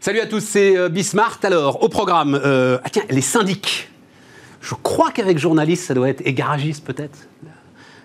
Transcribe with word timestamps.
Salut 0.00 0.20
à 0.20 0.26
tous, 0.26 0.40
c'est 0.40 0.76
euh, 0.76 0.88
Bismart. 0.88 1.40
Alors, 1.42 1.82
au 1.82 1.88
programme, 1.88 2.40
euh, 2.44 2.78
ah 2.84 2.88
tiens, 2.88 3.02
les 3.10 3.20
syndics. 3.20 3.90
Je 4.60 4.74
crois 4.80 5.10
qu'avec 5.10 5.38
journaliste, 5.38 5.86
ça 5.86 5.94
doit 5.94 6.08
être, 6.08 6.22
et 6.24 6.34
garagiste 6.34 6.84
peut-être 6.84 7.26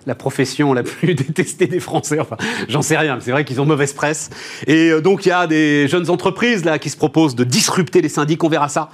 la 0.06 0.16
profession 0.16 0.74
la 0.74 0.84
plus 0.84 1.16
détestée 1.16 1.68
des 1.68 1.80
Français. 1.80 2.20
Enfin, 2.20 2.38
j'en 2.70 2.82
sais 2.82 2.98
rien, 2.98 3.16
mais 3.16 3.22
c'est 3.22 3.32
vrai 3.32 3.46
qu'ils 3.46 3.62
ont 3.62 3.66
mauvaise 3.66 3.94
presse. 3.94 4.30
Et 4.68 4.90
euh, 4.90 5.02
donc, 5.02 5.26
il 5.26 5.30
y 5.30 5.32
a 5.32 5.48
des 5.48 5.88
jeunes 5.88 6.10
entreprises 6.10 6.66
là 6.66 6.80
qui 6.80 6.90
se 6.90 6.98
proposent 6.98 7.36
de 7.36 7.44
disrupter 7.44 8.02
les 8.02 8.10
syndics. 8.10 8.44
On 8.44 8.50
verra 8.50 8.70
ça 8.70 8.90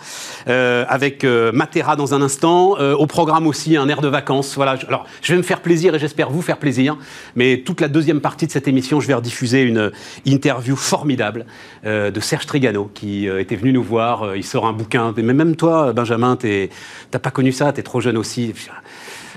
euh, 0.47 0.85
avec 0.87 1.23
euh, 1.23 1.51
Matera 1.51 1.95
dans 1.95 2.13
un 2.13 2.21
instant. 2.21 2.75
Euh, 2.79 2.95
au 2.95 3.07
programme 3.07 3.47
aussi, 3.47 3.77
un 3.77 3.87
air 3.89 4.01
de 4.01 4.07
vacances. 4.07 4.55
Voilà. 4.55 4.77
Alors, 4.87 5.05
je 5.21 5.33
vais 5.33 5.37
me 5.37 5.43
faire 5.43 5.61
plaisir 5.61 5.95
et 5.95 5.99
j'espère 5.99 6.29
vous 6.29 6.41
faire 6.41 6.57
plaisir. 6.57 6.97
Mais 7.35 7.61
toute 7.65 7.81
la 7.81 7.87
deuxième 7.87 8.21
partie 8.21 8.47
de 8.47 8.51
cette 8.51 8.67
émission, 8.67 8.99
je 8.99 9.07
vais 9.07 9.13
rediffuser 9.13 9.61
une 9.61 9.91
interview 10.25 10.75
formidable 10.75 11.45
euh, 11.85 12.11
de 12.11 12.19
Serge 12.19 12.45
Trigano 12.45 12.89
qui 12.93 13.27
était 13.27 13.55
venu 13.55 13.73
nous 13.73 13.83
voir. 13.83 14.35
Il 14.35 14.43
sort 14.43 14.65
un 14.65 14.73
bouquin. 14.73 15.13
Mais 15.17 15.33
même 15.33 15.55
toi, 15.55 15.93
Benjamin, 15.93 16.37
t'as 16.37 17.19
pas 17.19 17.31
connu 17.31 17.51
ça. 17.51 17.71
T'es 17.71 17.83
trop 17.83 18.01
jeune 18.01 18.17
aussi 18.17 18.53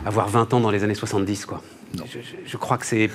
avoir 0.04 0.28
20 0.28 0.54
ans 0.54 0.60
dans 0.60 0.70
les 0.70 0.84
années 0.84 0.94
70, 0.94 1.46
quoi. 1.46 1.62
Je, 2.46 2.56
crois 2.56 2.78
que 2.78 2.86
c'est. 2.86 3.10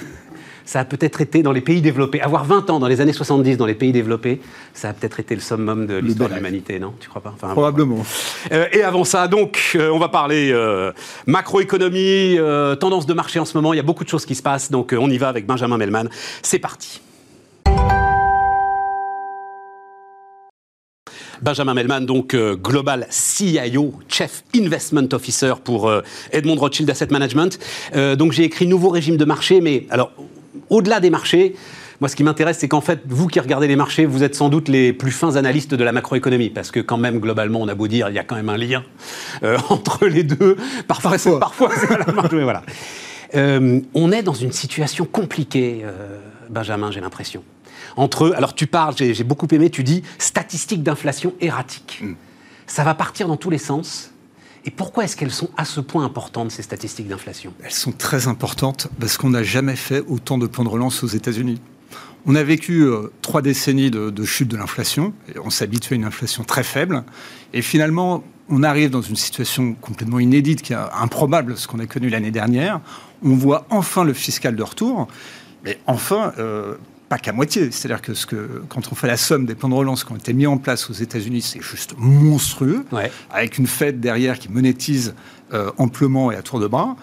Ça 0.63 0.81
a 0.81 0.85
peut-être 0.85 1.21
été 1.21 1.41
dans 1.41 1.51
les 1.51 1.61
pays 1.61 1.81
développés. 1.81 2.21
Avoir 2.21 2.43
20 2.45 2.69
ans 2.69 2.79
dans 2.79 2.87
les 2.87 3.01
années 3.01 3.13
70 3.13 3.57
dans 3.57 3.65
les 3.65 3.73
pays 3.73 3.91
développés, 3.91 4.39
ça 4.73 4.89
a 4.89 4.93
peut-être 4.93 5.19
été 5.19 5.33
le 5.33 5.41
summum 5.41 5.87
de 5.87 5.95
l'histoire 5.95 6.29
de 6.29 6.35
l'humanité, 6.35 6.77
non? 6.77 6.93
Tu 6.99 7.09
crois 7.09 7.21
pas? 7.21 7.33
Enfin, 7.33 7.53
Probablement. 7.53 8.03
euh, 8.51 8.67
et 8.71 8.83
avant 8.83 9.03
ça, 9.03 9.27
donc, 9.27 9.71
euh, 9.75 9.89
on 9.89 9.97
va 9.97 10.09
parler 10.09 10.51
euh, 10.51 10.91
macroéconomie, 11.25 12.37
tendance 12.79 13.07
de 13.07 13.13
marché 13.13 13.39
en 13.39 13.45
ce 13.45 13.57
moment. 13.57 13.73
Il 13.73 13.77
y 13.77 13.79
a 13.79 13.83
beaucoup 13.83 14.03
de 14.03 14.09
choses 14.09 14.25
qui 14.25 14.35
se 14.35 14.43
passent, 14.43 14.69
donc 14.69 14.93
on 14.97 15.09
y 15.09 15.17
va 15.17 15.29
avec 15.29 15.47
Benjamin 15.47 15.77
Melman. 15.77 16.09
C'est 16.43 16.59
parti. 16.59 17.01
Benjamin 21.41 21.73
Melman, 21.73 22.01
donc 22.05 22.33
euh, 22.33 22.55
Global 22.55 23.07
CIO, 23.09 23.93
Chief 24.07 24.43
Investment 24.55 25.07
Officer 25.13 25.53
pour 25.63 25.89
euh, 25.89 26.01
Edmond 26.31 26.55
Rothschild 26.55 26.89
Asset 26.89 27.07
Management. 27.11 27.59
Euh, 27.95 28.15
donc 28.15 28.31
j'ai 28.31 28.43
écrit 28.43 28.67
Nouveau 28.67 28.89
régime 28.89 29.17
de 29.17 29.25
marché, 29.25 29.61
mais 29.61 29.85
alors, 29.89 30.11
au-delà 30.69 30.99
des 30.99 31.09
marchés, 31.09 31.55
moi 31.99 32.09
ce 32.09 32.15
qui 32.15 32.23
m'intéresse, 32.23 32.57
c'est 32.59 32.67
qu'en 32.67 32.81
fait, 32.81 33.01
vous 33.07 33.27
qui 33.27 33.39
regardez 33.39 33.67
les 33.67 33.75
marchés, 33.75 34.05
vous 34.05 34.23
êtes 34.23 34.35
sans 34.35 34.49
doute 34.49 34.67
les 34.69 34.93
plus 34.93 35.11
fins 35.11 35.35
analystes 35.35 35.73
de 35.73 35.83
la 35.83 35.91
macroéconomie, 35.91 36.49
parce 36.49 36.71
que 36.71 36.79
quand 36.79 36.97
même, 36.97 37.19
globalement, 37.19 37.61
on 37.61 37.67
a 37.67 37.75
beau 37.75 37.87
dire, 37.87 38.09
il 38.09 38.15
y 38.15 38.19
a 38.19 38.23
quand 38.23 38.35
même 38.35 38.49
un 38.49 38.57
lien 38.57 38.83
euh, 39.43 39.57
entre 39.69 40.05
les 40.05 40.23
deux. 40.23 40.57
Parfois, 40.87 41.17
c'est, 41.17 41.39
parfois, 41.39 41.71
c'est 41.75 41.91
à 41.91 41.99
la 41.99 42.13
marge, 42.13 42.33
mais 42.33 42.43
voilà. 42.43 42.63
Euh, 43.35 43.81
on 43.93 44.11
est 44.11 44.23
dans 44.23 44.33
une 44.33 44.51
situation 44.51 45.05
compliquée, 45.05 45.81
euh, 45.83 46.19
Benjamin, 46.49 46.91
j'ai 46.91 47.01
l'impression. 47.01 47.43
Entre, 47.97 48.33
alors 48.35 48.53
tu 48.55 48.67
parles, 48.67 48.95
j'ai, 48.95 49.23
beaucoup 49.23 49.47
aimé, 49.51 49.69
tu 49.69 49.83
dis 49.83 50.03
statistiques 50.19 50.83
d'inflation 50.83 51.33
erratiques. 51.41 52.03
Ça 52.67 52.83
va 52.83 52.93
partir 52.93 53.27
dans 53.27 53.37
tous 53.37 53.49
les 53.49 53.57
sens. 53.57 54.11
Et 54.65 54.71
pourquoi 54.71 55.05
est-ce 55.05 55.15
qu'elles 55.15 55.31
sont 55.31 55.49
à 55.57 55.65
ce 55.65 55.79
point 55.79 56.03
importantes, 56.03 56.51
ces 56.51 56.61
statistiques 56.61 57.07
d'inflation? 57.07 57.53
Elles 57.63 57.71
sont 57.71 57.93
très 57.93 58.27
importantes 58.27 58.89
parce 58.99 59.17
qu'on 59.17 59.29
n'a 59.29 59.43
jamais 59.43 59.75
fait 59.75 60.03
autant 60.07 60.37
de 60.37 60.45
plans 60.45 60.63
de 60.63 60.69
relance 60.69 61.03
aux 61.03 61.07
États-Unis. 61.07 61.61
On 62.25 62.35
a 62.35 62.43
vécu 62.43 62.81
euh, 62.81 63.11
trois 63.21 63.41
décennies 63.41 63.89
de, 63.89 64.09
de 64.09 64.25
chute 64.25 64.49
de 64.49 64.57
l'inflation. 64.57 65.13
On 65.43 65.49
s'est 65.49 65.63
habitué 65.63 65.95
à 65.95 65.97
une 65.97 66.03
inflation 66.03 66.43
très 66.43 66.63
faible. 66.63 67.03
Et 67.53 67.61
finalement, 67.61 68.23
on 68.49 68.63
arrive 68.63 68.89
dans 68.89 69.01
une 69.01 69.15
situation 69.15 69.73
complètement 69.73 70.19
inédite, 70.19 70.61
qui 70.61 70.73
est 70.73 70.77
improbable, 70.93 71.57
ce 71.57 71.67
qu'on 71.67 71.79
a 71.79 71.85
connu 71.85 72.09
l'année 72.09 72.31
dernière. 72.31 72.81
On 73.23 73.35
voit 73.35 73.65
enfin 73.69 74.03
le 74.03 74.13
fiscal 74.13 74.55
de 74.55 74.63
retour. 74.63 75.07
Mais 75.63 75.79
enfin, 75.87 76.33
euh, 76.37 76.75
pas 77.09 77.17
qu'à 77.17 77.31
moitié. 77.31 77.71
C'est-à-dire 77.71 78.01
que, 78.01 78.13
ce 78.13 78.25
que 78.25 78.61
quand 78.69 78.91
on 78.91 78.95
fait 78.95 79.07
la 79.07 79.17
somme 79.17 79.45
des 79.45 79.55
plans 79.55 79.69
de 79.69 79.73
relance 79.75 80.03
qui 80.03 80.11
ont 80.11 80.15
été 80.17 80.33
mis 80.33 80.47
en 80.47 80.57
place 80.57 80.89
aux 80.89 80.93
États-Unis, 80.93 81.41
c'est 81.41 81.61
juste 81.61 81.95
monstrueux, 81.97 82.85
Ouais. 82.91 83.11
avec 83.31 83.57
une 83.57 83.67
Fed 83.67 83.99
derrière 83.99 84.37
qui 84.39 84.49
monétise 84.49 85.15
euh, 85.53 85.71
amplement 85.77 86.31
et 86.31 86.35
à 86.35 86.41
tour 86.41 86.59
de 86.59 86.67
bras. 86.67 86.95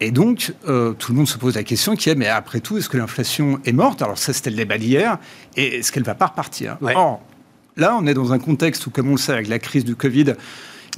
Et 0.00 0.10
donc, 0.10 0.52
euh, 0.68 0.92
tout 0.92 1.12
le 1.12 1.16
monde 1.18 1.26
se 1.28 1.38
pose 1.38 1.54
la 1.54 1.64
question 1.64 1.96
qui 1.96 2.10
est, 2.10 2.14
mais 2.14 2.28
après 2.28 2.60
tout, 2.60 2.76
est-ce 2.76 2.88
que 2.88 2.98
l'inflation 2.98 3.58
est 3.64 3.72
morte? 3.72 4.02
Alors 4.02 4.18
ça, 4.18 4.32
c'était 4.32 4.50
le 4.50 4.56
débat 4.56 4.76
d'hier. 4.78 5.18
Et 5.56 5.78
est-ce 5.78 5.90
qu'elle 5.90 6.02
va 6.04 6.14
pas 6.14 6.26
repartir? 6.26 6.76
Ouais. 6.82 6.92
Or, 6.94 7.22
là, 7.76 7.96
on 7.98 8.06
est 8.06 8.12
dans 8.14 8.32
un 8.32 8.38
contexte 8.38 8.86
où, 8.86 8.90
comme 8.90 9.08
on 9.08 9.12
le 9.12 9.16
sait, 9.18 9.32
avec 9.32 9.48
la 9.48 9.58
crise 9.58 9.84
du 9.84 9.96
Covid, 9.96 10.34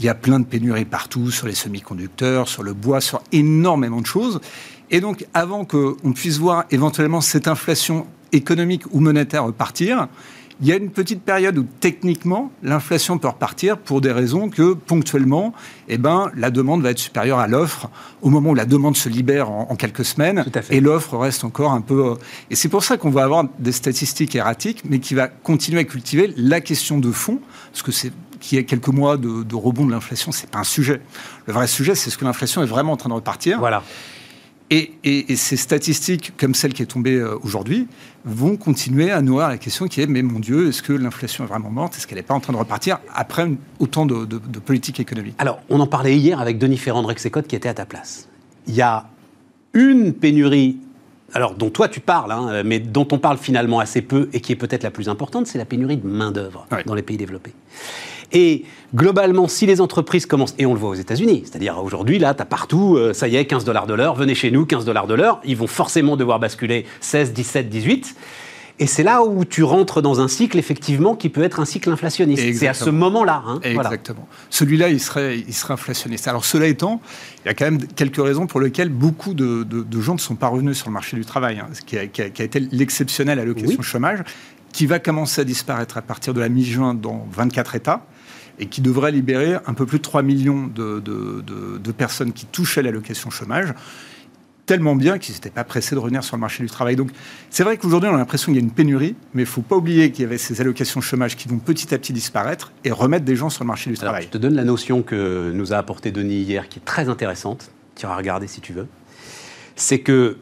il 0.01 0.05
y 0.05 0.09
a 0.09 0.15
plein 0.15 0.41
de 0.41 0.45
pénuries 0.45 0.85
partout, 0.85 1.31
sur 1.31 1.47
les 1.47 1.55
semi-conducteurs, 1.55 2.49
sur 2.49 2.63
le 2.65 2.73
bois, 2.73 3.01
sur 3.01 3.23
énormément 3.33 4.01
de 4.01 4.07
choses. 4.07 4.41
Et 4.91 5.01
donc, 5.01 5.27
avant 5.33 5.65
qu'on 5.65 6.13
puisse 6.13 6.39
voir 6.39 6.65
éventuellement 6.71 7.21
cette 7.21 7.47
inflation 7.47 8.07
économique 8.33 8.85
ou 8.93 9.01
monétaire 9.01 9.45
repartir, 9.45 10.09
il 10.61 10.67
y 10.67 10.73
a 10.73 10.77
une 10.77 10.91
petite 10.91 11.23
période 11.23 11.57
où 11.57 11.65
techniquement 11.79 12.51
l'inflation 12.65 13.17
peut 13.19 13.29
repartir 13.29 13.79
pour 13.79 14.01
des 14.01 14.11
raisons 14.11 14.49
que 14.49 14.75
ponctuellement, 14.75 15.53
eh 15.87 15.99
ben, 15.99 16.33
la 16.35 16.51
demande 16.51 16.83
va 16.83 16.91
être 16.91 16.99
supérieure 16.99 17.39
à 17.39 17.47
l'offre 17.47 17.89
au 18.23 18.31
moment 18.31 18.51
où 18.51 18.55
la 18.57 18.65
demande 18.65 18.97
se 18.97 19.09
libère 19.09 19.51
en, 19.51 19.69
en 19.71 19.77
quelques 19.77 20.05
semaines 20.05 20.45
et 20.71 20.81
l'offre 20.81 21.17
reste 21.17 21.45
encore 21.45 21.71
un 21.71 21.81
peu. 21.81 22.07
euh, 22.07 22.15
Et 22.51 22.57
c'est 22.57 22.69
pour 22.69 22.83
ça 22.83 22.97
qu'on 22.97 23.11
va 23.11 23.23
avoir 23.23 23.45
des 23.61 23.71
statistiques 23.71 24.35
erratiques, 24.35 24.83
mais 24.85 24.99
qui 24.99 25.15
va 25.15 25.29
continuer 25.29 25.83
à 25.83 25.85
cultiver 25.85 26.35
la 26.37 26.61
question 26.61 26.99
de 26.99 27.13
fond, 27.13 27.39
parce 27.71 27.83
que 27.83 27.93
c'est 27.93 28.11
qu'il 28.41 28.59
y 28.59 28.61
ait 28.61 28.65
quelques 28.65 28.89
mois 28.89 29.17
de, 29.17 29.45
de 29.45 29.55
rebond 29.55 29.87
de 29.87 29.93
l'inflation, 29.93 30.33
c'est 30.33 30.51
pas 30.51 30.59
un 30.59 30.65
sujet. 30.65 31.01
Le 31.47 31.53
vrai 31.53 31.69
sujet, 31.69 31.95
c'est 31.95 32.11
ce 32.11 32.19
que 32.19 32.25
l'inflation 32.25 32.65
est 32.65 32.67
vraiment 32.67 32.93
en 32.93 32.97
train 32.97 33.11
de 33.11 33.15
repartir. 33.15 33.61
Voilà. 33.61 33.85
Et, 34.71 34.93
et- 35.03 35.33
et 35.33 35.37
ces 35.37 35.57
statistiques, 35.57 36.35
comme 36.37 36.55
celle 36.55 36.75
qui 36.75 36.83
est 36.83 36.87
tombée 36.87 37.15
euh, 37.17 37.37
aujourd'hui, 37.43 37.87
vont 38.27 38.57
continuer 38.57 39.11
à 39.11 39.23
nourrir 39.23 39.49
la 39.49 39.57
question 39.57 39.87
qui 39.89 40.03
est 40.03 40.07
mais 40.07 40.21
mon 40.23 40.41
Dieu, 40.41 40.69
est-ce 40.69 40.83
que 40.83 40.93
l'inflation 40.93 41.45
est 41.45 41.47
vraiment 41.47 41.71
morte? 41.71 41.97
Est-ce 41.97 42.07
qu'elle 42.07 42.19
n'est 42.19 42.23
pas 42.25 42.35
en 42.35 42.41
train 42.41 42.53
de 42.53 42.59
repartir 42.59 42.99
après 43.15 43.47
une- 43.47 43.57
autant 43.79 44.05
de, 44.05 44.27
de, 44.27 44.39
de 44.39 44.59
politique 44.59 45.01
économique 45.01 45.35
Alors, 45.39 45.61
on 45.71 45.81
en 45.81 45.87
parlait 45.87 46.17
hier 46.17 46.39
avec 46.41 46.59
Denis 46.59 46.77
Ferrand 46.77 47.01
de 47.03 47.07
Rexecode 47.07 47.47
qui 47.47 47.57
était 47.57 47.69
à 47.71 47.75
ta 47.75 47.87
place. 47.87 48.29
Il 48.67 48.75
y 48.75 48.83
a 48.83 49.09
une 49.73 50.13
pénurie, 50.13 50.77
alors 51.33 51.55
dont 51.55 51.71
toi 51.71 51.89
tu 51.89 52.01
parles, 52.01 52.33
hein, 52.33 52.63
mais 52.65 52.79
dont 52.79 53.09
on 53.13 53.19
parle 53.19 53.39
finalement 53.39 53.79
assez 53.81 54.03
peu 54.03 54.29
et 54.35 54.41
qui 54.41 54.53
est 54.53 54.57
peut-être 54.57 54.83
la 54.83 54.91
plus 54.91 55.09
importante, 55.09 55.47
c'est 55.47 55.57
la 55.59 55.65
pénurie 55.65 55.97
de 55.97 56.07
main-d'œuvre 56.07 56.67
Ouais. 56.71 56.85
dans 56.85 56.95
les 56.95 57.03
pays 57.03 57.17
développés. 57.17 57.55
Et 58.33 58.65
globalement, 58.95 59.49
si 59.49 59.65
les 59.67 59.81
entreprises 59.81 60.27
commencent, 60.27 60.55
et 60.59 60.67
on 60.67 60.75
le 60.75 60.81
voit 60.81 60.91
aux 60.91 60.95
États-Unis, 60.95 61.45
c'est-à-dire 61.47 61.79
aujourd'hui, 61.83 62.19
là, 62.19 62.35
tu 62.35 62.43
as 62.43 62.47
partout, 62.47 62.97
euh, 62.97 63.15
ça 63.15 63.27
y 63.29 63.37
est, 63.37 63.47
15 63.47 63.65
dollars 63.65 63.87
de 63.87 63.95
l'heure, 63.95 64.15
venez 64.15 64.35
chez 64.35 64.51
nous, 64.51 64.67
15 64.67 64.85
dollars 64.85 65.07
de 65.07 65.15
l'heure, 65.15 65.41
ils 65.45 65.57
vont 65.57 65.67
forcément 65.67 66.17
devoir 66.17 66.39
basculer 66.39 66.85
16, 67.01 67.33
17, 67.33 67.69
18. 67.71 68.15
Et 68.81 68.87
c'est 68.87 69.03
là 69.03 69.25
où 69.25 69.45
tu 69.45 69.65
rentres 69.65 70.03
dans 70.03 70.21
un 70.21 70.29
cycle, 70.29 70.57
effectivement, 70.57 71.17
qui 71.17 71.31
peut 71.31 71.43
être 71.43 71.59
un 71.59 71.65
cycle 71.65 71.91
inflationniste. 71.91 72.55
C'est 72.55 72.69
à 72.69 72.75
ce 72.75 72.91
moment-là. 72.91 73.43
hein, 73.45 73.59
voilà. 73.73 73.89
Exactement. 73.89 74.29
Celui-là, 74.51 74.89
il 74.91 75.01
serait, 75.01 75.39
il 75.39 75.53
serait 75.53 75.75
inflationniste. 75.75 76.29
Alors, 76.29 76.45
cela 76.45 76.67
étant, 76.69 77.01
il 77.45 77.49
y 77.49 77.51
a 77.51 77.55
quand 77.55 77.65
même 77.65 77.85
quelques 77.97 78.23
raisons 78.23 78.47
pour 78.47 78.61
lesquelles 78.61 78.91
beaucoup 78.91 79.35
de, 79.35 79.65
de- 79.65 79.83
de 79.83 80.01
gens 80.01 80.15
ne 80.15 80.21
sont 80.21 80.37
pas 80.37 80.47
revenus 80.47 80.77
sur 80.77 80.87
le 80.89 80.93
marché 80.93 81.17
du 81.17 81.25
travail, 81.25 81.59
hein, 81.59 81.67
ce 81.73 81.81
qui 81.81 81.99
a, 81.99 82.07
qui 82.07 82.23
a- 82.23 82.31
qui 82.31 82.41
a 82.41 82.45
été 82.45 82.61
l'exceptionnelle 82.61 83.41
allocation 83.41 83.79
Oui. 83.81 83.85
chômage, 83.85 84.21
qui 84.73 84.87
va 84.87 85.01
commencer 85.01 85.41
à 85.41 85.45
disparaître 85.45 85.97
à 85.97 86.03
partir 86.03 86.33
de 86.33 86.39
la 86.39 86.49
mi-juin 86.49 86.95
dans 86.95 87.27
24 87.33 87.75
États 87.75 88.03
et 88.59 88.67
qui 88.67 88.81
devrait 88.81 89.13
libérer 89.13 89.55
un 89.67 89.75
peu 89.75 89.87
plus 89.87 89.99
de 89.99 90.03
3 90.03 90.23
millions 90.23 90.67
de, 90.67 91.01
de- 91.01 91.43
de- 91.47 91.79
de 91.79 91.93
personnes 91.93 92.33
qui 92.33 92.47
touchaient 92.47 92.83
l'allocation 92.83 93.31
chômage 93.31 93.73
tellement 94.67 94.95
bien 94.97 95.17
qu'ils 95.19 95.35
n'étaient 95.35 95.49
pas 95.49 95.65
pressés 95.65 95.95
de 95.95 96.01
revenir 96.01 96.23
sur 96.23 96.37
le 96.37 96.43
marché 96.43 96.63
du 96.63 96.69
travail. 96.69 96.95
Donc 96.95 97.11
c'est 97.49 97.63
vrai 97.65 97.79
qu'aujourd'hui 97.79 98.11
on 98.11 98.15
a 98.15 98.19
l'impression 98.19 98.53
qu'il 98.53 98.61
y 98.61 98.63
a 98.63 98.65
une 98.67 98.71
pénurie, 98.73 99.15
mais 99.33 99.43
il 99.43 99.47
ne 99.47 99.51
faut 99.51 99.63
pas 99.63 99.77
oublier 99.77 100.11
qu'il 100.11 100.23
y 100.23 100.27
avait 100.27 100.37
ces 100.37 100.61
allocations 100.61 101.01
chômage 101.01 101.37
qui 101.37 101.49
vont 101.49 101.59
petit 101.59 101.95
à 101.95 101.99
petit 101.99 102.13
disparaître 102.13 102.71
et 102.85 102.91
remettre 102.91 103.25
des 103.25 103.35
gens 103.35 103.49
sur 103.49 103.65
le 103.65 103.69
marché 103.69 103.89
du 103.89 103.97
Alors, 103.97 104.13
travail. 104.13 104.25
je 104.25 104.29
te 104.29 104.37
donne 104.39 104.55
la 104.55 104.65
notion 104.65 105.03
que 105.03 105.51
nous 105.55 105.73
a 105.73 105.77
apporté 105.79 106.11
Denis 106.11 106.43
hier, 106.43 106.69
qui 106.69 106.81
est 106.81 106.85
très 106.85 107.09
intéressante. 107.09 107.71
Tu 107.97 108.05
iras 108.05 108.15
regarder 108.17 108.47
si 108.47 108.61
tu 108.61 108.75
veux. 108.75 108.87
C'est 109.75 110.01
que 110.01 110.37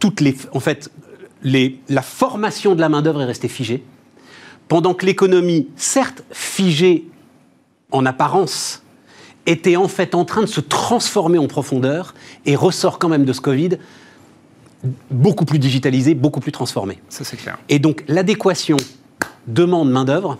toutes 0.00 0.20
les, 0.20 0.34
en 0.52 0.58
fait, 0.60 0.90
les, 1.44 1.78
la 1.88 2.02
formation 2.02 2.74
de 2.74 2.80
la 2.80 2.88
main 2.88 3.00
d'œuvre 3.00 3.22
est 3.22 3.26
restée 3.26 3.46
figée, 3.48 3.84
pendant 4.66 4.92
que 4.94 5.06
l'économie, 5.06 5.68
certes 5.76 6.24
figée 6.32 7.04
en 7.90 8.06
apparence, 8.06 8.82
était 9.46 9.76
en 9.76 9.88
fait 9.88 10.14
en 10.14 10.24
train 10.24 10.42
de 10.42 10.46
se 10.46 10.60
transformer 10.60 11.38
en 11.38 11.46
profondeur 11.48 12.14
et 12.46 12.56
ressort 12.56 12.98
quand 12.98 13.08
même 13.08 13.24
de 13.24 13.32
ce 13.32 13.40
Covid 13.40 13.70
beaucoup 15.10 15.44
plus 15.44 15.58
digitalisé, 15.58 16.14
beaucoup 16.14 16.40
plus 16.40 16.52
transformé. 16.52 16.98
Ça 17.08 17.24
c'est 17.24 17.36
clair. 17.36 17.58
Et 17.68 17.78
donc 17.78 18.04
l'adéquation 18.08 18.76
demande 19.46 19.90
main 19.90 20.04
d'œuvre, 20.04 20.38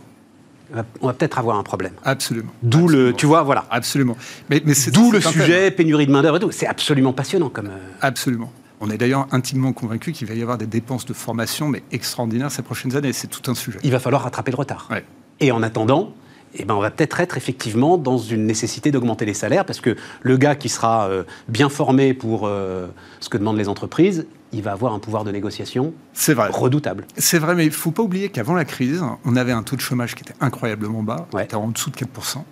on 1.00 1.06
va 1.08 1.12
peut-être 1.12 1.38
avoir 1.38 1.58
un 1.58 1.62
problème. 1.62 1.92
Absolument. 2.04 2.50
D'où 2.62 2.86
le, 2.88 3.12
tu 3.12 3.26
vois, 3.26 3.42
voilà. 3.42 3.64
Absolument. 3.70 4.16
Mais, 4.48 4.62
mais 4.64 4.74
D'où 4.92 5.10
le 5.10 5.20
thème. 5.20 5.32
sujet 5.32 5.70
pénurie 5.72 6.06
de 6.06 6.12
main 6.12 6.22
d'œuvre 6.22 6.36
et 6.36 6.40
tout. 6.40 6.52
C'est 6.52 6.66
absolument 6.68 7.12
passionnant 7.12 7.48
comme. 7.48 7.66
euh, 7.66 7.78
Absolument. 8.00 8.52
On 8.80 8.88
est 8.88 8.96
d'ailleurs 8.96 9.26
intimement 9.32 9.72
convaincu 9.72 10.12
qu'il 10.12 10.26
va 10.28 10.34
y 10.34 10.40
avoir 10.42 10.56
des 10.58 10.66
dépenses 10.66 11.04
de 11.04 11.12
formation 11.12 11.68
mais 11.68 11.82
extraordinaires 11.90 12.52
ces 12.52 12.62
prochaines 12.62 12.96
années. 12.96 13.12
C'est 13.12 13.26
tout 13.26 13.50
un 13.50 13.54
sujet. 13.54 13.78
Il 13.82 13.90
va 13.90 13.98
falloir 13.98 14.22
rattraper 14.22 14.52
le 14.52 14.56
retard. 14.56 14.86
Ouais. 14.90 15.04
Et 15.40 15.50
en 15.52 15.62
attendant, 15.62 16.14
eh 16.54 16.64
ben, 16.64 16.74
on 16.74 16.80
va 16.80 16.90
peut-être 16.90 17.20
être 17.20 17.36
effectivement 17.36 17.96
dans 17.98 18.18
une 18.18 18.44
nécessité 18.46 18.90
d'augmenter 18.90 19.24
les 19.24 19.34
salaires 19.34 19.64
parce 19.64 19.80
que 19.80 19.96
le 20.22 20.36
gars 20.36 20.54
qui 20.56 20.68
sera 20.68 21.08
euh, 21.08 21.22
bien 21.48 21.68
formé 21.68 22.12
pour 22.14 22.46
euh, 22.46 22.88
ce 23.20 23.28
que 23.28 23.38
demandent 23.38 23.56
les 23.58 23.68
entreprises, 23.68 24.26
il 24.52 24.62
va 24.62 24.72
avoir 24.72 24.92
un 24.92 24.98
pouvoir 24.98 25.22
de 25.24 25.30
négociation 25.30 25.92
C'est 26.12 26.34
vrai. 26.34 26.48
redoutable. 26.52 27.06
C'est 27.16 27.38
vrai, 27.38 27.54
mais 27.54 27.64
il 27.64 27.68
ne 27.68 27.74
faut 27.74 27.92
pas 27.92 28.02
oublier 28.02 28.30
qu'avant 28.30 28.54
la 28.54 28.64
crise, 28.64 29.02
on 29.24 29.36
avait 29.36 29.52
un 29.52 29.62
taux 29.62 29.76
de 29.76 29.80
chômage 29.80 30.14
qui 30.16 30.22
était 30.24 30.34
incroyablement 30.40 31.02
bas, 31.04 31.28
Ouais. 31.32 31.42
qui 31.42 31.44
était 31.46 31.54
en 31.54 31.68
dessous 31.68 31.90
de 31.90 31.96
4%. 31.96 32.44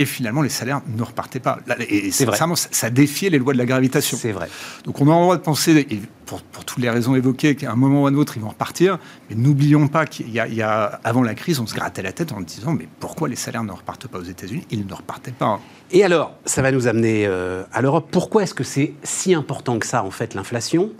Et 0.00 0.06
finalement, 0.06 0.42
les 0.42 0.48
salaires 0.48 0.80
ne 0.88 1.02
repartaient 1.04 1.38
pas. 1.38 1.60
Et 1.88 2.10
C'est 2.10 2.24
vrai. 2.24 2.36
ça, 2.56 2.90
défiait 2.90 3.30
les 3.30 3.38
lois 3.38 3.52
de 3.52 3.58
la 3.58 3.64
gravitation. 3.64 4.16
C'est 4.20 4.32
vrai. 4.32 4.48
Donc 4.84 5.00
on 5.00 5.04
a 5.08 5.14
le 5.16 5.22
droit 5.22 5.36
de 5.36 5.42
penser, 5.42 5.86
et 5.88 6.00
pour, 6.26 6.42
pour 6.42 6.64
toutes 6.64 6.78
les 6.82 6.90
raisons 6.90 7.14
évoquées, 7.14 7.54
qu'à 7.54 7.70
un 7.70 7.76
moment 7.76 8.02
ou 8.02 8.06
à 8.06 8.10
un 8.10 8.14
autre, 8.14 8.36
ils 8.36 8.42
vont 8.42 8.48
repartir. 8.48 8.98
Mais 9.30 9.36
n'oublions 9.36 9.86
pas 9.86 10.04
qu'il 10.06 10.30
y, 10.30 10.40
a- 10.40 10.48
il 10.48 10.54
y 10.54 10.62
a, 10.62 10.98
avant 11.04 11.22
la 11.22 11.34
crise, 11.34 11.60
on 11.60 11.66
se 11.68 11.74
grattait 11.76 12.02
la 12.02 12.10
tête 12.10 12.32
en 12.32 12.40
disant, 12.40 12.72
mais 12.72 12.88
pourquoi 12.98 13.28
les 13.28 13.36
salaires 13.36 13.62
ne 13.62 13.70
repartent 13.70 14.08
pas 14.08 14.18
aux 14.18 14.24
États-Unis? 14.24 14.66
Ils 14.72 14.84
ne 14.84 14.92
repartaient 14.94 15.30
pas. 15.30 15.60
Et 15.92 16.02
alors, 16.02 16.34
ça 16.44 16.60
va 16.60 16.72
nous 16.72 16.88
amener 16.88 17.24
euh, 17.26 17.62
à 17.72 17.80
l'Europe. 17.80 18.08
Pourquoi 18.10 18.42
est-ce 18.42 18.54
que 18.54 18.64
c'est 18.64 18.94
si 19.04 19.32
important 19.32 19.78
que 19.78 19.86
ça, 19.86 20.02
en 20.02 20.10
fait, 20.10 20.34
l'inflation? 20.34 20.90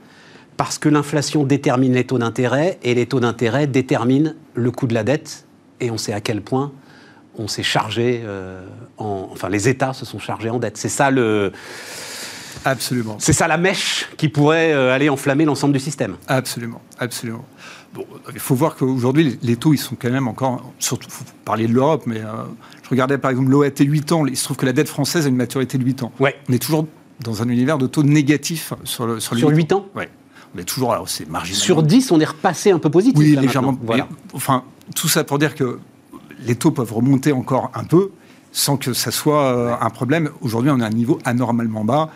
Parce 0.56 0.78
que 0.78 0.88
l'inflation 0.88 1.42
détermine 1.42 1.94
les 1.94 2.04
taux 2.04 2.18
d'intérêt 2.18 2.78
et 2.84 2.94
les 2.94 3.06
taux 3.06 3.18
d'intérêt 3.18 3.66
déterminent 3.66 4.34
le 4.54 4.70
coût 4.70 4.86
de 4.86 4.94
la 4.94 5.02
dette. 5.02 5.46
Et 5.80 5.90
on 5.90 5.98
sait 5.98 6.12
à 6.12 6.20
quel 6.20 6.42
point 6.42 6.70
on 7.38 7.48
s'est 7.48 7.62
chargé, 7.62 8.22
euh, 8.24 8.64
en, 8.98 9.28
enfin, 9.32 9.48
les 9.48 9.68
États 9.68 9.92
se 9.92 10.04
sont 10.04 10.18
chargés 10.18 10.50
en 10.50 10.58
dette. 10.58 10.76
C'est 10.76 10.88
ça 10.88 11.10
le, 11.10 11.52
Absolument. 12.64 13.16
c'est 13.18 13.32
ça 13.32 13.46
la 13.48 13.58
mèche 13.58 14.08
qui 14.16 14.28
pourrait 14.28 14.72
euh, 14.72 14.92
aller 14.94 15.08
enflammer 15.08 15.44
l'ensemble 15.44 15.72
du 15.74 15.80
système. 15.80 16.16
Absolument, 16.28 16.80
absolument. 16.98 17.44
Bon, 17.92 18.04
il 18.32 18.40
faut 18.40 18.54
voir 18.54 18.74
qu'aujourd'hui, 18.76 19.38
les- 19.42 19.56
taux, 19.56 19.72
ils 19.74 19.78
sont 19.78 19.96
quand 20.00 20.10
même 20.10 20.26
encore, 20.28 20.72
surtout, 20.78 21.08
faut 21.10 21.24
parler 21.44 21.66
de 21.68 21.72
l'Europe, 21.72 22.04
mais 22.06 22.20
euh, 22.20 22.28
je 22.82 22.88
regardais 22.88 23.18
par 23.18 23.30
exemple 23.30 23.50
l'OAT 23.50 23.70
8 23.78 24.12
ans, 24.12 24.26
il 24.26 24.36
se 24.36 24.44
trouve 24.44 24.56
que 24.56 24.66
la 24.66 24.72
dette 24.72 24.88
française 24.88 25.26
a 25.26 25.28
une 25.28 25.36
maturité 25.36 25.78
de 25.78 25.84
8 25.84 26.02
ans. 26.04 26.12
Ouais. 26.18 26.36
On 26.48 26.52
est 26.52 26.58
toujours 26.58 26.86
dans 27.20 27.42
un 27.42 27.48
univers 27.48 27.78
de 27.78 27.86
taux 27.86 28.02
négatifs 28.02 28.72
sur, 28.84 29.06
le, 29.06 29.20
sur, 29.20 29.36
Sur 29.36 29.48
huit 29.50 29.56
8 29.56 29.72
ans 29.74 29.86
Ouais. 29.94 30.08
On 30.56 30.58
est 30.58 30.64
toujours, 30.64 30.92
alors 30.92 31.08
c'est 31.08 31.28
marginal. 31.28 31.60
Sur 31.60 31.82
10, 31.82 32.12
on 32.12 32.20
est 32.20 32.24
repassé 32.24 32.70
un 32.70 32.78
peu 32.78 32.88
positif. 32.90 33.18
Oui, 33.18 33.34
là, 33.34 33.40
légèrement. 33.42 33.76
Voilà. 33.82 34.08
Enfin, 34.32 34.64
tout 34.94 35.08
ça 35.08 35.24
pour 35.24 35.38
dire 35.38 35.54
que 35.54 35.78
les 36.44 36.54
taux 36.56 36.70
peuvent 36.70 36.92
remonter 36.92 37.32
encore 37.32 37.70
un 37.74 37.84
peu 37.84 38.10
sans 38.52 38.76
que 38.76 38.92
ça 38.92 39.10
soit 39.10 39.44
euh, 39.56 39.74
un 39.80 39.90
problème. 39.90 40.30
Aujourd'hui, 40.40 40.70
on 40.70 40.78
est 40.78 40.84
à 40.84 40.86
un 40.86 40.90
niveau 40.90 41.18
anormalement 41.24 41.84
bas. 41.84 42.10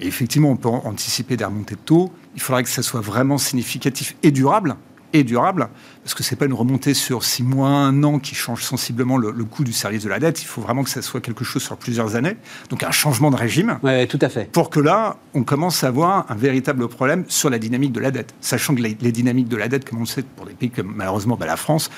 Et 0.00 0.06
effectivement, 0.06 0.50
on 0.50 0.56
peut 0.56 0.68
an- 0.68 0.82
anticiper 0.84 1.36
des 1.36 1.44
remontées 1.44 1.74
de 1.76 1.80
taux. 1.80 2.12
Il 2.34 2.40
faudrait 2.42 2.64
que 2.64 2.68
ça 2.68 2.82
soit 2.82 3.00
vraiment 3.00 3.38
significatif 3.38 4.16
et 4.22 4.30
durable. 4.32 4.76
Et 5.14 5.24
durable, 5.24 5.70
parce 6.04 6.12
que 6.12 6.22
c'est 6.22 6.36
pas 6.36 6.44
une 6.44 6.52
remontée 6.52 6.92
sur 6.92 7.24
six 7.24 7.42
mois, 7.42 7.70
un 7.70 8.04
an 8.04 8.18
qui 8.18 8.34
change 8.34 8.62
sensiblement 8.62 9.16
le, 9.16 9.30
le 9.30 9.44
coût 9.46 9.64
du 9.64 9.72
service 9.72 10.02
de 10.04 10.08
la 10.10 10.18
dette. 10.18 10.42
Il 10.42 10.44
faut 10.44 10.60
vraiment 10.60 10.82
que 10.84 10.90
ça 10.90 11.00
soit 11.00 11.22
quelque 11.22 11.44
chose 11.44 11.62
sur 11.62 11.78
plusieurs 11.78 12.14
années. 12.14 12.36
Donc 12.68 12.82
un 12.82 12.90
changement 12.90 13.30
de 13.30 13.36
régime 13.36 13.78
Ouais, 13.82 14.06
tout 14.06 14.18
à 14.20 14.28
fait. 14.28 14.52
pour 14.52 14.68
que 14.68 14.80
là, 14.80 15.16
on 15.32 15.44
commence 15.44 15.82
à 15.82 15.86
avoir 15.86 16.30
un 16.30 16.34
véritable 16.34 16.86
problème 16.88 17.24
sur 17.28 17.48
la 17.48 17.58
dynamique 17.58 17.92
de 17.92 18.00
la 18.00 18.10
dette. 18.10 18.34
Sachant 18.42 18.74
que 18.74 18.82
les, 18.82 18.98
les 19.00 19.10
dynamiques 19.10 19.48
de 19.48 19.56
la 19.56 19.68
dette, 19.68 19.88
comme 19.88 19.96
on 19.96 20.02
le 20.02 20.06
sait, 20.06 20.22
pour 20.24 20.44
des 20.44 20.52
pays 20.52 20.68
comme 20.68 20.92
malheureusement 20.94 21.36
bah, 21.40 21.46
la 21.46 21.56
France, 21.56 21.88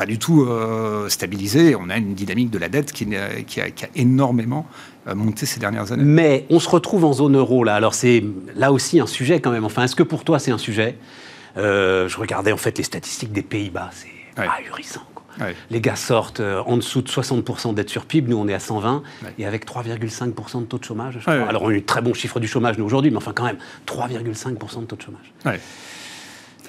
pas 0.00 0.06
du 0.06 0.18
tout 0.18 0.46
euh, 0.48 1.10
stabilisées. 1.10 1.76
On 1.76 1.90
a 1.90 1.98
une 1.98 2.14
dynamique 2.14 2.48
de 2.48 2.56
la 2.56 2.70
dette 2.70 2.90
qui, 2.90 3.06
qui 3.46 3.60
a, 3.60 3.68
qui 3.70 3.84
a 3.84 3.88
énormément 3.94 4.64
euh, 5.06 5.14
monté 5.14 5.44
ces 5.44 5.60
dernières 5.60 5.92
années. 5.92 6.02
Mais 6.04 6.46
on 6.48 6.58
se 6.58 6.70
retrouve 6.70 7.04
en 7.04 7.12
zone 7.12 7.36
euro 7.36 7.64
là. 7.64 7.74
Alors 7.74 7.92
c'est 7.92 8.24
là 8.56 8.72
aussi 8.72 8.98
un 8.98 9.06
sujet 9.06 9.40
quand 9.42 9.50
même. 9.50 9.66
Enfin, 9.66 9.84
est-ce 9.84 9.94
que 9.94 10.02
pour 10.02 10.24
toi 10.24 10.38
c'est 10.38 10.52
un 10.52 10.56
sujet? 10.58 10.96
Euh, 11.58 12.08
Je 12.08 12.16
regardais 12.16 12.50
en 12.50 12.56
fait 12.56 12.78
les 12.78 12.84
statistiques 12.84 13.32
des 13.32 13.42
Pays-Bas. 13.42 13.90
C'est 13.92 14.08
Ouais. 14.40 14.46
ahurissant. 14.58 15.02
quoi. 15.14 15.24
Ouais. 15.46 15.54
Les 15.70 15.82
gars 15.82 15.96
sortent 15.96 16.40
euh, 16.40 16.62
en 16.64 16.78
dessous 16.78 17.02
de 17.02 17.08
60% 17.10 17.70
de 17.72 17.74
dette 17.74 17.90
sur 17.90 18.06
PIB. 18.06 18.30
Nous, 18.30 18.38
on 18.38 18.48
est 18.48 18.54
à 18.54 18.58
120 18.60 19.02
Ouais. 19.22 19.34
et 19.38 19.44
avec 19.44 19.66
3,5% 19.66 20.60
de 20.60 20.64
taux 20.64 20.78
de 20.78 20.84
chômage. 20.84 21.16
je 21.18 21.20
crois. 21.20 21.34
Alors 21.46 21.64
on 21.64 21.68
a 21.68 21.72
eu 21.72 21.82
très 21.82 22.00
bons 22.00 22.14
chiffres 22.14 22.40
du 22.40 22.48
chômage 22.48 22.78
nous 22.78 22.86
aujourd'hui, 22.86 23.10
mais 23.10 23.18
enfin 23.18 23.32
quand 23.34 23.44
même 23.44 23.58
3,5% 23.86 24.80
de 24.80 24.86
taux 24.86 24.96
de 24.96 25.02
chômage. 25.02 25.30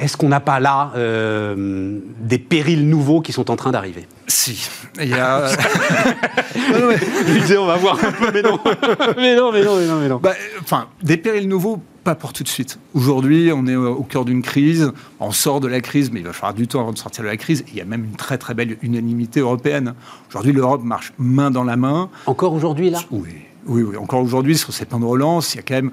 Est-ce 0.02 0.18
qu'on 0.18 0.30
n'a 0.30 0.40
pas 0.40 0.60
là 0.60 0.92
euh, 0.96 2.00
des 2.22 2.40
périls 2.40 2.90
nouveaux 2.90 3.22
qui 3.22 3.32
sont 3.34 3.52
en 3.52 3.56
train 3.56 3.72
d'arriver? 3.72 4.08
Si. 4.26 4.68
Il 5.00 5.10
y 5.10 5.14
a... 5.14 5.48
Je 6.56 7.34
disais, 7.40 7.58
on 7.58 7.68
va 7.68 7.78
voir 7.78 8.04
un 8.04 8.12
peu, 8.12 8.32
mais 8.34 8.42
non. 8.42 8.60
mais 9.18 9.36
non, 9.36 9.52
mais 9.52 9.64
non, 9.64 9.76
mais 9.78 9.86
non, 9.86 10.00
mais 10.00 10.08
non. 10.10 10.18
Bah, 10.18 10.32
euh, 10.32 10.60
enfin, 10.64 10.88
des 11.04 11.18
périls 11.18 11.48
nouveaux, 11.48 11.80
pas 12.04 12.16
pour 12.16 12.34
tout 12.34 12.42
de 12.42 12.48
suite. 12.48 12.80
Aujourd'hui, 12.96 13.52
on 13.54 13.68
est 13.68 13.76
au 13.76 13.94
au 13.94 14.04
cœur 14.04 14.26
d'une 14.26 14.42
crise. 14.42 14.92
On 15.20 15.30
sort 15.30 15.60
de 15.60 15.68
la 15.68 15.82
crise, 15.82 16.12
mais 16.12 16.22
il 16.22 16.26
va 16.26 16.34
falloir 16.34 16.56
du 16.56 16.68
temps 16.68 16.82
avant 16.82 16.94
de 16.94 16.98
sortir 16.98 17.24
de 17.24 17.30
la 17.30 17.38
crise. 17.38 17.64
Il 17.68 17.76
y 17.76 17.82
a 17.82 17.86
même 17.86 18.04
une 18.04 18.16
très 18.16 18.40
très 18.40 18.56
belle 18.56 18.78
unanimité 18.82 19.40
européenne. 19.40 19.94
Aujourd'hui, 20.30 20.52
l'Europe 20.52 20.84
marche 20.84 21.14
main 21.20 21.52
dans 21.52 21.64
la 21.64 21.76
main. 21.76 22.10
Encore 22.26 22.54
aujourd'hui 22.54 22.90
là? 22.90 22.98
Oui, 23.12 23.30
oui, 23.68 23.84
oui. 23.84 23.98
Encore 23.98 24.24
aujourd'hui, 24.24 24.58
sur 24.58 24.74
ces 24.74 24.86
plans 24.86 25.00
de 25.00 25.06
relance, 25.06 25.54
il 25.54 25.58
y 25.58 25.60
a 25.60 25.64
quand 25.64 25.76
même 25.76 25.92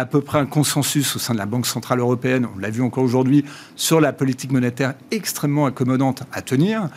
à 0.00 0.06
peu 0.06 0.22
près 0.22 0.38
un 0.38 0.46
consensus 0.46 1.14
au 1.16 1.18
sein 1.18 1.34
de 1.34 1.38
la 1.38 1.46
Banque 1.46 1.66
Centrale 1.66 1.98
Européenne, 1.98 2.48
on 2.56 2.58
l'a 2.58 2.70
vu 2.70 2.82
encore 2.82 3.04
aujourd'hui, 3.04 3.44
sur 3.76 4.00
la 4.00 4.14
politique 4.14 4.50
monétaire 4.50 4.94
extrêmement 5.10 5.66
accommodante 5.66 6.22
à 6.32 6.40
tenir. 6.40 6.88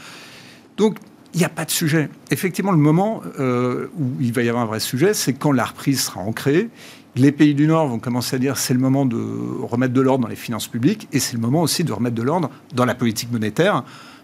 Donc, 0.78 0.98
il 1.34 1.40
n'y 1.40 1.46
a 1.46 1.50
pas 1.50 1.66
de 1.66 1.72
sujet. 1.72 2.10
Effectivement, 2.32 2.72
le 2.72 2.78
moment 2.78 3.22
euh, 3.40 3.88
où 4.00 4.06
il 4.22 4.32
va 4.32 4.44
y 4.44 4.50
avoir 4.50 4.64
un 4.64 4.68
vrai 4.68 4.80
sujet, 4.80 5.14
c'est 5.14 5.34
quand 5.34 5.52
la 5.52 5.66
reprise 5.66 6.02
sera 6.02 6.22
ancrée. 6.22 6.70
Les 7.16 7.32
pays 7.32 7.54
du 7.56 7.68
Nord 7.68 7.88
vont 7.88 8.00
commencer 8.00 8.38
à 8.38 8.40
dire 8.40 8.58
c'est 8.58 8.74
le 8.74 8.80
moment 8.80 9.06
de 9.06 9.18
remettre 9.64 9.94
de 9.94 10.02
l'ordre 10.02 10.24
dans 10.24 10.30
les 10.30 10.36
finances 10.36 10.68
publiques 10.68 11.08
et 11.12 11.20
c'est 11.20 11.34
le 11.34 11.42
moment 11.42 11.62
aussi 11.62 11.84
de 11.84 11.92
remettre 11.92 12.16
de 12.16 12.24
l'ordre 12.24 12.50
dans 12.74 12.86
la 12.86 12.96
politique 12.96 13.32
monétaire. 13.32 13.84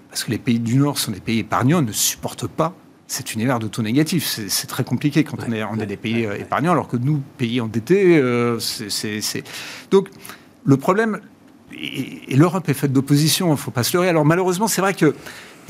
Parce 0.09 0.23
que 0.23 0.31
les 0.31 0.37
pays 0.37 0.59
du 0.59 0.77
Nord 0.77 0.97
sont 0.97 1.11
des 1.11 1.19
pays 1.19 1.39
épargnants, 1.39 1.81
ne 1.81 1.91
supportent 1.91 2.47
pas 2.47 2.73
cet 3.09 3.33
univers 3.33 3.59
de 3.59 3.67
taux 3.67 3.81
négatifs. 3.81 4.25
C'est 4.47 4.67
très 4.67 4.83
compliqué 4.83 5.23
quand 5.23 5.37
on, 5.47 5.51
est, 5.51 5.63
on 5.63 5.75
est 5.79 5.85
des 5.87 5.97
pays 5.97 6.25
euh, 6.25 6.35
épargnants, 6.37 6.71
alors 6.71 6.87
que 6.87 6.95
nous, 6.95 7.21
pays 7.37 7.59
endettés, 7.59 8.17
euh, 8.17 8.59
c'est- 8.59 9.43
Donc, 9.91 10.09
le 10.63 10.77
problème, 10.77 11.19
et, 11.73 12.33
et 12.33 12.35
l'Europe 12.37 12.69
est 12.69 12.73
faite 12.73 12.93
d'opposition, 12.93 13.47
il 13.47 13.51
ne 13.51 13.55
faut 13.55 13.71
pas 13.71 13.83
se 13.83 13.97
leurrer. 13.97 14.09
Alors 14.09 14.25
malheureusement, 14.25 14.67
c'est 14.67 14.81
vrai 14.81 14.93
que, 14.93 15.15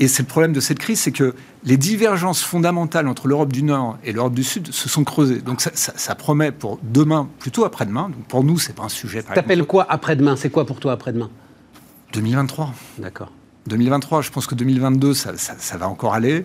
et 0.00 0.08
c'est 0.08 0.22
le 0.22 0.28
problème 0.28 0.52
de 0.52 0.60
cette 0.60 0.78
crise, 0.78 1.00
c'est 1.00 1.12
que 1.12 1.34
les 1.64 1.76
divergences 1.78 2.42
fondamentales 2.42 3.08
entre 3.08 3.26
l'Europe 3.26 3.52
du 3.52 3.62
Nord 3.62 3.98
et 4.04 4.12
l'Europe 4.12 4.34
du 4.34 4.44
Sud 4.44 4.70
se 4.72 4.88
sont 4.88 5.04
creusées. 5.04 5.40
Donc 5.40 5.60
ça, 5.62 5.70
ça- 5.74 5.92
ça 5.96 6.14
promet 6.14 6.52
pour 6.52 6.78
demain, 6.82 7.28
plutôt 7.38 7.64
après-demain. 7.64 8.10
Donc 8.10 8.24
pour 8.28 8.44
nous, 8.44 8.58
c'est 8.58 8.74
pas 8.74 8.82
un 8.84 8.88
sujet. 8.90 9.22
T'appelles 9.22 9.64
quoi 9.64 9.86
après-demain? 9.88 10.36
C'est 10.36 10.50
quoi 10.50 10.66
pour 10.66 10.78
toi 10.80 10.92
après-demain? 10.92 11.30
2023. 12.12 12.72
D'accord. 12.98 13.30
2023, 13.66 14.22
je 14.22 14.30
pense 14.30 14.46
que 14.46 14.54
2022, 14.54 15.14
ça, 15.14 15.36
ça- 15.36 15.54
ça 15.58 15.76
va 15.76 15.88
encore 15.88 16.14
aller. 16.14 16.44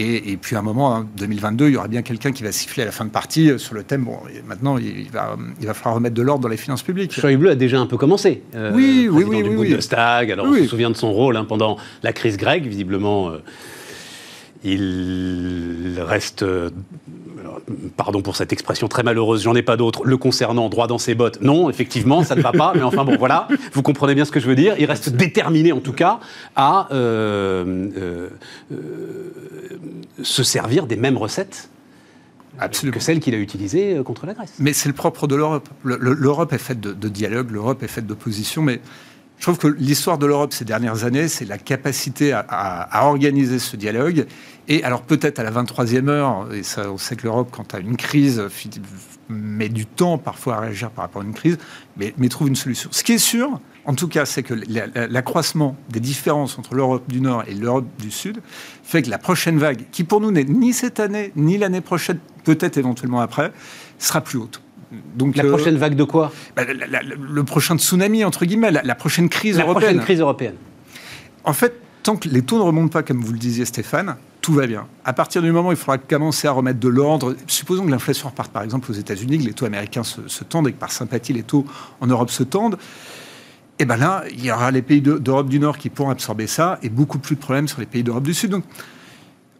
Et, 0.00 0.30
et 0.32 0.36
puis 0.36 0.54
à 0.54 0.60
un 0.60 0.62
moment, 0.62 0.94
hein, 0.94 1.06
2022, 1.16 1.66
il 1.68 1.74
y 1.74 1.76
aura 1.76 1.88
bien 1.88 2.02
quelqu'un 2.02 2.30
qui 2.30 2.44
va 2.44 2.52
siffler 2.52 2.84
à 2.84 2.86
la 2.86 2.92
fin 2.92 3.04
de 3.04 3.10
partie 3.10 3.50
euh, 3.50 3.58
sur 3.58 3.74
le 3.74 3.82
thème. 3.82 4.04
Bon, 4.04 4.16
maintenant, 4.46 4.78
il 4.78 5.10
va, 5.10 5.36
il 5.60 5.66
va 5.66 5.74
falloir 5.74 5.96
remettre 5.96 6.14
de 6.14 6.22
l'ordre 6.22 6.42
dans 6.42 6.48
les 6.48 6.56
finances 6.56 6.82
publiques. 6.84 7.12
Schäuble 7.12 7.48
a 7.48 7.54
déjà 7.56 7.80
un 7.80 7.86
peu 7.86 7.96
commené. 7.96 8.42
euh, 8.54 8.70
Oui, 8.74 9.08
oui, 9.10 9.24
oui, 9.26 9.42
du 9.42 9.48
oui, 9.50 9.56
oui. 9.56 9.68
Bundestag. 9.70 10.30
Alors, 10.30 10.46
Oui. 10.46 10.60
on 10.60 10.62
se 10.64 10.68
souvient 10.70 10.90
de 10.90 10.96
son 10.96 11.12
rôle 11.12 11.36
hein, 11.36 11.44
pendant 11.44 11.78
la 12.04 12.12
crise 12.12 12.36
grecque. 12.36 12.64
Visiblement, 12.64 13.30
euh, 13.30 13.38
il 14.64 15.98
reste, 16.00 16.44
pardon 17.96 18.22
pour 18.22 18.36
cette 18.36 18.52
expression 18.52 18.88
très 18.88 19.02
malheureuse, 19.02 19.42
j'en 19.42 19.54
ai 19.54 19.62
pas 19.62 19.76
d'autre, 19.76 20.04
le 20.04 20.16
concernant 20.16 20.68
droit 20.68 20.86
dans 20.86 20.98
ses 20.98 21.14
bottes. 21.14 21.40
Non, 21.42 21.68
effectivement, 21.70 22.22
ça 22.24 22.34
ne 22.36 22.40
va 22.42 22.52
pas. 22.52 22.72
mais 22.74 22.82
enfin 22.82 23.04
bon, 23.04 23.16
voilà, 23.16 23.48
vous 23.72 23.82
comprenez 23.82 24.14
bien 24.14 24.24
ce 24.24 24.30
que 24.32 24.40
je 24.40 24.46
veux 24.46 24.54
dire. 24.56 24.74
Il 24.78 24.86
reste 24.86 25.10
déterminé, 25.10 25.72
en 25.72 25.80
tout 25.80 25.92
cas, 25.92 26.20
à 26.56 26.88
euh, 26.92 27.88
euh, 27.96 28.28
euh, 28.72 28.76
se 30.22 30.42
servir 30.42 30.86
des 30.86 30.96
mêmes 30.96 31.16
recettes 31.16 31.68
Absolument. 32.58 32.96
que 32.96 33.02
celles 33.02 33.20
qu'il 33.20 33.34
a 33.34 33.38
utilisées 33.38 33.96
euh, 33.98 34.02
contre 34.02 34.26
la 34.26 34.34
Grèce. 34.34 34.54
Mais 34.58 34.72
c'est 34.72 34.88
le 34.88 34.94
propre 34.94 35.26
de 35.26 35.36
l'Europe. 35.36 35.68
Le- 35.84 35.96
le- 36.00 36.14
L'Europe 36.14 36.52
est 36.52 36.58
faite 36.58 36.80
de, 36.80 36.92
de 36.92 37.08
dialogue, 37.08 37.50
l'Europe 37.50 37.82
est 37.82 37.88
faite 37.88 38.06
d'opposition, 38.06 38.62
mais 38.62 38.80
je 39.38 39.42
trouve 39.44 39.58
que 39.58 39.68
l'histoire 39.68 40.18
de 40.18 40.26
l'Europe 40.26 40.52
ces 40.52 40.64
dernières 40.64 41.04
années, 41.04 41.28
c'est 41.28 41.44
la 41.44 41.58
capacité 41.58 42.32
à, 42.32 43.06
organiser 43.06 43.58
ce 43.58 43.76
dialogue. 43.76 44.26
Et 44.66 44.84
alors 44.84 45.02
peut-être 45.02 45.38
à 45.38 45.42
la 45.44 45.50
23e 45.50 46.08
heure, 46.08 46.52
et 46.52 46.62
ça, 46.62 46.90
on 46.90 46.98
sait 46.98 47.16
que 47.16 47.22
l'Europe, 47.22 47.48
quand 47.50 47.74
à 47.74 47.78
une 47.78 47.96
crise, 47.96 48.42
met 49.28 49.68
du 49.68 49.86
temps 49.86 50.18
parfois 50.18 50.56
à 50.56 50.60
réagir 50.60 50.90
par 50.90 51.04
rapport 51.04 51.22
à 51.22 51.24
une 51.24 51.34
crise, 51.34 51.58
mais, 51.96 52.14
mais 52.18 52.28
trouve 52.28 52.48
une 52.48 52.56
solution. 52.56 52.88
Ce 52.92 53.02
qui 53.04 53.12
est 53.12 53.18
sûr, 53.18 53.60
en 53.84 53.94
tout 53.94 54.08
cas, 54.08 54.26
c'est 54.26 54.42
que 54.42 54.54
la- 54.54 54.86
la- 54.94 55.06
l'accroissement 55.06 55.76
des 55.90 56.00
différences 56.00 56.58
entre 56.58 56.74
l'Europe 56.74 57.04
du 57.08 57.20
Nord 57.20 57.44
et 57.46 57.54
l'Europe 57.54 57.86
du 57.98 58.10
Sud 58.10 58.40
fait 58.82 59.02
que 59.02 59.10
la 59.10 59.18
prochaine 59.18 59.58
vague, 59.58 59.84
qui 59.92 60.04
pour 60.04 60.20
nous 60.20 60.30
n'est 60.30 60.44
ni 60.44 60.72
cette 60.72 60.98
année, 61.00 61.32
ni 61.36 61.58
l'année 61.58 61.80
prochaine, 61.82 62.18
peut-être 62.44 62.76
éventuellement 62.78 63.20
après, 63.20 63.52
sera 63.98 64.20
plus 64.20 64.38
haute. 64.38 64.60
Donc, 65.16 65.36
La 65.36 65.44
euh, 65.44 65.48
prochaine 65.50 65.76
vague 65.76 65.94
de 65.96 66.04
quoi 66.04 66.32
bah, 66.56 66.64
la- 66.64 66.72
la- 66.86 67.02
la- 67.02 67.14
le 67.14 67.44
prochain 67.44 67.76
tsunami, 67.76 68.24
entre 68.24 68.44
guillemets, 68.46 68.70
la, 68.70 68.82
la 68.82 68.94
prochaine 68.94 69.28
crise 69.28 69.58
La 69.58 69.64
européenne. 69.64 69.82
prochaine 69.96 70.04
crise 70.04 70.20
européenne. 70.20 70.54
En 71.44 71.52
fait, 71.52 71.74
tant 72.02 72.16
que 72.16 72.28
les 72.28 72.42
taux 72.42 72.56
ne 72.56 72.62
remontent 72.62 72.88
pas, 72.92 73.02
comme 73.02 73.20
vous 73.22 73.32
le 73.32 73.38
disiez 73.38 73.64
Stéphane, 73.66 74.16
tout 74.40 74.54
va 74.54 74.66
bien. 74.66 74.86
À 75.04 75.12
partir 75.12 75.42
du 75.42 75.52
moment 75.52 75.68
où 75.68 75.72
il 75.72 75.76
faudra 75.76 75.98
commencer 75.98 76.48
à 76.48 76.52
remettre 76.52 76.80
de 76.80 76.88
l'ordre, 76.88 77.36
supposons 77.46 77.84
que 77.84 77.90
l'inflation 77.90 78.28
reparte 78.30 78.50
par 78.50 78.62
exemple 78.62 78.90
aux 78.90 78.94
États-Unis, 78.94 79.38
que 79.38 79.44
les 79.44 79.52
taux 79.52 79.66
américains 79.66 80.04
se, 80.04 80.26
se 80.26 80.42
tendent 80.44 80.68
et 80.68 80.72
que 80.72 80.78
par 80.78 80.90
sympathie 80.92 81.34
les 81.34 81.42
taux 81.42 81.66
en 82.00 82.06
Europe 82.06 82.30
se 82.30 82.42
tendent, 82.44 82.78
et 83.78 83.84
ben 83.84 83.96
là, 83.98 84.24
il 84.30 84.42
y 84.44 84.50
aura 84.50 84.70
les 84.70 84.80
pays 84.82 85.02
de- 85.02 85.18
d'Europe 85.18 85.48
du 85.48 85.60
Nord 85.60 85.76
qui 85.76 85.90
pourront 85.90 86.10
absorber 86.10 86.46
ça 86.46 86.78
et 86.82 86.88
beaucoup 86.88 87.18
plus 87.18 87.36
de 87.36 87.40
problèmes 87.40 87.68
sur 87.68 87.78
les 87.80 87.86
pays 87.86 88.02
d'Europe 88.02 88.24
du 88.24 88.32
Sud. 88.34 88.50
Donc, 88.52 88.64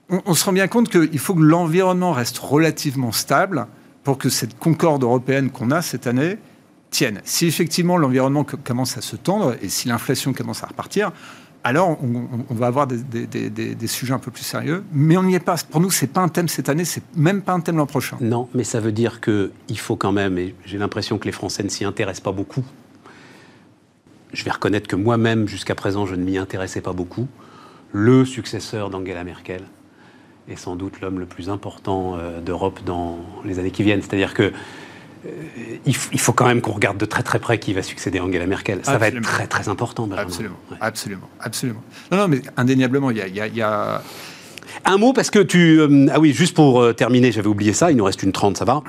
on, 0.09 0.23
on 0.25 0.35
se 0.35 0.45
rend 0.45 0.53
bien 0.53 0.69
compte 0.69 0.89
qu'il 0.89 1.19
faut 1.19 1.35
que 1.35 1.43
l'environnement 1.43 2.13
reste 2.13 2.39
relativement 2.39 3.13
stable 3.13 3.67
pour 4.09 4.17
que 4.17 4.31
cette 4.31 4.59
concorde 4.59 5.03
européenne 5.03 5.50
qu'on 5.50 5.71
a 5.71 5.83
cette 5.83 6.07
année 6.07 6.38
tiennent. 6.88 7.21
Si 7.25 7.45
effectivement 7.45 7.99
l'environnement 7.99 8.43
commence 8.43 8.97
à 8.97 9.03
se 9.03 9.17
tendre 9.17 9.55
et 9.61 9.69
si 9.69 9.87
l'inflation 9.87 10.33
commence 10.33 10.65
à 10.65 10.67
repartir, 10.67 11.12
alors 11.62 11.99
on, 12.03 12.55
va 12.55 12.69
avoir 12.69 12.87
des, 12.87 13.87
sujets 13.87 14.15
un 14.15 14.19
peu 14.19 14.31
plus 14.31 14.45
sérieux. 14.45 14.83
Mais 14.95 15.19
on 15.19 15.25
n'y 15.25 15.35
est 15.35 15.41
pas. 15.41 15.57
Pour 15.71 15.83
nous, 15.83 15.91
c'est 15.91 16.07
pas 16.07 16.23
un 16.23 16.29
thème 16.29 16.49
cette 16.49 16.71
année, 16.71 16.87
c'est 16.87 17.03
même 17.17 17.43
pas 17.43 17.53
un 17.53 17.61
thème 17.61 17.77
l'an 17.77 17.85
prochain. 17.85 18.17
Non, 18.23 18.49
mais 18.55 18.65
ça 18.65 18.81
veut 18.81 18.93
dire 18.93 19.21
qu'il 19.21 19.79
faut 19.79 19.97
quand 19.97 20.12
même, 20.12 20.38
et 20.38 20.55
j'ai 20.65 20.79
l'impression 20.79 21.19
que 21.19 21.27
les 21.27 21.33
Français 21.33 21.62
ne 21.62 21.69
s'y 21.69 21.85
intéressent 21.85 22.25
pas 22.25 22.33
beaucoup. 22.33 22.65
Je 24.33 24.43
vais 24.43 24.50
reconnaître 24.50 24.88
que 24.88 24.97
moi-même, 24.97 25.47
jusqu'à 25.49 25.75
présent, 25.75 26.07
je 26.07 26.15
ne 26.15 26.25
m'y 26.25 26.38
intéressais 26.38 26.81
pas 26.81 26.95
beaucoup. 26.95 27.29
Le 27.93 28.25
successeur 28.25 28.88
d'Angela 28.88 29.23
Merkel 29.23 29.65
est 30.50 30.57
sans 30.57 30.76
doute 30.76 31.00
l'homme 31.00 31.19
le 31.19 31.26
plus 31.26 31.50
important 31.50 32.17
euh, 32.17 32.40
d'Europe 32.40 32.81
dans 32.85 33.19
les 33.45 33.59
années 33.59 33.71
qui 33.71 33.83
viennent. 33.83 34.02
C'est-à-dire 34.02 34.35
que 34.35 34.52
euh, 35.26 35.31
il, 35.85 36.21
faut 36.21 36.33
quand 36.33 36.47
même 36.47 36.61
qu'on 36.61 36.73
regarde 36.73 36.99
de 36.99 37.05
très 37.05 37.23
très 37.23 37.38
près 37.38 37.59
qui 37.59 37.73
va 37.73 37.83
succéder 37.83 38.21
Angela 38.21 38.47
Merkel. 38.47 38.81
Ça 38.83 38.99
va 38.99 39.09
être 39.09 39.21
très 39.21 39.47
très 39.47 39.69
important. 39.69 40.09
Absolument, 40.17 40.57
absolument, 40.81 41.28
absolument. 41.40 41.83
Non, 42.12 42.19
non, 42.19 42.28
mais 42.28 42.40
indéniablement, 42.57 43.11
il 43.11 43.19
y 43.19 43.62
a, 43.62 44.02
Un 44.85 44.99
mot 44.99 45.12
parce 45.12 45.31
que 45.31 45.40
tu... 45.40 45.81
Euh, 45.81 46.07
ah 46.12 46.21
oui, 46.21 46.33
juste 46.33 46.55
pour 46.55 46.81
euh, 46.81 46.93
terminer, 46.93 47.33
j'avais 47.33 47.49
oublié 47.49 47.73
ça, 47.73 47.90
il 47.90 47.97
nous 47.97 48.05
reste 48.05 48.23
une 48.23 48.33
30, 48.33 48.59
ça 48.59 48.64
va. 48.64 48.83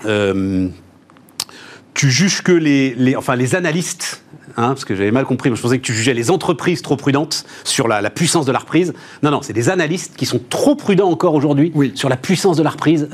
tu 1.94 2.12
juges 2.12 2.42
que 2.44 2.52
les, 2.52 2.94
les, 2.96 3.16
enfin, 3.16 3.36
les 3.36 3.56
analystes 3.56 4.24
Hein, 4.58 4.70
parce 4.70 4.86
que 4.86 4.96
j'avais 4.96 5.12
mal 5.12 5.26
compris. 5.26 5.50
Je 5.54 5.62
pensais 5.62 5.78
que 5.78 5.84
tu 5.84 5.94
jugeais 5.94 6.14
les 6.14 6.32
entreprises 6.32 6.82
trop 6.82 6.96
prudentes 6.96 7.46
sur 7.64 7.88
la, 7.88 8.10
puissance 8.10 8.46
de 8.46 8.52
la 8.52 8.60
reprise. 8.60 8.94
Non, 9.24 9.32
non, 9.32 9.42
c'est 9.42 9.54
des 9.54 9.70
analystes 9.70 10.16
qui 10.16 10.26
sont 10.26 10.42
trop 10.50 10.76
prudents 10.76 11.10
encore 11.10 11.34
aujourd'hui 11.34 11.74
sur 11.96 12.10
la 12.10 12.18
puissance 12.18 12.58
de 12.58 12.64
la 12.64 12.70
reprise 12.70 13.10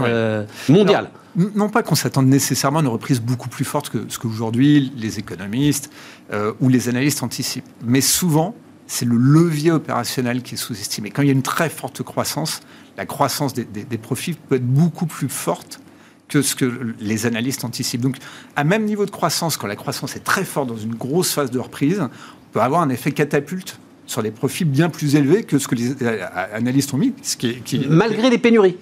mondiale 0.70 1.10
non 1.36 1.70
pas 1.70 1.84
qu'on 1.84 1.96
s'attende 1.96 2.28
nécessairement 2.28 2.80
à 2.80 2.82
une 2.82 2.88
reprise 2.88 3.20
beaucoup 3.20 3.50
plus 3.50 3.66
forte 3.66 3.90
que 3.90 4.06
ce 4.08 4.18
qu'aujourd'hui 4.18 4.92
les 4.96 5.20
économistes 5.20 5.92
euh, 6.32 6.54
ou 6.62 6.70
les 6.70 6.90
analystes 6.90 7.24
anticipent. 7.24 7.66
Mais 7.86 8.02
souvent, 8.02 8.56
c'est 8.88 9.06
le 9.06 9.18
levier 9.18 9.72
opérationnel 9.72 10.42
qui 10.44 10.56
est 10.56 10.58
sous-estimé. 10.58 11.12
Quand 11.12 11.22
il 11.22 11.28
y 11.28 11.32
a 11.32 11.34
une 11.34 11.42
très 11.42 11.70
forte 11.70 12.04
croissance, 12.04 12.62
la 12.98 13.06
croissance 13.06 13.54
des, 13.54 13.98
profits 13.98 14.34
peut 14.34 14.56
être 14.56 14.66
beaucoup 14.66 15.06
plus 15.06 15.28
forte 15.28 15.80
que 16.28 16.42
ce 16.42 16.56
que 16.56 16.94
les 17.00 17.26
analystes 17.26 17.64
anticipent. 17.64 18.02
Donc, 18.02 18.18
à 18.56 18.64
même 18.64 18.86
niveau 18.86 19.06
de 19.06 19.12
croissance, 19.12 19.58
quand 19.58 19.68
la 19.68 19.76
croissance 19.76 20.16
est 20.16 20.24
très 20.24 20.44
forte 20.44 20.68
dans 20.68 20.78
une 20.78 20.96
grosse 20.96 21.32
phase 21.32 21.52
de 21.52 21.60
reprise, 21.60 22.02
on 22.02 22.54
peut 22.54 22.62
avoir 22.62 22.82
un 22.82 22.90
effet 22.90 23.12
catapulte 23.12 23.80
sur 24.08 24.22
les 24.22 24.32
profits 24.32 24.66
bien 24.66 24.90
plus 24.90 25.16
élevés 25.16 25.44
que 25.44 25.58
ce 25.60 25.68
que 25.68 25.76
les 25.76 26.04
euh, 26.04 26.26
analystes 26.54 26.94
ont 26.94 26.98
mis. 26.98 27.14
Ce 27.22 27.38
qui 27.38 27.86
Malgré 27.88 28.30
les 28.30 28.38
pénuries 28.38 28.78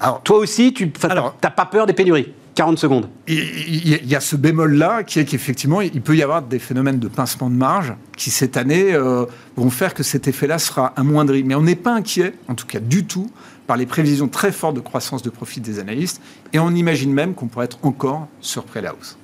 alors, 0.00 0.22
Toi 0.22 0.38
aussi, 0.38 0.74
tu 0.74 0.92
n'as 1.02 1.50
pas 1.50 1.66
peur 1.66 1.86
des 1.86 1.92
pénuries 1.92 2.32
40 2.54 2.78
secondes. 2.78 3.08
Il 3.26 4.08
y, 4.08 4.14
a 4.14 4.20
ce 4.20 4.36
bémol-là 4.36 5.02
qui 5.02 5.18
est 5.18 5.24
qu'effectivement, 5.24 5.80
il 5.80 6.00
peut 6.00 6.16
y 6.16 6.22
avoir 6.22 6.42
des 6.42 6.60
phénomènes 6.60 7.00
de 7.00 7.08
pincement 7.08 7.50
de 7.50 7.56
marge 7.56 7.94
qui, 8.16 8.30
cette 8.30 8.56
année, 8.56 8.94
euh, 8.94 9.26
vont 9.56 9.70
faire 9.70 9.92
que 9.92 10.04
cet 10.04 10.28
effet-là 10.28 10.60
sera 10.60 10.92
amoindri. 10.96 11.42
Mais 11.42 11.56
on 11.56 11.62
n'est 11.62 11.74
pas 11.74 11.92
inquiet, 11.92 12.34
en 12.46 12.54
tout 12.54 12.66
cas 12.66 12.78
du 12.78 13.06
tout, 13.06 13.28
par 13.66 13.76
les 13.76 13.86
prévisions 13.86 14.28
très 14.28 14.52
fortes 14.52 14.74
de 14.74 14.80
croissance 14.80 15.22
de 15.22 15.30
profit 15.30 15.60
des 15.60 15.78
analystes. 15.78 16.20
Et 16.52 16.58
on 16.58 16.70
imagine 16.70 17.12
même 17.12 17.34
qu'on 17.34 17.48
pourrait 17.48 17.66
être 17.66 17.78
encore 17.82 18.28
surpris 18.40 18.80
à 18.80 18.82
la 18.82 18.94
hausse. 18.94 19.16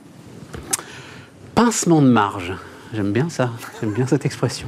Pincement 1.55 2.03
de 2.03 2.09
marge. 2.09 2.55
J'aime 2.93 3.13
bien 3.13 3.29
ça, 3.29 3.51
j'aime 3.81 3.93
bien 3.93 4.07
cette 4.07 4.27
expression. 4.27 4.67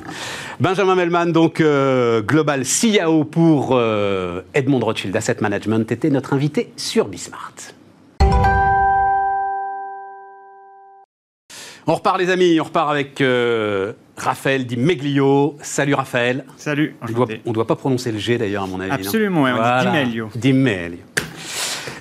Benjamin 0.60 0.94
Melman, 0.94 1.32
donc 1.32 1.60
euh, 1.60 2.22
Global 2.22 2.64
CIO 2.64 3.24
pour 3.24 3.70
euh, 3.72 4.42
Edmond 4.54 4.78
Rothschild 4.78 5.16
Asset 5.16 5.38
Management, 5.40 5.90
était 5.90 6.10
notre 6.10 6.32
invité 6.32 6.72
sur 6.76 7.08
Bismart. 7.08 7.54
On 11.88 11.94
repart 11.94 12.16
les 12.16 12.30
amis, 12.30 12.60
on 12.60 12.64
repart 12.64 12.90
avec 12.92 13.20
euh, 13.20 13.92
Raphaël 14.16 14.66
Di 14.66 14.76
Meglio. 14.76 15.56
Salut 15.62 15.94
Raphaël. 15.94 16.44
Salut. 16.56 16.94
On 17.44 17.50
ne 17.50 17.54
doit 17.54 17.66
pas 17.66 17.76
prononcer 17.76 18.12
le 18.12 18.18
G 18.18 18.38
d'ailleurs 18.38 18.64
à 18.64 18.66
mon 18.66 18.80
avis. 18.80 18.92
Absolument, 18.92 19.42
on 19.42 19.80
dit 19.80 19.86
Di 19.86 19.92
Meglio. 19.92 20.30
Di 20.34 20.52
Meglio. 20.52 20.98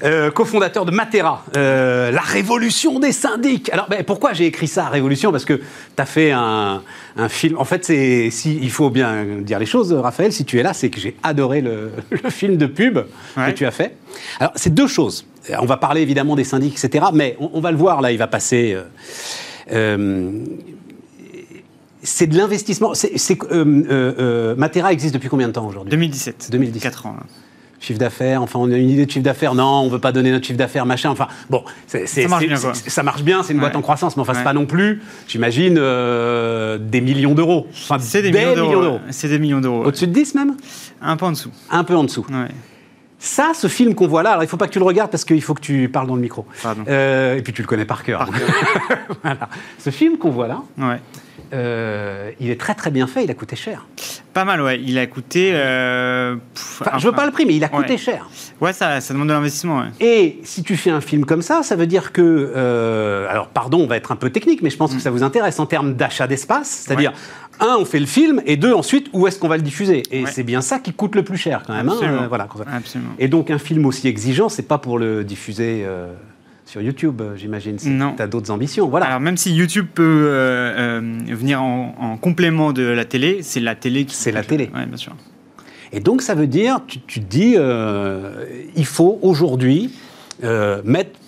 Euh, 0.04 0.32
cofondateur 0.32 0.86
de 0.86 0.92
Matera, 0.92 1.46
euh, 1.56 2.10
la 2.10 2.22
révolution 2.22 2.98
des 2.98 3.12
syndics. 3.12 3.72
Alors, 3.72 3.88
ben, 3.88 4.04
pourquoi 4.04 4.34
j'ai 4.34 4.48
écrit 4.48 4.68
ça, 4.68 4.90
révolution? 4.90 5.32
Parce 5.32 5.46
que 5.46 5.54
tu 5.54 5.62
as 5.98 6.06
fait 6.06 6.32
un, 6.32 6.82
film. 7.30 7.58
En 7.60 7.66
fait, 7.66 7.86
c'est 7.86 8.32
si 8.32 8.58
il 8.62 8.72
faut 8.72 8.90
bien 8.90 9.26
dire 9.42 9.60
les 9.60 9.68
choses, 9.68 9.94
Raphaël. 9.94 10.34
Si 10.34 10.44
tu 10.44 10.60
es 10.60 10.64
là, 10.64 10.74
c'est 10.74 10.90
que 10.90 11.00
j'ai 11.00 11.16
adoré 11.22 11.62
le, 11.62 11.92
film 12.30 12.58
de 12.58 12.66
pub 12.66 13.00
que 13.36 13.52
tu 13.52 13.66
as 13.66 13.72
fait. 13.72 13.96
Alors, 14.40 14.54
c'est 14.56 14.74
deux 14.74 14.88
choses. 14.88 15.28
On 15.60 15.66
va 15.66 15.78
parler 15.78 16.02
évidemment 16.02 16.36
des 16.36 16.46
syndics, 16.46 16.84
etc. 16.84 17.06
Mais 17.14 17.38
on, 17.40 17.62
va 17.62 17.72
le 17.72 17.78
voir 17.78 18.02
là. 18.02 18.12
Il 18.12 18.18
va 18.18 18.28
passer. 18.28 18.76
Euh, 19.72 20.46
c'est 22.04 22.28
de 22.28 22.38
l'investissement. 22.38 22.94
Matera 24.58 24.94
existe 24.94 25.14
depuis 25.14 25.30
combien 25.30 25.48
de 25.48 25.54
temps 25.54 25.68
aujourd'hui? 25.68 25.92
2017. 25.92 26.50
2017. 26.52 26.82
4 26.82 27.06
ans 27.06 27.16
chiffre 27.82 28.00
d'affaires, 28.00 28.42
enfin 28.42 28.60
on 28.60 28.72
a 28.72 28.78
une 28.78 28.90
idée 28.90 29.06
de 29.06 29.12
chiffre 29.12 29.26
d'affaires, 29.26 29.56
non, 29.56 29.82
on 29.82 29.90
veut 29.90 30.00
pas 30.00 30.12
donner 30.12 30.32
notre 30.32 30.46
chiffre 30.46 30.58
d'affaires, 30.58 30.86
machin, 30.86 31.10
enfin 31.10 31.28
bon, 31.50 31.64
ça 31.88 32.28
marche 32.28 32.46
bien, 32.46 32.58
ça 32.74 33.04
marche 33.04 33.24
bien, 33.24 33.44
c'est 33.44 33.54
une 33.54 33.60
boîte 33.60 33.76
en 33.76 33.82
croissance, 33.82 34.16
mais 34.16 34.22
enfin 34.22 34.36
c'est 34.36 34.44
pas 34.44 34.54
non 34.54 34.68
plus, 34.68 35.02
j'imagine, 35.28 35.78
euh, 35.78 36.78
des 36.78 37.02
millions 37.02 37.34
d'euros. 37.34 37.68
Enfin, 37.74 37.98
c'est 38.00 38.22
des, 38.22 38.32
millions 38.32 38.56
d'euros. 38.56 39.00
C'est 39.10 39.28
des 39.28 39.40
millions 39.40 39.60
d'euros. 39.60 39.84
Au-dessus 39.84 40.08
de 40.08 40.14
10 40.14 40.36
même? 40.36 40.56
Un 41.02 41.18
peu 41.18 41.26
en 41.26 41.32
dessous. 41.32 41.52
Un 41.72 41.84
peu 41.84 41.96
en 41.96 42.04
dessous. 42.04 42.26
Ça, 43.24 43.52
ce 43.54 43.68
film 43.68 43.94
qu'on 43.94 44.08
voit 44.08 44.24
là, 44.24 44.32
alors 44.32 44.44
il 44.44 44.48
faut 44.48 44.58
pas 44.58 44.66
que 44.66 44.74
tu 44.74 44.80
le 44.80 44.86
regardes 44.86 45.12
parce 45.12 45.26
qu'il 45.26 45.44
faut 45.44 45.54
que 45.54 45.62
tu 45.62 45.88
parles 45.90 46.08
dans 46.08 46.16
le 46.16 46.22
micro. 46.22 46.44
Euh, 46.88 47.38
et 47.38 47.44
puis 47.44 47.54
tu 47.54 47.62
le 47.62 47.68
connais 47.68 47.86
par 47.86 48.04
cœur. 48.04 48.28
voilà. 49.24 49.48
Ce 49.78 49.92
film 49.92 50.18
qu'on 50.18 50.32
voit 50.32 50.48
là, 50.48 50.64
ouais. 50.80 51.00
Euh, 51.54 52.32
il 52.40 52.50
est 52.50 52.60
très 52.60 52.76
très 52.76 52.92
bien 52.92 53.08
fait, 53.08 53.26
il 53.26 53.32
a 53.32 53.34
coûté 53.34 53.56
cher. 53.56 53.86
Pas 54.34 54.46
mal, 54.46 54.62
ouais. 54.62 54.82
Il 54.82 54.98
a 54.98 55.06
coûté. 55.06 55.52
Euh, 55.54 56.38
je 56.98 57.06
veux 57.06 57.12
pas 57.12 57.26
le 57.26 57.32
prix, 57.32 57.46
mais 57.46 57.56
il 57.56 57.64
a 57.64 57.68
coûté 57.68 57.98
cher. 57.98 58.30
Ouais, 58.62 58.72
ça, 58.72 59.02
ça 59.02 59.14
demande 59.14 59.28
de 59.28 59.34
l'investissement. 59.34 59.84
Et 60.00 60.40
si 60.44 60.64
tu 60.64 60.78
fais 60.78 60.92
un 60.92 61.02
film 61.02 61.26
comme 61.26 61.42
ça, 61.42 61.64
ça 61.64 61.76
veut 61.76 61.88
dire 61.88 62.14
que. 62.14 62.54
Euh, 62.56 63.28
alors, 63.30 63.50
pardon, 63.50 63.82
on 63.82 63.88
va 63.88 63.98
être 63.98 64.12
un 64.12 64.16
peu 64.16 64.30
technique, 64.30 64.62
mais 64.62 64.70
je 64.70 64.78
pense 64.78 64.92
que 64.92 64.98
mm. 64.98 65.02
ça 65.02 65.12
vous 65.12 65.24
intéresse 65.24 65.60
en 65.60 65.66
termes 65.66 65.96
d'achat 65.96 66.28
d'espace. 66.28 66.70
C'est-à-dire, 66.70 67.12
un, 67.62 67.78
on 67.78 67.86
fait 67.86 68.00
le 68.00 68.06
film, 68.06 68.42
et 68.46 68.58
deux, 68.58 68.74
ensuite, 68.74 69.08
où 69.14 69.28
est-ce 69.28 69.40
qu'on 69.40 69.48
va 69.48 69.58
le 69.58 69.64
diffuser? 69.64 70.04
Et 70.12 70.26
c'est 70.26 70.44
bien 70.44 70.62
ça 70.62 70.80
qui 70.80 70.92
coûte 70.92 71.16
le 71.16 71.24
plus 71.24 71.38
cher, 71.38 71.64
quand 71.66 71.74
même. 71.74 71.90
Hein, 71.90 72.26
voilà, 72.28 72.48
Absolument. 72.74 73.12
Et 73.20 73.28
donc, 73.28 73.50
un 73.52 73.60
film 73.60 73.86
aussi 73.86 74.08
exigeant, 74.08 74.50
c'est 74.50 74.68
pas 74.68 74.78
pour 74.78 75.00
le 75.00 75.24
diffuser 75.24 75.86
sur 76.72 76.82
YouTube, 76.82 77.20
euh, 77.20 77.36
j'imagine. 77.36 77.78
Non. 77.84 78.14
Tu 78.16 78.22
as 78.22 78.28
d'autres 78.28 78.50
ambitions. 78.50 78.88
Voilà. 78.88 79.08
Alors, 79.08 79.20
même 79.20 79.36
si 79.36 79.54
YouTube 79.54 79.88
peut 79.94 80.04
euh, 80.04 81.02
euh, 81.02 81.36
venir 81.36 81.62
en, 81.62 82.16
complément 82.16 82.72
de 82.72 82.84
la 82.84 83.04
télé, 83.04 83.40
c'est 83.42 83.60
la 83.60 83.76
télé 83.76 84.06
qui. 84.06 84.16
C'est 84.16 84.32
la 84.32 84.42
télé. 84.42 84.70
Oui, 84.74 84.86
bien 84.86 84.96
sûr. 84.96 85.14
Et 85.92 86.00
donc, 86.00 86.22
ça 86.22 86.34
veut 86.34 86.48
dire, 86.48 86.80
tu, 86.88 87.00
te 87.00 87.20
dis, 87.20 87.58
il 88.78 88.86
faut 88.86 89.20
aujourd'hui 89.22 89.92
mettre 90.86 91.20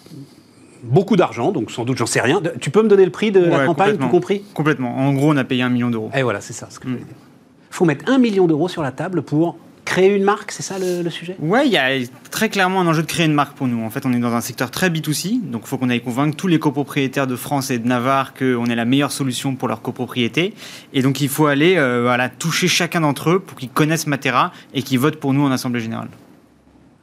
beaucoup 0.84 1.16
d'argent, 1.16 1.52
donc 1.52 1.72
sans 1.72 1.86
doute, 1.86 1.98
j'en 1.98 2.06
sais 2.06 2.22
rien. 2.22 2.42
Tu 2.60 2.70
peux 2.70 2.84
me 2.84 2.90
donner 2.90 3.06
le 3.06 3.12
prix 3.12 3.32
de 3.32 3.44
la 3.44 3.66
campagne, 3.66 3.98
tout 3.98 4.10
compris? 4.10 4.44
Complètement. 4.54 4.98
En 4.98 5.14
gros, 5.14 5.32
on 5.34 5.38
a 5.38 5.44
payé 5.44 5.64
un 5.64 5.70
million 5.70 5.90
d'euros. 5.90 6.12
Et 6.16 6.24
voilà, 6.24 6.42
c'est 6.42 6.54
ça 6.54 6.68
ce 6.70 6.80
que 6.80 6.88
je 6.88 6.94
mm. 6.94 6.98
dire. 6.98 7.08
Il 7.10 7.76
faut 7.76 7.86
mettre 7.86 8.12
un 8.12 8.20
million 8.20 8.46
d'euros 8.46 8.68
sur 8.68 8.84
la 8.84 8.92
table 8.92 9.24
pour 9.24 9.58
créer 9.86 10.16
une 10.16 10.24
marque, 10.24 10.52
c'est 10.52 10.64
ça 10.64 10.76
le, 10.80 11.10
sujet? 11.10 11.36
Ouais, 11.40 11.68
il 11.68 11.72
y 11.72 11.78
a 11.78 11.90
très 12.32 12.50
clairement 12.50 12.82
un 12.82 12.88
enjeu 12.88 13.02
de 13.02 13.08
créer 13.08 13.26
une 13.26 13.34
marque 13.34 13.56
pour 13.56 13.68
nous. 13.68 13.84
En 13.84 13.90
fait, 13.90 14.06
on 14.06 14.14
est 14.14 14.20
dans 14.20 14.34
un 14.34 14.42
secteur 14.42 14.72
très 14.72 14.90
B2C, 14.90 15.42
donc 15.42 15.64
il 15.66 15.68
faut 15.68 15.78
qu'on 15.78 15.90
aille 15.90 16.02
convaincre 16.02 16.36
tous 16.36 16.48
les 16.48 16.60
copropriétaires 16.60 17.28
de 17.28 17.36
France 17.36 17.72
et 17.72 17.80
de 17.80 17.88
Navarre 17.88 18.34
qu'on 18.34 18.66
est 18.66 18.76
la 18.76 18.86
meilleure 18.86 19.12
solution 19.12 19.56
pour 19.56 19.68
leur 19.68 19.82
copropriété. 19.82 20.54
Et 20.94 21.02
donc 21.02 21.22
il 21.22 21.30
faut 21.30 21.48
aller 21.48 21.76
euh, 21.78 22.02
voilà, 22.04 22.30
toucher 22.30 22.68
chacun 22.68 23.02
d'entre 23.02 23.32
eux 23.32 23.40
pour 23.40 23.58
qu'ils 23.58 23.70
connaissent 23.70 24.08
Matera 24.08 24.52
et 24.74 24.84
qu'ils 24.84 25.00
votent 25.00 25.20
pour 25.20 25.34
nous 25.34 25.44
en 25.44 25.52
Assemblée 25.52 25.82
Générale. 25.82 26.10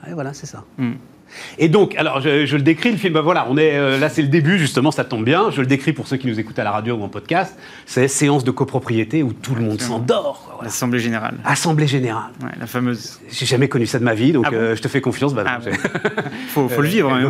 Ouais, 0.06 0.14
voilà, 0.14 0.32
c'est 0.32 0.46
ça. 0.46 0.64
Hmm. 0.78 0.92
Et 1.58 1.68
donc, 1.68 1.94
alors 1.96 2.20
je, 2.20 2.56
le 2.56 2.62
décris 2.62 2.90
le 2.90 2.96
film. 2.96 3.14
Ben 3.14 3.20
voilà, 3.20 3.46
on 3.48 3.56
est 3.56 3.76
euh, 3.76 3.98
là, 3.98 4.08
c'est 4.08 4.22
le 4.22 4.28
début 4.28 4.58
justement, 4.58 4.90
ça 4.90 5.04
tombe 5.04 5.24
bien. 5.24 5.50
Je 5.50 5.60
le 5.60 5.66
décris 5.66 5.92
pour 5.92 6.06
ceux 6.06 6.16
qui 6.16 6.26
nous 6.26 6.38
écoutent 6.38 6.58
à 6.58 6.64
la 6.64 6.70
radio 6.70 6.94
ou 6.94 7.02
en 7.02 7.08
podcast. 7.08 7.56
C'est 7.86 8.08
séance 8.08 8.44
de 8.44 8.50
copropriété 8.50 9.22
où 9.22 9.32
tout 9.32 9.54
le 9.54 9.62
monde 9.62 9.80
s'endort. 9.80 10.60
L'assemblée 10.62 10.98
générale. 10.98 11.36
Assemblée 11.44 11.86
générale. 11.86 12.32
Ouais, 12.42 12.50
la 12.58 12.66
fameuse. 12.66 13.20
J'ai 13.30 13.46
jamais 13.46 13.68
connu 13.68 13.86
ça 13.86 13.98
de 13.98 14.04
ma 14.04 14.14
vie, 14.14 14.32
donc 14.32 14.46
ah 14.48 14.54
euh, 14.54 14.76
je 14.76 14.82
te 14.82 14.88
fais 14.88 15.00
confiance. 15.00 15.34
Bah, 15.34 15.44
ah 15.46 15.58
faut, 16.48 16.68
faut 16.68 16.82
le 16.82 16.88
vivre. 16.88 17.10
Euh, 17.12 17.28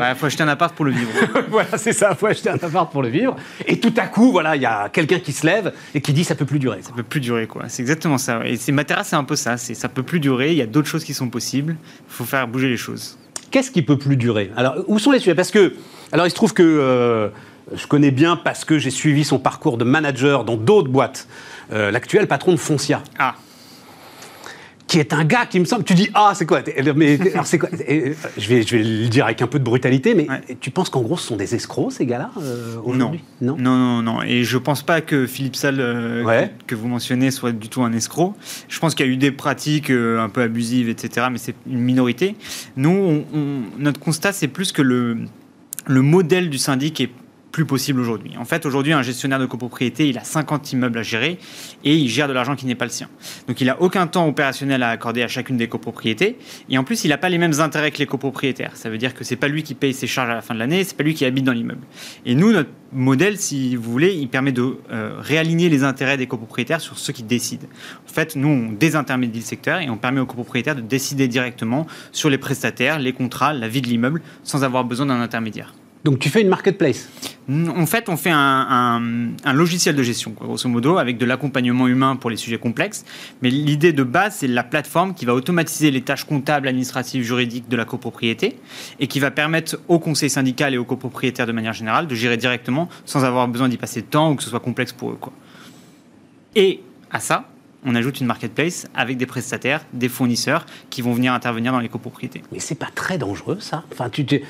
hein, 0.00 0.14
faut 0.16 0.26
acheter 0.26 0.42
un 0.42 0.48
appart 0.48 0.74
pour 0.74 0.84
le 0.84 0.92
vivre. 0.92 1.10
voilà, 1.50 1.78
c'est 1.78 1.92
ça. 1.92 2.14
Faut 2.14 2.26
acheter 2.26 2.50
un 2.50 2.54
appart 2.54 2.90
pour 2.90 3.02
le 3.02 3.08
vivre. 3.08 3.36
Et 3.66 3.78
tout 3.78 3.94
à 3.96 4.06
coup, 4.06 4.32
voilà, 4.32 4.56
il 4.56 4.62
y 4.62 4.66
a 4.66 4.88
quelqu'un 4.88 5.20
qui 5.20 5.32
se 5.32 5.46
lève 5.46 5.72
et 5.94 6.00
qui 6.00 6.12
dit 6.12 6.24
ça 6.24 6.34
peut 6.34 6.44
plus 6.44 6.58
durer. 6.58 6.78
Ça 6.82 6.92
peut 6.94 7.02
plus 7.02 7.20
durer, 7.20 7.46
quoi. 7.46 7.64
C'est 7.68 7.82
exactement 7.82 8.18
ça. 8.18 8.40
Et 8.44 8.56
c'est 8.56 8.72
Matera, 8.72 9.04
c'est 9.04 9.16
un 9.16 9.24
peu 9.24 9.36
ça. 9.36 9.56
Ça 9.56 9.88
peut 9.88 10.02
plus 10.02 10.20
durer. 10.20 10.50
Il 10.50 10.58
y 10.58 10.62
a 10.62 10.66
d'autres 10.66 10.88
choses 10.88 11.04
qui 11.04 11.14
sont 11.14 11.28
possibles. 11.28 11.76
Il 12.08 12.12
faut 12.12 12.24
faire 12.24 12.48
bouger 12.62 12.70
les 12.70 12.76
choses. 12.76 13.18
Qu'est-ce 13.50 13.70
qui 13.70 13.82
peut 13.82 13.98
plus 13.98 14.16
durer? 14.16 14.50
Alors, 14.56 14.76
où 14.86 14.98
sont 14.98 15.10
les 15.10 15.18
sujets? 15.18 15.34
Parce 15.34 15.50
que, 15.50 15.74
alors, 16.12 16.26
il 16.26 16.30
se 16.30 16.34
trouve 16.34 16.54
que 16.54 16.62
euh, 16.62 17.28
je 17.74 17.86
connais 17.86 18.10
bien 18.10 18.36
parce 18.36 18.64
que 18.64 18.78
j'ai 18.78 18.90
suivi 18.90 19.24
son 19.24 19.38
parcours 19.38 19.76
de 19.76 19.84
manager 19.84 20.44
dans 20.44 20.56
d'autres 20.56 20.88
boîtes, 20.88 21.26
euh, 21.72 21.90
l'actuel 21.90 22.28
patron 22.28 22.52
de 22.52 22.56
Foncia. 22.56 23.02
Ah. 23.18 23.34
Qui 24.92 24.98
est 24.98 25.14
un 25.14 25.24
gars 25.24 25.46
qui 25.46 25.58
me 25.58 25.64
semble. 25.64 25.84
Tu 25.84 25.94
dis 25.94 26.10
ah 26.12 26.32
c'est 26.34 26.44
quoi 26.44 26.60
Mais 26.94 27.18
alors 27.32 27.46
c'est 27.46 27.58
quoi 27.58 27.70
Et, 27.88 28.10
euh, 28.10 28.14
je 28.36 28.46
vais 28.48 28.62
je 28.62 28.76
vais 28.76 28.82
le 28.82 29.08
dire 29.08 29.24
avec 29.24 29.40
un 29.40 29.46
peu 29.46 29.58
de 29.58 29.64
brutalité, 29.64 30.14
mais 30.14 30.28
Ouais. 30.28 30.56
tu 30.60 30.70
penses 30.70 30.90
qu'en 30.90 31.00
gros 31.00 31.16
ce 31.16 31.26
sont 31.28 31.36
des 31.36 31.54
escrocs 31.54 31.92
ces 31.92 32.04
gars-là 32.04 32.30
euh, 32.42 32.74
Non. 32.76 32.82
aujourd'hui? 32.84 33.20
Non, 33.40 33.56
non, 33.56 34.02
non. 34.02 34.22
Et 34.22 34.44
je 34.44 34.58
pense 34.58 34.82
pas 34.82 35.00
que 35.00 35.26
Philippe 35.26 35.56
Salle, 35.56 35.80
euh, 35.80 36.22
Ouais. 36.24 36.52
que, 36.66 36.74
que 36.74 36.78
vous 36.78 36.88
mentionnez, 36.88 37.30
soit 37.30 37.52
du 37.52 37.68
tout 37.70 37.82
un 37.82 37.92
escroc. 37.94 38.34
Je 38.68 38.78
pense 38.80 38.94
qu'il 38.94 39.06
y 39.06 39.08
a 39.08 39.12
eu 39.12 39.16
des 39.16 39.32
pratiques 39.32 39.88
euh, 39.90 40.20
un 40.20 40.28
peu 40.28 40.42
abusives, 40.42 40.90
etc., 40.90 41.28
mais 41.32 41.38
c'est 41.38 41.54
une 41.66 41.80
minorité. 41.80 42.36
Nous, 42.76 42.90
on- 42.90 43.24
on- 43.34 43.62
notre 43.78 43.98
constat, 43.98 44.32
c'est 44.32 44.48
plus 44.48 44.72
que 44.72 44.82
le, 44.82 45.16
le 45.86 46.02
modèle 46.02 46.50
du 46.50 46.58
syndic 46.58 47.00
est 47.00 47.10
plus 47.52 47.66
possible 47.66 48.00
aujourd'hui. 48.00 48.32
En 48.38 48.46
fait, 48.46 48.64
aujourd'hui, 48.64 48.94
un 48.94 49.02
gestionnaire 49.02 49.38
de 49.38 49.46
copropriété, 49.46 50.08
il 50.08 50.18
a 50.18 50.24
50 50.24 50.72
immeubles 50.72 50.98
à 50.98 51.02
gérer 51.02 51.38
et 51.84 51.94
il 51.94 52.08
gère 52.08 52.26
de 52.26 52.32
l'argent 52.32 52.56
qui 52.56 52.64
n'est 52.64 52.74
pas 52.74 52.86
le 52.86 52.90
sien. 52.90 53.08
Donc, 53.46 53.60
il 53.60 53.66
n'a 53.66 53.80
aucun 53.80 54.06
temps 54.06 54.26
opérationnel 54.26 54.82
à 54.82 54.88
accorder 54.88 55.22
à 55.22 55.28
chacune 55.28 55.58
des 55.58 55.68
copropriétés. 55.68 56.38
Et 56.70 56.78
en 56.78 56.84
plus, 56.84 57.04
il 57.04 57.08
n'a 57.08 57.18
pas 57.18 57.28
les 57.28 57.36
mêmes 57.36 57.60
intérêts 57.60 57.90
que 57.90 57.98
les 57.98 58.06
copropriétaires. 58.06 58.76
Ça 58.76 58.88
veut 58.88 58.96
dire 58.96 59.14
que 59.14 59.22
c'est 59.22 59.36
pas 59.36 59.48
lui 59.48 59.62
qui 59.62 59.74
paye 59.74 59.92
ses 59.92 60.06
charges 60.06 60.30
à 60.30 60.34
la 60.34 60.40
fin 60.40 60.54
de 60.54 60.58
l'année, 60.58 60.82
c'est 60.82 60.96
pas 60.96 61.04
lui 61.04 61.14
qui 61.14 61.26
habite 61.26 61.44
dans 61.44 61.52
l'immeuble. 61.52 61.82
Et 62.24 62.34
nous, 62.34 62.52
notre 62.52 62.70
modèle, 62.90 63.36
si 63.36 63.76
vous 63.76 63.90
voulez, 63.92 64.14
il 64.14 64.28
permet 64.28 64.52
de 64.52 64.78
euh, 64.90 65.16
réaligner 65.18 65.68
les 65.68 65.84
intérêts 65.84 66.16
des 66.16 66.26
copropriétaires 66.26 66.80
sur 66.80 66.98
ceux 66.98 67.12
qui 67.12 67.22
décident. 67.22 67.66
En 68.08 68.12
fait, 68.12 68.34
nous, 68.34 68.48
on 68.48 68.72
désintermédie 68.72 69.40
le 69.40 69.44
secteur 69.44 69.80
et 69.80 69.90
on 69.90 69.98
permet 69.98 70.20
aux 70.20 70.26
copropriétaires 70.26 70.76
de 70.76 70.80
décider 70.80 71.28
directement 71.28 71.86
sur 72.12 72.30
les 72.30 72.38
prestataires, 72.38 72.98
les 72.98 73.12
contrats, 73.12 73.52
la 73.52 73.68
vie 73.68 73.82
de 73.82 73.88
l'immeuble, 73.88 74.22
sans 74.42 74.64
avoir 74.64 74.84
besoin 74.84 75.06
d'un 75.06 75.20
intermédiaire. 75.20 75.74
Donc 76.04 76.18
tu 76.18 76.30
fais 76.30 76.40
une 76.40 76.48
marketplace. 76.48 77.08
En 77.48 77.86
fait, 77.86 78.08
on 78.08 78.16
fait 78.16 78.30
un, 78.30 78.36
un- 78.36 79.28
un 79.44 79.52
logiciel 79.52 79.94
de 79.94 80.02
gestion, 80.02 80.32
quoi, 80.32 80.46
grosso 80.48 80.68
modo, 80.68 80.98
avec 80.98 81.16
de 81.16 81.24
l'accompagnement 81.24 81.86
humain 81.86 82.16
pour 82.16 82.28
les 82.28 82.36
sujets 82.36 82.58
complexes. 82.58 83.04
Mais 83.40 83.50
l'idée 83.50 83.92
de 83.92 84.02
base, 84.02 84.36
c'est 84.38 84.48
la 84.48 84.64
plateforme 84.64 85.14
qui 85.14 85.26
va 85.26 85.34
automatiser 85.34 85.92
les 85.92 86.00
tâches 86.02 86.24
comptables, 86.24 86.66
administratives, 86.66 87.22
juridiques 87.22 87.68
de 87.68 87.76
la 87.76 87.84
copropriété 87.84 88.56
et 88.98 89.06
qui 89.06 89.20
va 89.20 89.30
permettre 89.30 89.78
au 89.86 90.00
conseil 90.00 90.28
syndical 90.30 90.74
et 90.74 90.78
aux 90.78 90.84
copropriétaires 90.84 91.46
de 91.46 91.52
manière 91.52 91.72
générale 91.72 92.08
de 92.08 92.14
gérer 92.16 92.36
directement 92.36 92.88
sans 93.04 93.24
avoir 93.24 93.46
besoin 93.46 93.68
d'y 93.68 93.76
passer 93.76 94.00
de 94.00 94.06
temps 94.06 94.32
ou 94.32 94.34
que 94.34 94.42
ce 94.42 94.50
soit 94.50 94.60
complexe 94.60 94.92
pour 94.92 95.10
eux. 95.12 95.18
Quoi. 95.20 95.32
Et 96.56 96.80
à 97.12 97.20
ça, 97.20 97.48
on 97.84 97.94
ajoute 97.94 98.20
une 98.20 98.26
marketplace 98.26 98.86
avec 98.94 99.16
des 99.18 99.26
prestataires, 99.26 99.84
des 99.92 100.08
fournisseurs 100.08 100.66
qui 100.90 101.02
vont 101.02 101.12
venir 101.12 101.32
intervenir 101.32 101.72
dans 101.72 101.80
les 101.80 101.88
copropriétés. 101.88 102.42
Mais 102.52 102.58
c'est 102.60 102.76
pas 102.76 102.90
très 102.94 103.18
dangereux, 103.18 103.58
ça? 103.60 103.84
Enfin, 103.92 104.08
tu, 104.08 104.24
tu, 104.24 104.40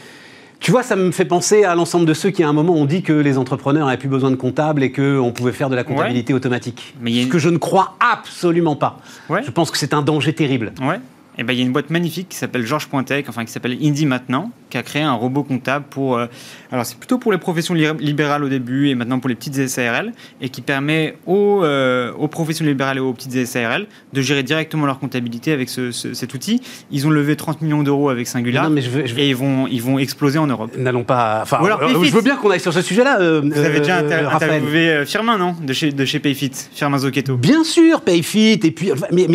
tu 0.62 0.71
vois, 0.71 0.85
ça 0.85 0.95
me 0.95 1.11
fait 1.11 1.25
penser 1.25 1.64
à 1.64 1.75
l'ensemble 1.75 2.07
de 2.07 2.14
ceux 2.14 2.31
qui, 2.31 2.42
à 2.45 2.49
un 2.49 2.52
moment, 2.52 2.75
ont 2.75 2.85
dit 2.85 3.02
que 3.02 3.12
les 3.12 3.37
entrepreneurs 3.37 3.87
n'avaient 3.87 3.99
plus 3.99 4.09
besoin 4.09 4.31
de 4.31 4.37
comptables 4.37 4.83
et 4.85 4.92
qu'on 4.92 5.33
pouvait 5.35 5.52
faire 5.52 5.69
de 5.69 5.75
la 5.75 5.83
comptabilité 5.83 6.33
automatique. 6.33 6.95
Mais 7.00 7.25
Ce 7.25 7.26
que 7.26 7.38
je 7.38 7.49
ne 7.49 7.59
crois 7.59 7.97
absolument 7.99 8.76
pas. 8.76 8.99
Ouais. 9.28 9.42
Je 9.45 9.50
pense 9.50 9.73
que 9.73 9.76
c'est 9.76 9.92
un 9.92 10.02
danger 10.02 10.33
terrible. 10.33 10.73
Ouais. 10.81 11.00
Et 11.38 11.45
ben 11.45 11.52
il 11.52 11.59
y 11.59 11.62
a 11.62 11.64
une 11.64 11.73
boîte 11.73 11.90
magnifique 11.90 12.28
qui 12.28 12.37
s'appelle 12.37 12.64
Georges 12.64 12.88
Pointec, 12.88 13.28
enfin 13.28 13.45
qui 13.45 13.52
s'appelle 13.52 13.76
Indie 13.83 14.07
maintenant, 14.07 14.50
qui 14.72 14.78
a 14.78 14.82
créé 14.82 15.02
un 15.02 15.12
robot 15.12 15.42
comptable 15.42 15.84
pour. 15.90 16.16
euh, 16.16 16.26
alors 16.72 16.86
c'est 16.86 16.96
plutôt 16.96 17.18
pour 17.18 17.30
les 17.30 17.36
professions 17.36 17.74
li- 17.74 17.86
libérales 18.00 18.42
au 18.42 18.48
début 18.48 18.88
et 18.88 18.94
maintenant 18.94 19.18
pour 19.20 19.28
les 19.28 19.34
petites 19.34 19.68
SARL 19.68 20.12
et 20.40 20.48
qui 20.48 20.62
permet 20.62 21.16
aux, 21.26 21.62
euh, 21.62 22.10
aux 22.18 22.26
professions 22.26 22.64
libérales 22.64 22.96
et 22.96 23.00
aux 23.00 23.12
petites 23.12 23.46
SARL 23.46 23.86
de 24.14 24.20
gérer 24.22 24.42
directement 24.42 24.86
leur 24.86 24.98
comptabilité 24.98 25.52
avec 25.52 25.68
ce- 25.68 25.90
ce- 25.90 26.14
cet 26.14 26.32
outil. 26.32 26.62
Ils 26.90 27.06
ont 27.06 27.10
levé 27.10 27.36
30 27.36 27.60
millions 27.60 27.82
d'euros 27.82 28.08
avec 28.08 28.26
Singular 28.26 28.64
Non, 28.64 28.70
mais 28.70 28.80
je 28.80 28.88
veux- 28.88 29.06
je 29.06 29.12
veux- 29.12 29.20
et 29.20 29.28
ils 29.28 29.36
vont 29.36 29.66
ils 29.66 29.82
vont 29.82 29.98
exploser 29.98 30.38
en 30.38 30.46
Europe. 30.46 30.70
N'allons 30.78 31.04
pas. 31.04 31.40
Enfin, 31.42 31.58
alors, 31.62 31.82
euh, 31.82 31.88
Payfit. 31.92 32.06
je 32.08 32.14
veux 32.14 32.22
bien 32.22 32.36
qu'on 32.36 32.50
aille 32.50 32.60
sur 32.60 32.72
ce 32.72 32.80
sujet-là. 32.80 33.20
euh, 33.20 33.42
Vous 33.44 33.58
avez 33.60 33.80
déjà 33.80 33.98
interviewé 33.98 35.04
Firmin 35.04 35.36
non? 35.36 35.54
De 35.62 35.72
chez 35.74 35.92
de 35.92 36.04
chez 36.06 36.18
Payfit, 36.18 36.52
Firmin 36.72 36.96
Zocchetto. 36.98 37.36
Bien 37.36 37.62
sûr, 37.64 38.00
Payfit, 38.00 38.58
et 38.64 38.70
puis, 38.70 38.90
mais, 39.12 39.26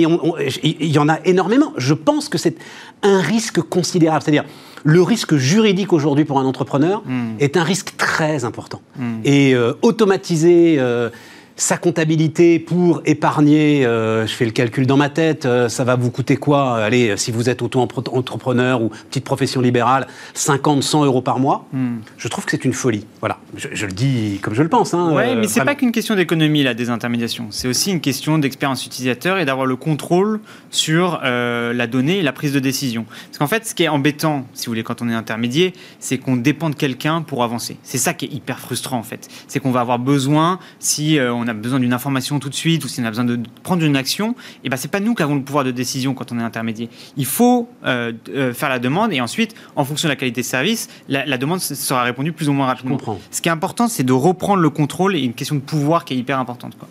il 0.64 0.88
y 0.92 0.98
en 0.98 1.10
a 1.10 1.20
énormément. 1.26 1.74
Je 1.78 1.94
pense 1.94 2.28
que 2.30 2.38
c'est 2.40 2.56
un 3.04 3.22
risque 3.22 3.62
considérable. 3.62 4.24
C'est-à-dire, 4.24 4.46
le 4.84 5.02
risque 5.02 5.36
juridique 5.36 5.94
aujourd'hui 5.94 6.26
pour 6.26 6.40
un 6.40 6.46
entrepreneur 6.46 7.02
Hmm. 7.06 7.36
est 7.40 7.58
un 7.58 7.64
risque 7.64 7.94
très 7.98 8.46
important. 8.46 8.82
Hmm. 8.98 9.20
Et 9.24 9.54
euh, 9.54 9.74
automatiser 9.82 10.78
euh, 10.80 11.10
sa 11.58 11.78
comptabilité 11.78 12.60
pour 12.60 13.02
épargner, 13.06 13.86
euh, 13.86 14.26
je 14.26 14.34
fais 14.34 14.46
le 14.46 14.52
calcul 14.52 14.86
dans 14.86 14.96
ma 14.96 15.10
tête, 15.10 15.46
euh, 15.46 15.68
ça 15.70 15.84
va 15.84 15.96
vous 15.96 16.12
coûter 16.12 16.38
quoi? 16.38 16.78
Allez, 16.78 17.18
si 17.18 17.32
vous 17.32 17.50
êtes 17.50 17.62
auto-entrepreneur 17.62 18.82
ou 18.82 18.90
petite 19.10 19.26
profession 19.26 19.60
libérale, 19.60 20.08
50, 20.36 20.84
100 20.84 21.06
euros 21.06 21.22
par 21.22 21.40
mois. 21.40 21.66
Hmm. 21.74 21.98
Je 22.18 22.28
trouve 22.28 22.46
que 22.46 22.52
c'est 22.52 22.64
une 22.64 22.74
folie. 22.74 23.06
Voilà, 23.20 23.40
je, 23.56 23.68
je 23.74 23.86
le 23.88 23.92
dis 23.92 24.40
comme 24.42 24.54
je 24.54 24.64
le 24.64 24.70
pense. 24.70 24.94
Hein, 24.94 25.12
Ouais, 25.14 25.30
euh, 25.30 25.36
mais 25.40 25.48
c'est 25.48 25.66
pas 25.66 25.76
qu'une 25.76 25.92
question 25.92 26.16
d'économie, 26.16 26.64
la 26.64 26.74
désintermédiation. 26.74 27.48
C'est 27.50 27.68
aussi 27.68 27.92
une 27.92 28.02
question 28.02 28.38
d'expérience 28.38 28.86
utilisateur 28.86 29.40
et 29.40 29.46
d'avoir 29.46 29.66
le 29.66 29.76
contrôle 29.76 30.40
sur 30.70 31.20
euh, 31.24 31.74
la 31.74 31.88
donnée 31.88 32.20
et 32.20 32.22
la 32.22 32.34
prise 32.34 32.54
de 32.54 32.60
décision. 32.60 33.06
Parce 33.28 33.38
qu'en 33.40 33.48
fait, 33.48 33.66
ce 33.66 33.74
qui 33.74 33.84
est 33.84 33.88
embêtant, 33.88 34.46
si 34.54 34.68
vous 34.68 34.72
voulez, 34.72 34.84
quand 34.84 35.02
on 35.02 35.10
est 35.10 35.14
intermédiaire, 35.14 35.72
c'est 36.00 36.18
qu'on 36.18 36.38
dépend 36.38 36.70
de 36.70 36.76
quelqu'un 36.76 37.22
pour 37.22 37.44
avancer. 37.44 37.78
C'est 37.84 37.98
ça 37.98 38.14
qui 38.14 38.26
est 38.26 38.34
hyper 38.34 38.60
frustrant, 38.60 38.98
en 38.98 39.04
fait. 39.04 39.28
C'est 39.48 39.60
qu'on 39.60 39.72
va 39.72 39.82
avoir 39.82 40.00
besoin, 40.00 40.60
si 40.80 41.18
euh, 41.18 41.34
on 41.48 41.52
a 41.52 41.54
besoin 41.54 41.80
d'une 41.80 41.94
information 41.94 42.40
tout 42.40 42.50
de 42.50 42.56
suite 42.56 42.84
ou 42.84 42.88
si 42.88 43.02
on 43.02 43.06
a 43.06 43.10
besoin 43.10 43.26
de 43.26 43.40
prendre 43.64 43.84
une 43.84 43.96
action, 43.96 44.36
et 44.64 44.70
ben 44.70 44.78
c'est 44.78 44.92
pas 44.92 45.00
nous 45.00 45.16
qui 45.16 45.24
avons 45.24 45.36
le 45.36 45.42
pouvoir 45.42 45.64
de 45.64 45.72
décision 45.72 46.14
quand 46.14 46.32
on 46.32 46.40
est 46.40 46.44
intermédiaire. 46.44 46.90
Il 47.16 47.26
faut 47.26 47.70
euh, 47.86 48.12
euh, 48.30 48.54
faire 48.54 48.70
la 48.70 48.80
demande 48.80 49.14
et 49.14 49.22
ensuite, 49.22 49.56
en 49.76 49.86
fonction 49.86 50.08
de 50.08 50.12
la 50.12 50.16
qualité 50.16 50.42
de 50.42 50.46
service, 50.46 50.90
la, 51.08 51.26
la 51.26 51.38
demande 51.38 51.60
sera 51.60 52.04
répondue 52.04 52.34
plus 52.34 52.50
ou 52.50 52.54
moins 52.54 52.68
rapidement. 52.68 52.98
Ce 53.32 53.42
qui 53.42 53.50
est 53.50 53.52
important, 53.52 53.88
c'est 53.88 54.04
de 54.04 54.14
reprendre 54.14 54.62
le 54.62 54.70
contrôle 54.70 55.16
et 55.16 55.22
une 55.22 55.34
question 55.34 55.56
de 55.56 55.62
pouvoir 55.62 56.06
qui 56.06 56.14
est 56.14 56.18
hyper 56.18 56.40
importante. 56.40 56.78
Quoi. 56.78 56.88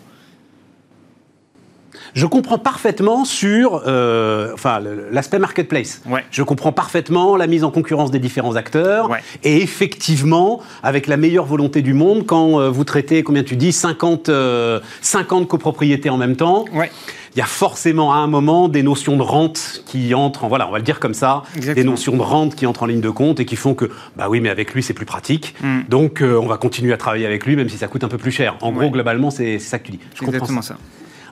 Je 2.17 2.25
comprends 2.25 2.57
parfaitement 2.57 3.25
sur 3.25 3.83
euh, 3.85 4.49
enfin, 4.55 4.81
l'aspect 5.11 5.37
marketplace. 5.37 6.01
Ouais. 6.09 6.25
Je 6.31 6.41
comprends 6.41 6.71
parfaitement 6.71 7.35
la 7.37 7.45
mise 7.45 7.63
en 7.63 7.69
concurrence 7.69 8.09
des 8.09 8.17
différents 8.17 8.55
acteurs. 8.55 9.07
Ouais. 9.11 9.19
Et 9.43 9.61
effectivement, 9.61 10.59
avec 10.81 11.05
la 11.05 11.15
meilleure 11.15 11.45
volonté 11.45 11.83
du 11.83 11.93
monde, 11.93 12.25
quand 12.25 12.59
euh, 12.59 12.69
vous 12.71 12.83
traitez, 12.85 13.21
combien 13.21 13.43
tu 13.43 13.55
dis, 13.55 13.71
50, 13.71 14.29
euh, 14.29 14.79
50 15.01 15.47
copropriétés 15.47 16.09
en 16.09 16.17
même 16.17 16.35
temps, 16.35 16.65
Ouais. 16.73 16.89
il 17.35 17.37
y 17.37 17.41
a 17.43 17.45
forcément 17.45 18.11
à 18.11 18.17
un 18.17 18.27
moment 18.27 18.67
des 18.67 18.81
notions 18.81 19.15
de 19.15 19.21
rente 19.21 19.83
qui 19.85 20.15
entrent, 20.15 20.43
en, 20.43 20.47
voilà, 20.47 20.67
on 20.67 20.71
va 20.71 20.79
le 20.79 20.83
dire 20.83 20.99
comme 20.99 21.13
ça, 21.13 21.43
Exactement. 21.55 21.83
des 21.83 21.89
notions 21.91 22.17
de 22.17 22.21
rente 22.23 22.55
qui 22.55 22.65
entrent 22.65 22.81
en 22.81 22.87
ligne 22.87 22.99
de 23.01 23.11
compte 23.11 23.39
et 23.39 23.45
qui 23.45 23.55
font 23.55 23.75
que, 23.75 23.91
bah 24.15 24.25
oui, 24.27 24.39
mais 24.41 24.49
avec 24.49 24.73
lui, 24.73 24.81
c'est 24.81 24.95
plus 24.95 25.05
pratique. 25.05 25.53
Mm. 25.61 25.81
Donc, 25.87 26.23
euh, 26.23 26.35
on 26.41 26.47
va 26.47 26.57
continuer 26.57 26.93
à 26.93 26.97
travailler 26.97 27.27
avec 27.27 27.45
lui, 27.45 27.55
même 27.55 27.69
si 27.69 27.77
ça 27.77 27.87
coûte 27.87 28.03
un 28.03 28.07
peu 28.07 28.17
plus 28.17 28.31
cher. 28.31 28.57
En 28.61 28.71
Ouais. 28.71 28.79
gros, 28.79 28.89
globalement, 28.89 29.29
c'est 29.29 29.59
ça 29.59 29.77
que 29.77 29.85
tu 29.85 29.91
dis. 29.91 29.99
Je 30.01 30.05
C'est 30.19 30.25
comprends 30.25 30.33
exactement 30.33 30.61
ça. 30.63 30.73
ça. 30.73 30.79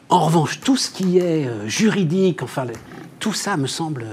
En 0.10 0.20
revanche, 0.20 0.60
tout 0.62 0.78
ce 0.78 0.92
qui 0.92 1.18
est 1.18 1.48
euh, 1.48 1.68
juridique, 1.68 2.44
enfin, 2.44 2.66
tout 3.20 3.34
ça 3.34 3.58
me 3.58 3.68
semble. 3.68 4.06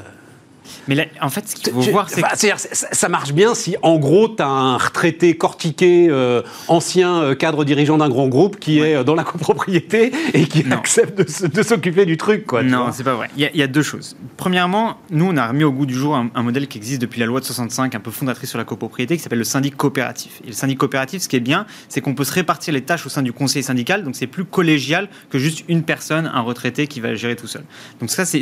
Mais 0.89 0.95
là, 0.95 1.05
en 1.21 1.29
fait, 1.29 1.49
ce 1.49 1.57
qu'il 1.57 1.73
faut 1.73 1.81
voir, 1.83 2.09
c'est 2.09 2.17
c'est-à-dire, 2.17 2.59
c'est- 2.59 2.89
ça, 2.93 3.09
marche 3.09 3.33
bien 3.33 3.55
si, 3.55 3.77
en 3.83 3.99
gros, 3.99 4.29
tu 4.29 4.43
as 4.43 4.47
un 4.47 4.77
retraité 4.79 5.37
cortiqué, 5.37 6.09
euh, 6.11 6.43
ancien 6.69 7.23
euh, 7.23 7.35
cadre 7.35 7.65
dirigeant 7.65 7.99
d'un 7.99 8.09
grand 8.09 8.29
groupe 8.29 8.59
qui 8.59 8.79
est 8.81 8.97
euh, 8.97 9.05
dans 9.05 9.15
la 9.15 9.25
copropriété 9.33 10.13
et 10.35 10.47
qui 10.47 10.65
Non. 10.65 10.77
accepte 10.77 11.19
de, 11.19 11.63
s'occuper 11.63 12.07
du 12.07 12.17
truc. 12.17 12.47
Quoi, 12.47 12.63
non, 12.63 12.91
c'est 12.93 13.05
pas 13.05 13.15
vrai. 13.15 13.29
Il 13.37 13.43
y, 13.43 13.47
a, 13.47 13.51
il 13.53 13.59
y 13.59 13.63
a 13.63 13.67
deux 13.67 13.83
choses. 13.83 14.17
Premièrement, 14.37 14.97
nous, 15.11 15.27
on 15.27 15.37
a 15.37 15.47
remis 15.47 15.65
au 15.65 15.73
goût 15.73 15.87
du 15.87 15.95
jour 15.95 16.17
un, 16.17 16.31
un 16.35 16.43
modèle 16.43 16.67
qui 16.69 16.79
existe 16.79 17.01
depuis 17.01 17.21
la 17.21 17.27
loi 17.27 17.41
de 17.41 17.45
65, 17.45 17.95
un 17.95 18.01
peu 18.01 18.11
fondatrice 18.11 18.49
sur 18.51 18.59
la 18.59 18.65
copropriété, 18.65 19.17
qui 19.17 19.23
s'appelle 19.23 19.39
le 19.39 19.45
syndic 19.45 19.77
coopératif. 19.77 20.41
Et 20.45 20.49
le 20.49 20.53
syndic 20.53 20.79
coopératif, 20.79 21.23
ce 21.23 21.29
qui 21.29 21.37
est 21.37 21.41
bien, 21.41 21.67
c'est 21.89 22.01
qu'on 22.01 22.15
peut 22.15 22.25
se 22.25 22.33
répartir 22.33 22.73
les 22.75 22.83
tâches 22.83 23.07
au 23.07 23.09
sein 23.09 23.23
du 23.23 23.33
conseil 23.33 23.63
syndical, 23.63 24.05
donc 24.05 24.17
c'est 24.17 24.27
plus 24.27 24.45
collégial 24.45 25.09
que 25.31 25.39
juste 25.39 25.65
une 25.69 25.83
personne, 25.83 26.31
un 26.33 26.41
retraité 26.41 26.87
qui 26.87 27.01
va 27.01 27.15
gérer 27.15 27.37
tout 27.37 27.47
seul. 27.47 27.65
Donc 28.01 28.11
ça, 28.11 28.25
c'est 28.25 28.41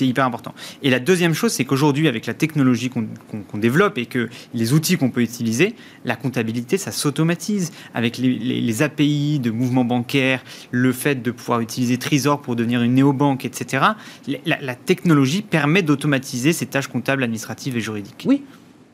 hyper 0.00 0.24
important. 0.24 0.54
Et 0.82 0.90
la 0.90 0.98
deuxième 1.00 1.34
chose, 1.34 1.45
c'est 1.48 1.64
qu'aujourd'hui, 1.64 2.08
avec 2.08 2.26
la 2.26 2.34
technologie 2.34 2.90
qu'on 2.90 3.58
développe 3.58 3.98
et 3.98 4.06
que 4.06 4.28
les 4.54 4.72
outils 4.72 4.96
qu'on 4.96 5.10
peut 5.10 5.22
utiliser, 5.22 5.74
la 6.04 6.16
comptabilité, 6.16 6.78
ça 6.78 6.92
s'automatise 6.92 7.72
avec 7.94 8.18
les, 8.18 8.34
les- 8.38 8.60
les 8.60 8.82
API 8.82 9.38
de 9.38 9.50
mouvements 9.50 9.84
bancaires, 9.84 10.42
le 10.70 10.92
fait 10.92 11.22
de 11.22 11.30
pouvoir 11.30 11.60
utiliser 11.60 11.96
Trésor 11.98 12.40
pour 12.42 12.56
devenir 12.56 12.82
une 12.82 12.94
néobanque, 12.94 13.44
etc. 13.44 13.84
La, 14.46 14.58
la 14.60 14.74
technologie 14.74 15.42
permet 15.42 15.82
d'automatiser 15.82 16.52
ces 16.52 16.66
tâches 16.66 16.88
comptables, 16.88 17.22
administratives 17.22 17.76
et 17.76 17.80
juridiques. 17.80 18.24
Oui. 18.26 18.42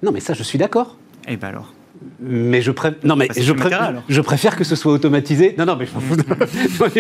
Non, 0.03 0.13
mais 0.13 0.21
ça, 0.21 0.35
je 0.35 0.43
suis 0.43 0.59
d'accord. 0.59 0.99
Et 1.29 1.37
ben 1.37 1.49
alors 1.49 1.73
Mais 2.21 2.63
je, 2.63 2.71
pré- 2.71 2.95
non, 3.05 3.17
mais 3.17 3.29
Bah, 3.29 3.35
je, 3.39 3.53
pré- 3.53 3.71
je 4.09 4.21
préfère 4.21 4.57
que 4.57 4.65
ce 4.65 4.77
soit 4.77 4.93
automatisé. 4.93 5.55
Non, 5.59 5.65
non, 5.67 5.77
mais 5.77 5.87
je 5.87 5.93
m'en 5.95 6.01
fous. 6.01 6.17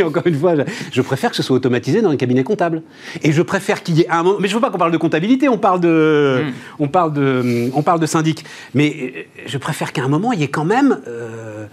Encore 0.06 0.26
une 0.26 0.34
fois, 0.38 0.54
je, 0.92 1.00
préfère 1.02 1.30
que 1.30 1.36
ce 1.36 1.42
soit 1.42 1.56
automatisé 1.56 2.02
dans 2.02 2.10
les 2.10 2.16
cabinets 2.16 2.44
comptables. 2.44 2.82
Et 3.22 3.32
je 3.32 3.42
préfère 3.42 3.82
qu'il 3.82 3.96
y 3.96 4.02
ait 4.02 4.08
un 4.10 4.22
moment. 4.22 4.38
Mais 4.40 4.48
je 4.48 4.54
veux 4.54 4.60
pas 4.60 4.70
qu'on 4.70 4.78
parle 4.78 4.92
de 4.92 4.96
comptabilité, 4.98 5.48
on 5.48 5.58
parle 5.58 5.80
de, 5.80 6.42
Mm. 6.46 6.52
on 6.80 6.88
parle 6.88 7.12
de, 7.12 7.70
on 7.74 7.82
parle 7.82 8.00
de 8.00 8.06
syndic. 8.06 8.44
Mais 8.74 8.94
euh, 9.16 9.20
je 9.46 9.58
préfère 9.58 9.92
qu'à 9.92 10.02
un 10.02 10.08
moment, 10.08 10.32
il 10.32 10.40
y 10.40 10.44
ait 10.44 10.48
quand 10.48 10.64
même. 10.64 10.98
euh, 11.08 11.66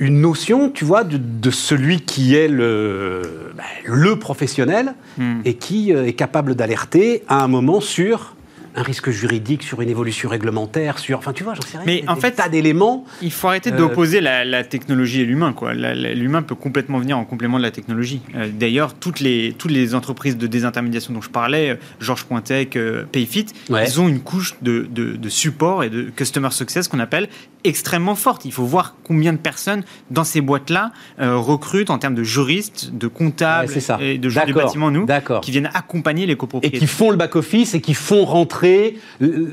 une 0.00 0.20
notion, 0.20 0.70
tu 0.70 0.84
vois, 0.84 1.02
de, 1.02 1.18
de 1.18 1.50
celui 1.50 2.02
qui 2.02 2.36
est 2.36 2.46
le, 2.46 3.22
bah, 3.56 3.64
le 3.84 4.16
professionnel 4.16 4.94
Hmm. 5.18 5.40
et 5.44 5.54
qui 5.54 5.92
euh, 5.92 6.06
est 6.06 6.12
capable 6.12 6.54
d'alerter 6.54 7.24
à 7.26 7.42
un 7.42 7.48
moment 7.48 7.80
sur 7.80 8.36
un 8.78 8.82
risque 8.82 9.10
juridique, 9.10 9.62
sur 9.64 9.80
une 9.82 9.88
évolution 9.88 10.28
réglementaire, 10.28 10.98
sur. 10.98 11.18
Enfin, 11.18 11.32
tu 11.32 11.42
vois, 11.44 11.54
j'en 11.54 11.62
sais 11.62 11.78
rien. 11.78 11.86
Mais 11.86 12.04
en 12.08 12.16
fait, 12.16 12.32
tas 12.32 12.48
d'éléments. 12.48 13.04
Il 13.22 13.32
faut 13.32 13.48
arrêter 13.48 13.72
Euh, 13.72 13.76
d'opposer 13.76 14.20
la, 14.20 14.44
la 14.44 14.62
technologie 14.64 15.20
et 15.20 15.24
l'humain. 15.24 15.52
quoi. 15.52 15.74
L'humain 15.74 16.42
peut 16.42 16.54
complètement 16.54 16.98
venir 16.98 17.18
en 17.18 17.24
complément 17.24 17.58
de 17.58 17.62
la 17.62 17.70
technologie. 17.72 18.20
Euh, 18.36 18.48
D'ailleurs, 18.52 18.94
toutes 18.94 19.20
les, 19.20 19.54
toutes 19.58 19.70
les 19.72 19.94
entreprises 19.94 20.36
de 20.36 20.46
désintermédiation 20.46 21.12
dont 21.12 21.20
je 21.20 21.30
parlais, 21.30 21.70
euh, 21.70 21.74
Georges 22.00 22.24
Pointec, 22.24 22.76
euh, 22.76 23.04
Payfit, 23.10 23.46
Ouais. 23.68 23.84
ils 23.86 24.00
ont 24.00 24.08
une 24.08 24.20
couche 24.20 24.54
de, 24.62 24.86
de- 24.90 25.16
de 25.16 25.28
support 25.28 25.82
et 25.84 25.90
de 25.90 26.02
customer 26.04 26.50
success 26.52 26.86
qu'on 26.88 27.00
appelle 27.00 27.28
extrêmement 27.64 28.14
forte. 28.14 28.44
Il 28.44 28.52
faut 28.52 28.64
voir 28.64 28.94
combien 29.02 29.32
de 29.32 29.38
personnes 29.38 29.82
dans 30.10 30.24
ces 30.24 30.40
boîtes-là 30.40 30.92
euh, 31.20 31.36
recrutent 31.36 31.90
en 31.90 31.98
termes 31.98 32.14
de 32.14 32.22
juristes, 32.22 32.90
de 32.92 33.08
comptables 33.08 33.72
Ouais, 33.72 33.80
ça. 33.80 33.98
et 34.00 34.18
de 34.18 34.28
gens 34.28 34.44
du 34.46 34.52
bâtiment, 34.52 34.90
nous, 34.90 35.06
qui 35.42 35.50
viennent 35.50 35.70
accompagner 35.74 36.26
les 36.26 36.34
Et 36.34 36.36
copropriétés. 36.36 36.78
qui 36.78 36.86
font 36.86 37.10
le 37.10 37.16
back-office 37.16 37.74
et 37.74 37.80
qui 37.80 37.94
font 37.94 38.24
rentrer. 38.24 38.67
Euh, 39.22 39.48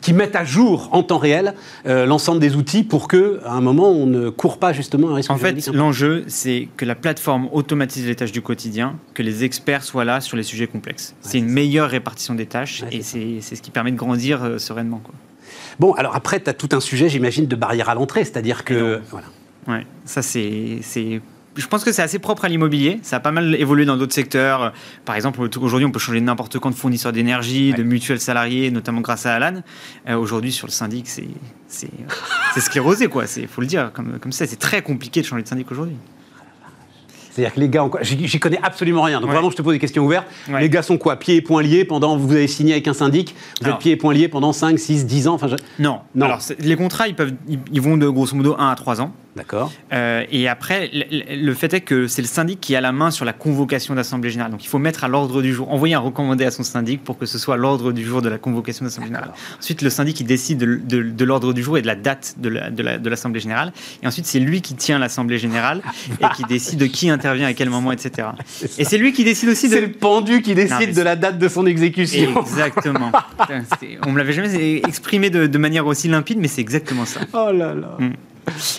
qui 0.00 0.12
mettent 0.12 0.36
à 0.36 0.44
jour 0.44 0.88
en 0.92 1.02
temps 1.02 1.18
réel 1.18 1.54
euh, 1.86 2.04
l'ensemble 2.06 2.40
des 2.40 2.56
outils 2.56 2.82
pour 2.82 3.08
que, 3.08 3.40
à 3.44 3.52
un 3.52 3.60
moment, 3.60 3.90
on 3.90 4.06
ne 4.06 4.28
court 4.28 4.58
pas 4.58 4.72
justement 4.72 5.10
un 5.10 5.14
risque 5.14 5.30
En 5.30 5.36
fait, 5.38 5.66
l'enjeu, 5.68 6.24
c'est 6.28 6.68
que 6.76 6.84
la 6.84 6.94
plateforme 6.94 7.48
automatise 7.52 8.06
les 8.06 8.14
tâches 8.14 8.32
du 8.32 8.42
quotidien, 8.42 8.96
que 9.14 9.22
les 9.22 9.44
experts 9.44 9.84
soient 9.84 10.04
là 10.04 10.20
sur 10.20 10.36
les 10.36 10.42
sujets 10.42 10.66
complexes. 10.66 11.14
c'est 11.20 11.38
une 11.38 11.48
meilleure 11.48 11.88
répartition 11.90 12.34
des 12.34 12.46
tâches 12.46 12.82
Ouais, 12.82 12.96
et 12.96 13.02
c'est 13.02 13.38
c'est 13.40 13.56
ce 13.56 13.62
qui 13.62 13.70
permet 13.70 13.90
de 13.92 13.96
grandir 13.96 14.44
euh, 14.44 14.58
sereinement. 14.58 15.00
Quoi. 15.02 15.14
Bon, 15.80 15.92
alors 15.94 16.14
après, 16.14 16.40
tu 16.40 16.50
as 16.50 16.54
tout 16.54 16.68
un 16.72 16.80
sujet, 16.80 17.08
j'imagine, 17.08 17.46
de 17.46 17.56
barrière 17.56 17.88
à 17.88 17.94
l'entrée, 17.94 18.24
c'est-à-dire 18.24 18.64
que. 18.64 19.00
Voilà. 19.10 19.26
Ouais, 19.68 19.86
ça 20.04 20.22
c'est. 20.22 20.78
c'est- 20.82 21.20
Je 21.58 21.66
pense 21.66 21.82
que 21.82 21.90
c'est 21.90 22.02
assez 22.02 22.20
propre 22.20 22.44
à 22.44 22.48
l'immobilier. 22.48 23.00
Ça 23.02 23.16
a 23.16 23.20
pas 23.20 23.32
mal 23.32 23.56
évolué 23.56 23.84
dans 23.84 23.96
d'autres 23.96 24.14
secteurs. 24.14 24.72
Par 25.04 25.16
exemple, 25.16 25.40
aujourd'hui, 25.60 25.86
on 25.86 25.90
peut 25.90 25.98
changer 25.98 26.20
n'importe 26.20 26.58
quand 26.60 26.70
de 26.70 26.76
fournisseur 26.76 27.12
d'énergie, 27.12 27.72
de 27.72 27.82
mutuelle 27.82 28.20
salariée, 28.20 28.70
notamment 28.70 29.00
grâce 29.00 29.26
à 29.26 29.34
Alan. 29.34 29.62
Euh, 30.08 30.16
aujourd'hui, 30.16 30.52
sur 30.52 30.68
le 30.68 30.72
syndic, 30.72 31.08
c'est 31.08 32.60
sclérosé, 32.60 33.08
quoi. 33.08 33.26
C'est 33.26 33.48
faut 33.48 33.60
le 33.60 33.66
dire 33.66 33.90
comme 33.92 34.20
comme 34.20 34.32
ça. 34.32 34.46
C'est 34.46 34.56
très 34.56 34.82
compliqué 34.82 35.20
de 35.20 35.26
changer 35.26 35.42
de 35.42 35.48
syndic 35.48 35.70
aujourd'hui. 35.72 35.96
C'est-à-dire 37.38 37.54
que 37.54 37.60
les 37.60 37.68
gars, 37.68 37.88
j'y 38.02 38.40
connais 38.40 38.58
absolument 38.64 39.02
rien. 39.02 39.20
Donc 39.20 39.28
Ouais. 39.28 39.34
vraiment, 39.36 39.50
je 39.50 39.56
te 39.56 39.62
pose 39.62 39.74
des 39.74 39.78
questions 39.78 40.04
ouvertes. 40.04 40.26
Ouais. 40.48 40.60
Les 40.60 40.68
gars 40.68 40.82
sont 40.82 40.98
quoi 40.98 41.14
Pieds 41.16 41.36
et 41.36 41.40
poings 41.40 41.62
liés 41.62 41.84
pendant. 41.84 42.16
Vous 42.16 42.32
avez 42.32 42.48
signé 42.48 42.72
avec 42.72 42.88
un 42.88 42.94
syndic, 42.94 43.32
vous 43.60 43.66
Alors. 43.66 43.76
êtes 43.76 43.80
pieds 43.82 43.92
et 43.92 43.96
poings 43.96 44.12
liés 44.12 44.26
pendant 44.28 44.52
5, 44.52 44.76
6, 44.78 45.06
10 45.06 45.28
ans. 45.28 45.34
Enfin, 45.34 45.46
je- 45.46 45.54
Non. 45.82 46.00
Non. 46.16 46.26
Alors, 46.26 46.40
les 46.58 46.74
contrats, 46.76 47.06
ils 47.06 47.14
peuvent, 47.14 47.34
ils, 47.70 47.80
vont 47.80 47.96
de 47.96 48.08
grosso 48.08 48.34
modo 48.34 48.56
1 48.58 48.70
à 48.70 48.74
3 48.74 49.00
ans. 49.00 49.12
D'accord. 49.36 49.70
Euh, 49.92 50.24
et 50.32 50.48
après, 50.48 50.90
le, 50.92 51.54
fait 51.54 51.72
est 51.72 51.80
que 51.82 52.08
c'est 52.08 52.22
le 52.22 52.26
syndic 52.26 52.58
qui 52.60 52.74
a 52.74 52.80
la 52.80 52.90
main 52.90 53.12
sur 53.12 53.24
la 53.24 53.32
convocation 53.32 53.94
d'assemblée 53.94 54.30
générale. 54.30 54.50
Donc 54.50 54.64
il 54.64 54.66
faut 54.68 54.78
mettre 54.78 55.04
à 55.04 55.08
l'ordre 55.08 55.42
du 55.42 55.54
jour, 55.54 55.70
envoyer 55.70 55.94
un 55.94 56.00
recommandé 56.00 56.44
à 56.44 56.50
son 56.50 56.64
syndic 56.64 57.04
pour 57.04 57.18
que 57.18 57.24
ce 57.26 57.38
soit 57.38 57.56
l'ordre 57.56 57.92
du 57.92 58.04
jour 58.04 58.20
de 58.20 58.28
la 58.28 58.38
convocation 58.38 58.84
d'assemblée 58.84 59.08
générale. 59.10 59.30
Ensuite, 59.60 59.82
le 59.82 59.90
syndic 59.90 60.18
il 60.18 60.24
décide 60.26 60.58
de, 60.58 60.80
de- 60.82 61.02
de 61.10 61.24
l'ordre 61.24 61.52
du 61.52 61.62
jour 61.62 61.78
et 61.78 61.82
de 61.82 61.86
la 61.86 61.94
date 61.94 62.34
de 62.38 62.48
la- 62.48 62.70
de 62.70 62.82
la- 62.82 62.98
de 62.98 63.08
l'assemblée 63.08 63.38
générale. 63.38 63.72
Et 64.02 64.08
ensuite, 64.08 64.26
c'est 64.26 64.40
lui 64.40 64.60
qui 64.60 64.74
tient 64.74 64.98
l'assemblée 64.98 65.38
générale 65.38 65.82
et 66.20 66.24
qui 66.34 66.42
décide 66.42 66.80
de 66.80 66.86
qui 66.86 67.08
intervient 67.08 67.27
à 67.28 67.54
quel 67.54 67.70
moment, 67.70 67.92
etc. 67.92 68.28
Et 68.78 68.84
c'est 68.84 68.98
lui 68.98 69.12
qui 69.12 69.24
décide 69.24 69.48
aussi 69.48 69.68
de. 69.68 69.74
C'est 69.74 69.80
le 69.80 69.92
pendu 69.92 70.42
qui 70.42 70.54
décide 70.54 70.94
de 70.94 71.02
la 71.02 71.16
date 71.16 71.38
de 71.38 71.48
son 71.48 71.66
exécution. 71.66 72.40
Exactement. 72.40 73.12
On 74.06 74.12
me 74.12 74.18
l'avait 74.18 74.32
jamais 74.32 74.76
exprimé 74.86 75.30
de, 75.30 75.46
de 75.46 75.58
manière 75.58 75.86
aussi 75.86 76.08
limpide, 76.08 76.38
mais 76.38 76.48
c'est 76.48 76.60
exactement 76.60 77.04
ça. 77.04 77.20
Oh 77.32 77.52
là 77.52 77.74
là. 77.74 77.98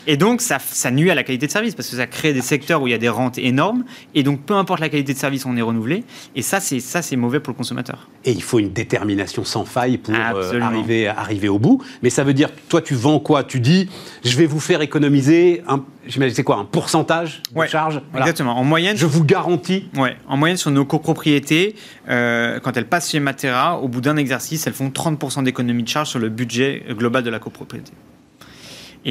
Et 0.08 0.17
donc, 0.17 0.41
ça, 0.41 0.58
ça 0.60 0.91
nuit 0.91 1.10
à 1.12 1.15
la 1.15 1.23
qualité 1.23 1.47
de 1.47 1.51
service 1.51 1.75
parce 1.75 1.89
que 1.89 1.95
ça 1.95 2.08
crée 2.08 2.34
des 2.34 2.41
secteurs 2.41 2.82
où 2.82 2.88
il 2.88 2.91
y 2.91 2.93
a 2.93 2.97
des 2.99 3.10
rentes 3.10 3.38
énormes. 3.38 3.84
Et 4.15 4.23
donc, 4.23 4.41
peu 4.41 4.53
importe 4.53 4.79
la 4.79 4.89
qualité 4.89 5.13
de 5.13 5.17
service, 5.17 5.45
on 5.45 5.55
est 5.58 5.62
renouvelé. 5.62 6.03
Et 6.36 6.41
ça, 6.41 6.60
c'est 6.60 6.79
ça, 6.79 7.01
c'est 7.01 7.15
mauvais 7.15 7.39
pour 7.39 7.53
le 7.53 7.58
consommateur. 7.58 8.08
Et 8.25 8.32
il 8.32 8.43
faut 8.43 8.60
une 8.60 8.71
détermination 8.71 9.43
sans 9.43 9.65
faille 9.65 9.97
pour 9.97 10.13
euh, 10.13 10.60
arriver, 10.62 11.08
arriver 11.08 11.49
au 11.49 11.60
bout. 11.60 11.82
Mais 12.03 12.10
ça 12.10 12.23
veut 12.23 12.34
dire, 12.34 12.49
toi, 12.67 12.82
tu 12.82 12.95
vends 12.95 13.19
quoi? 13.19 13.43
Tu 13.43 13.60
dis, 13.60 13.89
je 14.23 14.36
vais 14.38 14.45
vous 14.45 14.60
faire 14.60 14.82
économiser, 14.82 15.62
un, 15.67 15.84
j'imagine, 16.08 16.36
c'est 16.36 16.43
quoi, 16.43 16.58
un 16.58 16.65
pourcentage 16.65 17.41
de 17.55 17.65
charge? 17.65 18.01
Voilà. 18.12 18.25
Exactement. 18.25 18.58
En 18.58 18.63
moyenne, 18.63 18.97
Je 18.97 19.05
vous 19.05 19.23
garantis. 19.23 19.89
ouais, 19.95 20.17
en 20.27 20.38
moyenne 20.38 20.58
sur 20.58 20.71
nos 20.71 20.86
copropriétés, 20.86 21.75
euh, 22.10 22.60
quand 22.60 22.75
elles 22.77 22.88
passent 22.88 23.12
chez 23.12 23.19
Matera, 23.19 23.79
au 23.79 23.88
bout 23.88 24.01
d'un 24.01 24.17
exercice, 24.17 24.67
elles 24.67 24.73
font 24.73 24.89
30% 24.89 25.43
d'économie 25.43 25.84
de 25.84 25.88
charge 25.89 26.10
sur 26.10 26.19
le 26.19 26.29
budget 26.29 26.84
global 26.89 27.23
de 27.23 27.29
la 27.29 27.39
copropriété. 27.39 27.91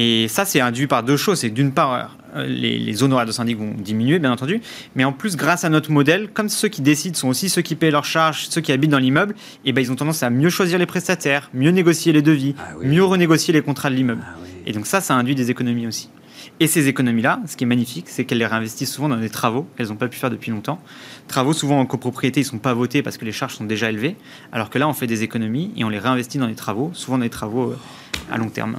Et 0.01 0.29
ça, 0.29 0.45
c'est 0.45 0.61
induit 0.61 0.87
par 0.87 1.03
deux 1.03 1.17
choses. 1.17 1.39
C'est 1.39 1.49
d'une 1.49 1.73
part, 1.73 2.15
euh, 2.33 2.45
les, 2.47 2.79
les 2.79 3.03
honoraires 3.03 3.25
de 3.25 3.33
syndic 3.33 3.57
vont 3.57 3.73
diminuer, 3.77 4.17
bien 4.17 4.31
entendu, 4.31 4.61
mais 4.95 5.03
en 5.03 5.11
plus, 5.11 5.35
grâce 5.35 5.65
à 5.65 5.69
notre 5.69 5.91
modèle, 5.91 6.29
comme 6.33 6.47
ceux 6.47 6.69
qui 6.69 6.81
décident 6.81 7.17
sont 7.17 7.27
aussi 7.27 7.49
ceux 7.49 7.61
qui 7.61 7.75
paient 7.75 7.91
leurs 7.91 8.05
charges, 8.05 8.47
ceux 8.49 8.61
qui 8.61 8.71
habitent 8.71 8.91
dans 8.91 8.97
l'immeuble, 8.97 9.35
et 9.65 9.73
ben, 9.73 9.81
ils 9.81 9.91
ont 9.91 9.97
tendance 9.97 10.23
à 10.23 10.29
mieux 10.29 10.49
choisir 10.49 10.79
les 10.79 10.85
prestataires, 10.85 11.49
mieux 11.53 11.71
négocier 11.71 12.13
les 12.13 12.21
devis, 12.21 12.55
Ah 12.57 12.75
oui. 12.79 12.87
mieux 12.87 13.03
renégocier 13.03 13.53
les 13.53 13.61
contrats 13.61 13.89
de 13.89 13.95
l'immeuble. 13.95 14.21
Ah 14.25 14.37
oui. 14.41 14.47
Et 14.67 14.71
donc 14.71 14.85
ça, 14.85 15.01
ça 15.01 15.15
induit 15.15 15.35
des 15.35 15.51
économies 15.51 15.85
aussi. 15.85 16.09
Et 16.61 16.67
ces 16.67 16.87
économies-là, 16.87 17.41
ce 17.45 17.57
qui 17.57 17.65
est 17.65 17.67
magnifique, 17.67 18.05
c'est 18.07 18.23
qu'elles 18.23 18.37
les 18.37 18.45
réinvestissent 18.45 18.93
souvent 18.93 19.09
dans 19.09 19.17
des 19.17 19.29
travaux 19.29 19.67
qu'elles 19.75 19.87
n'ont 19.89 19.97
pas 19.97 20.07
pu 20.07 20.17
faire 20.17 20.29
depuis 20.29 20.51
longtemps. 20.51 20.79
Travaux 21.27 21.51
souvent 21.51 21.77
en 21.77 21.85
copropriété, 21.85 22.39
ils 22.39 22.43
ne 22.45 22.49
sont 22.49 22.57
pas 22.59 22.73
votés 22.73 23.01
parce 23.03 23.17
que 23.17 23.25
les 23.25 23.33
charges 23.33 23.55
sont 23.55 23.65
déjà 23.65 23.89
élevées, 23.89 24.15
alors 24.53 24.69
que 24.69 24.79
là, 24.79 24.87
on 24.87 24.93
fait 24.93 25.07
des 25.07 25.23
économies 25.23 25.73
et 25.75 25.83
on 25.83 25.89
les 25.89 25.99
réinvestit 25.99 26.37
dans 26.37 26.47
des 26.47 26.55
travaux, 26.55 26.91
souvent 26.93 27.17
dans 27.17 27.25
des 27.25 27.29
travaux 27.29 27.71
euh, 27.71 27.77
à 28.31 28.37
long 28.37 28.49
terme. 28.49 28.77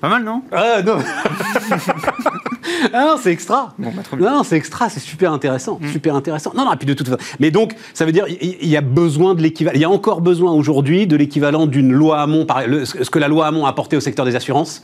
Pas 0.00 0.08
mal, 0.08 0.22
non? 0.22 0.42
Ah 0.52 0.82
non 0.82 1.02
non, 2.92 3.16
c'est 3.20 3.30
extra 3.32 3.74
Bon, 3.78 3.92
bah, 3.94 4.02
trop 4.02 4.16
bien. 4.16 4.30
Non, 4.30 4.36
non, 4.38 4.42
c'est 4.42 4.56
extra, 4.56 4.88
c'est 4.88 5.00
super 5.00 5.32
intéressant, 5.32 5.78
Mm. 5.80 5.88
super 5.92 6.14
intéressant. 6.14 6.52
Non, 6.56 6.64
non, 6.64 6.72
et 6.72 6.76
puis 6.76 6.86
de 6.86 6.94
toute 6.94 7.08
façon. 7.08 7.20
Mais 7.40 7.50
donc, 7.50 7.74
ça 7.94 8.04
veut 8.04 8.12
dire, 8.12 8.24
il 8.28 8.68
y 8.68 8.76
a 8.76 8.80
besoin 8.80 9.34
de 9.34 9.42
l'équivalent. 9.42 9.74
Il 9.76 9.80
y 9.80 9.84
a 9.84 9.90
encore 9.90 10.20
besoin 10.20 10.52
aujourd'hui 10.52 11.06
de 11.06 11.16
l'équivalent 11.16 11.66
d'une 11.66 11.92
loi 11.92 12.20
Hamon, 12.20 12.46
ce 12.84 13.10
que 13.10 13.18
la 13.18 13.28
loi 13.28 13.46
Hamon 13.46 13.66
a 13.66 13.68
apporté 13.70 13.96
au 13.96 14.00
secteur 14.00 14.24
des 14.24 14.36
assurances. 14.36 14.82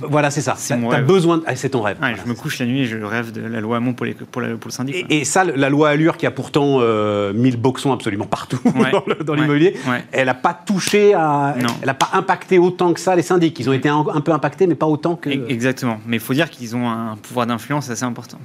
Voilà, 0.00 0.30
c'est 0.30 0.40
ça. 0.40 0.54
C'est 0.56 0.76
besoin. 1.04 1.38
de- 1.38 1.44
ah, 1.46 1.56
c'est 1.56 1.70
ton 1.70 1.82
rêve. 1.82 1.96
Ouais, 2.00 2.08
Voilà. 2.10 2.22
Je 2.24 2.28
me 2.28 2.34
couche 2.34 2.58
la 2.58 2.66
nuit 2.66 2.80
et 2.82 2.86
je 2.86 2.96
rêve 2.98 3.32
de 3.32 3.40
la 3.40 3.60
loi 3.60 3.76
Hamon 3.78 3.92
pour, 3.94 4.06
les, 4.06 4.14
pour, 4.14 4.40
la- 4.42 4.48
pour 4.56 4.68
le 4.68 4.72
syndic. 4.72 5.06
quoi. 5.06 5.06
Et, 5.10 5.20
et 5.20 5.24
ça, 5.24 5.44
la 5.44 5.68
loi 5.68 5.88
Allure 5.90 6.16
qui 6.16 6.26
a 6.26 6.30
pourtant 6.30 6.78
euh, 6.80 7.32
mis 7.32 7.50
le 7.50 7.56
boxon 7.56 7.92
absolument 7.92 8.26
partout 8.26 8.58
Ouais. 8.64 8.92
dans 9.24 9.34
l'immobilier, 9.34 9.76
Ouais. 9.88 10.04
elle 10.12 10.26
n'a 10.26 10.34
pas 10.34 10.54
touché 10.54 11.14
à. 11.14 11.54
Non. 11.60 11.68
Elle 11.80 11.86
n'a 11.86 11.94
pas 11.94 12.10
impacté 12.12 12.58
autant 12.58 12.92
que 12.92 13.00
ça 13.00 13.14
les 13.16 13.22
syndics. 13.22 13.58
Ils 13.60 13.68
ont 13.68 13.72
été 13.72 13.88
un, 13.88 14.04
un 14.12 14.20
peu 14.20 14.32
impactés, 14.32 14.66
mais 14.66 14.74
pas 14.74 14.86
autant 14.86 15.16
que. 15.16 15.30
Exactement. 15.30 15.98
Mais 16.06 16.16
il 16.16 16.20
faut 16.20 16.34
dire 16.34 16.50
qu'ils 16.50 16.74
ont 16.76 16.88
un 16.88 17.03
pouvoir 17.22 17.46
d'influence 17.46 17.90
assez 17.90 18.04
important. 18.04 18.38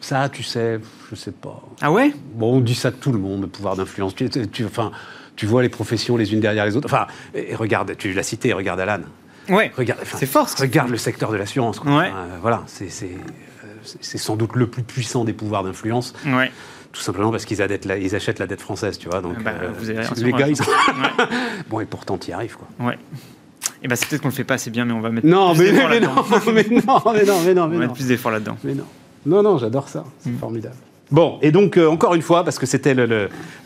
Ça, 0.00 0.28
tu 0.28 0.42
sais, 0.42 0.80
je 1.10 1.14
sais 1.14 1.30
pas. 1.32 1.62
Ah 1.80 1.92
ouais? 1.92 2.12
Bon, 2.34 2.54
on 2.56 2.60
dit 2.60 2.74
ça 2.74 2.90
de 2.90 2.96
tout 2.96 3.12
le 3.12 3.18
monde, 3.18 3.42
le 3.42 3.46
pouvoir 3.46 3.76
d'influence. 3.76 4.14
Tu, 4.14 4.28
tu- 4.28 4.48
tu- 4.48 4.64
enfin, 4.64 4.90
tu 5.36 5.46
vois 5.46 5.62
les 5.62 5.68
professions 5.68 6.16
les 6.16 6.32
unes 6.32 6.40
derrière 6.40 6.64
les 6.66 6.76
autres. 6.76 6.86
Enfin, 6.92 7.06
et 7.34 7.54
regarde, 7.54 7.96
tu 7.96 8.12
l'as 8.12 8.22
cité, 8.24 8.52
regarde 8.52 8.80
Alan. 8.80 9.02
Ouais. 9.48 9.70
Regarde, 9.76 10.00
enfin, 10.02 10.18
C'est 10.18 10.26
fort, 10.26 10.48
Regarde 10.58 10.90
le 10.90 10.96
secteur 10.96 11.30
de 11.30 11.36
l'assurance. 11.36 11.78
Ouais. 11.80 11.90
Enfin, 12.10 12.26
voilà, 12.40 12.62
c'est 12.66 12.88
c'est, 12.90 13.16
c'est- 13.84 13.98
c'est 14.00 14.18
sans 14.18 14.36
doute 14.36 14.54
le 14.56 14.66
plus 14.66 14.82
puissant 14.82 15.24
des 15.24 15.32
pouvoirs 15.32 15.62
d'influence, 15.64 16.14
Ouais. 16.26 16.50
tout 16.92 17.00
simplement 17.00 17.30
parce 17.30 17.44
qu'ils 17.44 17.58
ils 17.60 18.14
achètent 18.16 18.38
la 18.40 18.46
dette 18.48 18.60
française, 18.60 18.98
tu 18.98 19.08
vois. 19.08 19.20
Donc, 19.20 19.40
Bah, 19.42 19.52
euh, 19.60 19.70
vous 19.78 19.88
avez 19.90 20.02
les 20.24 20.32
gars, 20.32 20.48
ils 20.48 20.56
sont... 20.56 20.64
Ouais. 20.64 21.26
bon, 21.70 21.80
et 21.80 21.86
pourtant, 21.86 22.18
tu 22.18 22.30
y 22.30 22.32
arrives, 22.32 22.56
quoi. 22.56 22.68
Ouais. 22.86 22.98
Et 23.82 23.88
bah 23.88 23.96
c'est 23.96 24.08
peut-être 24.08 24.22
qu'on 24.22 24.28
le 24.28 24.34
fait 24.34 24.44
pas 24.44 24.54
assez 24.54 24.70
bien, 24.70 24.84
mais 24.84 24.92
on 24.92 25.00
va 25.00 25.10
mettre 25.10 25.26
Non, 25.26 25.54
plus 25.54 25.64
mais, 25.64 25.72
d'efforts 25.72 25.88
mais 25.88 26.00
là-dedans. 26.00 26.14
non, 26.14 26.52
mais 26.52 27.24
non, 27.24 27.24
mais 27.24 27.24
non, 27.24 27.40
mais 27.42 27.54
non, 27.54 27.62
On 27.64 27.66
va 27.66 27.66
mais 27.66 27.76
mettre 27.78 27.88
non. 27.88 27.94
plus 27.94 28.06
d'efforts 28.08 28.32
là-dedans. 28.32 28.56
Mais 28.64 28.74
non. 28.74 28.84
Non, 29.26 29.42
non, 29.42 29.58
j'adore 29.58 29.88
ça. 29.88 30.04
C'est 30.20 30.30
Mm. 30.30 30.38
formidable. 30.38 30.74
Bon, 31.12 31.38
et 31.42 31.52
donc, 31.52 31.76
euh, 31.76 31.86
encore 31.88 32.14
une 32.14 32.22
fois, 32.22 32.42
parce 32.42 32.58
que 32.58 32.64
c'était 32.64 32.96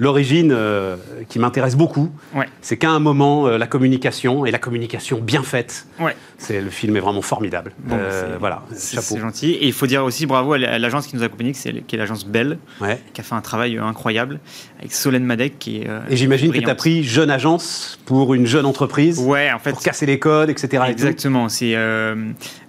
l'origine 0.01 0.51
euh, 0.53 0.97
qui 1.29 1.39
m'intéresse 1.39 1.77
beaucoup, 1.77 2.11
Ouais. 2.35 2.47
c'est 2.61 2.77
qu'à 2.77 2.91
un 2.91 2.99
moment, 2.99 3.47
euh, 3.47 3.57
la 3.57 3.69
communication, 3.69 4.45
et 4.47 4.51
la 4.51 4.59
communication 4.59 5.21
bien 5.21 5.45
faite, 5.45 5.87
Ouais. 6.01 6.17
c'est, 6.39 6.61
le 6.61 6.71
film 6.71 6.97
est 6.97 7.01
vraiment 7.01 7.23
formidable. 7.23 7.73
Bon, 7.79 7.97
Euh, 7.99 8.33
c'est- 8.33 8.39
voilà, 8.39 8.63
chapeau. 8.71 9.03
c'est 9.03 9.21
gentil. 9.21 9.53
Et 9.53 9.67
il 9.67 9.73
faut 9.73 9.87
dire 9.87 10.03
aussi 10.05 10.27
bravo 10.27 10.55
à 10.55 10.59
l'agence 10.59 11.07
qui 11.07 11.15
nous 11.15 11.23
a 11.23 11.27
accompagnés, 11.27 11.53
qui 11.53 11.69
est 11.69 11.95
est 11.95 11.97
l'agence 11.97 12.27
Bell, 12.27 12.59
Ouais. 12.81 12.99
qui 13.15 13.21
a 13.21 13.25
fait 13.25 13.35
un 13.37 13.41
travail 13.41 13.79
incroyable, 13.79 14.41
avec 14.81 14.93
Solène 14.93 15.25
Madec 15.25 15.59
qui 15.59 15.79
est. 15.79 15.89
Et 16.11 16.17
j'imagine 16.17 16.53
que 16.53 16.59
tu 16.59 16.69
as 16.69 16.75
pris 16.75 17.05
jeune 17.05 17.31
agence 17.31 17.99
pour 18.07 18.35
une 18.35 18.47
jeune 18.47 18.67
entreprise, 18.67 19.21
Ouais, 19.21 19.51
en 19.53 19.59
fait. 19.61 19.71
pour 19.71 19.81
casser 19.83 20.05
les 20.05 20.19
codes, 20.19 20.51
etc. 20.51 20.83
et. 20.89 20.91
Exactement. 20.91 21.49
C'est 21.49 21.77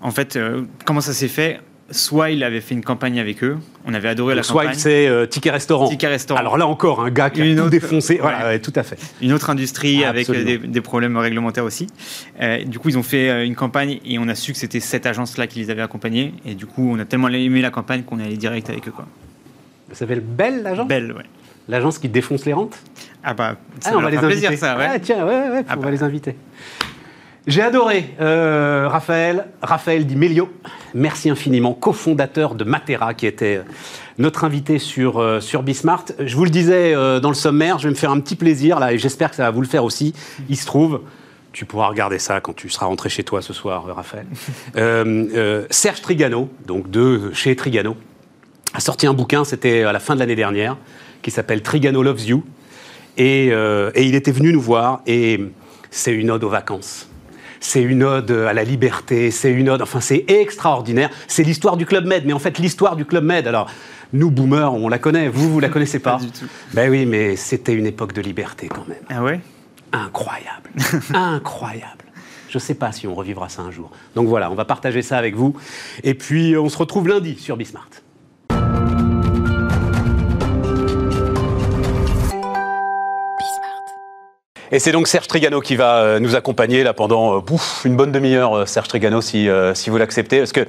en 0.04 0.12
fait 0.12 0.38
comment 0.86 1.02
ça 1.02 1.14
s'est 1.14 1.28
fait? 1.28 1.60
Swile 1.90 2.44
avait 2.44 2.60
fait 2.60 2.76
une 2.76 2.84
campagne 2.84 3.18
avec 3.20 3.44
eux. 3.46 3.58
On 3.86 3.94
avait 3.94 4.10
adoré 4.10 4.36
la 4.36 4.44
Swile, 4.44 4.64
campagne. 4.68 4.78
c'est 4.80 5.08
euh, 5.08 5.26
Ticket 5.26 5.52
Restaurant. 5.52 5.88
Ticket 5.88 6.08
Restaurant. 6.08 6.40
Alors 6.40 6.58
là 6.58 6.68
encore, 6.68 7.02
un 7.02 7.10
gars 7.10 7.30
qui 7.30 7.42
a 7.42 7.46
Une 7.46 7.56
tout 7.56 7.62
autre- 7.62 7.70
défoncé. 7.72 8.18
Voilà, 8.22 8.46
Ouais. 8.48 8.60
tout 8.60 8.74
à 8.76 8.84
fait. 8.84 8.98
Une 9.22 9.32
autre 9.32 9.50
industrie 9.50 10.04
Ah, 10.04 10.10
avec 10.10 10.30
euh, 10.30 10.44
des, 10.44 10.58
des 10.58 10.82
problèmes 10.82 11.16
réglementaires 11.16 11.64
aussi. 11.64 11.88
Euh, 12.42 12.64
du 12.66 12.78
coup, 12.80 12.90
ils 12.90 12.98
ont 12.98 13.04
fait 13.04 13.30
euh, 13.30 13.46
une 13.46 13.56
campagne 13.56 14.00
et 14.06 14.20
on 14.20 14.28
a 14.28 14.36
su 14.36 14.52
que 14.52 14.58
c'était 14.58 14.82
cette 14.82 15.06
agence-là 15.06 15.48
qui 15.48 15.60
les 15.60 15.70
avait 15.70 15.82
accompagnés. 15.82 16.34
Et 16.46 16.56
du 16.56 16.66
coup, 16.66 16.92
on 16.94 17.00
a 17.00 17.06
tellement 17.06 17.30
aimé 17.30 17.62
la 17.62 17.70
campagne 17.72 18.04
qu'on 18.04 18.20
est 18.20 18.26
allé 18.26 18.36
direct 18.38 18.70
avec 18.70 18.86
eux. 18.88 18.92
Quoi. 18.92 19.06
Ça 19.90 20.00
s'appelle 20.00 20.20
Belle, 20.22 20.64
l'agence? 20.64 20.88
Belle, 20.90 21.14
ouais. 21.14 21.24
L'agence 21.70 22.00
qui 22.00 22.10
défonce 22.10 22.46
les 22.46 22.54
rentes? 22.54 22.78
Ah 23.24 23.34
bah, 23.34 23.56
ça 23.80 23.92
Ah, 23.94 23.98
on 23.98 24.02
va 24.02 24.10
les 24.10 24.18
inviter. 24.18 24.42
plaisir, 24.48 24.58
ça, 24.60 24.78
ouais. 24.78 24.88
Ah, 24.90 25.00
tiens, 25.00 25.26
ouais, 25.26 25.34
ouais, 25.34 25.50
ouais, 25.52 25.64
Ah 25.70 25.74
on 25.76 25.80
bah. 25.80 25.86
va 25.86 25.92
les 25.92 26.04
inviter. 26.04 26.36
J'ai 27.48 27.62
adoré 27.62 28.14
euh, 28.20 28.90
Raphaël, 28.90 29.48
Raphaël 29.62 30.06
Di 30.06 30.18
Melio. 30.18 30.50
Merci 30.94 31.30
infiniment, 31.30 31.74
cofondateur 31.74 32.56
de 32.56 32.66
Matera, 32.66 33.14
qui 33.14 33.26
était 33.26 33.62
notre 34.18 34.44
invité 34.44 34.80
sur, 34.80 35.20
euh, 35.20 35.40
sur 35.40 35.64
Bismart. 35.64 36.04
Je 36.20 36.36
vous 36.36 36.44
le 36.44 36.50
disais 36.50 36.94
euh, 36.94 37.22
dans 37.22 37.30
le 37.30 37.36
sommaire, 37.36 37.80
je 37.80 37.86
vais 37.86 37.92
me 37.92 37.96
faire 37.96 38.12
un 38.12 38.20
petit 38.20 38.36
plaisir 38.36 38.82
là, 38.82 38.92
et 38.92 38.98
j'espère 38.98 39.30
que 39.30 39.38
ça 39.38 39.44
va 39.44 39.52
vous 39.52 39.62
le 39.62 39.68
faire 39.68 39.86
aussi. 39.86 40.14
Il 40.50 40.58
se 40.58 40.66
trouve, 40.66 41.00
tu 41.54 41.64
pourras 41.64 41.88
regarder 41.88 42.20
ça 42.20 42.42
quand 42.42 42.54
tu 42.54 42.68
seras 42.68 42.88
rentré 42.88 43.08
chez 43.08 43.24
toi 43.24 43.42
ce 43.42 43.54
soir, 43.54 43.86
Raphaël. 43.96 44.26
Serge 45.70 46.02
Trigano, 46.02 46.50
donc 46.66 46.92
de 46.92 47.32
chez 47.32 47.56
Trigano, 47.56 47.96
a 48.74 48.82
sorti 48.82 49.08
un 49.08 49.14
bouquin, 49.14 49.46
c'était 49.46 49.84
à 49.84 49.94
la 49.94 50.02
fin 50.02 50.16
de 50.16 50.20
l'année 50.20 50.36
dernière, 50.36 50.76
qui 51.22 51.32
s'appelle 51.32 51.62
Trigano 51.62 52.04
Loves 52.04 52.26
You. 52.26 52.44
Et 53.16 53.54
il 53.96 54.16
était 54.16 54.34
venu 54.34 54.52
nous 54.52 54.60
voir, 54.60 55.00
et 55.08 55.40
c'est 55.92 56.12
une 56.12 56.30
ode 56.30 56.44
aux 56.44 56.50
vacances 56.50 57.08
c'est 57.60 57.82
une 57.82 58.04
ode 58.04 58.32
à 58.32 58.54
la 58.54 58.64
liberté, 58.64 59.32
c'est 59.32 59.52
une 59.52 59.70
ode, 59.70 59.82
enfin 59.82 60.00
c'est 60.00 60.26
extraordinaire. 60.28 61.10
C'est 61.28 61.44
l'histoire 61.44 61.78
du 61.78 61.86
Club 61.86 62.06
Med, 62.06 62.26
mais 62.26 62.34
en 62.34 62.40
fait 62.40 62.60
l'histoire 62.60 62.96
du 62.96 63.06
Club 63.06 63.24
Med, 63.24 63.48
alors 63.48 63.70
nous 64.14 64.32
boomers, 64.32 64.74
on 64.74 64.88
la 64.88 65.00
connaît, 65.00 65.28
vous, 65.28 65.52
vous 65.52 65.60
la 65.60 65.70
connaissez 65.70 66.00
pas, 66.00 66.18
Pas 66.18 66.24
du 66.24 66.32
tout. 66.32 66.46
Ben 66.74 66.90
oui, 66.90 67.06
mais 67.06 67.36
c'était 67.36 67.74
une 67.74 67.86
époque 67.86 68.14
de 68.14 68.22
liberté 68.22 68.68
quand 68.68 68.88
même. 68.88 69.04
Ah 69.10 69.24
ouais? 69.24 69.40
Incroyable, 69.92 70.70
incroyable. 71.14 72.06
Je 72.50 72.58
ne 72.58 72.62
sais 72.62 72.76
pas 72.76 72.92
si 72.92 73.08
on 73.08 73.16
revivra 73.16 73.50
ça 73.50 73.62
un 73.62 73.72
jour. 73.72 73.92
Donc 74.16 74.28
voilà, 74.28 74.50
on 74.52 74.56
va 74.56 74.66
partager 74.66 75.02
ça 75.02 75.18
avec 75.18 75.36
vous. 75.36 75.56
Et 76.04 76.14
puis 76.14 76.56
on 76.58 76.70
se 76.70 76.78
retrouve 76.78 77.08
lundi 77.08 77.38
sur 77.38 77.58
Bismart. 77.58 77.90
Et 84.72 84.80
c'est 84.80 84.92
donc 84.92 85.08
Serge 85.08 85.28
Trigano 85.28 85.62
qui 85.62 85.76
va 85.78 85.98
euh, 86.00 86.20
nous 86.20 86.36
accompagner 86.36 86.84
là 86.84 86.94
pendant 86.94 87.38
euh, 87.38 87.42
pouf, 87.42 87.84
une 87.86 87.96
bonne 87.96 88.12
demi-heure, 88.12 88.54
euh, 88.58 88.66
Serge 88.66 88.88
Trigano, 88.90 89.22
si, 89.22 89.48
si 89.74 89.90
vous 89.90 89.98
l'acceptez, 89.98 90.40
parce 90.40 90.52
que 90.52 90.66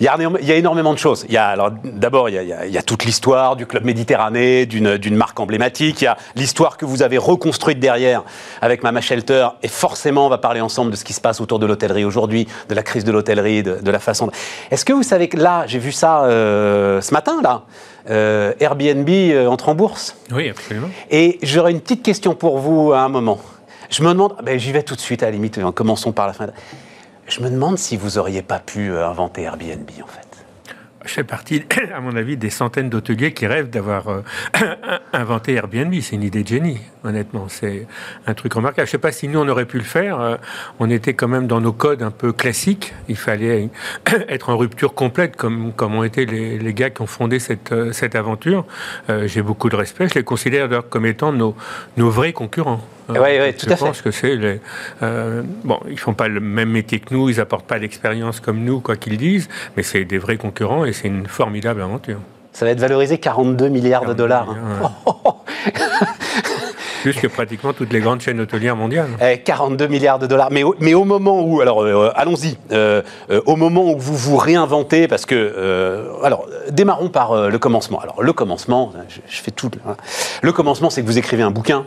il 0.00 0.06
y, 0.06 0.46
y 0.46 0.52
a 0.52 0.56
énormément 0.56 0.92
de 0.92 0.98
choses. 0.98 1.24
Y 1.28 1.36
a 1.36 1.46
alors 1.46 1.70
d'abord 1.84 2.28
il 2.28 2.34
y 2.34 2.52
a, 2.52 2.66
y 2.66 2.78
a 2.78 2.82
toute 2.82 3.04
l'histoire 3.04 3.54
du 3.56 3.66
club 3.66 3.84
Méditerranée, 3.84 4.66
d'une 4.66 4.96
d'une 4.96 5.14
marque 5.16 5.38
emblématique. 5.38 6.00
Il 6.02 6.04
y 6.04 6.08
a 6.08 6.16
l'histoire 6.34 6.76
que 6.76 6.84
vous 6.84 7.02
avez 7.02 7.18
reconstruite 7.18 7.78
derrière 7.78 8.24
avec 8.60 8.82
Mama 8.82 9.00
Shelter, 9.00 9.48
et 9.62 9.68
forcément 9.68 10.26
on 10.26 10.28
va 10.28 10.38
parler 10.38 10.60
ensemble 10.60 10.90
de 10.90 10.96
ce 10.96 11.04
qui 11.04 11.12
se 11.12 11.20
passe 11.20 11.40
autour 11.40 11.58
de 11.58 11.66
l'hôtellerie 11.66 12.04
aujourd'hui, 12.04 12.48
de 12.68 12.74
la 12.74 12.82
crise 12.82 13.04
de 13.04 13.12
l'hôtellerie, 13.12 13.62
de, 13.62 13.76
de 13.80 13.90
la 13.90 14.00
façon. 14.00 14.26
de- 14.26 14.32
Est-ce 14.72 14.84
que 14.84 14.92
vous 14.92 15.02
savez 15.04 15.28
que 15.28 15.36
là, 15.36 15.64
j'ai 15.66 15.78
vu 15.78 15.92
ça 15.92 16.24
euh, 16.24 17.00
ce 17.00 17.12
matin 17.14 17.40
là, 17.42 17.62
euh, 18.08 18.52
Airbnb 18.60 19.08
euh, 19.08 19.46
entre 19.46 19.68
en 19.68 19.74
bourse. 19.74 20.16
Oui, 20.32 20.48
absolument. 20.48 20.88
Et 21.10 21.38
j'aurais 21.42 21.72
une 21.72 21.80
petite 21.80 22.02
question 22.02 22.34
pour 22.34 22.58
vous 22.58 22.92
à 22.92 23.00
un 23.00 23.08
moment. 23.08 23.40
Je 23.90 24.02
me 24.02 24.08
demande, 24.08 24.36
ben, 24.42 24.58
j'y 24.58 24.72
vais 24.72 24.82
tout 24.82 24.94
de 24.94 25.00
suite 25.00 25.22
à 25.22 25.26
la 25.26 25.32
limite, 25.32 25.58
euh, 25.58 25.70
commençons 25.72 26.12
par 26.12 26.26
la 26.26 26.32
fin. 26.32 26.48
Je 27.28 27.40
me 27.40 27.50
demande 27.50 27.78
si 27.78 27.96
vous 27.96 28.18
auriez 28.18 28.42
pas 28.42 28.58
pu 28.58 28.90
euh, 28.90 29.06
inventer 29.06 29.42
Airbnb 29.42 29.88
en 30.02 30.06
fait. 30.06 30.26
Je 31.04 31.12
fais 31.12 31.24
partie, 31.24 31.62
à 31.94 32.00
mon 32.00 32.16
avis, 32.16 32.36
des 32.36 32.50
centaines 32.50 32.90
d'hôteliers 32.90 33.32
qui 33.32 33.46
rêvent 33.46 33.70
d'avoir 33.70 34.08
euh, 34.08 34.22
inventé 35.12 35.54
Airbnb. 35.54 35.94
C'est 36.00 36.16
une 36.16 36.24
idée 36.24 36.42
de 36.42 36.48
génie, 36.48 36.80
honnêtement. 37.06 37.46
C'est 37.48 37.86
un 38.26 38.34
truc 38.34 38.52
remarquable. 38.54 38.86
Je 38.86 38.90
ne 38.90 38.92
sais 38.92 38.98
pas 38.98 39.12
si 39.12 39.28
nous, 39.28 39.38
on 39.40 39.48
aurait 39.48 39.64
pu 39.66 39.78
le 39.78 39.84
faire. 39.84 40.20
Euh, 40.20 40.36
On 40.78 40.90
était 40.90 41.14
quand 41.14 41.28
même 41.28 41.46
dans 41.46 41.60
nos 41.60 41.72
codes 41.72 42.02
un 42.02 42.10
peu 42.10 42.32
classiques. 42.32 42.94
Il 43.08 43.16
fallait 43.16 43.68
être 44.28 44.50
en 44.50 44.56
rupture 44.56 44.94
complète, 44.94 45.36
comme, 45.36 45.72
comme 45.72 45.94
ont 45.94 46.04
été 46.04 46.26
les, 46.26 46.58
les 46.58 46.74
gars 46.74 46.90
qui 46.90 47.02
ont 47.02 47.06
fondé 47.06 47.38
cette, 47.38 47.72
euh, 47.72 47.92
cette 47.92 48.14
aventure. 48.14 48.64
Euh, 49.10 49.26
J'ai 49.26 49.42
beaucoup 49.42 49.68
de 49.68 49.76
respect. 49.76 50.08
Je 50.08 50.14
les 50.14 50.24
considère 50.24 50.68
d'ailleurs 50.68 50.88
comme 50.88 51.06
étant 51.06 51.32
nos, 51.32 51.54
nos 51.96 52.10
vrais 52.10 52.32
concurrents. 52.32 52.80
Ouais, 53.08 53.18
ouais, 53.20 53.52
tout 53.52 53.66
je 53.68 53.72
à 53.72 53.76
fait. 53.76 53.84
pense 53.84 54.02
que 54.02 54.10
c'est 54.10 54.34
les, 54.34 54.60
euh, 55.02 55.42
bon, 55.62 55.78
ils 55.88 55.96
font 55.98 56.14
pas 56.14 56.26
le 56.26 56.40
même 56.40 56.70
métier 56.70 56.98
que 56.98 57.14
nous, 57.14 57.28
ils 57.30 57.38
apportent 57.40 57.64
pas 57.66 57.78
l'expérience 57.78 58.40
comme 58.40 58.58
nous, 58.64 58.80
quoi 58.80 58.96
qu'ils 58.96 59.16
disent, 59.16 59.48
mais 59.76 59.84
c'est 59.84 60.04
des 60.04 60.18
vrais 60.18 60.36
concurrents 60.38 60.84
et 60.84 60.92
c'est 60.92 61.06
une 61.06 61.26
formidable 61.28 61.82
aventure. 61.82 62.18
Ça 62.52 62.64
va 62.64 62.72
être 62.72 62.80
valorisé 62.80 63.18
42 63.18 63.68
milliards 63.68 64.00
de 64.00 64.06
42 64.06 64.22
dollars. 64.24 64.50
hein. 64.50 64.54
milliards, 65.14 65.44
Plus 67.12 67.20
que 67.20 67.26
pratiquement 67.28 67.72
toutes 67.72 67.92
les 67.92 68.00
grandes 68.00 68.20
chaînes 68.20 68.40
hôtelières 68.40 68.74
mondiales. 68.74 69.10
Eh, 69.22 69.38
42 69.38 69.86
milliards 69.86 70.18
de 70.18 70.26
dollars. 70.26 70.48
Mais 70.50 70.64
au, 70.64 70.74
mais 70.80 70.94
au 70.94 71.04
moment 71.04 71.40
où, 71.46 71.60
alors 71.60 71.82
euh, 71.84 72.10
allons-y, 72.16 72.56
Euh, 72.72 73.02
euh, 73.30 73.40
au 73.46 73.54
moment 73.54 73.92
où 73.92 73.98
vous 73.98 74.16
vous 74.16 74.36
réinventez, 74.36 75.06
parce 75.06 75.24
que, 75.24 75.34
euh, 75.36 76.12
alors, 76.24 76.46
euh, 76.50 76.70
démarrons 76.70 77.08
par 77.08 77.30
euh, 77.32 77.48
le 77.48 77.58
commencement. 77.58 78.00
Alors, 78.00 78.22
le 78.22 78.32
commencement, 78.32 78.92
je, 79.08 79.20
je 79.28 79.40
fais 79.42 79.52
tout. 79.52 79.70
hein. 79.86 79.96
Le 80.42 80.52
commencement, 80.52 80.90
c'est 80.90 81.00
que 81.02 81.06
vous 81.06 81.18
écrivez 81.18 81.42
un 81.44 81.50
bouquin. 81.52 81.86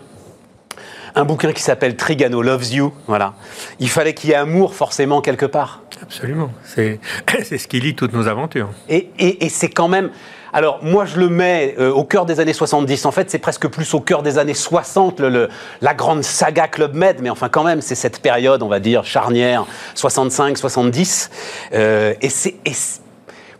Un 1.15 1.25
bouquin 1.25 1.51
qui 1.51 1.63
s'appelle 1.63 1.95
Trigano 1.97 2.41
Loves 2.41 2.71
You. 2.71 2.93
Voilà. 3.08 3.34
Il 3.79 3.89
fallait 3.89 4.13
qu'il 4.13 4.29
y 4.29 4.34
ait 4.34 4.38
amour 4.38 4.73
forcément 4.75 5.19
quelque 5.21 5.45
part. 5.47 5.82
Absolument. 6.01 6.51
C'est 6.63 6.99
c'est 7.43 7.58
ce 7.58 7.67
qui 7.67 7.79
lie 7.82 7.95
toutes 7.95 8.13
nos 8.13 8.27
aventures. 8.27 8.69
Et, 8.88 9.10
et- 9.19 9.45
et 9.45 9.49
c'est 9.49 9.69
quand 9.69 9.88
même. 9.89 10.12
Alors, 10.54 10.80
moi, 10.82 11.06
je 11.06 11.20
le 11.20 11.30
mets 11.30 11.76
euh, 11.80 11.92
au 11.92 12.04
cœur 12.04 12.26
des 12.26 12.40
années 12.40 12.54
70. 12.54 13.06
En 13.06 13.12
fait, 13.12 13.30
c'est 13.30 13.38
presque 13.40 13.68
plus 13.68 13.94
au 13.94 14.00
cœur 14.00 14.24
des 14.24 14.38
années 14.38 14.54
60, 14.54 15.20
le- 15.20 15.30
le- 15.30 15.50
la 15.82 15.94
grande 15.94 16.24
saga 16.24 16.68
Club 16.68 16.96
Med. 16.96 17.18
Mais 17.22 17.30
enfin, 17.30 17.50
quand 17.50 17.64
même, 17.64 17.82
c'est 17.82 17.96
cette 17.96 18.20
période, 18.22 18.64
on 18.64 18.68
va 18.68 18.80
dire, 18.80 19.06
charnière, 19.06 19.66
65-70. 19.96 21.30
Euh, 21.74 22.14
et 22.22 22.30
c'est. 22.30 22.56
et 22.66 22.74
c'est- 22.74 23.02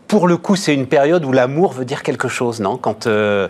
pour 0.08 0.26
le 0.26 0.36
coup, 0.36 0.56
c'est 0.56 0.74
une 0.74 0.88
période 0.88 1.24
où 1.24 1.30
l'amour 1.30 1.72
veut 1.72 1.84
dire 1.84 2.02
quelque 2.02 2.26
chose, 2.26 2.58
non? 2.58 2.76
Quand, 2.76 3.06
euh, 3.06 3.46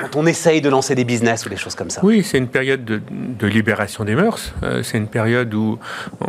quand 0.00 0.16
on 0.16 0.26
essaye 0.26 0.60
de 0.60 0.68
lancer 0.68 0.94
des 0.94 1.04
business 1.04 1.46
ou 1.46 1.48
des 1.48 1.56
choses 1.56 1.74
comme 1.74 1.90
ça. 1.90 2.00
Oui, 2.04 2.22
c'est 2.22 2.38
une 2.38 2.48
période 2.48 2.84
de, 2.84 3.00
de 3.10 3.46
libération 3.46 4.04
des 4.04 4.14
mœurs. 4.14 4.54
Euh, 4.62 4.82
c'est 4.82 4.98
une 4.98 5.08
période 5.08 5.52
où 5.54 5.78
on- 6.20 6.26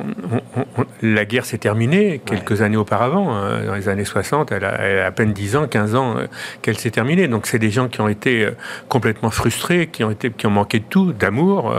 on- 0.58 0.66
on- 0.82 0.86
la 1.02 1.26
guerre 1.26 1.46
s'est 1.46 1.58
terminée 1.58 2.22
quelques 2.26 2.62
années 2.62 2.78
auparavant. 2.78 3.36
euh, 3.36 3.66
dans 3.68 3.76
les 3.76 3.90
années 3.90 4.06
60, 4.06 4.52
elle 4.52 4.64
a, 4.66 4.76
elle 4.82 5.00
a 5.00 5.06
à 5.08 5.12
peine 5.12 5.34
10 5.34 5.56
ans, 5.56 5.68
15 5.68 5.96
ans 5.96 6.18
euh, 6.18 6.28
qu'elle 6.62 6.78
s'est 6.78 6.92
terminée. 6.92 7.28
Donc 7.28 7.48
c'est 7.48 7.60
des 7.60 7.72
gens 7.72 7.88
qui 7.88 8.02
ont 8.02 8.08
été 8.08 8.48
complètement 8.90 9.30
frustrés, 9.30 9.88
qui 9.88 10.04
ont, 10.04 10.12
été, 10.12 10.32
qui 10.32 10.48
ont 10.48 10.52
manqué 10.52 10.80
de 10.80 10.86
tout, 10.90 11.14
d'amour, 11.14 11.74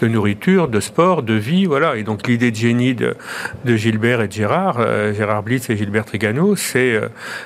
de 0.00 0.08
nourriture, 0.08 0.68
de 0.68 0.80
sport, 0.80 1.22
de 1.22 1.34
vie. 1.34 1.66
Voilà. 1.66 1.96
Et 1.96 2.02
donc 2.02 2.26
l'idée 2.26 2.50
de 2.50 2.56
génie 2.56 2.94
de, 2.94 3.16
de 3.64 3.76
Gilbert 3.76 4.20
et 4.22 4.28
de 4.28 4.32
Gérard, 4.32 4.80
Gérard 5.14 5.42
Blitz 5.42 5.68
et 5.70 5.76
Gilbert 5.76 6.04
Trigano, 6.04 6.56
c'est 6.56 7.00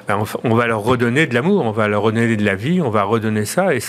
ben, 0.07 0.19
on, 0.45 0.51
on 0.51 0.55
va 0.55 0.67
leur 0.67 0.81
redonner 0.83 1.27
de 1.27 1.35
l'amour, 1.35 1.65
on 1.65 1.71
va 1.73 1.89
leur 1.89 2.03
redonner 2.03 2.37
de 2.37 2.45
la 2.45 2.55
vie, 2.55 2.81
on 2.81 2.91
va 2.91 3.03
redonner 3.03 3.45
ça. 3.45 3.75
Et 3.75 3.81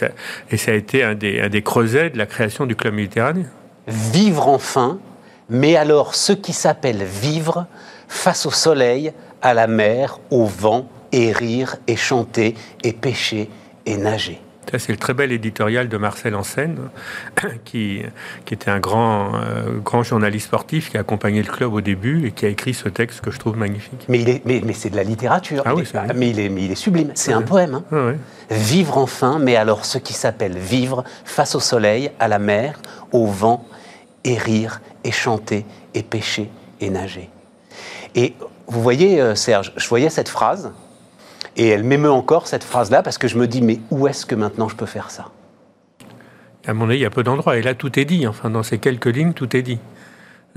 et 0.51 0.57
ça 0.57 0.71
a 0.71 0.73
été 0.75 1.03
un 1.03 1.15
des, 1.15 1.41
un 1.41 1.61
creusets 1.61 2.09
de 2.09 2.17
la 2.17 2.25
création 2.25 2.65
du 2.65 2.75
Club 2.75 2.93
Méditerranée. 2.93 3.45
Vivre 3.87 4.47
enfin, 4.47 4.99
mais 5.49 5.75
alors 5.75 6.15
ce 6.15 6.33
qui 6.33 6.53
s'appelle 6.53 7.03
vivre 7.03 7.65
face 8.07 8.45
au 8.45 8.51
soleil, 8.51 9.13
à 9.41 9.53
la 9.53 9.67
mer, 9.67 10.19
au 10.31 10.45
vent, 10.45 10.87
et 11.11 11.31
rire, 11.31 11.77
et 11.87 11.95
chanter, 11.95 12.55
et 12.83 12.93
pêcher, 12.93 13.49
et 13.85 13.97
nager. 13.97 14.39
C'est 14.77 14.91
le 14.91 14.97
très 14.97 15.13
bel 15.13 15.31
éditorial 15.31 15.89
de 15.89 15.97
Marcel 15.97 16.35
Ansen, 16.35 16.77
qui, 17.65 18.01
qui 18.45 18.53
était 18.53 18.69
un 18.69 18.79
grand, 18.79 19.35
euh, 19.35 19.79
grand 19.83 20.03
journaliste 20.03 20.47
sportif 20.47 20.91
qui 20.91 20.97
a 20.97 20.99
accompagné 20.99 21.41
le 21.41 21.51
club 21.51 21.73
au 21.73 21.81
début 21.81 22.27
et 22.27 22.31
qui 22.31 22.45
a 22.45 22.49
écrit 22.49 22.73
ce 22.73 22.89
texte 22.89 23.21
que 23.21 23.31
je 23.31 23.39
trouve 23.39 23.57
magnifique. 23.57 24.05
Mais, 24.07 24.19
il 24.21 24.29
est, 24.29 24.41
mais, 24.45 24.61
mais 24.63 24.73
c'est 24.73 24.89
de 24.89 24.95
la 24.95 25.03
littérature. 25.03 25.63
Ah 25.65 25.73
oui, 25.75 25.83
est- 25.83 26.13
mais, 26.13 26.29
il 26.29 26.39
est, 26.39 26.49
mais 26.49 26.63
il 26.65 26.71
est 26.71 26.75
sublime. 26.75 27.11
C'est 27.15 27.33
un 27.33 27.41
poème. 27.41 27.81
hein. 27.91 27.95
Ouais. 27.95 28.17
Vivre 28.51 28.97
enfin, 28.97 29.39
mais 29.39 29.55
alors 29.55 29.85
ce 29.85 29.97
qui 29.97 30.13
s'appelle 30.13 30.57
vivre 30.57 31.03
face 31.25 31.55
au 31.55 31.59
soleil, 31.59 32.11
à 32.19 32.27
la 32.27 32.39
mer, 32.39 32.79
au 33.11 33.25
vent, 33.27 33.65
et 34.23 34.37
rire, 34.37 34.81
et 35.03 35.11
chanter, 35.11 35.65
et 35.93 36.03
pêcher, 36.03 36.49
et 36.81 36.89
nager. 36.89 37.29
Et 38.15 38.33
vous 38.67 38.81
voyez, 38.81 39.21
euh, 39.21 39.35
Serge, 39.35 39.71
je 39.77 39.87
voyais 39.87 40.09
cette 40.09 40.29
phrase, 40.29 40.71
et 41.59 41.67
elle 41.67 41.83
m'émeut 41.83 42.09
encore, 42.09 42.47
cette 42.47 42.63
phrase-là, 42.63 43.03
parce 43.03 43.17
que 43.17 43.27
je 43.27 43.37
me 43.37 43.45
dis, 43.45 43.61
mais 43.61 43.81
où 43.91 44.07
est-ce 44.07 44.25
que 44.25 44.33
maintenant 44.33 44.69
je 44.69 44.77
peux 44.77 44.85
faire 44.85 45.11
ça? 45.11 45.25
À 46.65 46.73
mon 46.73 46.85
avis, 46.85 46.99
il 46.99 47.01
y 47.01 47.05
a 47.05 47.09
peu 47.09 47.21
d'endroits. 47.21 47.57
Et 47.57 47.61
là, 47.61 47.73
tout 47.73 47.99
est 47.99 48.05
dit. 48.05 48.25
Enfin, 48.27 48.49
dans 48.49 48.63
ces 48.63 48.77
quelques 48.77 49.07
lignes, 49.07 49.33
tout 49.33 49.57
est 49.57 49.61
dit. 49.61 49.77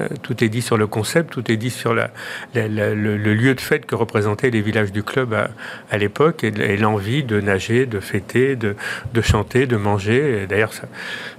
Euh, 0.01 0.09
tout 0.23 0.43
est 0.43 0.49
dit 0.49 0.63
sur 0.63 0.79
le 0.79 0.87
concept, 0.87 1.31
tout 1.35 1.53
est 1.53 1.59
dit 1.59 1.69
sur 1.69 1.93
la, 1.93 2.11
la- 2.55 2.67
la- 2.67 2.95
le, 2.95 3.19
le 3.19 3.35
lieu 3.35 3.55
de 3.55 3.61
fête 3.61 3.85
que 3.85 3.95
représentaient 3.95 4.49
les 4.49 4.63
villages 4.63 4.91
du 4.91 5.03
club 5.03 5.35
à, 5.35 5.51
à 5.91 5.99
l'époque 5.99 6.45
et, 6.45 6.47
et 6.47 6.79
l'envie 6.79 7.25
de 7.25 7.43
nager, 7.43 7.85
de 7.85 8.01
fêter, 8.01 8.57
de, 8.57 8.75
de 9.13 9.21
chanter, 9.21 9.67
de 9.67 9.77
manger. 9.77 10.47
D'ailleurs, 10.49 10.73
ça, 10.73 10.85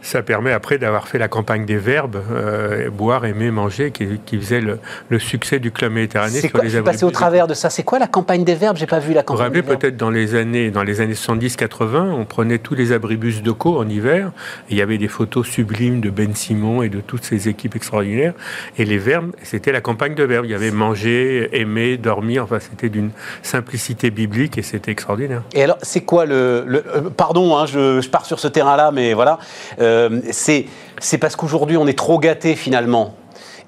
ça 0.04 0.22
permet 0.22 0.52
après 0.52 0.78
d'avoir 0.78 1.08
fait 1.08 1.18
la 1.18 1.28
campagne 1.28 1.66
des 1.66 1.78
verbes, 1.78 2.22
euh, 2.32 2.92
boire, 2.92 3.26
aimer, 3.26 3.50
manger, 3.50 3.90
qui, 3.90 4.20
qui 4.24 4.38
faisait 4.38 4.62
le, 4.62 4.78
le 5.10 5.18
succès 5.18 5.58
du 5.60 5.72
club 5.72 5.94
méditerranéen 5.94 6.36
C'est 6.40 6.50
sur 6.50 6.52
quoi 6.52 6.64
les 6.64 6.80
passé 6.84 7.06
au 7.06 7.12
travers 7.12 7.48
de 7.48 7.56
ça? 7.56 7.72
C'est 7.72 7.82
quoi 7.84 7.98
la 7.98 8.08
campagne 8.08 8.44
des 8.44 8.54
verbes? 8.54 8.78
J'ai 8.78 8.86
pas 8.86 9.00
vu 9.00 9.14
la 9.14 9.22
Vous 9.22 9.26
vous 9.30 9.34
campagne 9.34 9.46
rappelez 9.46 9.62
des 9.64 9.68
verbes. 9.68 9.82
peut-être 9.82 9.98
dans 9.98 10.12
les 10.12 10.36
années 10.36 10.70
dans 10.70 10.84
les 10.84 11.02
années 11.02 11.16
70-80, 11.16 12.12
on 12.12 12.26
prenait 12.26 12.60
tous 12.60 12.76
les 12.76 12.92
abribus 12.92 13.42
de 13.42 13.52
Co 13.52 13.80
en 13.80 13.90
hiver. 13.90 14.32
Et 14.70 14.74
il 14.74 14.78
y 14.78 14.82
avait 14.84 15.00
des 15.00 15.08
photos 15.08 15.48
sublimes 15.48 16.02
de 16.02 16.12
Ben 16.12 16.36
Simon 16.36 16.84
et 16.84 16.90
de 16.90 17.02
toutes 17.02 17.24
ces 17.24 17.50
équipes 17.50 17.76
extraordinaires. 17.76 18.34
Et 18.78 18.86
les 18.86 18.98
verbes, 18.98 19.32
c'était 19.44 19.72
la 19.72 19.82
campagne 19.82 20.16
de 20.16 20.24
verbes. 20.24 20.46
Il 20.46 20.52
y 20.52 20.56
avait 20.56 20.72
manger, 20.72 21.50
aimer, 21.54 21.98
dormir. 21.98 22.44
Enfin, 22.44 22.60
c'était 22.60 22.90
d'une 22.90 23.12
simplicité 23.42 24.12
biblique 24.12 24.58
et 24.58 24.62
c'était 24.62 24.92
extraordinaire. 24.92 25.44
Et 25.54 25.64
alors, 25.64 25.78
c'est 25.82 26.02
quoi 26.02 26.26
le... 26.26 26.66
euh, 26.68 27.10
pardon, 27.16 27.58
hein, 27.58 27.66
je, 27.66 28.08
pars 28.10 28.26
sur 28.26 28.40
ce 28.40 28.48
terrain-là, 28.48 28.92
mais 28.92 29.14
voilà. 29.14 29.40
Euh, 29.80 30.22
c'est 30.32 30.66
c'est 31.00 31.18
parce 31.18 31.36
qu'aujourd'hui, 31.36 31.78
on 31.78 31.88
est 31.88 31.98
trop 31.98 32.20
gâté 32.20 32.56
finalement. 32.56 33.16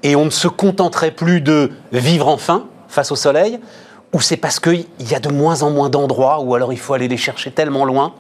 et 0.04 0.16
on 0.16 0.26
ne 0.26 0.30
se 0.30 0.48
contenterait 0.48 1.12
plus 1.12 1.42
de 1.42 1.72
vivre 1.92 2.28
enfin 2.28 2.68
face 2.88 3.12
au 3.12 3.16
soleil 3.16 3.60
Ou 4.14 4.22
c'est 4.22 4.38
parce 4.38 4.60
qu'il 4.60 4.86
y 5.00 5.16
a 5.16 5.20
de 5.20 5.30
moins 5.30 5.64
en 5.64 5.72
moins 5.72 5.90
d'endroits, 5.90 6.40
ou 6.42 6.56
alors 6.56 6.72
il 6.72 6.80
faut 6.80 6.94
aller 6.94 7.08
les 7.08 7.18
chercher 7.18 7.52
tellement 7.52 7.86
loin 7.86 8.14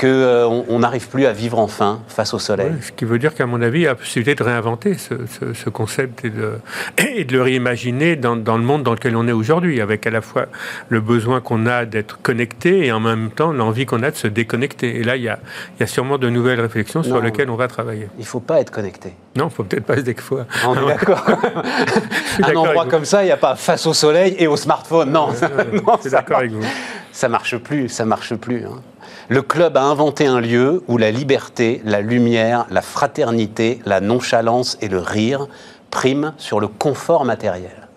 qu'on 0.00 0.78
n'arrive 0.78 1.08
plus 1.08 1.26
à 1.26 1.32
vivre 1.32 1.58
enfin 1.58 2.00
face 2.08 2.32
au 2.32 2.38
soleil. 2.38 2.72
ce 2.80 2.90
qui 2.90 3.04
veut 3.04 3.18
dire 3.18 3.34
qu'à 3.34 3.44
mon 3.44 3.60
avis, 3.60 3.80
il 3.80 3.82
y 3.82 3.86
a 3.86 3.90
la 3.90 3.94
possibilité 3.96 4.34
de 4.34 4.42
réinventer 4.42 4.96
ce, 4.96 5.68
concept 5.68 6.24
et 6.24 6.30
de, 6.30 6.54
et 6.98 7.24
de, 7.24 7.32
le 7.34 7.42
réimaginer 7.42 8.16
dans, 8.16 8.34
dans, 8.34 8.56
le 8.56 8.64
monde 8.64 8.82
dans 8.82 8.92
lequel 8.92 9.14
on 9.14 9.28
est 9.28 9.32
aujourd'hui, 9.32 9.80
avec 9.80 10.06
à 10.06 10.10
la 10.10 10.22
fois 10.22 10.46
le 10.88 11.00
besoin 11.00 11.42
qu'on 11.42 11.66
a 11.66 11.84
d'être 11.84 12.18
connecté 12.22 12.86
et 12.86 12.92
en 12.92 13.00
même 13.00 13.30
temps 13.30 13.52
l'envie 13.52 13.84
qu'on 13.84 14.02
a 14.02 14.10
de 14.10 14.16
se 14.16 14.26
déconnecter. 14.26 14.96
Et 14.96 15.04
là, 15.04 15.16
il 15.16 15.22
y 15.22 15.28
a, 15.28 15.38
il 15.76 15.80
y 15.80 15.82
a 15.82 15.86
sûrement 15.86 16.16
de 16.16 16.30
nouvelles 16.30 16.60
réflexions 16.60 17.02
sur 17.02 17.20
lesquelles 17.20 17.50
on 17.50 17.56
va 17.56 17.68
travailler. 17.68 18.08
Il 18.16 18.22
ne 18.22 18.26
faut 18.26 18.40
pas 18.40 18.60
être 18.60 18.70
connecté. 18.70 19.10
Non, 19.36 19.44
il 19.44 19.48
ne 19.48 19.50
faut 19.50 19.64
peut-être 19.64 19.84
pas 19.84 19.96
se 19.96 20.00
découvrir. 20.00 20.46
On 20.66 20.74
est 20.76 20.86
d'accord. 20.86 21.24
Un 22.42 22.54
endroit 22.54 22.86
comme 22.86 23.04
ça, 23.04 23.22
il 23.22 23.26
n'y 23.26 23.32
a 23.32 23.36
pas 23.36 23.54
face 23.54 23.86
au 23.86 23.92
soleil 23.92 24.34
et 24.38 24.46
au 24.46 24.56
smartphone. 24.56 25.12
Non, 25.12 25.28
non 25.72 25.98
c'est 26.00 26.10
d'accord 26.10 26.38
avec 26.38 26.52
vous. 26.52 26.64
Ça 27.12 27.28
marche 27.28 27.56
plus, 27.58 27.88
ça 27.88 28.06
marche 28.06 28.34
plus. 28.36 28.64
Hein. 28.64 28.80
Le 29.28 29.42
club 29.42 29.76
a 29.76 29.82
inventé 29.82 30.26
un 30.26 30.40
lieu 30.40 30.82
où 30.88 30.98
la 30.98 31.10
liberté, 31.10 31.82
la 31.84 32.00
lumière, 32.00 32.66
la 32.70 32.82
fraternité, 32.82 33.80
la 33.84 34.00
nonchalance 34.00 34.78
et 34.80 34.88
le 34.88 34.98
rire 34.98 35.46
priment 35.90 36.34
sur 36.38 36.60
le 36.60 36.68
confort 36.68 37.24
matériel. 37.24 37.88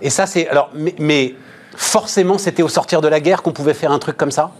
Et 0.00 0.10
ça, 0.10 0.26
c'est. 0.26 0.48
Alors, 0.48 0.70
mais, 0.98 1.34
forcément, 1.76 2.38
c'était 2.38 2.62
au 2.62 2.68
sortir 2.68 3.00
de 3.00 3.08
la 3.08 3.20
guerre 3.20 3.42
qu'on 3.42 3.52
pouvait 3.52 3.74
faire 3.74 3.92
un 3.92 3.98
truc 3.98 4.16
comme 4.16 4.30
ça? 4.30 4.52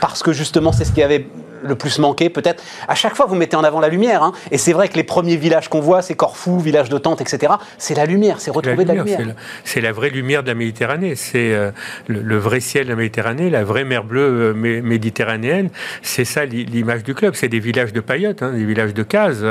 Parce 0.00 0.22
que 0.22 0.32
justement, 0.32 0.72
c'est 0.72 0.84
ce 0.84 0.92
qui 0.92 1.02
avait 1.02 1.26
le 1.62 1.74
plus 1.74 1.98
manqué, 1.98 2.30
peut-être. 2.30 2.62
À 2.88 2.94
chaque 2.94 3.14
fois, 3.14 3.26
vous 3.26 3.34
mettez 3.34 3.56
en 3.56 3.64
avant 3.64 3.80
la 3.80 3.88
lumière. 3.88 4.22
Hein. 4.22 4.32
Et 4.50 4.58
c'est 4.58 4.72
vrai 4.72 4.88
que 4.88 4.96
les 4.96 5.04
premiers 5.04 5.36
villages 5.36 5.68
qu'on 5.68 5.80
voit, 5.80 6.02
c'est 6.02 6.14
Corfou, 6.14 6.58
village 6.58 6.88
de 6.88 6.98
Tente, 6.98 7.20
etc. 7.20 7.54
C'est 7.78 7.94
la 7.94 8.06
lumière, 8.06 8.40
c'est 8.40 8.50
retrouver 8.50 8.84
de 8.84 8.88
la 8.88 8.94
lumière. 8.94 9.34
C'est 9.64 9.80
la, 9.80 9.92
vraie 9.92 10.10
lumière 10.10 10.42
de 10.42 10.48
la 10.48 10.54
Méditerranée. 10.54 11.14
C'est 11.14 11.52
euh, 11.52 11.70
le, 12.08 12.38
vrai 12.38 12.60
ciel 12.60 12.84
de 12.84 12.90
la 12.90 12.96
Méditerranée, 12.96 13.50
la 13.50 13.64
vraie 13.64 13.84
mer 13.84 14.04
bleue 14.04 14.52
euh, 14.52 14.82
méditerranéenne. 14.82 15.70
C'est 16.02 16.24
ça 16.24 16.44
l'image 16.44 17.02
du 17.02 17.14
club. 17.14 17.34
C'est 17.34 17.48
des 17.48 17.60
villages 17.60 17.92
de 17.92 18.00
paillotes, 18.00 18.42
hein, 18.42 18.52
des 18.52 18.64
villages 18.64 18.94
de 18.94 19.02
cases. 19.02 19.42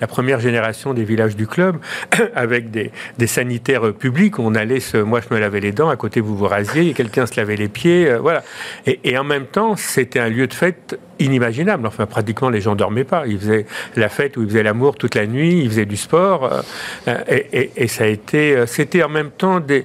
La 0.00 0.06
première 0.06 0.40
génération 0.40 0.94
des 0.94 1.04
villages 1.04 1.36
du 1.36 1.46
club, 1.46 1.76
avec 2.34 2.70
des, 2.70 2.90
sanitaires 3.26 3.92
publics. 3.94 4.38
On 4.38 4.54
allait 4.54 4.80
se, 4.80 4.98
moi, 4.98 5.20
je 5.20 5.34
me 5.34 5.40
lavais 5.40 5.60
les 5.60 5.72
dents. 5.72 5.88
À 5.88 5.96
côté, 5.96 6.20
vous 6.20 6.36
vous 6.36 6.46
rasiez. 6.46 6.92
Quelqu'un 6.92 7.26
se 7.26 7.36
lavait 7.36 7.56
les 7.56 7.68
pieds. 7.68 8.10
Euh, 8.10 8.18
voilà. 8.18 8.42
Et, 8.86 9.00
et 9.04 9.18
en 9.18 9.24
même 9.24 9.46
temps, 9.46 9.76
c'était 9.76 10.20
un 10.20 10.28
lieu 10.28 10.46
de 10.46 10.54
fête 10.54 10.98
inimaginable. 11.18 11.86
Enfin, 11.86 12.06
pratiquement, 12.06 12.50
les 12.50 12.60
gens 12.60 12.74
dormaient 12.74 13.04
pas. 13.04 13.26
Ils 13.26 13.38
faisaient 13.38 13.66
la 13.96 14.08
fête 14.08 14.36
ou 14.36 14.42
ils 14.42 14.48
faisaient 14.48 14.62
l'amour 14.62 14.96
toute 14.96 15.14
la 15.14 15.26
nuit, 15.26 15.60
ils 15.62 15.68
faisaient 15.68 15.86
du 15.86 15.96
sport. 15.96 16.44
Euh, 16.52 16.62
euh, 17.08 17.38
et, 17.52 17.88
ça 17.88 18.04
a 18.04 18.06
été, 18.06 18.56
euh, 18.56 18.66
c'était 18.66 19.02
en 19.02 19.08
même 19.08 19.30
temps 19.30 19.60
des, 19.60 19.84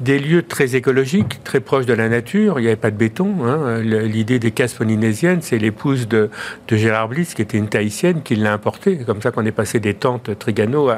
des, 0.00 0.18
lieux 0.18 0.42
très 0.42 0.76
écologiques, 0.76 1.42
très 1.44 1.60
proches 1.60 1.86
de 1.86 1.92
la 1.92 2.08
nature. 2.08 2.58
Il 2.58 2.62
n'y 2.62 2.68
avait 2.68 2.76
pas 2.76 2.90
de 2.90 2.96
béton. 2.96 3.34
Hein. 3.44 3.80
L'idée 3.80 4.38
des 4.38 4.50
cases 4.50 4.74
polynésiennes, 4.74 5.42
c'est 5.42 5.58
l'épouse 5.58 6.08
de, 6.08 6.30
de, 6.68 6.76
Gérard 6.76 7.08
Bliss, 7.08 7.34
qui 7.34 7.42
était 7.42 7.58
une 7.58 7.68
tahitienne, 7.68 8.22
qui 8.22 8.36
l'a 8.36 8.52
importé. 8.52 8.98
comme 8.98 9.20
ça 9.20 9.30
qu'on 9.30 9.44
est 9.44 9.52
passé 9.52 9.80
des 9.80 9.94
tentes 9.94 10.38
Trigano 10.38 10.90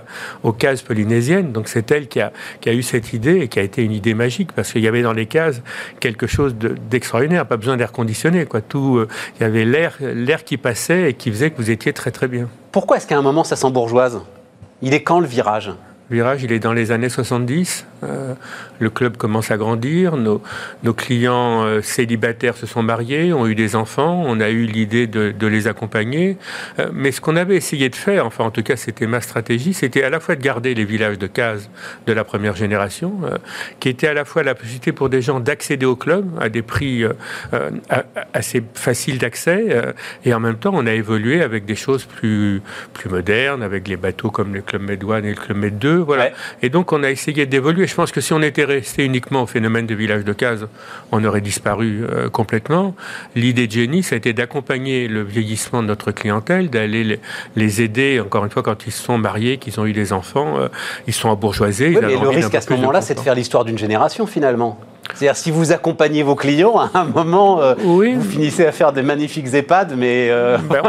aux 0.43 0.53
cases 0.53 0.83
polynésiennes. 0.83 1.53
Donc 1.53 1.69
c'est 1.69 1.91
elle 1.91 2.09
qui 2.09 2.21
a, 2.21 2.33
qui 2.61 2.69
a 2.69 2.75
eu 2.75 2.83
cette 2.83 3.13
idée 3.13 3.41
et 3.41 3.49
qui 3.49 3.59
a 3.59 3.63
été 3.63 3.83
une 3.83 3.93
idée 3.93 4.15
magique 4.15 4.53
parce 4.53 4.73
qu'il 4.73 4.83
y 4.83 4.89
avait 4.89 5.03
dans 5.03 5.13
les 5.13 5.27
cases 5.27 5.63
quelque 6.01 6.27
chose 6.27 6.55
d'extraordinaire. 6.91 7.47
pas 7.47 7.57
besoin 7.57 7.77
d'air 7.77 7.93
conditionné, 7.93 8.47
quoi. 8.47 8.61
Tout, 8.61 9.05
il 9.39 9.43
y 9.43 9.47
avait 9.47 9.65
l'air 9.73 10.45
qui 10.45 10.57
passait 10.57 11.11
et 11.11 11.15
qui 11.15 11.31
faisait 11.31 11.51
que 11.51 11.57
vous 11.57 11.71
étiez 11.71 11.93
très 11.93 12.11
très 12.11 12.29
bien. 12.29 12.49
Pourquoi 12.71 12.99
est-ce 12.99 13.07
qu'à 13.07 13.17
un 13.17 13.23
moment 13.23 13.45
ça 13.45 13.57
sent 13.57 13.71
bourgeoise? 13.71 14.21
Il 14.83 14.95
est 14.95 15.03
quand 15.03 15.21
le 15.21 15.27
virage? 15.27 15.73
Le 16.11 16.17
virage, 16.17 16.43
il 16.43 16.53
est 16.53 16.59
dans 16.59 16.73
les 16.73 16.91
années 16.91 17.09
70 17.09 17.87
le 18.03 18.91
club 18.91 19.17
commence 19.17 19.51
à 19.51 19.57
grandir, 19.57 20.17
nos, 20.17 20.43
clients 20.95 21.65
euh, 21.65 21.83
célibataires 21.83 22.57
se 22.57 22.67
sont 22.67 22.83
mariés, 22.83 23.33
ont 23.33 23.47
eu 23.47 23.55
des 23.55 23.77
enfants, 23.77 24.23
on 24.27 24.41
a 24.41 24.51
eu 24.51 24.65
l'idée 24.65 25.07
de, 25.07 25.47
les 25.47 25.67
accompagner. 25.67 26.37
Euh, 26.79 26.89
mais 26.93 27.13
ce 27.13 27.21
qu'on 27.21 27.37
avait 27.37 27.57
essayé 27.57 27.89
de 27.89 27.97
faire, 27.97 28.27
enfin 28.27 28.45
en 28.45 28.51
tout 28.51 28.63
cas 28.63 28.77
c'était 28.77 29.07
ma 29.07 29.21
stratégie, 29.21 29.75
c'était 29.75 30.03
à 30.03 30.11
la 30.11 30.21
fois 30.21 30.35
de 30.35 30.43
garder 30.43 30.75
les 30.75 30.85
villages 30.85 31.19
de 31.19 31.27
cases 31.27 31.71
de 32.07 32.13
la 32.13 32.25
première 32.25 32.57
génération, 32.57 33.21
euh, 33.25 33.39
qui 33.81 33.89
était 33.89 34.09
à 34.09 34.15
la 34.15 34.25
fois 34.25 34.43
la 34.43 34.55
possibilité 34.55 34.93
pour 34.93 35.09
des 35.09 35.23
gens 35.23 35.41
d'accéder 35.41 35.87
au 35.87 35.97
club 35.97 36.27
à 36.41 36.49
des 36.49 36.63
prix 36.63 37.05
assez 38.33 38.63
faciles 38.75 39.19
d'accès, 39.19 39.95
et 40.25 40.35
en 40.35 40.41
même 40.41 40.57
temps 40.57 40.73
on 40.75 40.87
a 40.87 40.93
évolué 40.93 41.43
avec 41.43 41.65
des 41.65 41.75
choses 41.75 42.05
plus, 42.05 42.63
plus 42.93 43.11
modernes, 43.11 43.63
avec 43.63 43.89
les 43.89 43.97
bateaux 43.97 44.31
comme 44.31 44.55
le 44.55 44.63
Club 44.63 44.83
Med 44.83 45.05
1 45.05 45.19
et 45.19 45.31
le 45.31 45.35
Club 45.35 45.57
Med 45.57 45.79
2. 45.79 45.97
Voilà. 45.97 46.31
Et 46.63 46.69
donc 46.69 46.93
on 46.93 47.03
a 47.03 47.11
essayé 47.11 47.47
d'évoluer. 47.47 47.87
Je 47.93 47.97
pense 47.99 48.11
que 48.11 48.23
si 48.23 48.33
on 48.33 48.41
était 48.41 48.65
resté 48.65 49.05
uniquement 49.05 49.43
au 49.43 49.47
phénomène 49.47 49.87
de 49.87 49.95
village 49.95 50.25
de 50.25 50.33
cases, 50.33 50.61
on 51.11 51.23
aurait 51.27 51.43
disparu 51.43 52.07
euh, 52.11 52.31
complètement. 52.31 52.95
L'idée 53.37 53.67
de 53.67 53.73
Jenny, 53.73 54.03
ça 54.03 54.15
a 54.15 54.17
été 54.17 54.33
d'accompagner 54.33 55.09
le 55.09 55.23
vieillissement 55.23 55.83
de 55.83 55.89
notre 55.89 56.11
clientèle, 56.11 56.71
d'aller 56.71 57.21
les, 57.55 57.83
aider, 57.83 58.19
encore 58.19 58.47
une 58.47 58.51
fois, 58.51 58.63
quand 58.63 58.87
ils 58.87 58.93
se 58.93 59.03
sont 59.03 59.19
mariés, 59.19 59.59
qu'ils 59.59 59.79
ont 59.79 59.85
eu 59.85 59.93
des 59.93 60.15
enfants, 60.15 60.59
euh, 60.59 60.69
ils 61.07 61.13
sont 61.13 61.29
embourgeoisés. 61.29 61.89
Oui, 61.89 61.99
mais 62.01 62.19
le 62.19 62.29
risque 62.31 62.55
à 62.55 62.63
ce 62.63 62.73
moment-là, 62.73 63.03
c'est 63.03 63.15
de 63.15 63.21
faire 63.21 63.35
l'histoire 63.35 63.67
d'une 63.67 63.77
génération 63.77 64.27
finalement. 64.27 64.81
C'est-à-dire, 65.09 65.37
si 65.37 65.51
vous 65.51 65.73
accompagnez 65.73 66.23
vos 66.23 66.37
clients, 66.37 66.79
à 66.79 67.01
un 67.01 67.05
moment, 67.05 67.61
euh, 67.61 67.75
vous 67.77 68.23
finissez 68.23 68.65
à 68.65 68.73
faire 68.73 68.93
des 68.93 69.03
magnifiques 69.03 69.53
EHPAD, 69.53 69.95
mais. 69.97 70.29
Euh, 70.31 70.59
ben, 70.59 70.81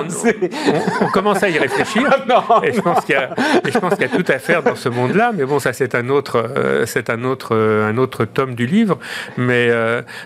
on, 1.01 1.07
commence 1.11 1.41
à 1.41 1.49
y 1.49 1.57
réfléchir. 1.57 2.03
et 2.63 2.71
je 2.71 2.81
pense 2.81 3.03
qu'il 3.05 3.15
y, 3.15 4.03
a 4.05 4.07
tout 4.07 4.31
à 4.31 4.39
faire 4.39 4.61
dans 4.61 4.75
ce 4.75 4.87
monde-là. 4.87 5.31
Mais 5.35 5.45
bon, 5.45 5.59
ça, 5.59 5.73
c'est 5.73 5.95
un 5.95 6.09
autre, 6.09 6.51
euh, 6.55 6.85
c'est 6.85 7.09
un 7.09 7.23
autre, 7.23 7.55
un 7.55 7.97
autre 7.97 8.25
tome 8.25 8.55
du 8.55 8.65
livre. 8.67 8.99
Mais 9.37 9.69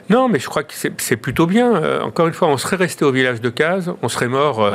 non, 0.10 0.28
mais 0.28 0.39
je 0.39 0.47
crois 0.47 0.63
que 0.63 0.73
c'est 0.76 1.17
plutôt 1.17 1.47
bien. 1.47 2.02
encore 2.04 2.28
une 2.28 2.34
fois, 2.34 2.50
on 2.50 2.58
serait 2.58 2.76
resté 2.76 3.06
au 3.06 3.12
village 3.12 3.41
de 3.41 3.50
Cazes, 3.50 3.93
on 4.02 4.10
serait 4.10 4.28
mort 4.28 4.69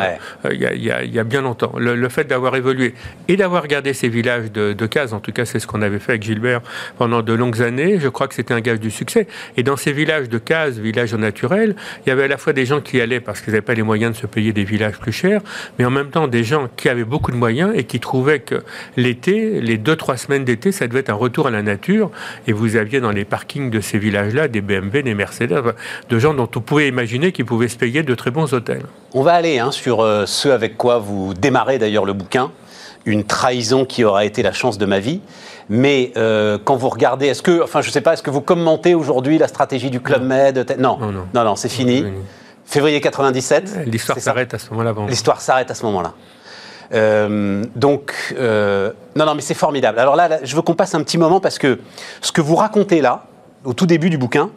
il 0.50 0.56
y, 0.56 0.86
y, 0.86 1.18
a 1.18 1.24
bien 1.24 1.42
longtemps. 1.42 1.72
Le, 1.76 2.08
fait 2.08 2.24
d'avoir 2.24 2.56
évolué 2.56 2.94
et 3.28 3.36
d'avoir 3.36 3.66
gardé 3.66 3.94
ces 3.94 4.08
villages 4.08 4.50
de, 4.52 4.72
de 4.72 4.86
Cazes, 4.86 5.14
en 5.14 5.20
tout 5.20 5.32
cas, 5.32 5.44
c'est 5.44 5.58
ce 5.58 5.66
qu'on 5.66 5.82
avait 5.82 5.98
fait 5.98 6.12
avec 6.12 6.22
Gilbert 6.22 6.60
pendant 6.98 7.22
de 7.22 7.32
longues 7.32 7.62
années, 7.62 7.98
je 8.00 8.08
crois 8.08 8.28
que 8.28 8.34
c'était 8.34 8.54
un 8.54 8.60
gage 8.60 8.80
du 8.80 8.90
et 9.56 9.62
dans 9.62 9.76
ces 9.76 9.92
villages 9.92 10.28
de 10.28 10.38
cases, 10.38 10.74
villages 10.74 11.14
naturels, 11.14 11.74
il 12.04 12.08
y 12.08 12.12
avait 12.12 12.24
à 12.24 12.28
la 12.28 12.36
fois 12.36 12.52
des 12.52 12.66
gens 12.66 12.80
qui 12.80 13.00
allaient 13.00 13.20
parce 13.20 13.40
qu'ils 13.40 13.52
n'avaient 13.52 13.62
pas 13.62 13.74
les 13.74 13.82
moyens 13.82 14.12
de 14.12 14.16
se 14.16 14.26
payer 14.26 14.52
des 14.52 14.64
villages 14.64 14.98
plus 14.98 15.12
chers, 15.12 15.40
mais 15.78 15.84
en 15.84 15.90
même 15.90 16.10
temps 16.10 16.28
des 16.28 16.44
gens 16.44 16.68
qui 16.76 16.88
avaient 16.88 17.04
beaucoup 17.04 17.30
de 17.30 17.36
moyens 17.36 17.72
et 17.74 17.84
qui 17.84 18.00
trouvaient 18.00 18.40
que 18.40 18.62
l'été, 18.96 19.60
les 19.60 19.78
deux, 19.78 19.96
trois 19.96 20.16
semaines 20.16 20.44
d'été, 20.44 20.72
ça 20.72 20.86
devait 20.86 21.00
être 21.00 21.10
un 21.10 21.14
retour 21.14 21.46
à 21.46 21.50
la 21.50 21.62
nature. 21.62 22.10
Et 22.46 22.52
vous 22.52 22.76
aviez 22.76 23.00
dans 23.00 23.10
les 23.10 23.24
parkings 23.24 23.70
de 23.70 23.80
ces 23.80 23.98
villages-là 23.98 24.48
des 24.48 24.60
BMW, 24.60 25.02
des 25.02 25.14
Mercedes, 25.14 25.74
de 26.08 26.18
gens 26.18 26.34
dont 26.34 26.48
on 26.54 26.60
pouvait 26.60 26.88
imaginer 26.88 27.32
qu'ils 27.32 27.44
pouvaient 27.44 27.68
se 27.68 27.76
payer 27.76 28.02
de 28.02 28.14
très 28.14 28.30
bons 28.30 28.52
hôtels. 28.52 28.84
On 29.14 29.22
va 29.22 29.32
aller 29.32 29.58
hein, 29.58 29.70
sur 29.70 30.00
euh, 30.00 30.24
ce 30.26 30.48
avec 30.48 30.76
quoi 30.76 30.98
vous 30.98 31.34
démarrez 31.34 31.78
d'ailleurs 31.78 32.04
le 32.04 32.12
bouquin, 32.12 32.50
une 33.04 33.24
trahison 33.24 33.84
qui 33.84 34.04
aura 34.04 34.24
été 34.24 34.42
la 34.42 34.52
chance 34.52 34.78
de 34.78 34.86
ma 34.86 34.98
vie. 34.98 35.20
Mais 35.68 36.12
euh, 36.16 36.58
quand 36.62 36.76
vous 36.76 36.88
regardez, 36.88 37.26
est-ce 37.26 37.42
que, 37.42 37.62
enfin, 37.62 37.80
je 37.82 37.90
sais 37.90 38.00
pas, 38.00 38.14
est-ce 38.14 38.22
que 38.22 38.30
vous 38.30 38.40
commentez 38.40 38.94
aujourd'hui 38.94 39.38
la 39.38 39.48
stratégie 39.48 39.90
du 39.90 40.00
Club 40.00 40.22
Med? 40.22 40.76
Non. 40.78 40.98
non, 40.98 41.12
non, 41.32 41.44
non, 41.44 41.56
c'est 41.56 41.68
fini. 41.68 42.04
Février 42.64 43.00
97. 43.00 43.86
L'histoire 43.86 44.18
s'arrête 44.18 44.54
à 44.54 44.58
ce 44.58 44.70
moment-là. 44.70 44.94
L'histoire 45.08 45.40
s'arrête 45.40 45.70
à 45.70 45.74
ce 45.74 45.84
moment-là. 45.86 46.14
Euh, 46.94 47.64
donc, 47.74 48.12
euh, 48.38 48.92
non, 49.16 49.24
non, 49.26 49.34
mais 49.34 49.40
c'est 49.40 49.54
formidable. 49.54 49.98
Alors 49.98 50.16
là, 50.16 50.40
je 50.42 50.54
veux 50.54 50.62
qu'on 50.62 50.74
passe 50.74 50.94
un 50.94 51.02
petit 51.02 51.18
moment 51.18 51.40
parce 51.40 51.58
que 51.58 51.80
ce 52.20 52.32
que 52.32 52.40
vous 52.40 52.56
racontez 52.56 53.00
là, 53.00 53.24
au 53.64 53.72
tout 53.72 53.86
début 53.86 54.10
du 54.10 54.18
bouquin, 54.18 54.50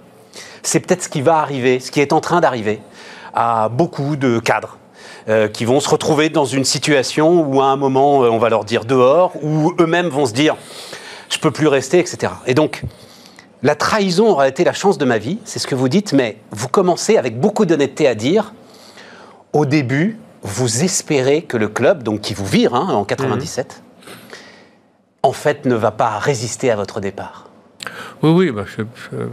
c'est 0.63 0.79
peut-être 0.79 1.03
ce 1.03 1.09
qui 1.09 1.21
va 1.21 1.37
arriver, 1.37 1.79
ce 1.79 1.91
qui 1.91 2.01
est 2.01 2.13
en 2.13 2.21
train 2.21 2.41
d'arriver 2.41 2.81
à 3.33 3.69
beaucoup 3.69 4.15
de 4.15 4.39
cadres. 4.39 4.77
Qui 5.53 5.65
vont 5.65 5.79
se 5.79 5.89
retrouver 5.89 6.29
dans 6.29 6.45
une 6.45 6.65
situation 6.65 7.41
où 7.41 7.61
à 7.61 7.65
un 7.65 7.75
moment 7.75 8.19
on 8.19 8.37
va 8.37 8.49
leur 8.49 8.63
dire 8.63 8.85
dehors, 8.85 9.33
où 9.41 9.73
eux-mêmes 9.79 10.09
vont 10.09 10.25
se 10.25 10.33
dire 10.33 10.55
je 11.29 11.39
peux 11.39 11.51
plus 11.51 11.67
rester, 11.67 11.99
etc. 11.99 12.33
Et 12.45 12.53
donc, 12.53 12.83
la 13.63 13.75
trahison 13.75 14.29
aurait 14.29 14.49
été 14.49 14.63
la 14.63 14.73
chance 14.73 14.97
de 14.97 15.05
ma 15.05 15.17
vie, 15.17 15.39
c'est 15.43 15.59
ce 15.59 15.67
que 15.67 15.75
vous 15.75 15.89
dites, 15.89 16.13
mais 16.13 16.37
vous 16.51 16.67
commencez 16.67 17.17
avec 17.17 17.39
beaucoup 17.39 17.65
d'honnêteté 17.65 18.07
à 18.07 18.15
dire, 18.15 18.53
au 19.53 19.65
début, 19.65 20.19
vous 20.43 20.83
espérez 20.83 21.41
que 21.41 21.57
le 21.57 21.67
club, 21.67 22.03
donc 22.03 22.21
qui 22.21 22.33
vous 22.33 22.45
vire 22.45 22.75
hein, 22.75 22.93
en 22.93 23.03
97, 23.03 23.81
en 25.23 25.31
fait 25.31 25.65
ne 25.65 25.75
va 25.75 25.91
pas 25.91 26.19
résister 26.19 26.69
à 26.69 26.75
votre 26.75 26.99
départ. 26.99 27.49
Oui, 28.21 28.31
oui, 28.31 28.51
bah, 28.51 28.65
je, 28.65 28.83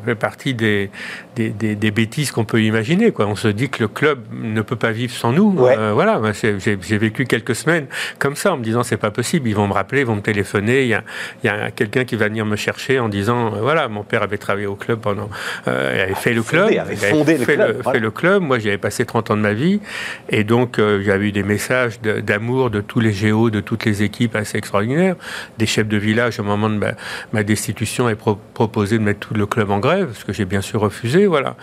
fais 0.04 0.14
partie 0.14 0.54
des, 0.54 0.90
des, 1.36 1.50
des, 1.50 1.90
bêtises 1.90 2.30
qu'on 2.30 2.44
peut 2.44 2.62
imaginer. 2.62 3.10
Quoi. 3.10 3.26
On 3.26 3.36
se 3.36 3.48
dit 3.48 3.68
que 3.68 3.82
le 3.82 3.88
club 3.88 4.20
ne 4.32 4.60
peut 4.62 4.76
pas 4.76 4.90
vivre 4.90 5.12
sans 5.12 5.32
nous. 5.32 5.56
Euh, 5.60 5.92
voilà, 5.92 6.20
j'ai 6.32 6.98
vécu 6.98 7.24
quelques 7.24 7.54
semaines 7.54 7.86
comme 8.18 8.36
ça 8.36 8.52
en 8.52 8.56
me 8.56 8.64
disant 8.64 8.82
c'est 8.82 8.96
pas 8.96 9.10
possible. 9.10 9.48
Ils 9.48 9.54
vont 9.54 9.68
me 9.68 9.72
rappeler, 9.72 10.00
ils 10.00 10.06
vont 10.06 10.16
me 10.16 10.22
téléphoner. 10.22 10.82
Il 10.82 10.88
y 10.88 10.94
a, 10.94 11.02
il 11.42 11.46
y 11.46 11.50
a 11.50 11.70
quelqu'un 11.70 12.04
qui 12.04 12.16
va 12.16 12.28
venir 12.28 12.44
me 12.44 12.56
chercher 12.56 12.98
en 12.98 13.08
disant 13.08 13.54
euh, 13.54 13.60
voilà, 13.60 13.88
mon 13.88 14.02
père 14.02 14.22
avait 14.22 14.38
travaillé 14.38 14.66
au 14.66 14.76
club 14.76 15.00
pendant, 15.00 15.30
euh, 15.68 15.92
il 15.94 16.00
avait 16.00 16.14
fait 16.14 16.32
le 16.32 16.42
club, 16.42 16.68
il 16.70 16.78
avait 16.78 16.96
fondé 16.96 17.38
le 17.38 17.44
fait, 17.44 17.54
club, 17.54 17.76
le, 17.76 17.92
fait 17.92 18.00
le 18.00 18.10
club. 18.10 18.42
Moi, 18.42 18.58
j'y 18.58 18.68
avais 18.68 18.78
passé 18.78 19.04
30 19.04 19.30
ans 19.30 19.36
de 19.36 19.42
ma 19.42 19.52
vie, 19.52 19.80
et 20.28 20.44
donc 20.44 20.78
j'avais 20.78 21.28
eu 21.28 21.32
des 21.32 21.42
messages 21.42 22.00
d'amour 22.00 22.70
de, 22.70 22.80
tous 22.80 23.00
les 23.00 23.12
géos, 23.12 23.50
de 23.50 23.60
toutes 23.60 23.84
les 23.84 24.02
équipes 24.02 24.36
assez 24.36 24.58
extraordinaires, 24.58 25.16
des 25.58 25.66
chefs 25.66 25.88
de 25.88 25.96
village 25.96 26.38
au 26.40 26.42
moment 26.42 26.68
de 26.68 26.76
ma, 26.76 26.92
ma 27.32 27.42
destitution 27.42 28.08
et 28.08 28.14
pro 28.14 28.38
proposé 28.54 28.98
de 28.98 29.02
mettre 29.02 29.20
tout 29.20 29.34
le 29.34 29.46
club 29.46 29.70
en 29.70 29.78
grève, 29.78 30.10
ce 30.14 30.24
que 30.24 30.32
j'ai 30.32 30.44
bien 30.44 30.60
sûr 30.60 30.80
refusé, 30.80 31.26
voilà. 31.26 31.56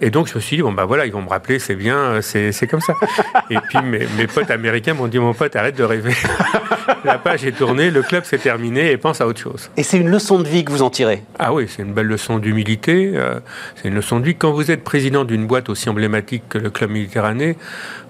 Et 0.00 0.10
donc 0.10 0.28
je 0.28 0.34
me 0.34 0.40
suis 0.40 0.56
dit, 0.56 0.62
bon 0.62 0.72
bah 0.72 0.84
voilà, 0.84 1.06
ils 1.06 1.12
vont 1.12 1.22
me 1.22 1.28
rappeler, 1.28 1.58
c'est 1.58 1.74
bien, 1.74 2.20
c'est 2.20 2.66
comme 2.68 2.80
ça. 2.80 2.94
Et 3.50 3.56
puis 3.68 3.78
mes, 3.82 4.06
mes 4.16 4.26
potes 4.26 4.50
américains 4.50 4.94
m'ont 4.94 5.08
dit, 5.08 5.18
mon 5.18 5.34
pote, 5.34 5.56
arrête 5.56 5.76
de 5.76 5.84
rêver. 5.84 6.14
La 7.04 7.18
page 7.18 7.44
est 7.44 7.52
tournée, 7.52 7.90
le 7.90 8.02
club 8.02 8.24
s'est 8.24 8.38
terminé 8.38 8.90
et 8.90 8.96
pense 8.96 9.20
à 9.20 9.26
autre 9.26 9.40
chose. 9.40 9.70
Et 9.76 9.82
c'est 9.82 9.98
une 9.98 10.08
leçon 10.08 10.38
de 10.38 10.48
vie 10.48 10.64
que 10.64 10.72
vous 10.72 10.82
en 10.82 10.90
tirez? 10.90 11.22
Ah 11.38 11.52
oui, 11.52 11.66
c'est 11.68 11.82
une 11.82 11.92
belle 11.92 12.06
leçon 12.06 12.38
d'humilité, 12.38 13.12
euh, 13.14 13.40
c'est 13.76 13.88
une 13.88 13.94
leçon 13.94 14.20
de 14.20 14.24
vie. 14.24 14.34
Quand 14.34 14.52
vous 14.52 14.70
êtes 14.70 14.84
président 14.84 15.24
d'une 15.24 15.46
boîte 15.46 15.68
aussi 15.68 15.88
emblématique 15.88 16.44
que 16.48 16.58
le 16.58 16.70
club 16.70 16.90
Méditerranée, 16.90 17.56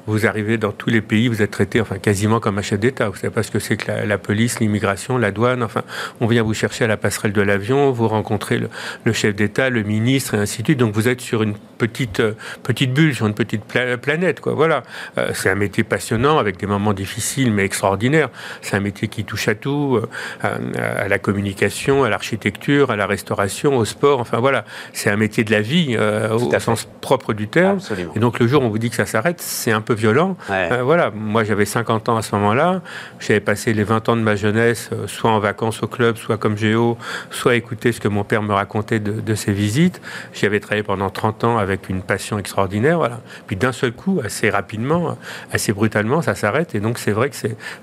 vous 0.06 0.26
arrivez 0.26 0.58
dans 0.58 0.72
tous 0.72 0.90
les 0.90 1.00
pays, 1.00 1.28
vous 1.28 1.42
êtes 1.42 1.50
traité 1.50 1.80
enfin 1.80 1.98
quasiment 1.98 2.40
comme 2.40 2.58
un 2.58 2.62
chef 2.62 2.78
d'État. 2.78 3.08
Vous 3.08 3.16
savez 3.16 3.32
pas 3.32 3.42
ce 3.42 3.50
que 3.50 3.58
c'est 3.58 3.76
que 3.76 3.90
la, 3.90 4.18
police, 4.18 4.60
l'immigration, 4.60 5.18
la 5.18 5.30
douane. 5.30 5.62
Enfin, 5.62 5.82
on 6.20 6.26
vient 6.26 6.42
vous 6.42 6.54
chercher 6.54 6.84
à 6.84 6.86
la 6.88 6.96
passerelle 6.96 7.32
de 7.32 7.40
l'avion, 7.40 7.90
vous 7.90 8.08
rencontrez 8.08 8.58
le, 9.04 9.12
chef 9.12 9.34
d'État, 9.34 9.70
le 9.70 9.82
ministre 9.82 10.34
et 10.34 10.38
ainsi 10.38 10.62
de 10.62 10.66
suite. 10.66 10.78
Donc 10.78 10.94
vous 10.94 11.08
êtes 11.08 11.20
sur 11.20 11.42
une 11.42 11.54
petite 11.78 12.20
euh, 12.20 12.34
petite 12.62 12.92
bulle, 12.92 13.14
sur 13.14 13.26
une 13.26 13.34
petite 13.34 13.62
planète, 13.64 14.40
quoi. 14.40 14.54
Voilà. 14.54 14.82
Euh, 15.18 15.30
c'est 15.34 15.50
un 15.50 15.54
métier 15.54 15.84
passionnant 15.84 16.38
avec 16.38 16.58
des 16.58 16.66
moments 16.66 16.92
difficiles 16.92 17.52
mais 17.52 17.64
extraordinaires. 17.64 18.28
C'est 18.60 18.76
un 18.76 18.80
métier 18.80 19.08
qui 19.08 19.24
touche 19.24 19.48
à 19.48 19.54
tout, 19.54 20.00
euh, 20.44 20.58
à, 20.76 21.08
la 21.08 21.18
communication, 21.18 22.04
à 22.04 22.10
l'architecture, 22.10 22.90
à 22.90 22.96
la 22.96 23.06
restauration, 23.06 23.76
au 23.76 23.84
sport. 23.84 24.20
Enfin 24.20 24.38
voilà, 24.38 24.64
c'est 24.92 25.10
un 25.10 25.16
métier 25.16 25.44
de 25.44 25.50
la 25.50 25.60
vie 25.60 25.96
au 25.96 26.58
sens 26.58 26.88
propre 27.00 27.32
du 27.32 27.48
terme. 27.48 27.78
Et 28.16 28.18
donc 28.18 28.38
le 28.38 28.46
jour 28.46 28.62
où 28.62 28.66
on 28.66 28.68
vous 28.68 28.78
dit 28.78 28.90
que 28.90 28.96
ça 28.96 29.06
s'arrête, 29.06 29.40
c'est 29.40 29.72
un 29.72 29.80
peu 29.80 29.93
violent. 29.94 30.36
Euh, 30.50 30.82
voilà, 30.82 31.10
moi 31.10 31.44
j'avais 31.44 31.64
50 31.64 32.08
ans 32.08 32.16
à 32.16 32.22
ce 32.22 32.34
moment-là. 32.36 32.82
J'avais 33.20 33.40
passé 33.40 33.72
les 33.72 33.84
20 33.84 34.08
ans 34.08 34.16
de 34.16 34.22
ma 34.22 34.36
jeunesse, 34.36 34.90
euh, 34.92 35.06
soit 35.06 35.30
en 35.30 35.38
vacances 35.38 35.82
au 35.82 35.86
club, 35.86 36.16
soit 36.16 36.36
comme 36.36 36.56
géo, 36.56 36.98
soit 37.30 37.52
à 37.52 37.54
écouter 37.54 37.92
ce 37.92 38.00
que 38.00 38.08
mon 38.08 38.24
père 38.24 38.42
me 38.42 38.52
racontait 38.52 39.00
de, 39.00 39.34
ses 39.34 39.52
visites. 39.52 40.00
J'y 40.32 40.46
avais 40.46 40.60
travaillé 40.60 40.82
pendant 40.82 41.10
30 41.10 41.44
ans 41.44 41.58
avec 41.58 41.88
une 41.88 42.02
passion 42.02 42.38
extraordinaire. 42.38 42.98
Voilà. 42.98 43.20
Puis 43.46 43.56
d'un 43.56 43.72
seul 43.72 43.92
coup, 43.92 44.20
assez 44.24 44.50
rapidement, 44.50 45.16
assez 45.52 45.72
brutalement, 45.72 46.22
ça 46.22 46.34
s'arrête. 46.34 46.74
Et 46.74 46.80
donc 46.80 46.98
c'est 46.98 47.12
vrai 47.12 47.30
que 47.30 47.36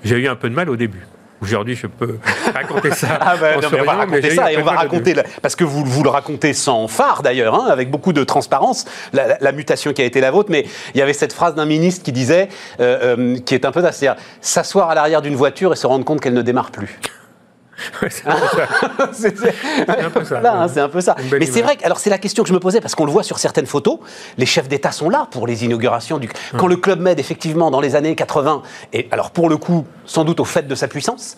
j'ai 0.04 0.18
eu 0.18 0.28
un 0.28 0.36
peu 0.36 0.48
de 0.48 0.54
mal 0.54 0.70
au 0.70 0.76
début. 0.76 1.06
Aujourd'hui, 1.42 1.74
je 1.74 1.88
peux 1.88 2.18
raconter 2.54 2.92
ça. 2.92 3.18
ah 3.20 3.34
non, 3.60 3.68
mais 3.72 3.80
on 3.80 3.84
va 3.84 3.92
raconter 3.94 4.30
ça 4.30 4.52
et 4.52 4.56
on 4.56 4.62
va 4.62 4.72
raconter, 4.72 5.14
parce 5.42 5.56
que 5.56 5.64
vous, 5.64 5.84
vous 5.84 6.04
le 6.04 6.08
racontez 6.08 6.52
sans 6.54 6.86
phare 6.86 7.22
d'ailleurs, 7.22 7.54
hein, 7.54 7.66
avec 7.68 7.90
beaucoup 7.90 8.12
de 8.12 8.22
transparence, 8.22 8.84
la, 9.12 9.52
mutation 9.52 9.92
qui 9.92 10.02
a 10.02 10.04
été 10.04 10.20
la 10.20 10.30
vôtre. 10.30 10.50
Mais 10.52 10.66
il 10.94 10.98
y 10.98 11.02
avait 11.02 11.12
cette 11.12 11.32
phrase 11.32 11.56
d'un 11.56 11.66
ministre 11.66 12.04
qui 12.04 12.12
disait, 12.12 12.48
euh, 12.80 13.16
euh, 13.18 13.38
qui 13.40 13.54
est 13.54 13.64
un 13.64 13.72
peu 13.72 13.80
c'est-à-dire 13.80 14.14
s'asseoir 14.40 14.88
à 14.88 14.94
l'arrière 14.94 15.20
d'une 15.20 15.34
voiture 15.34 15.72
et 15.72 15.76
se 15.76 15.86
rendre 15.86 16.04
compte 16.04 16.20
qu'elle 16.20 16.34
ne 16.34 16.42
démarre 16.42 16.70
plus. 16.70 17.00
C'est 18.10 18.26
un 18.26 18.34
peu 18.34 20.24
ça. 20.24 20.68
C'est 20.68 20.80
un 20.80 20.88
peu 20.88 21.00
ça. 21.00 21.16
Mais 21.32 21.46
c'est 21.46 21.62
vrai 21.62 21.76
que, 21.76 21.84
alors 21.84 21.98
c'est 21.98 22.10
la 22.10 22.18
question 22.18 22.42
que 22.42 22.48
je 22.48 22.54
me 22.54 22.60
posais 22.60 22.80
parce 22.80 22.94
qu'on 22.94 23.04
le 23.04 23.12
voit 23.12 23.22
sur 23.22 23.38
certaines 23.38 23.66
photos. 23.66 23.98
Les 24.38 24.46
chefs 24.46 24.68
d'État 24.68 24.92
sont 24.92 25.10
là 25.10 25.28
pour 25.30 25.46
les 25.46 25.64
inaugurations 25.64 26.18
du. 26.18 26.28
Quand 26.56 26.66
le 26.66 26.76
Club 26.76 27.00
Med, 27.00 27.18
effectivement, 27.18 27.70
dans 27.70 27.80
les 27.80 27.96
années 27.96 28.14
80, 28.14 28.62
et 28.92 29.08
alors 29.10 29.30
pour 29.30 29.48
le 29.48 29.56
coup, 29.56 29.86
sans 30.04 30.24
doute 30.24 30.40
au 30.40 30.44
fait 30.44 30.66
de 30.66 30.74
sa 30.74 30.88
puissance, 30.88 31.36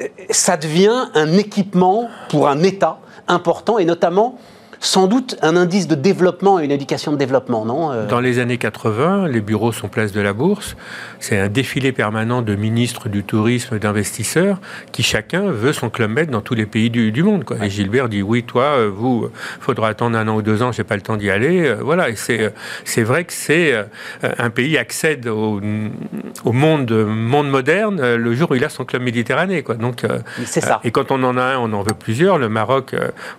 euh, 0.00 0.08
ça 0.30 0.56
devient 0.56 1.06
un 1.14 1.32
équipement 1.36 2.08
pour 2.28 2.48
un 2.48 2.62
État 2.62 2.98
important 3.28 3.78
et 3.78 3.84
notamment 3.84 4.38
sans 4.84 5.06
doute 5.06 5.36
un 5.40 5.56
indice 5.56 5.88
de 5.88 5.94
développement 5.94 6.60
et 6.60 6.64
une 6.64 6.70
éducation 6.70 7.10
de 7.10 7.16
développement, 7.16 7.64
non 7.64 7.90
euh? 7.90 8.06
Dans 8.06 8.20
les 8.20 8.38
années 8.38 8.58
80, 8.58 9.28
les 9.28 9.40
bureaux 9.40 9.72
sont 9.72 9.88
place 9.88 10.12
de 10.12 10.20
la 10.20 10.34
Bourse. 10.34 10.76
C'est 11.20 11.38
un 11.38 11.48
défilé 11.48 11.92
permanent 11.92 12.42
de 12.42 12.54
ministres 12.54 13.08
du 13.08 13.24
tourisme, 13.24 13.78
d'investisseurs, 13.78 14.60
qui 14.92 15.02
chacun 15.02 15.50
veut 15.50 15.72
son 15.72 15.88
club 15.88 16.10
med 16.10 16.30
dans 16.30 16.42
tous 16.42 16.54
les 16.54 16.66
pays 16.66 16.90
du, 16.90 17.22
monde. 17.22 17.44
Quoi. 17.44 17.56
Et 17.64 17.70
Gilbert 17.70 18.10
dit 18.10 18.22
oui, 18.22 18.42
toi, 18.42 18.64
euh, 18.64 18.90
vous, 18.94 19.30
faudra 19.60 19.88
attendre 19.88 20.18
un 20.18 20.28
an 20.28 20.36
ou 20.36 20.42
deux 20.42 20.62
ans, 20.62 20.70
j'ai 20.70 20.84
pas 20.84 20.96
le 20.96 21.02
temps 21.02 21.16
d'y 21.16 21.30
aller. 21.30 21.66
Euh, 21.66 21.76
voilà. 21.80 22.10
Et 22.10 22.16
c'est 22.16 22.52
c'est 22.84 23.02
vrai 23.02 23.24
que 23.24 23.32
c'est 23.32 23.74
un 24.22 24.50
pays 24.50 24.76
accède 24.76 25.26
au, 25.28 25.60
au, 26.44 26.52
monde 26.52 26.92
monde 26.92 27.48
moderne 27.48 28.16
le 28.16 28.34
jour 28.34 28.50
où 28.50 28.54
il 28.54 28.64
a 28.64 28.68
son 28.68 28.84
club 28.84 29.02
méditerranéen. 29.02 29.62
Quoi. 29.62 29.76
Donc 29.76 30.04
c'est 30.44 30.60
ça. 30.60 30.80
Et 30.84 30.90
quand 30.90 31.10
on 31.10 31.22
en 31.22 31.38
a 31.38 31.42
un, 31.42 31.58
on 31.58 31.72
en 31.72 31.82
veut 31.82 31.94
plusieurs. 31.94 32.36
Le 32.36 32.48
Maroc, 32.48 32.94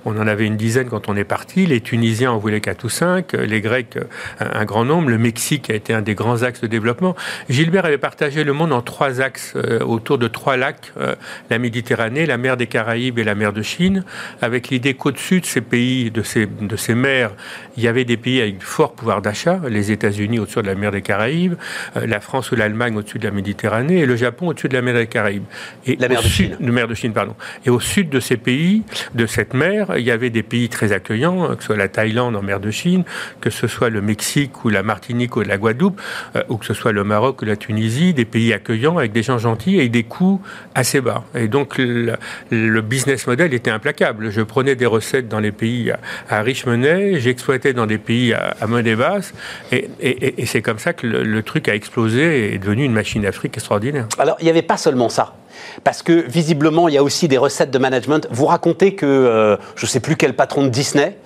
on 0.05 0.17
en 0.19 0.27
avait 0.27 0.45
une 0.45 0.57
dizaine 0.57 0.87
quand 0.89 1.07
on 1.07 1.15
est 1.15 1.23
les 1.55 1.81
Tunisiens 1.81 2.31
en 2.31 2.37
voulaient 2.37 2.61
4 2.61 2.83
ou 2.83 2.89
5, 2.89 3.33
les 3.33 3.61
Grecs 3.61 3.97
un 4.39 4.65
grand 4.65 4.85
nombre, 4.85 5.09
le 5.09 5.17
Mexique 5.17 5.69
a 5.69 5.73
été 5.73 5.93
un 5.93 6.01
des 6.01 6.15
grands 6.15 6.43
axes 6.43 6.61
de 6.61 6.67
développement. 6.67 7.15
Gilbert 7.49 7.85
avait 7.85 7.97
partagé 7.97 8.43
le 8.43 8.53
monde 8.53 8.73
en 8.73 8.81
trois 8.81 9.21
axes, 9.21 9.53
euh, 9.55 9.79
autour 9.79 10.17
de 10.17 10.27
trois 10.27 10.57
lacs, 10.57 10.93
euh, 10.99 11.15
la 11.49 11.59
Méditerranée, 11.59 12.25
la 12.25 12.37
mer 12.37 12.57
des 12.57 12.67
Caraïbes 12.67 13.19
et 13.19 13.23
la 13.23 13.35
mer 13.35 13.53
de 13.53 13.61
Chine, 13.61 14.03
avec 14.41 14.69
l'idée 14.69 14.93
qu'au-dessus 14.93 15.41
de 15.41 15.45
ces 15.45 15.61
pays, 15.61 16.11
de 16.11 16.21
ces, 16.21 16.45
de 16.45 16.75
ces 16.75 16.95
mers, 16.95 17.31
il 17.77 17.83
y 17.83 17.87
avait 17.87 18.05
des 18.05 18.17
pays 18.17 18.41
avec 18.41 18.61
fort 18.61 18.93
pouvoir 18.93 19.21
d'achat, 19.21 19.59
les 19.67 19.91
États-Unis 19.91 20.39
au-dessus 20.39 20.61
de 20.61 20.67
la 20.67 20.75
mer 20.75 20.91
des 20.91 21.01
Caraïbes, 21.01 21.55
euh, 21.97 22.05
la 22.05 22.19
France 22.19 22.51
ou 22.51 22.55
l'Allemagne 22.55 22.95
au-dessus 22.95 23.19
de 23.19 23.25
la 23.25 23.31
Méditerranée 23.31 23.99
et 23.99 24.05
le 24.05 24.15
Japon 24.15 24.47
au-dessus 24.47 24.69
de 24.69 24.73
la 24.73 24.81
mer 24.81 24.93
des 24.93 25.07
Caraïbes. 25.07 25.45
Et 25.85 25.95
la 25.97 26.07
mer 26.07 26.21
de 26.21 26.27
Chine. 26.27 26.57
De 26.59 26.71
mer 26.71 26.87
de 26.87 26.93
Chine, 26.93 27.13
pardon. 27.13 27.35
Et 27.65 27.69
au 27.69 27.79
sud 27.79 28.09
de 28.09 28.19
ces 28.19 28.37
pays, 28.37 28.83
de 29.13 29.25
cette 29.25 29.53
mer, 29.53 29.93
il 29.97 30.03
y 30.03 30.11
avait 30.11 30.29
des 30.29 30.43
pays 30.43 30.69
très 30.69 30.91
accueillants 30.91 31.24
que 31.31 31.61
ce 31.61 31.67
soit 31.67 31.75
la 31.75 31.87
Thaïlande 31.87 32.35
en 32.35 32.41
mer 32.41 32.59
de 32.59 32.71
Chine, 32.71 33.03
que 33.41 33.49
ce 33.49 33.67
soit 33.67 33.89
le 33.89 34.01
Mexique 34.01 34.65
ou 34.65 34.69
la 34.69 34.83
Martinique 34.83 35.35
ou 35.35 35.41
la 35.41 35.57
Guadeloupe, 35.57 35.99
euh, 36.35 36.43
ou 36.49 36.57
que 36.57 36.65
ce 36.65 36.73
soit 36.73 36.91
le 36.91 37.03
Maroc 37.03 37.41
ou 37.41 37.45
la 37.45 37.55
Tunisie, 37.55 38.13
des 38.13 38.25
pays 38.25 38.53
accueillants 38.53 38.97
avec 38.97 39.11
des 39.11 39.23
gens 39.23 39.37
gentils 39.37 39.79
et 39.79 39.89
des 39.89 40.03
coûts 40.03 40.41
assez 40.73 41.01
bas. 41.01 41.23
Et 41.35 41.47
donc 41.47 41.77
le, 41.77 42.81
business 42.81 43.27
model 43.27 43.53
était 43.53 43.71
implacable. 43.71 44.29
Je 44.29 44.41
prenais 44.41 44.75
des 44.75 44.85
recettes 44.85 45.27
dans 45.27 45.39
les 45.39 45.51
pays 45.51 45.91
à, 46.29 46.41
riche 46.41 46.65
monnaie, 46.65 47.19
j'exploitais 47.19 47.73
dans 47.73 47.85
des 47.85 47.97
pays 47.97 48.33
à, 48.33 48.67
monnaie 48.67 48.95
basse, 48.95 49.33
et, 49.71 50.45
c'est 50.45 50.61
comme 50.61 50.79
ça 50.79 50.93
que 50.93 51.07
le, 51.07 51.43
truc 51.43 51.67
a 51.67 51.75
explosé 51.75 52.49
et 52.49 52.55
est 52.55 52.57
devenu 52.57 52.83
une 52.83 52.93
machine 52.93 53.21
d'Afrique 53.21 53.57
extraordinaire. 53.57 54.07
Alors 54.17 54.37
il 54.39 54.45
n'y 54.45 54.49
avait 54.49 54.61
pas 54.61 54.77
seulement 54.77 55.09
ça. 55.09 55.35
Parce 55.83 56.01
que 56.03 56.13
visiblement, 56.27 56.87
il 56.87 56.95
y 56.95 56.97
a 56.97 57.03
aussi 57.03 57.27
des 57.27 57.37
recettes 57.37 57.71
de 57.71 57.77
management. 57.77 58.27
Vous 58.31 58.45
racontez 58.45 58.95
que, 58.95 59.05
euh, 59.05 59.57
je 59.75 59.85
ne 59.85 59.89
sais 59.89 59.99
plus 59.99 60.15
quel 60.15 60.35
patron 60.35 60.63
de 60.63 60.69
Disney, 60.69 61.17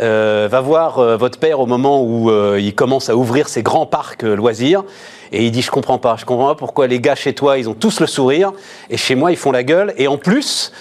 euh, 0.00 0.48
va 0.50 0.60
voir 0.60 0.98
euh, 0.98 1.16
votre 1.16 1.38
père 1.38 1.60
au 1.60 1.66
moment 1.66 2.02
où 2.02 2.30
il 2.56 2.74
commence 2.74 3.08
à 3.08 3.16
ouvrir 3.16 3.48
ses 3.48 3.62
grands 3.62 3.86
parcs 3.86 4.22
loisirs. 4.22 4.84
Et 5.32 5.44
il 5.44 5.50
dit, 5.50 5.62
je 5.62 5.70
comprends 5.70 5.98
pas, 5.98 6.16
je 6.18 6.24
comprends 6.24 6.48
pas 6.48 6.54
pourquoi 6.54 6.86
les 6.86 7.00
gars 7.00 7.14
chez 7.14 7.34
toi, 7.34 7.58
ils 7.58 7.68
ont 7.68 7.74
tous 7.74 8.00
le 8.00 8.06
sourire, 8.06 8.52
et 8.88 8.96
chez 8.96 9.14
moi, 9.14 9.30
ils 9.30 9.36
font 9.36 9.52
la 9.52 9.62
gueule. 9.62 9.92
Et 9.98 10.08
en 10.08 10.16
plus, 10.16 10.72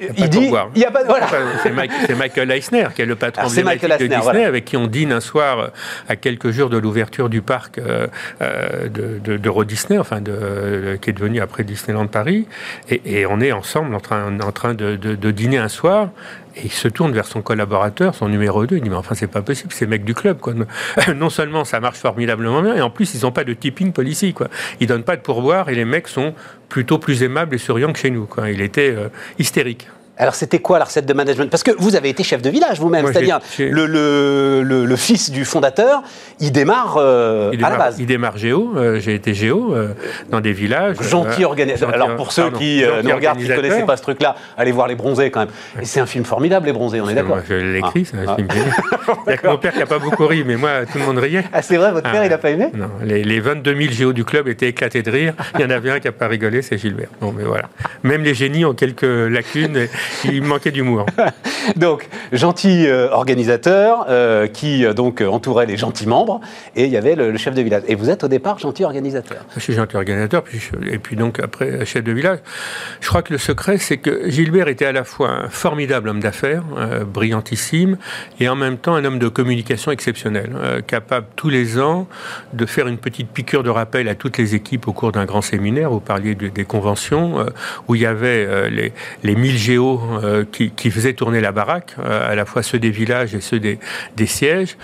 il 0.00 0.28
dit, 0.28 0.50
il 0.74 0.80
y 0.80 0.84
a 0.84 0.90
pas 0.90 1.04
voilà. 1.04 1.26
C'est 1.62 2.14
Michael 2.14 2.50
Eisner 2.50 2.88
qui 2.94 3.02
est 3.02 3.06
le 3.06 3.16
patron 3.16 3.44
de 3.44 4.06
Disney, 4.06 4.44
avec 4.44 4.64
qui 4.64 4.76
on 4.76 4.86
dîne 4.86 5.12
un 5.12 5.20
soir 5.20 5.58
euh, 5.58 5.68
à 6.08 6.16
quelques 6.16 6.50
jours 6.50 6.70
de 6.70 6.76
l'ouverture 6.76 7.28
du 7.28 7.42
parc 7.42 7.78
euh, 7.78 8.06
euh, 8.42 8.88
de, 8.88 9.18
de, 9.18 9.36
de, 9.36 9.64
Disney, 9.64 9.98
enfin 9.98 10.20
de, 10.20 10.98
qui 11.00 11.10
est 11.10 11.12
devenu 11.12 11.40
après 11.40 11.64
Disneyland 11.64 12.06
Paris, 12.06 12.46
et, 12.88 13.20
et 13.20 13.26
on 13.26 13.40
est 13.40 13.52
ensemble 13.52 13.94
en 13.94 14.00
train, 14.00 14.38
en 14.40 14.52
train 14.52 14.74
de, 14.74 14.96
de, 14.96 15.30
dîner 15.30 15.58
un 15.58 15.68
soir, 15.68 16.10
et 16.56 16.64
il 16.64 16.72
se 16.72 16.88
tourne 16.88 17.12
vers 17.12 17.26
son 17.26 17.42
collaborateur, 17.42 18.14
son 18.14 18.28
numéro 18.28 18.66
2, 18.66 18.76
il 18.76 18.82
dit 18.82 18.90
mais 18.90 18.96
enfin 18.96 19.14
c'est 19.14 19.26
pas 19.26 19.42
possible, 19.42 19.72
c'est 19.72 19.86
mec 19.86 20.04
du 20.04 20.14
club 20.14 20.38
quoi. 20.38 20.54
Non 21.14 21.30
seulement 21.30 21.64
ça 21.64 21.80
marche 21.80 21.98
formidablement 21.98 22.62
bien, 22.62 22.74
et 22.74 22.80
en 22.80 22.90
plus 22.90 23.14
ils 23.14 23.22
n'ont 23.22 23.32
pas 23.32 23.44
de 23.44 23.52
tipping 23.52 23.92
policy 23.92 24.32
quoi. 24.32 24.48
Ils 24.80 24.86
donnent 24.86 25.04
pas 25.04 25.16
de 25.16 25.22
pourboire 25.22 25.68
et 25.68 25.74
les 25.74 25.84
mecs 25.84 26.08
sont 26.08 26.34
plutôt 26.68 26.98
plus 26.98 27.22
aimables 27.22 27.54
et 27.54 27.58
souriants 27.58 27.92
que 27.92 27.98
chez 27.98 28.10
nous 28.10 28.26
quoi. 28.26 28.50
Il 28.50 28.60
était 28.60 28.94
hystérique. 29.38 29.88
Alors, 30.18 30.34
c'était 30.34 30.60
quoi 30.60 30.78
la 30.78 30.86
recette 30.86 31.04
de 31.04 31.12
management? 31.12 31.50
Parce 31.50 31.62
que 31.62 31.72
vous 31.78 31.94
avez 31.94 32.08
été 32.08 32.22
chef 32.22 32.40
de 32.40 32.48
village 32.48 32.80
vous-même, 32.80 33.06
c'est-à-dire 33.06 33.38
le, 33.58 33.86
le, 33.86 34.62
le, 34.62 34.96
fils 34.96 35.30
du 35.30 35.44
fondateur, 35.44 36.02
il 36.40 36.52
démarre, 36.52 36.96
euh, 36.96 37.52
à 37.62 37.70
la 37.70 37.76
base. 37.76 37.96
Il 37.98 38.06
démarre 38.06 38.38
géo, 38.38 38.72
euh, 38.76 38.98
j'ai 38.98 39.14
été 39.14 39.34
géo 39.34 39.74
euh, 39.74 39.88
dans 40.30 40.40
des 40.40 40.52
villages. 40.52 40.96
Gentil 41.00 41.44
organisateur. 41.44 41.92
Alors, 41.92 42.16
pour 42.16 42.32
ceux 42.32 42.50
qui 42.50 42.82
nous 43.04 43.14
regardent, 43.14 43.38
qui 43.38 43.48
ne 43.48 43.56
connaissaient 43.56 43.84
pas 43.84 43.96
ce 43.96 44.02
truc-là, 44.02 44.36
allez 44.56 44.72
voir 44.72 44.88
Les 44.88 44.94
Bronzés 44.94 45.30
quand 45.30 45.40
même. 45.40 45.50
Et 45.80 45.84
c'est 45.84 46.00
un 46.00 46.06
film 46.06 46.24
formidable, 46.24 46.66
Les 46.66 46.72
Bronzés, 46.72 47.00
on 47.00 47.08
est, 47.08 47.14
d'accord 47.14 47.38
Je 47.48 47.54
l'ai 47.54 47.78
écrit, 47.78 48.06
c'est 48.06 48.16
un 48.16 48.24
ah. 48.26 48.36
film 48.36 48.48
Il 49.26 49.32
y 49.32 49.46
a 49.46 49.50
mon 49.50 49.58
père 49.58 49.72
qui 49.72 49.78
n'a 49.80 49.86
pas 49.86 49.98
beaucoup 49.98 50.26
ri, 50.26 50.44
mais 50.46 50.56
moi, 50.56 50.86
tout 50.90 50.98
le 50.98 51.04
monde 51.04 51.18
riait. 51.18 51.44
Ah, 51.52 51.62
c'est 51.62 51.76
vrai, 51.76 51.92
votre 51.92 52.10
père, 52.10 52.20
ah, 52.22 52.26
il 52.26 52.30
n'a 52.30 52.38
pas 52.38 52.50
aimé 52.50 52.68
Non, 52.74 52.90
les, 53.04 53.22
les, 53.22 53.40
22 53.40 53.76
000 53.76 53.92
géos 53.92 54.12
du 54.12 54.24
club 54.24 54.48
étaient 54.48 54.68
éclatés 54.68 55.02
de 55.02 55.10
rire. 55.10 55.34
Il 55.56 55.60
y 55.60 55.64
en 55.64 55.70
avait 55.70 55.90
un 55.90 56.00
qui 56.00 56.06
n'a 56.06 56.12
pas 56.12 56.28
rigolé, 56.28 56.62
c'est 56.62 56.78
Gilbert. 56.78 57.08
Bon, 57.20 57.34
mais 57.36 57.44
voilà. 57.44 57.68
Même 58.02 58.22
les 58.22 58.34
génies 58.34 58.64
ont 58.64 58.74
quelques 58.74 59.02
lacunes. 59.02 59.88
Il 60.24 60.42
manquait 60.42 60.70
d'humour. 60.70 61.06
donc, 61.76 62.08
gentil 62.32 62.86
euh, 62.86 63.08
organisateur 63.10 64.06
euh, 64.08 64.46
qui 64.46 64.84
euh, 64.84 64.92
donc 64.92 65.20
entourait 65.20 65.66
les 65.66 65.76
gentils 65.76 66.06
membres, 66.06 66.40
et 66.74 66.84
il 66.84 66.90
y 66.90 66.96
avait 66.96 67.14
le, 67.14 67.36
chef 67.36 67.54
de 67.54 67.62
village. 67.62 67.82
Et 67.88 67.94
vous 67.94 68.10
êtes 68.10 68.24
au 68.24 68.28
départ 68.28 68.58
gentil 68.58 68.84
organisateur. 68.84 69.44
Je 69.54 69.60
suis 69.60 69.74
gentil 69.74 69.96
organisateur, 69.96 70.42
puis 70.42 70.60
et 70.90 70.98
puis 70.98 71.16
donc 71.16 71.40
après 71.40 71.84
chef 71.84 72.04
de 72.04 72.12
village. 72.12 72.38
Je 73.00 73.08
crois 73.08 73.22
que 73.22 73.32
le 73.32 73.38
secret, 73.38 73.78
c'est 73.78 73.98
que 73.98 74.28
Gilbert 74.28 74.68
était 74.68 74.86
à 74.86 74.92
la 74.92 75.04
fois 75.04 75.30
un 75.30 75.48
formidable 75.48 76.08
homme 76.08 76.20
d'affaires, 76.20 76.62
brillantissime, 77.06 77.98
et 78.40 78.48
en 78.48 78.56
même 78.56 78.78
temps 78.78 78.94
un 78.94 79.04
homme 79.04 79.18
de 79.18 79.28
communication 79.28 79.90
exceptionnel, 79.92 80.82
capable 80.86 81.26
tous 81.36 81.48
les 81.48 81.78
ans 81.78 82.06
de 82.52 82.66
faire 82.66 82.86
une 82.86 82.98
petite 82.98 83.28
piqûre 83.28 83.62
de 83.62 83.70
rappel 83.70 84.08
à 84.08 84.14
toutes 84.14 84.38
les 84.38 84.54
équipes 84.54 84.88
au 84.88 84.92
cours 84.92 85.12
d'un 85.12 85.24
grand 85.24 85.42
séminaire. 85.42 85.90
Vous 85.90 86.00
parliez 86.00 86.34
des 86.34 86.64
conventions 86.64 87.46
où 87.88 87.94
il 87.94 88.02
y 88.02 88.06
avait 88.06 88.70
les, 88.70 88.92
les 89.22 89.34
1000 89.34 89.56
géos 89.56 89.95
qui, 90.52 90.70
qui 90.70 90.90
faisaient 90.90 91.14
tourner 91.14 91.40
la 91.40 91.52
baraque, 91.52 91.96
euh, 91.98 92.30
à 92.30 92.34
la 92.34 92.44
fois 92.44 92.62
ceux 92.62 92.78
des 92.78 92.90
villages 92.90 93.34
et 93.34 93.40
ceux 93.40 93.60
des 93.60 94.26
sièges 94.26 94.76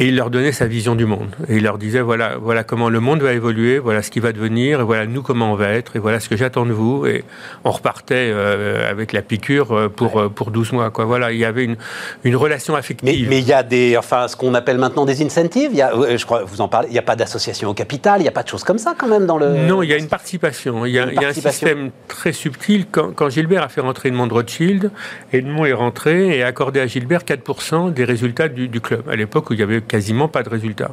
et 0.00 0.06
il 0.06 0.16
leur 0.16 0.30
donnait 0.30 0.52
sa 0.52 0.66
vision 0.66 0.94
du 0.94 1.04
monde. 1.04 1.28
Et 1.46 1.56
il 1.56 1.62
leur 1.62 1.76
disait 1.76 2.00
voilà, 2.00 2.38
voilà 2.40 2.64
comment 2.64 2.88
le 2.88 3.00
monde 3.00 3.20
va 3.20 3.34
évoluer, 3.34 3.78
voilà 3.78 4.00
ce 4.00 4.10
qui 4.10 4.18
va 4.18 4.32
devenir, 4.32 4.80
et 4.80 4.82
voilà 4.82 5.04
nous 5.04 5.20
comment 5.20 5.52
on 5.52 5.56
va 5.56 5.68
être, 5.68 5.94
et 5.94 5.98
voilà 5.98 6.20
ce 6.20 6.30
que 6.30 6.38
j'attends 6.38 6.64
de 6.64 6.72
vous. 6.72 7.04
Et 7.04 7.22
on 7.64 7.70
repartait 7.70 8.30
euh, 8.32 8.90
avec 8.90 9.12
la 9.12 9.20
piqûre 9.20 9.72
euh, 9.72 9.88
pour, 9.90 10.18
euh, 10.18 10.28
pour 10.30 10.52
12 10.52 10.72
mois. 10.72 10.90
Quoi. 10.90 11.04
Voilà, 11.04 11.32
il 11.32 11.38
y 11.38 11.44
avait 11.44 11.64
une, 11.64 11.76
une 12.24 12.34
relation 12.34 12.74
affective. 12.74 13.28
Mais, 13.28 13.40
il 13.40 13.46
y 13.46 13.52
a 13.52 13.62
des, 13.62 13.98
enfin, 13.98 14.26
ce 14.26 14.36
qu'on 14.36 14.54
appelle 14.54 14.78
maintenant 14.78 15.04
des 15.04 15.22
incentives. 15.22 15.68
Il 15.70 15.76
y 15.76 15.82
a, 15.82 15.92
je 16.16 16.24
crois, 16.24 16.44
vous 16.44 16.62
en 16.62 16.68
parlez. 16.68 16.88
Il 16.88 16.92
n'y 16.92 16.98
a 16.98 17.02
pas 17.02 17.16
d'association 17.16 17.68
au 17.68 17.74
capital. 17.74 18.20
Il 18.20 18.22
n'y 18.22 18.28
a 18.28 18.32
pas 18.32 18.42
de 18.42 18.48
choses 18.48 18.64
comme 18.64 18.78
ça 18.78 18.94
quand 18.96 19.08
même 19.08 19.26
dans 19.26 19.36
le. 19.36 19.50
Non, 19.50 19.82
il 19.82 19.90
y 19.90 19.92
a 19.92 19.98
une 19.98 20.08
participation. 20.08 20.86
Il 20.86 20.92
y 20.92 20.98
a, 20.98 21.12
il 21.12 21.20
y 21.20 21.24
a 21.26 21.28
un 21.28 21.34
système 21.34 21.90
très 22.08 22.32
subtil. 22.32 22.86
Quand, 22.90 23.12
quand, 23.14 23.28
Gilbert 23.28 23.64
a 23.64 23.68
fait 23.68 23.82
rentrer 23.82 24.08
Edmond 24.08 24.28
Rothschild, 24.28 24.90
Edmond 25.34 25.66
est 25.66 25.74
rentré 25.74 26.38
et 26.38 26.42
a 26.42 26.46
accordé 26.46 26.80
à 26.80 26.86
Gilbert 26.86 27.24
4% 27.24 27.92
des 27.92 28.04
résultats 28.04 28.48
du, 28.48 28.66
du 28.68 28.80
club. 28.80 29.06
À 29.06 29.16
l'époque 29.16 29.50
où 29.50 29.52
il 29.52 29.60
y 29.60 29.62
avait 29.62 29.82
quasiment 29.90 30.28
pas 30.28 30.44
de 30.44 30.48
résultats. 30.48 30.92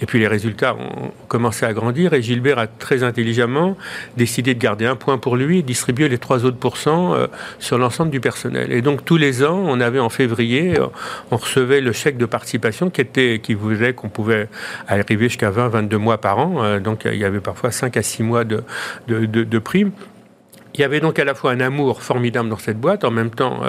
Et 0.00 0.06
puis 0.06 0.18
les 0.18 0.26
résultats 0.26 0.74
ont 0.74 1.12
commencé 1.28 1.66
à 1.66 1.74
grandir 1.74 2.14
et 2.14 2.22
Gilbert 2.22 2.58
a 2.58 2.66
très 2.66 3.02
intelligemment 3.02 3.76
décidé 4.16 4.54
de 4.54 4.58
garder 4.58 4.86
un 4.86 4.96
point 4.96 5.18
pour 5.18 5.36
lui 5.36 5.58
et 5.58 5.62
distribuer 5.62 6.08
les 6.08 6.16
trois 6.16 6.46
autres 6.46 6.56
pourcents 6.56 7.14
euh, 7.14 7.26
sur 7.58 7.76
l'ensemble 7.76 8.10
du 8.10 8.20
personnel. 8.20 8.72
Et 8.72 8.80
donc 8.80 9.04
tous 9.04 9.18
les 9.18 9.44
ans, 9.44 9.62
on 9.66 9.80
avait 9.80 9.98
en 9.98 10.08
février, 10.08 10.78
euh, 10.78 10.86
on 11.30 11.36
recevait 11.36 11.82
le 11.82 11.92
chèque 11.92 12.16
de 12.16 12.24
participation 12.24 12.88
qui 12.88 13.02
était, 13.02 13.38
qui 13.42 13.52
voulait 13.52 13.92
qu'on 13.92 14.08
pouvait 14.08 14.48
arriver 14.86 15.28
jusqu'à 15.28 15.50
20, 15.50 15.68
22 15.68 15.98
mois 15.98 16.18
par 16.18 16.38
an. 16.38 16.64
Euh, 16.64 16.80
donc 16.80 17.04
il 17.04 17.18
y 17.18 17.26
avait 17.26 17.40
parfois 17.40 17.70
5 17.70 17.98
à 17.98 18.02
6 18.02 18.22
mois 18.22 18.44
de, 18.44 18.64
de, 19.08 19.26
de, 19.26 19.58
primes. 19.58 19.92
Il 20.72 20.80
y 20.80 20.84
avait 20.84 21.00
donc 21.00 21.18
à 21.18 21.24
la 21.24 21.34
fois 21.34 21.52
un 21.52 21.60
amour 21.60 22.02
formidable 22.02 22.48
dans 22.48 22.56
cette 22.56 22.80
boîte, 22.80 23.04
en 23.04 23.10
même 23.10 23.30
temps 23.30 23.60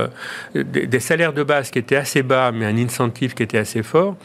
des, 0.53 0.99
salaires 0.99 1.33
de 1.33 1.43
base 1.43 1.71
qui 1.71 1.79
étaient 1.79 1.95
assez 1.95 2.21
bas, 2.23 2.51
mais 2.53 2.65
un 2.65 2.77
incentive 2.77 3.33
qui 3.33 3.43
était 3.43 3.57
assez 3.57 3.83
fort. 3.83 4.15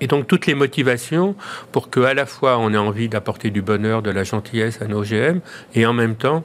Et 0.00 0.06
donc 0.06 0.26
toutes 0.26 0.46
les 0.46 0.54
motivations 0.54 1.34
pour 1.72 1.90
que 1.90 2.00
à 2.00 2.14
la 2.14 2.26
fois 2.26 2.58
on 2.58 2.72
ait 2.72 2.78
envie 2.78 3.08
d'apporter 3.08 3.50
du 3.50 3.62
bonheur, 3.62 4.02
de 4.02 4.10
la 4.10 4.24
gentillesse 4.24 4.80
à 4.80 4.86
nos 4.86 5.02
GM, 5.02 5.40
et 5.74 5.86
en 5.86 5.92
même 5.92 6.16
temps 6.16 6.42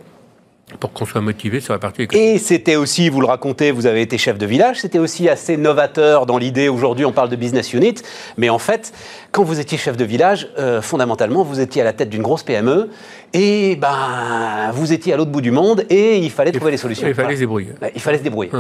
pour 0.80 0.94
qu'on 0.94 1.06
soit 1.06 1.22
motivé 1.22 1.60
sur 1.60 1.74
la 1.74 1.80
partie 1.80 2.04
économique. 2.04 2.36
Et 2.36 2.38
c'était 2.40 2.76
aussi, 2.76 3.10
vous 3.10 3.22
le 3.22 3.28
racontez, 3.28 3.72
vous 3.72 3.86
avez 3.86 4.02
été 4.02 4.18
chef 4.18 4.38
de 4.38 4.46
village, 4.46 4.82
c'était 4.82 5.00
aussi 5.00 5.30
assez 5.30 5.58
novateur 5.58 6.26
dans 6.26 6.38
l'idée, 6.38 6.70
aujourd'hui 6.70 7.06
on 7.06 7.12
parle 7.12 7.30
de 7.30 7.36
business 7.36 7.74
unit, 7.74 7.96
mais 8.38 8.50
en 8.50 8.60
fait, 8.60 8.94
quand 9.32 9.44
vous 9.44 9.60
étiez 9.60 9.78
chef 9.78 9.98
de 9.98 10.06
village, 10.06 10.50
euh, 10.58 10.82
fondamentalement, 10.82 11.44
vous 11.44 11.60
étiez 11.60 11.82
à 11.82 11.86
la 11.86 11.94
tête 11.94 12.10
d'une 12.10 12.22
grosse 12.22 12.44
PME, 12.44 12.90
et 13.34 13.76
ben, 13.76 14.72
vous 14.74 14.94
étiez 14.94 15.14
à 15.14 15.18
l'autre 15.18 15.32
bout 15.32 15.42
du 15.42 15.52
monde, 15.52 15.86
et 15.90 16.18
il 16.18 16.32
fallait 16.32 16.52
trouver 16.52 16.72
les 16.72 16.78
solutions. 16.78 17.08
Il 17.08 17.14
fallait 17.14 17.36
se 17.36 17.40
débrouiller. 17.42 17.74
Il 17.94 18.02
fallait 18.02 18.18
se 18.18 18.24
débrouiller. 18.24 18.52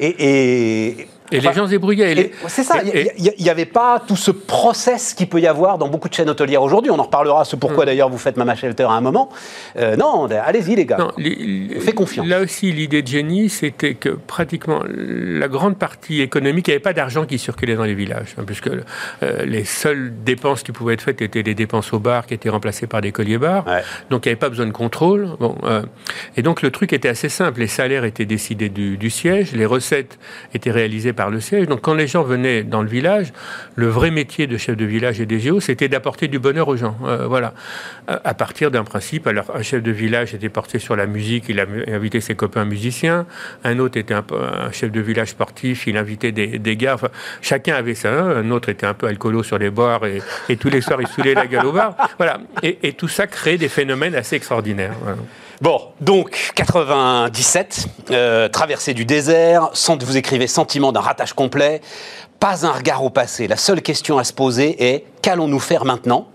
Et, 0.00 0.14
et, 0.18 1.08
et 1.30 1.40
les 1.40 1.52
gens 1.52 1.66
se 1.66 1.70
débrouillaient. 1.70 2.32
C'est 2.48 2.64
ça, 2.64 2.80
il 2.82 3.34
n'y 3.38 3.50
avait 3.50 3.66
pas 3.66 4.02
tout 4.06 4.16
ce 4.16 4.30
process 4.30 5.14
qu'il 5.14 5.28
peut 5.28 5.40
y 5.40 5.46
avoir 5.46 5.78
dans 5.78 5.88
beaucoup 5.88 6.08
de 6.08 6.14
chaînes 6.14 6.30
hôtelières 6.30 6.62
aujourd'hui. 6.62 6.90
On 6.90 6.98
en 6.98 7.04
reparlera, 7.04 7.44
ce 7.44 7.56
pourquoi 7.56 7.84
mm. 7.84 7.86
d'ailleurs 7.86 8.08
vous 8.08 8.18
faites 8.18 8.36
Mama 8.36 8.54
Shelter 8.54 8.84
à 8.84 8.92
un 8.92 9.00
moment. 9.00 9.30
Euh, 9.76 9.96
non, 9.96 10.26
allez-y 10.26 10.76
les 10.76 10.86
gars. 10.86 10.98
Non, 10.98 11.10
Fais 11.80 11.92
confiance. 11.92 12.26
Là 12.26 12.40
aussi, 12.40 12.72
l'idée 12.72 13.02
de 13.02 13.08
génie, 13.08 13.48
c'était 13.48 13.94
que 13.94 14.10
pratiquement 14.10 14.82
la 14.86 15.48
grande 15.48 15.76
partie 15.76 16.20
économique, 16.20 16.68
il 16.68 16.70
n'y 16.70 16.74
avait 16.74 16.82
pas 16.82 16.92
d'argent 16.92 17.24
qui 17.24 17.38
circulait 17.38 17.76
dans 17.76 17.84
les 17.84 17.94
villages, 17.94 18.34
hein, 18.38 18.42
puisque 18.46 18.68
euh, 18.68 19.44
les 19.44 19.64
seules 19.64 20.12
dépenses 20.24 20.62
qui 20.62 20.72
pouvaient 20.72 20.94
être 20.94 21.02
faites 21.02 21.22
étaient 21.22 21.42
les 21.42 21.54
dépenses 21.54 21.92
au 21.92 21.98
bar 21.98 22.26
qui 22.26 22.34
étaient 22.34 22.48
remplacées 22.48 22.86
par 22.86 23.00
des 23.00 23.12
colliers 23.12 23.38
bars. 23.38 23.64
Donc 24.10 24.26
il 24.26 24.28
n'y 24.28 24.32
avait 24.32 24.36
pas 24.36 24.48
besoin 24.48 24.66
de 24.66 24.72
contrôle. 24.72 25.28
Bon, 25.38 25.56
euh, 25.64 25.82
et 26.36 26.42
donc 26.42 26.62
le 26.62 26.70
truc 26.70 26.92
était 26.92 27.08
assez 27.08 27.28
simple. 27.28 27.60
Les 27.60 27.66
salaires 27.66 28.04
étaient 28.04 28.26
décidés 28.26 28.68
du, 28.68 28.96
du 28.96 29.10
siège, 29.10 29.52
les 29.52 29.66
recettes 29.66 30.18
étaient 30.54 30.70
réalisées 30.70 31.12
par 31.12 31.19
le 31.28 31.40
siège. 31.40 31.66
Donc 31.66 31.82
quand 31.82 31.94
les 31.94 32.06
gens 32.06 32.22
venaient 32.22 32.62
dans 32.62 32.82
le 32.82 32.88
village, 32.88 33.32
le 33.74 33.88
vrai 33.88 34.10
métier 34.10 34.46
de 34.46 34.56
chef 34.56 34.76
de 34.76 34.84
village 34.84 35.20
et 35.20 35.26
des 35.26 35.40
géos, 35.40 35.60
c'était 35.60 35.88
d'apporter 35.88 36.28
du 36.28 36.38
bonheur 36.38 36.68
aux 36.68 36.76
gens. 36.76 36.96
Euh, 37.04 37.26
voilà. 37.26 37.52
À 38.06 38.34
partir 38.34 38.70
d'un 38.70 38.84
principe, 38.84 39.26
alors 39.26 39.50
un 39.54 39.62
chef 39.62 39.82
de 39.82 39.90
village 39.90 40.34
était 40.34 40.48
porté 40.48 40.78
sur 40.78 40.96
la 40.96 41.06
musique, 41.06 41.44
il 41.48 41.60
a 41.60 41.66
invité 41.88 42.20
ses 42.20 42.34
copains 42.34 42.64
musiciens. 42.64 43.26
Un 43.64 43.78
autre 43.78 43.98
était 43.98 44.14
un, 44.14 44.24
chef 44.72 44.90
de 44.90 45.00
village 45.00 45.28
sportif, 45.28 45.86
il 45.86 45.96
invitait 45.96 46.32
des, 46.32 46.76
gars. 46.76 46.96
Chacun 47.42 47.74
avait 47.74 47.94
ça. 47.94 48.10
Un 48.10 48.50
autre 48.50 48.68
était 48.68 48.86
un 48.86 48.94
peu 48.94 49.06
alcoolo 49.06 49.42
sur 49.42 49.58
les 49.58 49.70
bars 49.70 50.02
et, 50.06 50.56
tous 50.56 50.70
les 50.70 50.80
soirs 50.80 51.00
il 51.00 51.08
saoulait 51.08 51.34
la 51.34 51.46
gueule 51.46 51.66
au 51.66 51.72
bar. 51.72 51.96
Voilà. 52.18 52.38
Et, 52.62 52.92
tout 52.92 53.08
ça 53.08 53.26
créait 53.26 53.58
des 53.58 53.68
phénomènes 53.68 54.14
assez 54.14 54.36
extraordinaires. 54.36 54.94
Bon, 55.60 55.78
donc 56.00 56.52
97, 56.54 57.86
euh, 58.12 58.48
traversée 58.48 58.94
du 58.94 59.04
désert, 59.04 59.70
vous 60.00 60.16
écrivez 60.16 60.46
sentiment 60.46 60.90
d'un 60.90 61.00
ratage 61.00 61.34
complet, 61.34 61.82
pas 62.38 62.64
un 62.64 62.72
regard 62.72 63.04
au 63.04 63.10
passé. 63.10 63.46
La 63.46 63.58
seule 63.58 63.82
question 63.82 64.16
à 64.16 64.24
se 64.24 64.32
poser 64.32 64.82
est 64.82 65.04
qu'allons-nous 65.20 65.58
faire 65.58 65.84
maintenant? 65.84 66.28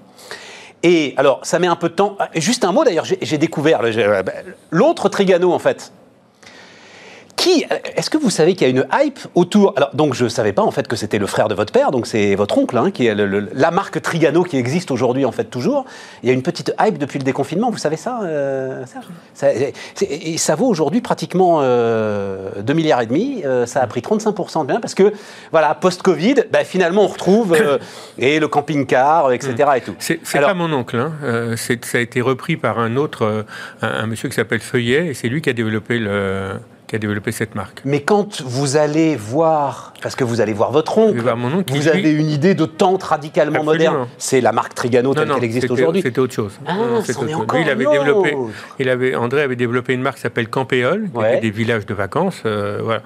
Et 0.84 1.16
alors, 1.18 1.40
ça 1.42 1.58
met 1.58 1.66
un 1.66 1.76
peu 1.76 1.90
de 1.90 1.96
temps. 1.96 2.20
Juste 2.36 2.66
un 2.66 2.72
mot 2.72 2.84
d'ailleurs, 2.84 3.06
j'ai 3.20 3.40
découvert 3.40 3.80
euh, 3.84 4.22
l'autre 4.70 5.10
Trigano 5.10 5.54
en 5.54 5.60
fait. 5.60 5.92
Est-ce 7.96 8.10
que 8.10 8.18
vous 8.18 8.30
savez 8.30 8.54
qu'il 8.54 8.68
y 8.68 8.70
a 8.70 8.70
une 8.70 8.86
hype 8.94 9.20
autour? 9.36 9.74
Alors, 9.76 9.90
donc, 9.94 10.14
je 10.14 10.26
ne 10.26 10.30
savais 10.30 10.54
pas 10.54 10.64
en 10.64 10.72
fait 10.72 10.88
que 10.88 10.96
c'était 10.96 11.20
le 11.20 11.28
frère 11.28 11.48
de 11.48 11.56
votre 11.56 11.72
père, 11.72 11.92
donc 11.92 12.08
c'est 12.08 12.36
votre 12.36 12.58
oncle, 12.58 12.78
hein, 12.78 12.92
qui 12.92 13.08
est 13.08 13.16
la 13.16 13.72
marque 13.72 14.02
Trigano 14.02 14.44
qui 14.44 14.58
existe 14.58 14.92
aujourd'hui 14.92 15.26
en 15.26 15.32
fait 15.32 15.46
toujours. 15.46 15.86
Il 16.24 16.28
y 16.28 16.32
a 16.32 16.34
une 16.34 16.44
petite 16.44 16.74
hype 16.80 16.98
depuis 16.98 17.20
le 17.20 17.24
déconfinement, 17.24 17.70
vous 17.70 17.78
savez 17.78 17.98
ça, 17.98 18.20
euh, 18.24 18.84
ça, 19.34 19.52
Et 20.02 20.38
ça 20.38 20.56
vaut 20.56 20.68
aujourd'hui 20.68 21.02
pratiquement 21.02 21.60
euh, 21.62 22.62
2 22.62 22.74
milliards 22.74 23.02
et 23.02 23.06
demi. 23.06 23.44
Euh, 23.46 23.66
ça 23.66 23.82
a 23.82 23.88
pris 23.88 24.02
35% 24.02 24.62
de 24.62 24.68
bien 24.68 24.80
parce 24.80 24.96
que, 24.96 25.14
voilà, 25.52 25.76
post-Covid, 25.76 26.46
ben, 26.52 26.66
finalement, 26.66 27.04
on 27.04 27.08
retrouve 27.08 27.54
euh, 27.54 27.78
et 28.18 28.40
le 28.40 28.48
camping-car, 28.48 29.32
etc. 29.32 29.54
Et 29.78 29.82
tout. 29.82 29.96
C'est 30.00 30.20
pas 30.34 30.54
mon 30.54 30.72
oncle. 30.74 30.98
Hein. 30.98 31.56
ça 31.58 31.98
a 31.98 32.02
été 32.02 32.22
repris 32.22 32.58
par 32.58 32.80
un 32.80 32.96
autre, 32.96 33.46
un 33.82 34.08
monsieur 34.08 34.30
qui 34.30 34.36
s'appelle 34.36 34.62
Feuillet, 34.62 35.08
et 35.08 35.14
c'est 35.14 35.28
lui 35.28 35.42
qui 35.42 35.50
a 35.50 35.54
développé 35.54 36.00
le 36.00 36.52
qui 36.88 36.96
a 36.96 37.00
développé 37.00 37.32
cette 37.32 37.56
marque. 37.56 37.82
Mais 37.86 38.04
quand 38.04 38.42
vous 38.42 38.78
allez 38.78 39.16
voir, 39.16 39.94
parce 40.06 40.16
que 40.16 40.24
vous 40.24 40.40
allez 40.40 40.54
voir 40.54 40.72
votre 40.72 41.00
oncle, 41.00 41.26
vous 41.68 41.88
avez 41.88 42.12
une 42.12 42.30
idée 42.30 42.54
de 42.54 42.66
tente 42.66 43.02
radicalement 43.02 43.64
moderne. 43.64 44.06
C'est 44.20 44.40
la 44.40 44.52
marque 44.52 44.76
Trigano 44.76 45.16
telle 45.16 45.28
qu'elle 45.28 45.44
existe 45.44 45.72
aujourd'hui. 45.72 46.04
C'était 46.04 46.20
autre 46.20 46.34
chose. 46.36 46.60
Ah, 46.68 46.76
Lui, 47.24 47.62
il 47.62 47.70
avait 47.72 47.86
développé, 47.88 48.38
il 48.78 48.90
avait, 48.90 49.16
André 49.16 49.42
avait 49.42 49.56
développé 49.56 49.96
une 49.96 50.04
marque 50.04 50.18
qui 50.18 50.22
s'appelle 50.22 50.48
Campéole, 50.48 51.10
qui 51.12 51.26
était 51.26 51.40
des 51.40 51.50
villages 51.50 51.88
de 51.88 51.96
vacances, 51.96 52.44
euh, 52.46 52.82
voilà, 52.84 53.02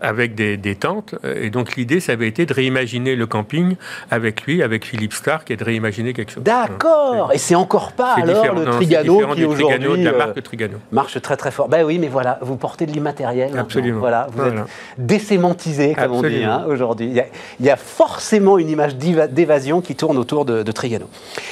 avec 0.00 0.34
des, 0.34 0.56
des, 0.56 0.74
tentes. 0.74 1.14
Et 1.22 1.50
donc 1.50 1.76
l'idée, 1.76 2.00
ça 2.00 2.12
avait 2.14 2.26
été 2.26 2.46
de 2.46 2.52
réimaginer 2.52 3.14
le 3.14 3.26
camping 3.28 3.76
avec 4.10 4.42
lui, 4.42 4.64
avec 4.64 4.86
Philippe 4.86 5.12
Stark, 5.12 5.52
et 5.52 5.56
de 5.56 5.62
réimaginer 5.62 6.14
quelque 6.14 6.32
chose. 6.32 6.42
D'accord. 6.42 7.30
Et 7.32 7.38
c'est 7.38 7.54
encore 7.54 7.92
pas 7.92 8.14
alors 8.14 8.56
le 8.56 8.64
Trigano 8.64 9.34
qui 9.36 9.44
aujourd'hui 9.44 10.02
la 10.02 10.12
marque 10.12 10.42
Trigano 10.42 10.78
marche 10.90 11.22
très 11.22 11.36
très 11.36 11.52
fort. 11.52 11.68
Ben 11.68 11.84
oui, 11.84 12.00
mais 12.00 12.08
voilà, 12.08 12.40
vous 12.42 12.56
portez 12.56 12.86
de 12.86 12.90
l'immatériel. 12.90 13.56
Absolument. 13.56 14.00
Voilà, 14.00 14.26
vous 14.32 14.42
êtes 14.42 14.64
désémantisé, 14.98 15.94
comme 15.94 16.07
aujourd'hui. 16.08 17.12
Il, 17.60 17.66
y 17.66 17.70
a 17.70 17.76
forcément 17.76 18.58
une 18.58 18.68
image 18.68 18.96
d'évasion 18.96 19.80
qui 19.80 19.94
tourne 19.94 20.18
autour 20.18 20.44
de, 20.44 20.72
Trigano. 20.72 21.06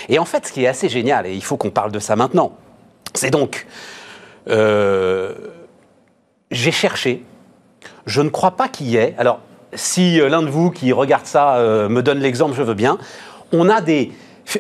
Et 0.09 0.19
en 0.19 0.25
fait, 0.25 0.47
ce 0.47 0.53
qui 0.53 0.65
est 0.65 0.69
assez 0.69 0.89
génial, 0.89 1.27
et 1.27 1.35
il 1.35 1.43
faut 1.43 1.57
qu'on 1.57 1.71
parle 1.71 1.93
de 1.93 1.99
ça 1.99 2.17
maintenant, 2.17 2.53
c'est 3.15 3.31
donc, 3.31 3.67
euh, 4.49 5.33
j'ai 6.51 6.73
cherché, 6.73 7.25
je 8.05 8.21
ne 8.21 8.29
crois 8.29 8.53
pas 8.53 8.69
qu'il 8.69 8.89
y 8.89 8.97
ait, 8.97 9.15
alors 9.19 9.41
si 9.75 10.21
euh, 10.21 10.29
l'un 10.29 10.43
de 10.43 10.49
vous 10.49 10.71
qui 10.71 10.93
regarde 10.93 11.27
ça 11.27 11.57
euh, 11.57 11.89
me 11.89 12.03
donne 12.03 12.19
l'exemple, 12.19 12.55
je 12.55 12.63
veux 12.63 12.75
bien, 12.75 12.99
on 13.53 13.69
a 13.69 13.81
des... 13.81 14.13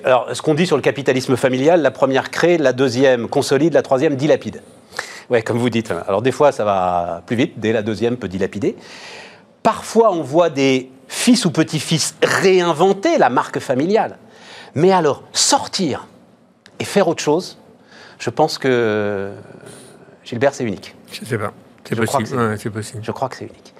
Alors, 0.04 0.28
ce 0.32 0.42
qu'on 0.42 0.54
dit 0.54 0.66
sur 0.66 0.76
le 0.76 0.82
capitalisme 0.82 1.36
familial, 1.36 1.80
la 1.80 1.92
première 1.92 2.30
crée, 2.30 2.58
la 2.58 2.72
deuxième 2.72 3.28
consolide, 3.28 3.72
la 3.72 3.82
troisième 3.82 4.16
dilapide. 4.16 4.62
Ouais, 5.30 5.42
comme 5.42 5.58
vous 5.58 5.70
dites. 5.70 5.92
Alors 6.06 6.22
des 6.22 6.32
fois, 6.32 6.52
ça 6.52 6.64
va 6.64 7.22
plus 7.26 7.36
vite. 7.36 7.54
Dès 7.56 7.72
la 7.72 7.82
deuxième, 7.82 8.16
peut 8.16 8.28
dilapider. 8.28 8.76
Parfois, 9.66 10.12
on 10.12 10.22
voit 10.22 10.48
des 10.48 10.92
fils 11.08 11.44
ou 11.44 11.50
petits-fils 11.50 12.14
réinventer 12.22 13.18
la 13.18 13.30
marque 13.30 13.58
familiale. 13.58 14.16
Mais 14.76 14.92
alors, 14.92 15.24
sortir 15.32 16.06
et 16.78 16.84
faire 16.84 17.08
autre 17.08 17.20
chose, 17.20 17.58
je 18.20 18.30
pense 18.30 18.58
que 18.58 19.32
Gilbert, 20.22 20.54
c'est 20.54 20.62
unique. 20.62 20.94
Je 21.10 21.24
sais 21.24 21.36
pas. 21.36 21.52
C'est 21.82 21.96
possible. 21.96 22.38
ouais, 22.38 22.70
possible. 22.70 23.02
Je 23.02 23.10
crois 23.10 23.28
que 23.28 23.34
c'est 23.34 23.46
unique. 23.46 23.74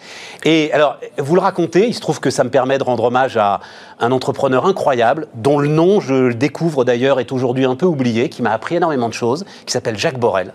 Et 0.45 0.73
alors, 0.73 0.99
vous 1.19 1.37
le 1.37 1.41
racontez, 1.41 1.87
il 1.87 1.95
se 1.95 2.01
trouve 2.01 2.19
que 2.19 2.31
ça 2.31 2.43
me 2.43 2.51
permet 2.51 2.79
de 2.79 2.85
rendre 2.85 3.05
hommage 3.05 3.37
à 3.37 3.61
un 4.01 4.11
entrepreneur 4.11 4.67
incroyable, 4.67 5.29
dont 5.35 5.61
le 5.61 5.69
nom, 5.69 6.01
je 6.01 6.15
le 6.15 6.35
découvre 6.35 6.85
d'ailleurs, 6.85 7.21
est 7.21 7.31
aujourd'hui 7.31 7.65
un 7.65 7.77
peu 7.77 7.87
oublié, 7.87 8.29
qui 8.29 8.43
m'a 8.43 8.51
appris 8.51 8.75
énormément 8.75 9.09
de 9.09 9.15
choses, 9.15 9.45
qui 9.67 9.73
s'appelle 9.73 9.97
Jacques 9.97 10.19
Borel. 10.19 10.53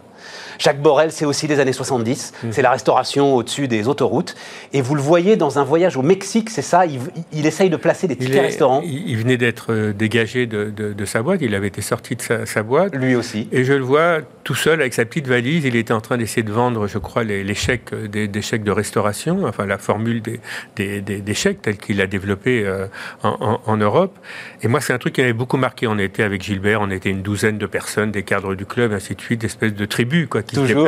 Jacques 0.60 0.82
Borel, 0.82 1.12
c'est 1.12 1.26
aussi 1.26 1.47
les 1.47 1.60
années 1.60 1.74
70, 1.74 2.34
c'est 2.52 2.62
la 2.62 2.72
restauration 2.72 3.36
au-dessus 3.36 3.68
des 3.68 3.88
autoroutes. 3.88 4.36
Et 4.74 4.82
vous 4.82 4.95
le 4.95 5.02
voyez 5.02 5.36
dans 5.36 5.60
un 5.60 5.64
voyage 5.64 5.97
au 5.97 6.02
Mexique, 6.02 6.49
c'est 6.49 6.62
ça, 6.62 6.86
il, 6.86 6.99
il 7.34 7.45
essaye 7.45 7.70
de 7.70 7.78
placer 7.78 8.08
des 8.08 8.14
Il, 8.16 8.20
tickets 8.26 8.36
est- 8.36 8.41
restaurants, 8.41 8.82
il- 8.84 9.18
venait 9.18 9.38
d'être 9.38 9.72
euh, 9.72 9.93
dégagé 9.93 10.45
de, 10.47 10.70
de- 10.70 10.93
de 10.93 11.06
sa 11.06 11.22
boîte, 11.22 11.39
il 11.41 11.54
avait 11.56 11.68
été 11.68 11.82
sorti 11.82 12.16
de 12.16 12.22
sa, 12.22 12.45
sa 12.45 12.64
boîte. 12.64 12.95
lui 12.95 13.16
aussi. 13.16 13.47
Et 13.52 13.64
je 13.64 13.74
le 13.74 13.84
vois 13.84 14.20
tout 14.43 14.56
seul 14.56 14.82
avec 14.82 14.93
sa 14.93 15.06
petite 15.06 15.28
valise. 15.28 15.66
Il 15.66 15.76
était 15.76 15.93
en 15.93 16.02
train 16.02 16.18
d'essayer 16.18 16.43
de 16.43 16.52
vendre, 16.52 16.88
je 16.88 16.97
crois, 16.97 17.24
les, 17.24 17.43
les 17.43 17.54
chèques, 17.56 17.93
des, 17.93 18.28
des 18.28 18.41
chèques 18.41 18.64
de 18.64 18.72
restauration, 18.72 19.45
enfin 19.45 19.66
la 19.66 19.78
formule 19.78 20.22
des, 20.22 20.39
des, 20.76 21.34
chèques 21.34 21.62
telle 21.62 21.78
qu'il 21.78 22.02
a 22.02 22.08
développé 22.08 22.64
euh, 22.66 22.88
en, 23.24 23.30
en- 23.39 23.62
en 23.66 23.78
Europe. 23.78 24.18
Et 24.64 24.68
moi, 24.68 24.82
c'est 24.82 24.93
un 24.93 24.97
truc 24.97 25.14
qui 25.14 25.22
m'avait 25.22 25.34
beaucoup 25.34 25.58
marqué. 25.58 25.88
On 25.88 25.97
était 25.97 26.24
avec 26.24 26.41
Gilbert, 26.43 26.82
on 26.82 26.89
était 26.89 27.10
une 27.10 27.22
douzaine 27.22 27.58
de 27.58 27.66
personnes, 27.66 28.12
des 28.12 28.24
cadres 28.24 28.56
du 28.56 28.66
club, 28.66 28.91
ainsi 28.93 29.16
de 29.16 29.22
suite, 29.22 29.41
d'espèces 29.41 29.74
de 29.74 29.86
tribus 29.86 30.28
quoi, 30.30 30.41
qui 30.52 30.68
se 30.68 30.74
Toujours. 30.74 30.86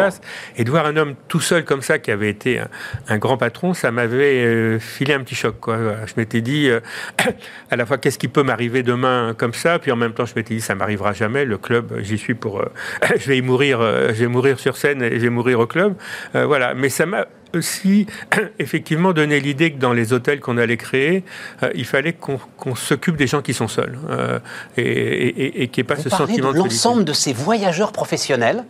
Et 0.58 0.64
de 0.64 0.70
voir 0.70 0.86
un 0.86 0.96
homme 0.98 1.16
tout 1.28 1.40
seul 1.40 1.66
comme 1.66 1.82
ça, 1.82 2.00
qui 2.00 2.12
avait 2.12 2.30
été 2.30 2.60
un, 2.60 2.68
un 3.10 3.18
grand 3.18 3.38
patron, 3.38 3.74
ça 3.74 3.92
m'avait 3.92 4.44
euh, 4.44 4.80
filé 4.80 5.14
un 5.14 5.20
petit 5.22 5.36
choc. 5.36 5.60
Quoi. 5.60 5.78
Je 6.06 6.14
m'étais 6.18 6.42
dit, 6.42 6.70
euh, 6.70 6.80
à 7.72 7.76
la 7.76 7.86
fois, 7.86 7.98
qu'est-ce 7.98 8.20
qui 8.20 8.28
peut 8.28 8.44
m'arriver 8.44 8.84
demain 8.84 9.34
comme 9.38 9.54
ça? 9.54 9.80
Puis 9.80 9.92
en 9.92 9.96
même 9.96 10.14
temps, 10.14 10.26
je 10.26 10.34
m'étais 10.36 10.54
dit, 10.56 10.62
ça 10.62 10.76
m'arrivera 10.76 11.14
jamais. 11.14 11.46
Le 11.46 11.58
club, 11.58 11.94
j'y 12.02 12.18
suis 12.18 12.34
pour. 12.36 12.60
euh, 12.62 12.66
je 13.18 13.28
vais 13.28 13.38
y 13.38 13.42
mourir, 13.42 13.80
euh, 13.82 14.10
je 14.10 14.20
vais 14.22 14.28
mourir 14.28 14.60
sur 14.60 14.78
scène 14.78 15.02
et 15.02 15.16
je 15.16 15.24
vais 15.24 15.30
mourir 15.30 15.60
au 15.60 15.68
club. 15.68 15.96
Euh, 16.36 16.46
voilà. 16.46 16.74
Mais 16.74 16.90
ça 16.90 17.06
m'a 17.06 17.26
aussi 17.56 18.08
effectivement 18.60 19.14
donné 19.14 19.40
l'idée 19.40 19.72
que 19.74 19.78
dans 19.80 19.94
les 19.94 20.12
hôtels 20.12 20.40
qu'on 20.40 20.58
allait 20.58 20.78
créer, 20.78 21.24
euh, 21.62 21.70
il 21.76 21.86
fallait 21.86 22.14
qu'on 22.14 22.76
s'occupe 22.76 23.16
des 23.16 23.28
gens 23.28 23.42
qui 23.44 23.54
sont 23.54 23.68
seuls 23.68 23.98
euh, 24.10 24.40
et, 24.76 24.82
et, 24.82 25.28
et- 25.28 25.64
et 25.64 25.68
qu'il 25.68 25.84
n'y 25.84 25.86
ait 25.86 25.88
pas 25.88 25.96
Vous 25.96 26.04
ce 26.04 26.10
sentiment 26.10 26.52
de 26.52 26.58
l'ensemble 26.58 27.06
de 27.06 27.14
ces 27.14 27.32
voyageurs 27.34 27.92
professionnels. 27.92 28.64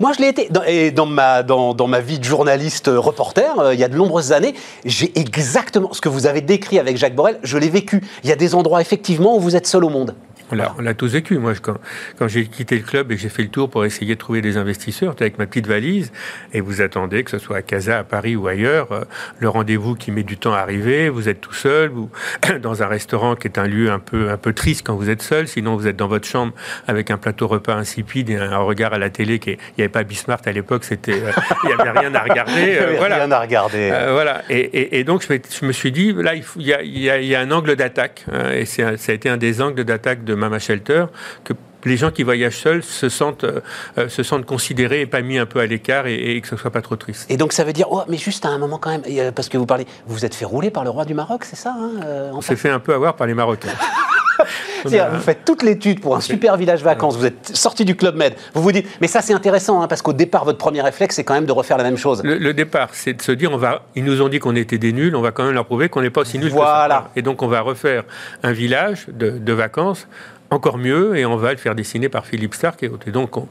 Moi, 0.00 0.12
je 0.12 0.22
l'ai 0.22 0.28
été. 0.28 0.48
Et 0.68 0.92
dans 0.92 1.06
ma, 1.06 1.42
dans, 1.42 1.74
dans 1.74 1.88
ma 1.88 2.00
vie 2.00 2.20
de 2.20 2.24
journaliste 2.24 2.86
euh, 2.86 3.00
reporter, 3.00 3.58
euh, 3.58 3.74
il 3.74 3.80
y 3.80 3.84
a 3.84 3.88
de 3.88 3.96
nombreuses 3.96 4.30
années, 4.30 4.54
j'ai 4.84 5.18
exactement 5.18 5.92
ce 5.92 6.00
que 6.00 6.08
vous 6.08 6.26
avez 6.26 6.40
décrit 6.40 6.78
avec 6.78 6.96
Jacques 6.96 7.16
Borel, 7.16 7.40
je 7.42 7.58
l'ai 7.58 7.68
vécu. 7.68 8.00
Il 8.22 8.30
y 8.30 8.32
a 8.32 8.36
des 8.36 8.54
endroits, 8.54 8.80
effectivement, 8.80 9.36
où 9.36 9.40
vous 9.40 9.56
êtes 9.56 9.66
seul 9.66 9.84
au 9.84 9.88
monde. 9.88 10.14
On 10.50 10.56
l'a, 10.56 10.74
on 10.78 10.82
l'a 10.82 10.94
tous 10.94 11.12
vécu. 11.12 11.38
Moi, 11.38 11.54
je- 11.54 11.60
quand, 11.60 11.76
quand 12.18 12.28
j'ai 12.28 12.46
quitté 12.46 12.76
le 12.76 12.82
club 12.82 13.12
et 13.12 13.16
que 13.16 13.20
j'ai 13.20 13.28
fait 13.28 13.42
le 13.42 13.48
tour 13.48 13.68
pour 13.70 13.84
essayer 13.84 14.14
de 14.14 14.18
trouver 14.20 14.40
des 14.40 14.56
investisseurs, 14.56 15.14
avec 15.20 15.38
ma 15.38 15.46
petite 15.46 15.66
valise 15.66 16.12
et 16.52 16.60
vous 16.60 16.80
attendez, 16.80 17.24
que 17.24 17.30
ce 17.30 17.38
soit 17.38 17.56
à 17.58 17.62
Casa, 17.62 17.98
à 17.98 18.04
Paris 18.04 18.36
ou 18.36 18.46
ailleurs, 18.48 18.92
euh, 18.92 19.04
le 19.40 19.48
rendez-vous 19.48 19.94
qui 19.94 20.10
met 20.10 20.22
du 20.22 20.36
temps 20.38 20.54
à 20.54 20.58
arriver, 20.58 21.08
vous 21.08 21.28
êtes 21.28 21.40
tout 21.40 21.52
seul, 21.54 21.90
vous, 21.90 22.10
dans 22.62 22.82
un 22.82 22.86
restaurant 22.86 23.34
qui 23.36 23.48
est 23.48 23.58
un 23.58 23.66
lieu 23.66 23.90
un 23.90 23.98
peu, 23.98 24.30
un 24.30 24.36
peu 24.36 24.52
triste 24.52 24.86
quand 24.86 24.94
vous 24.94 25.10
êtes 25.10 25.22
seul, 25.22 25.48
sinon 25.48 25.76
vous 25.76 25.86
êtes 25.86 25.96
dans 25.96 26.08
votre 26.08 26.26
chambre 26.26 26.52
avec 26.86 27.10
un 27.10 27.18
plateau 27.18 27.46
repas 27.48 27.74
insipide 27.74 28.30
et 28.30 28.36
un 28.36 28.58
regard 28.58 28.92
à 28.94 28.98
la 28.98 29.10
télé 29.10 29.38
qui 29.38 29.50
est- 29.50 29.58
il 29.76 29.78
n'y 29.78 29.84
avait 29.84 29.88
pas 29.88 30.02
Bismarck 30.04 30.46
à 30.46 30.52
l'époque, 30.52 30.84
c'était, 30.84 31.12
euh, 31.22 31.30
il 31.64 31.68
n'y 31.68 31.72
avait 31.74 31.98
rien 31.98 32.14
à 32.14 32.20
regarder. 32.20 32.78
euh, 32.80 32.94
voilà. 32.96 33.16
Rien 33.16 33.30
à 33.32 33.40
regarder. 33.40 33.90
Voilà. 34.12 34.42
Et, 34.48 34.58
et- 34.60 34.98
et 35.00 35.04
donc, 35.04 35.22
je, 35.28 35.64
me 35.66 35.72
suis 35.72 35.92
dit, 35.92 36.12
là, 36.12 36.34
il, 36.34 36.42
faut- 36.42 36.60
il 36.60 36.66
y, 36.66 36.72
a, 36.72 36.82
il 36.82 36.98
y 36.98 37.10
a- 37.10 37.18
il 37.20 37.26
y 37.26 37.34
a 37.34 37.40
un 37.40 37.50
angle 37.50 37.76
d'attaque. 37.76 38.24
hein, 38.32 38.52
et 38.52 38.64
c'est 38.64 38.96
ça 38.96 39.12
a 39.12 39.14
été 39.14 39.28
un 39.28 39.36
des 39.36 39.60
angles 39.60 39.84
d'attaque 39.84 40.24
de 40.24 40.34
Mama 40.38 40.58
Shelter, 40.58 41.06
que 41.44 41.52
les 41.84 41.96
gens 41.96 42.10
qui 42.10 42.22
voyagent 42.22 42.58
seuls 42.58 42.82
se 42.82 43.08
sentent, 43.08 43.44
euh, 43.44 43.60
euh, 43.98 44.08
se 44.08 44.22
sentent 44.22 44.46
considérés 44.46 45.02
et 45.02 45.06
pas 45.06 45.22
mis 45.22 45.38
un 45.38 45.46
peu 45.46 45.60
à 45.60 45.66
l'écart 45.66 46.06
et, 46.06 46.36
et 46.36 46.40
que 46.40 46.48
ce 46.48 46.56
soit 46.56 46.70
pas 46.70 46.82
trop 46.82 46.96
triste. 46.96 47.30
Et 47.30 47.36
donc, 47.36 47.52
ça 47.52 47.64
veut 47.64 47.72
dire, 47.72 47.86
oh, 47.90 48.02
mais 48.08 48.16
juste 48.16 48.44
à 48.44 48.48
un 48.48 48.58
moment 48.58 48.78
quand 48.78 48.90
même, 48.90 49.02
euh, 49.08 49.32
parce 49.32 49.48
que 49.48 49.58
vous 49.58 49.66
parlez, 49.66 49.86
vous 50.06 50.14
vous 50.14 50.24
êtes 50.24 50.34
fait 50.34 50.44
rouler 50.44 50.70
par 50.70 50.84
le 50.84 50.90
roi 50.90 51.04
du 51.04 51.14
Maroc, 51.14 51.44
c'est 51.44 51.56
ça 51.56 51.74
hein, 51.78 52.30
On 52.32 52.40
s'est 52.40 52.56
fait 52.56 52.70
un 52.70 52.80
peu 52.80 52.94
avoir 52.94 53.16
par 53.16 53.26
les 53.26 53.34
Marocains. 53.34 53.68
C'est-à-dire, 54.82 55.08
Vous 55.12 55.20
faites 55.20 55.44
toute 55.44 55.62
l'étude 55.62 56.00
pour 56.00 56.16
un 56.16 56.20
super 56.20 56.56
village 56.56 56.82
vacances, 56.82 57.16
vous 57.16 57.26
êtes 57.26 57.56
sorti 57.56 57.84
du 57.84 57.96
Club 57.96 58.16
Med, 58.16 58.34
vous 58.54 58.62
vous 58.62 58.72
dites, 58.72 58.86
mais 59.00 59.06
ça 59.08 59.20
c'est 59.20 59.32
intéressant, 59.34 59.82
hein, 59.82 59.88
parce 59.88 60.02
qu'au 60.02 60.12
départ, 60.12 60.44
votre 60.44 60.58
premier 60.58 60.80
réflexe, 60.82 61.16
c'est 61.16 61.24
quand 61.24 61.34
même 61.34 61.46
de 61.46 61.52
refaire 61.52 61.78
la 61.78 61.84
même 61.84 61.96
chose. 61.96 62.22
Le, 62.24 62.38
le 62.38 62.54
départ, 62.54 62.88
c'est 62.92 63.14
de 63.14 63.22
se 63.22 63.32
dire, 63.32 63.50
on 63.52 63.56
va, 63.56 63.82
ils 63.94 64.04
nous 64.04 64.22
ont 64.22 64.28
dit 64.28 64.38
qu'on 64.38 64.54
était 64.56 64.78
des 64.78 64.92
nuls, 64.92 65.14
on 65.16 65.20
va 65.22 65.30
quand 65.32 65.44
même 65.44 65.54
leur 65.54 65.64
prouver 65.66 65.88
qu'on 65.88 66.02
n'est 66.02 66.10
pas 66.10 66.22
aussi 66.22 66.38
nuls 66.38 66.50
Voilà. 66.50 66.86
que 66.96 67.02
ça. 67.04 67.10
Et 67.16 67.22
donc, 67.22 67.42
on 67.42 67.48
va 67.48 67.60
refaire 67.60 68.04
un 68.42 68.52
village 68.52 69.06
de, 69.08 69.30
de 69.30 69.52
vacances 69.52 70.06
encore 70.50 70.78
mieux 70.78 71.16
et 71.16 71.26
on 71.26 71.36
va 71.36 71.50
le 71.52 71.58
faire 71.58 71.74
dessiner 71.74 72.08
par 72.08 72.24
Philippe 72.24 72.54
Stark 72.54 72.82
et 72.82 73.10
donc, 73.10 73.36
on- 73.36 73.48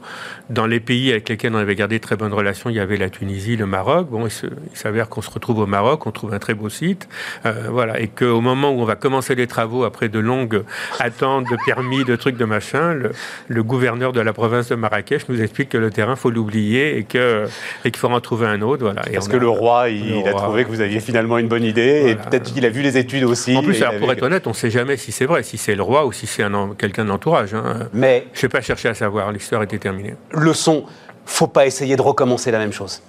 dans 0.50 0.66
les 0.66 0.80
pays 0.80 1.10
avec 1.12 1.28
lesquels 1.28 1.52
on 1.54 1.58
avait 1.58 1.76
gardé 1.76 1.98
de 1.98 2.02
très 2.02 2.16
bonnes 2.16 2.32
relations, 2.32 2.70
il 2.70 2.76
y 2.76 2.80
avait 2.80 2.96
la 2.96 3.08
Tunisie, 3.08 3.56
le 3.56 3.66
Maroc. 3.66 4.08
Bon, 4.10 4.26
il, 4.26 4.32
il 4.72 4.76
s'avère 4.76 5.08
qu'on 5.08 5.22
se 5.22 5.30
retrouve 5.30 5.60
au 5.60 5.66
Maroc, 5.66 6.06
on 6.06 6.10
trouve 6.10 6.34
un 6.34 6.38
très 6.40 6.54
beau 6.54 6.68
site, 6.68 7.08
euh, 7.46 7.52
voilà, 7.70 8.00
et 8.00 8.08
qu'au 8.08 8.40
moment 8.40 8.70
où 8.72 8.80
on 8.80 8.84
va 8.84 8.96
commencer 8.96 9.34
les 9.36 9.46
travaux, 9.46 9.84
après 9.84 10.08
de 10.08 10.18
longues 10.18 10.62
attentes 10.98 11.44
de 11.50 11.56
permis, 11.66 12.04
de 12.04 12.16
trucs, 12.16 12.36
de 12.36 12.44
machin, 12.44 12.94
le, 12.94 13.12
le 13.46 13.62
gouverneur 13.62 14.12
de 14.12 14.20
la 14.20 14.32
province 14.32 14.68
de 14.68 14.74
Marrakech 14.74 15.28
nous 15.28 15.40
explique 15.40 15.68
que 15.68 15.78
le 15.78 15.90
terrain, 15.90 16.16
faut 16.16 16.30
l'oublier 16.30 16.98
et 16.98 17.04
que 17.04 17.44
et 17.84 17.90
qu'il 17.90 17.98
faut 17.98 18.08
en 18.08 18.20
trouver 18.20 18.46
un 18.46 18.60
autre, 18.62 18.82
voilà. 18.84 19.02
Parce 19.12 19.28
que 19.28 19.36
a- 19.36 19.40
le 19.40 19.48
roi, 19.48 19.88
il, 19.90 20.08
le 20.10 20.16
il 20.20 20.28
a 20.28 20.32
roi. 20.32 20.42
trouvé 20.42 20.64
que 20.64 20.68
vous 20.70 20.80
aviez 20.80 21.00
finalement 21.00 21.38
une 21.38 21.48
bonne 21.48 21.62
idée, 21.64 22.06
et 22.08 22.14
peut-être 22.16 22.52
qu'il 22.52 22.64
a 22.66 22.70
vu 22.70 22.82
les 22.82 22.96
études 22.98 23.24
aussi. 23.24 23.56
En 23.56 23.62
plus, 23.62 23.78
il 23.78 23.84
alors, 23.84 24.00
pour 24.00 24.10
être 24.10 24.22
honnête, 24.22 24.46
on 24.46 24.50
ne 24.50 24.54
sait 24.54 24.70
jamais 24.70 24.96
si 24.96 25.12
c'est 25.12 25.26
vrai, 25.26 25.42
si 25.44 25.58
c'est 25.58 25.74
le 25.76 25.82
roi 25.82 26.04
ou 26.06 26.12
si 26.12 26.26
c'est 26.26 26.42
un 26.42 26.54
quelqu'un 26.88 27.04
de 27.04 27.10
l'entourage. 27.10 27.54
hein. 27.54 27.88
Mais 27.92 28.26
Je 28.32 28.44
n'ai 28.46 28.48
pas 28.50 28.60
cherché 28.60 28.88
à 28.88 28.94
savoir, 28.94 29.30
l'histoire 29.32 29.62
était 29.62 29.78
terminée. 29.78 30.14
leçon, 30.32 30.84
faut 31.26 31.46
pas 31.46 31.66
essayer 31.66 31.96
de 31.96 32.02
recommencer 32.02 32.50
la 32.50 32.58
même 32.58 32.72
chose. 32.72 33.02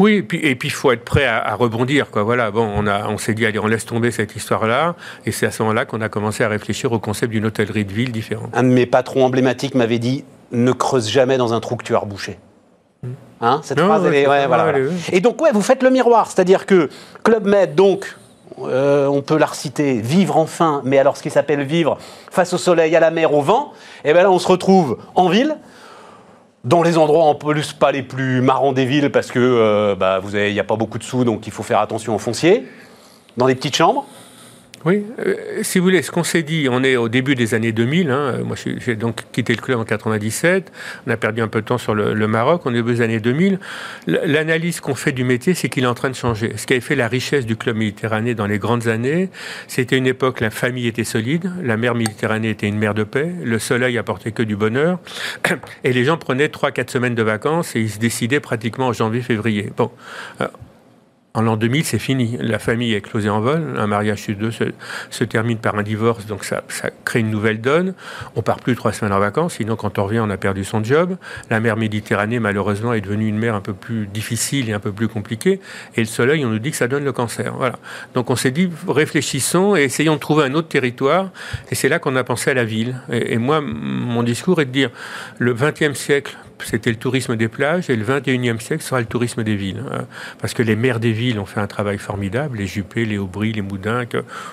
Oui, 0.00 0.14
et 0.14 0.22
puis 0.24 0.38
et 0.38 0.56
puis 0.56 0.68
il 0.68 0.72
faut 0.72 0.90
être 0.90 1.04
prêt 1.04 1.24
à, 1.24 1.38
à 1.38 1.54
rebondir, 1.54 2.10
quoi. 2.10 2.24
Voilà, 2.24 2.50
bon, 2.50 2.68
on 2.74 2.84
a, 2.88 3.06
on 3.08 3.16
s'est 3.16 3.32
dit 3.32 3.46
allez, 3.46 3.60
on 3.60 3.68
laisse 3.68 3.86
tomber 3.86 4.10
cette 4.10 4.34
histoire-là, 4.34 4.96
et 5.24 5.30
c'est 5.30 5.46
à 5.46 5.52
ce 5.52 5.62
moment-là 5.62 5.84
qu'on 5.84 6.00
a 6.00 6.08
commencé 6.08 6.42
à 6.42 6.48
réfléchir 6.48 6.90
au 6.90 6.98
concept 6.98 7.30
d'une 7.30 7.46
hôtellerie 7.46 7.84
de 7.84 7.92
ville 7.92 8.10
différente. 8.10 8.50
Un 8.54 8.64
de 8.64 8.68
mes 8.70 8.86
patrons 8.86 9.24
emblématiques 9.24 9.76
m'avait 9.76 10.00
dit 10.00 10.24
ne 10.50 10.72
creuse 10.72 11.08
jamais 11.08 11.36
dans 11.36 11.54
un 11.54 11.60
trou 11.60 11.76
que 11.76 11.84
tu 11.84 11.94
as 11.94 11.98
rebouché. 12.00 12.38
Hein, 13.40 13.60
cette 13.62 13.78
Non, 13.78 13.86
phrase, 13.86 14.02
ouais, 14.02 14.08
elle 14.08 14.14
est- 14.14 14.26
ouais, 14.28 14.46
voilà, 14.46 14.64
voilà. 14.64 14.78
Et 15.12 15.20
donc, 15.20 15.40
ouais, 15.42 15.50
vous 15.52 15.60
faites 15.62 15.82
le 15.82 15.90
miroir, 15.90 16.28
c'est-à-dire 16.30 16.64
que 16.66 16.88
Club 17.22 17.46
Med, 17.46 17.74
donc, 17.76 18.16
euh, 18.60 19.06
on 19.06 19.22
peut 19.22 19.36
la 19.36 19.46
reciter, 19.46 20.00
vivre 20.00 20.36
enfin, 20.36 20.80
mais 20.84 20.98
alors 20.98 21.16
ce 21.16 21.22
qui 21.22 21.30
s'appelle 21.30 21.62
vivre 21.62 21.98
face 22.30 22.52
au 22.52 22.58
soleil, 22.58 22.94
à 22.94 23.00
la 23.00 23.10
mer, 23.10 23.34
au 23.34 23.42
vent, 23.42 23.72
et 24.04 24.12
bien 24.12 24.22
là, 24.22 24.30
on 24.30 24.38
se 24.38 24.48
retrouve 24.48 24.98
en 25.14 25.28
ville, 25.28 25.56
dans 26.62 26.82
les 26.82 26.96
endroits 26.96 27.24
en 27.24 27.34
plus 27.34 27.72
pas 27.72 27.92
les 27.92 28.02
plus 28.02 28.40
marrants 28.40 28.72
des 28.72 28.86
villes, 28.86 29.10
parce 29.10 29.30
que 29.30 29.38
euh, 29.40 29.94
bah, 29.94 30.18
vous 30.20 30.36
il 30.36 30.52
n'y 30.52 30.60
a 30.60 30.64
pas 30.64 30.76
beaucoup 30.76 30.98
de 30.98 31.04
sous, 31.04 31.24
donc 31.24 31.46
il 31.46 31.52
faut 31.52 31.62
faire 31.62 31.80
attention 31.80 32.14
au 32.14 32.18
foncier, 32.18 32.66
dans 33.36 33.46
des 33.46 33.54
petites 33.54 33.76
chambres. 33.76 34.06
Oui, 34.84 35.02
euh, 35.18 35.34
si 35.62 35.78
vous 35.78 35.84
voulez, 35.84 36.02
ce 36.02 36.10
qu'on 36.10 36.24
s'est 36.24 36.42
dit, 36.42 36.68
on 36.70 36.84
est 36.84 36.96
au 36.96 37.08
début 37.08 37.34
des 37.34 37.54
années 37.54 37.72
2000. 37.72 38.10
hein, 38.10 38.40
moi, 38.44 38.54
j'ai 38.56 38.96
donc 38.96 39.22
quitté 39.32 39.54
le 39.54 39.62
club 39.62 39.78
en 39.78 39.84
97. 39.84 40.70
On 41.06 41.10
a 41.10 41.16
perdu 41.16 41.40
un 41.40 41.48
peu 41.48 41.62
de 41.62 41.66
temps 41.66 41.78
sur 41.78 41.94
le, 41.94 42.26
Maroc. 42.26 42.62
On 42.66 42.74
est 42.74 42.80
au 42.80 43.00
années 43.00 43.20
2000. 43.20 43.58
L- 44.08 44.20
L'analyse 44.26 44.80
qu'on 44.80 44.94
fait 44.94 45.12
du 45.12 45.24
métier, 45.24 45.54
c'est 45.54 45.70
qu'il 45.70 45.84
est 45.84 45.86
en 45.88 45.94
train 45.94 46.10
de 46.10 46.14
changer. 46.14 46.52
Ce 46.56 46.66
qui 46.66 46.74
avait 46.74 46.80
fait 46.80 46.96
la 46.96 47.08
richesse 47.08 47.46
du 47.46 47.56
club 47.56 47.76
méditerranéen 47.76 48.34
dans 48.34 48.46
les 48.46 48.58
grandes 48.58 48.86
années, 48.88 49.30
c'était 49.68 49.96
une 49.96 50.06
époque 50.06 50.40
la 50.40 50.50
famille 50.50 50.86
était 50.86 51.04
solide, 51.04 51.50
la 51.62 51.78
mer 51.78 51.94
Méditerranée 51.94 52.50
était 52.50 52.68
une 52.68 52.78
mer 52.78 52.92
de 52.92 53.04
paix, 53.04 53.30
le 53.42 53.58
soleil 53.58 53.96
apportait 53.96 54.32
que 54.32 54.42
du 54.42 54.56
bonheur, 54.56 54.98
et 55.84 55.92
les 55.94 56.04
gens 56.04 56.18
prenaient 56.18 56.48
3-4 56.48 56.90
semaines 56.90 57.14
de 57.14 57.22
vacances 57.22 57.74
et 57.74 57.80
ils 57.80 57.90
se 57.90 57.98
décidaient 57.98 58.40
pratiquement 58.40 58.88
en 58.88 58.92
janvier-février. 58.92 59.72
Bon. 59.76 59.90
En 61.36 61.42
l'an 61.42 61.56
2000, 61.56 61.84
c'est 61.84 61.98
fini. 61.98 62.36
La 62.40 62.60
famille 62.60 62.94
est 62.94 63.00
closée 63.00 63.28
en 63.28 63.40
vol. 63.40 63.74
Un 63.76 63.88
mariage 63.88 64.22
sur 64.22 64.36
deux 64.36 64.52
se, 64.52 64.64
se 65.10 65.24
termine 65.24 65.58
par 65.58 65.74
un 65.76 65.82
divorce, 65.82 66.26
donc 66.26 66.44
ça, 66.44 66.62
ça 66.68 66.90
crée 67.04 67.18
une 67.18 67.30
nouvelle 67.30 67.60
donne. 67.60 67.94
On 68.36 68.42
part 68.42 68.60
plus 68.60 68.76
trois 68.76 68.92
semaines 68.92 69.12
en 69.12 69.18
vacances, 69.18 69.54
sinon 69.54 69.74
quand 69.74 69.98
on 69.98 70.04
revient, 70.04 70.20
on 70.20 70.30
a 70.30 70.36
perdu 70.36 70.62
son 70.62 70.84
job. 70.84 71.16
La 71.50 71.58
mer 71.58 71.76
Méditerranée, 71.76 72.38
malheureusement, 72.38 72.92
est 72.92 73.00
devenue 73.00 73.26
une 73.26 73.38
mer 73.38 73.56
un 73.56 73.60
peu 73.60 73.74
plus 73.74 74.06
difficile 74.06 74.70
et 74.70 74.72
un 74.72 74.78
peu 74.78 74.92
plus 74.92 75.08
compliquée. 75.08 75.58
Et 75.96 76.00
le 76.00 76.06
soleil, 76.06 76.44
on 76.44 76.50
nous 76.50 76.60
dit 76.60 76.70
que 76.70 76.76
ça 76.76 76.86
donne 76.86 77.04
le 77.04 77.12
cancer. 77.12 77.52
Voilà. 77.56 77.80
Donc 78.14 78.30
on 78.30 78.36
s'est 78.36 78.52
dit, 78.52 78.70
réfléchissons 78.86 79.74
et 79.74 79.82
essayons 79.82 80.14
de 80.14 80.20
trouver 80.20 80.44
un 80.44 80.54
autre 80.54 80.68
territoire. 80.68 81.30
Et 81.72 81.74
c'est 81.74 81.88
là 81.88 81.98
qu'on 81.98 82.14
a 82.14 82.22
pensé 82.22 82.52
à 82.52 82.54
la 82.54 82.64
ville. 82.64 83.00
Et, 83.10 83.32
et 83.32 83.38
moi, 83.38 83.60
mon 83.60 84.22
discours 84.22 84.60
est 84.60 84.66
de 84.66 84.70
dire, 84.70 84.90
le 85.38 85.52
XXe 85.52 85.98
siècle, 85.98 86.36
c'était 86.62 86.90
le 86.90 86.96
tourisme 86.96 87.36
des 87.36 87.48
plages 87.48 87.90
et 87.90 87.96
le 87.96 88.04
21e 88.04 88.60
siècle 88.60 88.82
sera 88.82 89.00
le 89.00 89.06
tourisme 89.06 89.42
des 89.42 89.56
villes. 89.56 89.82
Euh, 89.92 90.02
Parce 90.40 90.54
que 90.54 90.62
les 90.62 90.76
maires 90.76 91.00
des 91.00 91.12
villes 91.12 91.38
ont 91.38 91.46
fait 91.46 91.60
un 91.60 91.66
travail 91.66 91.98
formidable, 91.98 92.58
les 92.58 92.66
Juppé, 92.66 93.04
les 93.04 93.18
Aubry, 93.18 93.52
les 93.52 93.62
Moudins, 93.62 94.04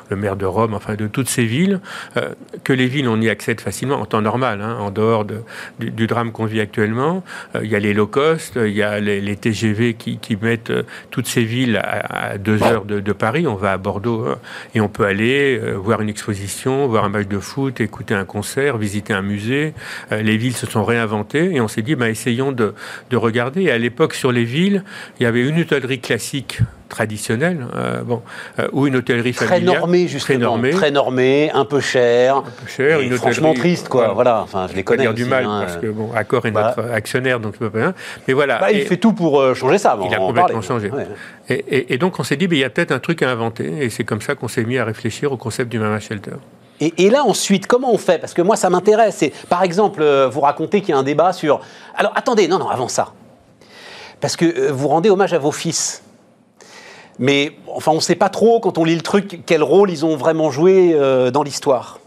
le 0.09 0.15
maire 0.15 0.35
de 0.35 0.45
Rome, 0.45 0.73
enfin 0.73 0.95
de 0.95 1.07
toutes 1.07 1.29
ces 1.29 1.45
villes, 1.45 1.79
euh, 2.17 2.29
que 2.63 2.73
les 2.73 2.87
villes, 2.87 3.07
on 3.07 3.19
y 3.21 3.29
accède 3.29 3.61
facilement 3.61 3.95
en 3.95 4.05
temps 4.05 4.21
normal, 4.21 4.61
hein, 4.61 4.77
en 4.79 4.91
dehors 4.91 5.25
du, 5.25 6.07
drame 6.07 6.31
qu'on 6.31 6.45
vit 6.45 6.59
actuellement. 6.59 7.23
Euh, 7.55 7.61
il 7.63 7.69
y 7.69 7.75
a 7.75 7.79
les 7.79 7.93
low 7.93 8.07
cost, 8.07 8.57
il 8.63 8.73
y 8.73 8.83
a 8.83 8.99
les, 8.99 9.35
TGV 9.35 9.93
qui, 9.93 10.37
mettent 10.41 10.73
toutes 11.09 11.27
ces 11.27 11.43
villes 11.43 11.79
à, 11.83 12.37
deux 12.37 12.61
heures 12.63 12.85
de, 12.85 13.11
Paris. 13.13 13.47
On 13.47 13.55
va 13.55 13.73
à 13.73 13.77
Bordeaux 13.77 14.25
hein, 14.27 14.37
et 14.73 14.81
on 14.81 14.87
peut 14.87 15.05
aller 15.05 15.59
voir 15.75 16.01
une 16.01 16.09
exposition, 16.09 16.87
voir 16.87 17.05
un 17.05 17.09
match 17.09 17.27
de 17.27 17.39
foot, 17.39 17.81
écouter 17.81 18.13
un 18.13 18.25
concert, 18.25 18.77
visiter 18.77 19.13
un 19.13 19.21
musée. 19.21 19.73
les 20.11 20.37
villes 20.37 20.55
se 20.55 20.65
sont 20.65 20.83
réinventées 20.83 21.55
et 21.55 21.61
on 21.61 21.67
s'est 21.67 21.81
dit, 21.81 21.90
bah, 21.95 22.09
essayons 22.09 22.51
de, 22.51 22.73
de 23.09 23.17
regarder. 23.17 23.63
Et 23.63 23.71
à 23.71 23.77
l'époque, 23.77 24.13
sur 24.13 24.31
les 24.31 24.43
villes, 24.43 24.83
il 25.19 25.23
y 25.23 25.25
avait 25.25 25.47
une 25.47 25.59
hôtellerie 25.59 25.99
classique 25.99 26.59
traditionnelle, 26.91 27.65
euh, 27.73 28.01
bon, 28.03 28.21
euh, 28.59 28.67
ou 28.73 28.85
une 28.85 28.97
hôtellerie 28.97 29.33
familiale. 29.33 29.63
Très 29.63 29.79
normée, 29.79 30.07
justement. 30.07 30.37
Très 30.37 30.45
normée. 30.45 30.69
Très 30.71 30.91
normée, 30.91 31.51
un 31.53 31.65
peu 31.65 31.79
cher. 31.79 32.37
Un 32.37 32.41
peu 32.41 32.67
cher. 32.67 32.99
une 32.99 33.13
franchement 33.13 33.53
triste, 33.53 33.87
quoi. 33.87 34.13
Voilà. 34.13 34.41
Enfin, 34.41 34.67
je 34.69 34.75
les 34.75 34.83
connais. 34.83 35.03
dire 35.03 35.13
du 35.13 35.25
mal, 35.25 35.45
hein, 35.45 35.63
parce 35.65 35.77
que, 35.77 35.87
bon, 35.87 36.11
Accor 36.13 36.45
est 36.45 36.51
bah. 36.51 36.75
notre 36.77 36.91
actionnaire, 36.91 37.39
donc 37.39 37.53
je 37.53 37.59
peux 37.59 37.69
pas. 37.69 37.93
Mais 38.27 38.33
voilà. 38.33 38.59
Bah, 38.59 38.71
il 38.71 38.81
fait 38.81 38.97
tout 38.97 39.13
pour 39.13 39.39
euh, 39.39 39.55
changer 39.55 39.77
ça. 39.77 39.97
il 40.05 40.13
a 40.13 40.17
complètement 40.17 40.61
changé. 40.61 40.91
Et, 41.49 41.93
et, 41.93 41.97
donc, 41.97 42.19
on 42.19 42.23
s'est 42.23 42.35
dit, 42.35 42.47
il 42.51 42.57
y 42.57 42.63
a 42.63 42.69
peut-être 42.69 42.91
un 42.91 42.99
truc 42.99 43.23
à 43.23 43.31
inventer. 43.31 43.85
Et 43.85 43.89
c'est 43.89 44.03
comme 44.03 44.21
ça 44.21 44.35
qu'on 44.35 44.47
s'est 44.47 44.63
mis 44.63 44.77
à 44.77 44.85
réfléchir 44.85 45.31
au 45.31 45.37
concept 45.37 45.71
du 45.71 45.79
Mama 45.79 45.99
Shelter. 45.99 46.35
Et, 46.81 47.11
là, 47.11 47.23
ensuite, 47.23 47.67
comment 47.67 47.93
on 47.93 47.97
fait? 47.99 48.17
Parce 48.17 48.33
que 48.33 48.41
moi, 48.41 48.55
ça 48.55 48.71
m'intéresse. 48.71 49.23
Par 49.47 49.61
exemple, 49.61 50.03
vous 50.31 50.41
racontez 50.41 50.81
qu'il 50.81 50.89
y 50.89 50.93
a 50.93 50.97
un 50.97 51.03
débat 51.03 51.31
sur. 51.31 51.61
Alors, 51.95 52.11
attendez, 52.15 52.47
non, 52.47 52.57
non, 52.57 52.69
avant 52.69 52.87
ça. 52.87 53.13
Parce 54.21 54.35
que 54.35 54.45
euh, 54.45 54.71
vous 54.71 54.87
rendez 54.87 55.09
hommage 55.09 55.33
à 55.33 55.39
vos 55.39 55.51
fils. 55.51 56.03
Mais 57.19 57.57
enfin, 57.67 57.91
on 57.91 57.95
ne 57.95 57.99
sait 57.99 58.15
pas 58.15 58.29
trop, 58.29 58.59
quand 58.59 58.77
on 58.77 58.83
lit 58.83 58.95
le 58.95 59.01
truc, 59.01 59.41
quel 59.45 59.61
rôle 59.61 59.91
ils 59.91 60.05
ont 60.05 60.15
vraiment 60.15 60.49
joué 60.49 60.93
euh, 60.93 61.29
dans 61.31 61.43
l'histoire. 61.43 61.99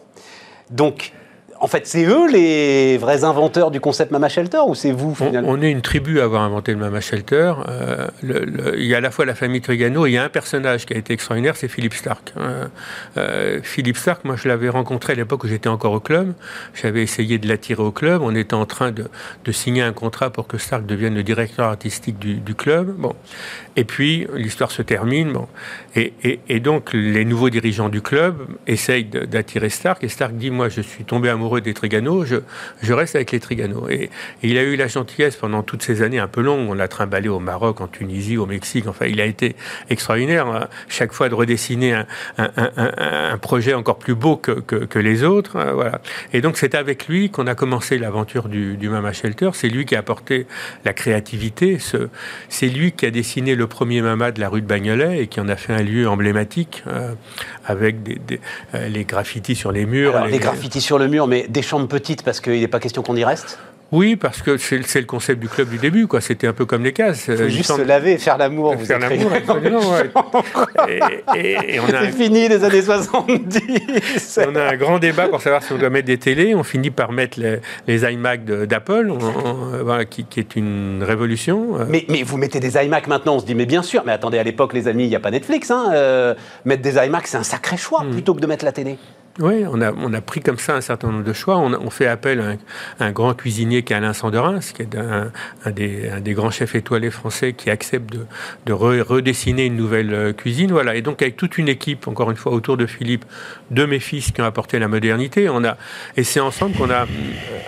Donc, 0.70 1.12
en 1.60 1.66
fait, 1.66 1.86
c'est 1.86 2.04
eux 2.04 2.30
les 2.30 2.98
vrais 2.98 3.24
inventeurs 3.24 3.70
du 3.70 3.80
concept 3.80 4.10
Mama 4.10 4.28
Shelter 4.28 4.60
ou 4.66 4.74
c'est 4.74 4.92
vous 4.92 5.14
finalement 5.14 5.48
on, 5.48 5.62
est 5.62 5.70
une 5.70 5.82
tribu 5.82 6.20
à 6.20 6.24
avoir 6.24 6.42
inventé 6.42 6.72
le 6.72 6.78
Mama 6.78 7.00
Shelter. 7.00 7.54
Euh, 7.68 8.08
il 8.76 8.84
y 8.84 8.94
a 8.94 8.98
à 8.98 9.00
la 9.00 9.10
fois 9.10 9.24
la 9.24 9.34
famille 9.34 9.60
Trigano 9.60 10.06
et 10.06 10.10
il 10.10 10.12
y 10.14 10.18
a 10.18 10.24
un 10.24 10.28
personnage 10.28 10.86
qui 10.86 10.94
a 10.94 10.96
été 10.96 11.12
extraordinaire, 11.12 11.56
c'est 11.56 11.68
Philippe 11.68 11.94
Stark. 11.94 12.32
Euh, 12.36 12.66
euh, 13.16 13.60
Philippe 13.62 13.96
Stark, 13.96 14.24
moi 14.24 14.36
je 14.36 14.48
l'avais 14.48 14.68
rencontré 14.68 15.12
à 15.12 15.16
l'époque 15.16 15.44
où 15.44 15.48
j'étais 15.48 15.68
encore 15.68 15.92
au 15.92 16.00
club. 16.00 16.34
J'avais 16.74 17.02
essayé 17.02 17.38
de 17.38 17.48
l'attirer 17.48 17.82
au 17.82 17.92
club. 17.92 18.22
On 18.22 18.34
était 18.34 18.54
en 18.54 18.66
train 18.66 18.90
de, 18.90 19.08
signer 19.52 19.82
un 19.82 19.92
contrat 19.92 20.30
pour 20.30 20.46
que 20.46 20.58
Stark 20.58 20.84
devienne 20.84 21.14
le 21.14 21.22
directeur 21.22 21.66
artistique 21.68 22.18
du, 22.18 22.54
club. 22.54 22.94
Bon. 22.98 23.14
Et 23.76 23.84
puis 23.84 24.26
l'histoire 24.34 24.70
se 24.70 24.82
termine. 24.82 25.32
Bon. 25.32 25.48
Et, 25.96 26.12
et, 26.48 26.60
donc 26.60 26.92
les 26.92 27.24
nouveaux 27.24 27.50
dirigeants 27.50 27.88
du 27.88 28.02
club 28.02 28.46
essayent 28.66 29.04
d'attirer 29.04 29.68
Stark 29.68 30.02
et 30.02 30.08
Stark 30.08 30.34
dit 30.34 30.50
moi 30.50 30.68
je 30.68 30.80
suis 30.80 31.04
tombé 31.04 31.28
amoureux 31.28 31.53
des 31.60 31.74
Trigano, 31.74 32.24
je, 32.24 32.36
je 32.82 32.92
reste 32.92 33.16
avec 33.16 33.32
les 33.32 33.40
Trigano. 33.40 33.88
Et, 33.88 34.10
il 34.42 34.58
a 34.58 34.62
eu 34.62 34.76
la 34.76 34.88
gentillesse 34.88 35.36
pendant 35.36 35.62
toutes 35.62 35.82
ces 35.82 36.02
années 36.02 36.18
un 36.18 36.28
peu 36.28 36.40
longues, 36.40 36.68
on 36.68 36.74
l'a 36.74 36.88
trimballé 36.88 37.28
au 37.28 37.40
Maroc, 37.40 37.80
en 37.80 37.88
Tunisie, 37.88 38.36
au 38.36 38.46
Mexique, 38.46 38.86
enfin 38.86 39.06
il 39.06 39.20
a 39.20 39.24
été 39.24 39.56
extraordinaire, 39.90 40.46
hein. 40.46 40.68
chaque 40.88 41.12
fois 41.12 41.28
de 41.28 41.34
redessiner 41.34 41.94
un, 41.94 42.06
un, 42.38 43.38
projet 43.38 43.74
encore 43.74 43.98
plus 43.98 44.14
beau 44.14 44.36
que, 44.36 44.52
que, 44.52 44.98
les 44.98 45.24
autres. 45.24 45.56
Hein, 45.56 45.72
voilà. 45.72 46.00
Et 46.32 46.40
donc 46.40 46.56
c'est 46.56 46.74
avec 46.74 47.08
lui 47.08 47.30
qu'on 47.30 47.46
a 47.46 47.54
commencé 47.54 47.98
l'aventure 47.98 48.48
du, 48.48 48.76
du, 48.76 48.88
Mama 48.88 49.12
Shelter, 49.12 49.50
c'est 49.54 49.68
lui 49.68 49.84
qui 49.84 49.96
a 49.96 49.98
apporté 50.00 50.46
la 50.84 50.92
créativité, 50.92 51.78
c'est 52.48 52.68
lui 52.68 52.92
qui 52.92 53.06
a 53.06 53.10
dessiné 53.10 53.54
le 53.54 53.66
premier 53.66 54.02
Mama 54.02 54.30
de 54.30 54.40
la 54.40 54.48
rue 54.48 54.62
de 54.62 54.66
Bagnolet 54.66 55.22
et 55.22 55.26
qui 55.26 55.40
en 55.40 55.48
a 55.48 55.56
fait 55.56 55.72
un 55.72 55.82
lieu 55.82 56.08
emblématique 56.08 56.84
euh, 56.86 57.14
avec 57.64 58.02
des, 58.02 58.18
euh, 58.74 58.88
les 58.88 59.04
graffitis 59.04 59.54
sur 59.54 59.72
les 59.72 59.86
murs. 59.86 60.24
les... 60.24 60.32
les 60.32 60.38
graffitis 60.38 60.80
sur 60.80 60.98
le 60.98 61.08
mur, 61.08 61.26
mais 61.26 61.33
des 61.42 61.62
chambres 61.62 61.88
petites 61.88 62.22
parce 62.22 62.40
qu'il 62.40 62.60
n'est 62.60 62.68
pas 62.68 62.80
question 62.80 63.02
qu'on 63.02 63.16
y 63.16 63.24
reste? 63.24 63.58
Oui, 63.94 64.16
parce 64.16 64.42
que 64.42 64.56
c'est 64.56 64.78
le 64.78 65.04
concept 65.04 65.40
du 65.40 65.48
club 65.48 65.68
du 65.68 65.78
début, 65.78 66.08
quoi. 66.08 66.20
C'était 66.20 66.48
un 66.48 66.52
peu 66.52 66.66
comme 66.66 66.82
les 66.82 66.92
cases. 66.92 67.26
Il 67.28 67.36
faut 67.36 67.48
juste 67.48 67.76
se 67.76 67.82
laver, 67.82 68.18
faire 68.18 68.38
l'amour. 68.38 68.74
Faire 68.82 68.98
l'amour, 68.98 69.30
C'est 71.32 72.10
fini 72.10 72.48
les 72.48 72.64
années 72.64 72.82
70. 72.82 74.40
on 74.48 74.56
a 74.56 74.72
un 74.72 74.76
grand 74.76 74.98
débat 74.98 75.28
pour 75.28 75.40
savoir 75.40 75.62
si 75.62 75.72
on 75.72 75.78
doit 75.78 75.90
mettre 75.90 76.06
des 76.06 76.18
télés. 76.18 76.56
On 76.56 76.64
finit 76.64 76.90
par 76.90 77.12
mettre 77.12 77.38
les, 77.86 78.12
iMac 78.12 78.44
d'Apple, 78.44 79.12
qui, 80.10 80.40
est 80.40 80.56
une 80.56 81.04
révolution. 81.06 81.78
Euh. 81.78 81.84
Mais, 81.88 82.04
mais, 82.08 82.24
vous 82.24 82.36
mettez 82.36 82.58
des 82.58 82.76
iMac 82.76 83.06
maintenant, 83.06 83.36
on 83.36 83.38
se 83.38 83.46
dit, 83.46 83.54
mais 83.54 83.66
bien 83.66 83.82
sûr. 83.82 84.02
Mais 84.04 84.12
attendez, 84.12 84.38
à 84.38 84.42
l'époque, 84.42 84.72
les 84.72 84.88
amis, 84.88 85.04
il 85.04 85.08
n'y 85.10 85.16
a 85.16 85.20
pas 85.20 85.30
Netflix. 85.30 85.70
Hein, 85.70 85.90
euh, 85.92 86.34
mettre 86.64 86.82
des 86.82 86.96
iMac, 86.96 87.28
c'est 87.28 87.36
un 87.36 87.44
sacré 87.44 87.76
choix 87.76 88.02
hmm. 88.02 88.10
plutôt 88.10 88.34
que 88.34 88.40
de 88.40 88.46
mettre 88.48 88.64
la 88.64 88.72
télé. 88.72 88.98
Oui, 89.40 89.64
on 89.68 89.80
a, 89.80 89.92
on 89.92 90.12
a 90.12 90.20
pris 90.20 90.40
comme 90.40 90.58
ça 90.58 90.76
un 90.76 90.80
certain 90.80 91.10
nombre 91.10 91.24
de 91.24 91.32
choix. 91.32 91.58
On, 91.58 91.90
fait 91.90 92.06
appel 92.06 92.58
à 93.00 93.04
un, 93.04 93.10
grand 93.10 93.34
cuisinier 93.34 93.82
qui 93.82 93.92
est 93.92 93.96
Alain 93.96 94.12
Sanderin, 94.12 94.60
qui 94.60 94.82
est 94.82 94.96
un, 94.96 95.32
des, 95.72 96.34
grands 96.34 96.52
chefs 96.52 96.76
étoilés 96.76 97.10
français 97.10 97.52
qui 97.52 97.68
accepte 97.68 98.12
de, 98.12 98.26
de 98.66 98.72
redessiner 98.72 99.66
une 99.66 99.76
nouvelle 99.76 100.14
euh, 100.14 100.32
cuisine. 100.32 100.70
Voilà. 100.70 100.94
Et 100.94 101.02
donc, 101.02 101.20
avec 101.20 101.36
toute 101.36 101.58
une 101.58 101.68
équipe, 101.68 102.06
encore 102.06 102.30
une 102.30 102.36
fois, 102.36 102.52
autour 102.52 102.76
de 102.76 102.86
Philippe, 102.86 103.24
de 103.72 103.84
mes 103.84 103.98
fils 103.98 104.30
qui 104.30 104.40
ont 104.40 104.44
apporté 104.44 104.78
la 104.78 104.86
modernité, 104.86 105.48
on 105.48 105.64
a, 105.64 105.76
et 106.16 106.22
c'est 106.22 106.40
ensemble 106.40 106.76
qu'on 106.76 106.90
a 106.90 107.06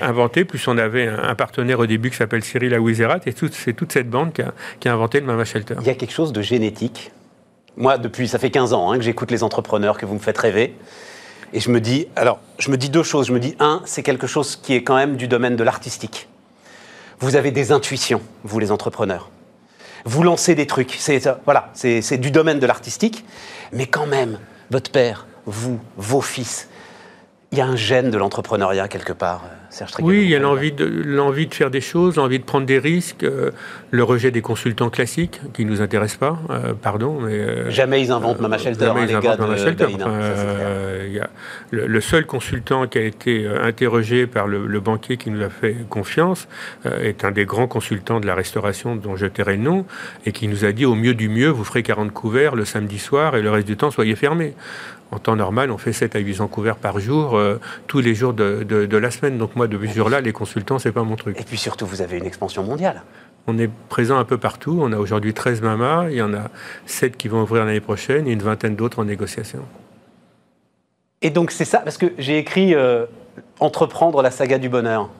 inventé, 0.01 0.45
plus 0.45 0.69
on 0.69 0.79
avait 0.79 1.09
un, 1.09 1.35
partenaire 1.35 1.81
au 1.81 1.87
début 1.87 2.11
qui 2.11 2.17
s'appelle 2.17 2.45
Cyril 2.45 2.75
Aouizerat, 2.75 3.21
et 3.27 3.35
c'est 3.53 3.73
toute 3.73 3.93
cette 3.93 4.09
bande 4.09 4.33
qui 4.33 4.43
a, 4.43 4.55
qui 4.79 4.89
a 4.89 4.93
inventé 4.93 5.19
le 5.19 5.27
Mama 5.27 5.45
Shelter. 5.45 5.75
Il 5.81 5.87
y 5.87 5.91
a 5.91 5.95
quelque 5.95 6.13
chose 6.13 6.33
de 6.33 6.43
génétique. 6.43 7.11
Moi, 7.77 7.99
depuis, 7.99 8.29
ça 8.29 8.39
fait 8.39 8.51
15 8.51 8.73
ans 8.73 8.93
hein, 8.93 8.99
que 8.99 9.03
j'écoute 9.05 9.33
les 9.33 9.43
entrepreneurs, 9.43 9.99
que 9.99 10.07
vous 10.07 10.15
me 10.15 10.21
faites 10.21 10.39
rêver. 10.39 10.75
Et 11.57 11.61
je 11.61 11.71
me 11.71 11.81
dis, 11.81 12.07
alors, 12.17 12.39
je 12.59 12.71
me 12.71 12.77
dis 12.77 12.91
deux 12.91 13.03
choses. 13.03 13.29
Je 13.29 13.33
me 13.33 13.41
dis, 13.41 13.57
un, 13.61 13.81
c'est 13.87 14.03
quelque 14.03 14.27
chose 14.27 14.57
qui 14.57 14.75
est 14.75 14.83
quand 14.83 14.95
même 14.95 15.17
du 15.17 15.27
domaine 15.27 15.57
de 15.57 15.65
l'artistique. 15.65 16.29
Vous 17.19 17.35
avez 17.35 17.51
des 17.51 17.73
intuitions, 17.73 18.21
vous 18.45 18.59
les 18.59 18.71
entrepreneurs. 18.71 19.31
Vous 20.05 20.23
lancez 20.23 20.55
des 20.55 20.67
trucs. 20.67 20.95
C'est 20.99 21.27
voilà, 21.47 21.71
c'est 21.73 22.19
du 22.19 22.31
domaine 22.31 22.59
de 22.59 22.67
l'artistique. 22.67 23.25
Mais 23.73 23.87
quand 23.87 24.07
même, 24.07 24.39
votre 24.71 24.91
père, 24.91 25.27
vous, 25.47 25.81
vos 25.97 26.21
fils, 26.21 26.69
il 27.57 27.61
y 27.61 27.63
a 27.63 27.67
un 27.67 27.77
gène 27.77 28.11
de 28.11 28.19
l'entrepreneuriat 28.19 28.87
quelque 28.87 29.15
part. 29.15 29.45
Oui, 30.01 30.23
il 30.23 30.29
y 30.29 30.35
a 30.35 30.39
l'envie 30.39 30.73
de, 30.73 30.85
l'envie 30.85 31.47
de 31.47 31.55
faire 31.55 31.71
des 31.71 31.81
choses, 31.81 32.17
l'envie 32.17 32.39
de 32.39 32.45
prendre 32.45 32.67
des 32.67 32.79
risques, 32.79 33.25
euh, 33.25 33.51
le 33.91 34.05
rejet 34.05 34.31
des 34.31 34.41
consultants 34.41 34.91
classiques 34.91 35.41
qui 35.53 35.65
ne 35.65 35.71
nous 35.71 35.83
intéressent 35.83 36.19
pas, 36.19 36.39
euh, 36.51 36.73
pardon. 36.75 37.19
Mais, 37.21 37.33
euh, 37.33 37.71
jamais 37.71 38.01
ils 38.01 38.13
inventent 38.13 38.41
Mama 38.41 38.59
Shelter, 38.59 38.87
jamais 38.87 39.01
hein, 39.01 39.07
ils 39.09 39.15
inventent 39.15 39.39
Mama 39.39 39.57
Shelter. 39.57 39.87
le, 41.71 42.01
seul 42.01 42.27
consultant 42.27 42.87
qui 42.87 42.99
a 42.99 43.03
été 43.03 43.47
interrogé 43.47 44.27
par 44.27 44.47
le, 44.47 44.81
banquier 44.81 45.17
qui 45.17 45.31
nous 45.31 45.43
a 45.43 45.49
fait 45.49 45.75
confiance 45.89 46.47
est 46.85 47.25
un 47.25 47.33
des 47.33 47.45
grands 47.45 47.67
consultants 47.67 48.21
de 48.21 48.27
la 48.27 48.35
restauration 48.35 48.95
dont 48.95 49.17
je 49.17 49.27
tairai 49.27 49.57
le 49.57 49.63
nom 49.63 49.87
et 50.27 50.33
qui 50.33 50.47
nous 50.49 50.65
a 50.65 50.73
dit 50.73 50.85
au 50.85 50.95
mieux 50.95 51.15
du 51.15 51.29
mieux, 51.29 51.49
vous 51.49 51.65
ferez 51.65 51.83
40 51.83 52.13
couverts 52.13 52.55
le 52.55 52.65
samedi 52.65 52.99
soir 52.99 53.37
et 53.37 53.43
le 53.43 53.51
reste 53.51 53.67
du 53.67 53.77
temps, 53.77 53.91
soyez 53.91 54.15
fermés. 54.15 54.55
En 55.13 55.19
temps 55.19 55.37
normal, 55.37 55.71
on 55.71 55.79
fait 55.79 55.93
7 55.93 56.17
à 56.17 56.19
800 56.19 56.49
couverts 56.49 56.77
par 56.77 56.99
jour, 56.99 57.41
tous 57.87 58.01
les 58.01 58.15
jours 58.15 58.35
de, 58.35 58.65
de 58.65 58.97
la 58.97 59.11
semaine. 59.13 59.39
Donc 59.39 59.55
moi, 59.55 59.69
de 59.69 59.79
mesure-là, 59.79 60.21
les 60.21 60.33
consultants, 60.33 60.81
c'est 60.81 60.91
pas 60.91 61.05
mon 61.05 61.15
truc. 61.15 61.41
Et 61.41 61.45
puis 61.45 61.57
surtout, 61.57 61.87
vous 61.87 62.03
avez 62.03 62.19
une 62.19 62.27
expansion 62.27 62.65
mondiale. 62.65 63.03
On 63.47 63.59
est 63.59 63.71
présent 63.89 64.19
un 64.19 64.25
peu 64.25 64.39
partout. 64.39 64.79
On 64.81 64.93
a 64.93 64.99
aujourd'hui 64.99 65.33
13 65.33 65.61
mamas. 65.63 66.09
Il 66.11 66.17
y 66.17 66.23
en 66.23 66.35
a 66.35 66.51
7 66.87 67.17
qui 67.17 67.29
vont 67.29 67.43
ouvrir 67.43 67.65
l'année 67.65 67.81
prochaine 67.81 68.27
et 68.27 68.33
une 68.33 68.43
vingtaine 68.43 68.75
d'autres 68.75 68.99
en 68.99 69.05
négociation. 69.05 69.61
Et 71.23 71.31
donc, 71.31 71.51
c'est 71.51 71.65
ça, 71.65 71.79
parce 71.79 71.99
que 71.99 72.13
j'ai 72.19 72.39
écrit 72.39 72.75
euh, 72.75 73.07
Entreprendre 73.61 74.23
la 74.23 74.31
saga 74.31 74.59
du 74.59 74.69
bonheur. 74.69 75.11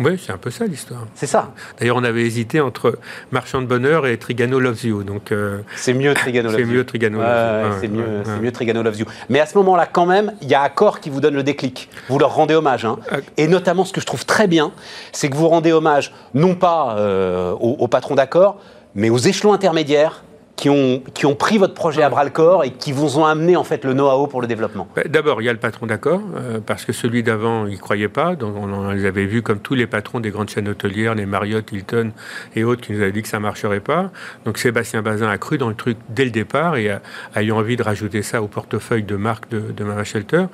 Oui, 0.00 0.20
c'est 0.24 0.32
un 0.32 0.38
peu 0.38 0.50
ça 0.50 0.64
l'histoire. 0.64 1.06
C'est 1.14 1.26
ça. 1.26 1.52
D'ailleurs, 1.78 1.96
on 1.96 2.04
avait 2.04 2.22
hésité 2.22 2.60
entre 2.60 2.98
Marchand 3.30 3.60
de 3.60 3.66
Bonheur 3.66 4.06
et 4.06 4.16
Trigano 4.16 4.58
Loves 4.58 4.84
You. 4.84 5.02
Donc, 5.02 5.32
euh, 5.32 5.60
c'est 5.76 5.92
mieux 5.94 6.14
Trigano 6.14 6.50
Loves 6.50 6.60
You. 6.60 6.66
C'est 6.66 6.72
mieux 6.72 6.84
Trigano 6.86 7.18
Loves 7.18 7.28
You. 7.28 7.78
c'est 7.80 7.88
mieux, 7.88 8.40
mieux, 8.42 8.52
Trigano 8.52 8.82
Loves 8.82 8.98
You. 8.98 9.06
Mais 9.28 9.40
à 9.40 9.46
ce 9.46 9.56
moment-là, 9.58 9.86
quand 9.86 10.06
même, 10.06 10.32
il 10.40 10.48
y 10.48 10.54
a 10.54 10.62
Accor 10.62 11.00
qui 11.00 11.10
vous 11.10 11.20
donne 11.20 11.34
le 11.34 11.42
déclic. 11.42 11.88
Vous 12.08 12.18
leur 12.18 12.34
rendez 12.34 12.54
hommage. 12.54 12.84
Hein. 12.84 12.98
Ah. 13.10 13.16
Et 13.36 13.48
notamment, 13.48 13.84
ce 13.84 13.92
que 13.92 14.00
je 14.00 14.06
trouve 14.06 14.24
très 14.24 14.46
bien, 14.46 14.72
c'est 15.12 15.28
que 15.28 15.36
vous 15.36 15.48
rendez 15.48 15.72
hommage 15.72 16.12
non 16.34 16.54
pas 16.54 16.96
euh, 16.98 17.52
au, 17.52 17.76
au 17.78 17.88
patron 17.88 18.14
d'Accor, 18.14 18.58
mais 18.94 19.10
aux 19.10 19.18
échelons 19.18 19.52
intermédiaires 19.52 20.22
qui 20.56 20.68
ont, 20.68 21.02
qui 21.14 21.26
ont 21.26 21.34
pris 21.34 21.58
votre 21.58 21.74
projet 21.74 22.02
à 22.02 22.08
bras 22.08 22.24
le 22.24 22.30
corps 22.30 22.64
et 22.64 22.70
qui 22.70 22.92
vous 22.92 23.18
ont 23.18 23.24
amené 23.24 23.56
en 23.56 23.64
fait 23.64 23.84
le 23.84 23.94
know-how 23.94 24.26
pour 24.26 24.40
le 24.40 24.46
développement 24.46 24.86
bah, 24.94 25.02
D'abord, 25.06 25.42
il 25.42 25.46
y 25.46 25.48
a 25.48 25.52
le 25.52 25.58
patron 25.58 25.86
d'accord, 25.86 26.20
euh, 26.36 26.60
parce 26.64 26.84
que 26.84 26.92
celui 26.92 27.22
d'avant, 27.22 27.66
il 27.66 27.74
ne 27.74 27.78
croyait 27.78 28.08
pas. 28.08 28.36
Donc 28.36 28.54
on, 28.56 28.90
les 28.90 29.06
avait 29.06 29.24
vus 29.24 29.42
comme 29.42 29.60
tous 29.60 29.74
les 29.74 29.86
patrons 29.86 30.20
des 30.20 30.30
grandes 30.30 30.50
chaînes 30.50 30.68
hôtelières, 30.68 31.14
les 31.14 31.26
Marriott, 31.26 31.70
Hilton 31.72 32.12
et 32.54 32.64
autres, 32.64 32.82
qui 32.82 32.92
nous 32.92 33.00
avaient 33.00 33.12
dit 33.12 33.22
que 33.22 33.28
ça 33.28 33.38
ne 33.38 33.42
marcherait 33.42 33.80
pas. 33.80 34.10
Donc 34.44 34.58
Sébastien 34.58 35.02
Bazin 35.02 35.28
a 35.28 35.38
cru 35.38 35.58
dans 35.58 35.68
le 35.68 35.74
truc 35.74 35.96
dès 36.08 36.24
le 36.24 36.30
départ 36.30 36.76
et 36.76 36.90
a, 36.90 37.42
eu 37.42 37.52
envie 37.52 37.76
de 37.76 37.82
rajouter 37.82 38.22
ça 38.22 38.42
au 38.42 38.46
portefeuille 38.46 39.02
de 39.02 39.16
marque 39.16 39.48
de, 39.50 39.60
de 39.72 39.84
Mama 39.84 40.04
Shelter. 40.04 40.46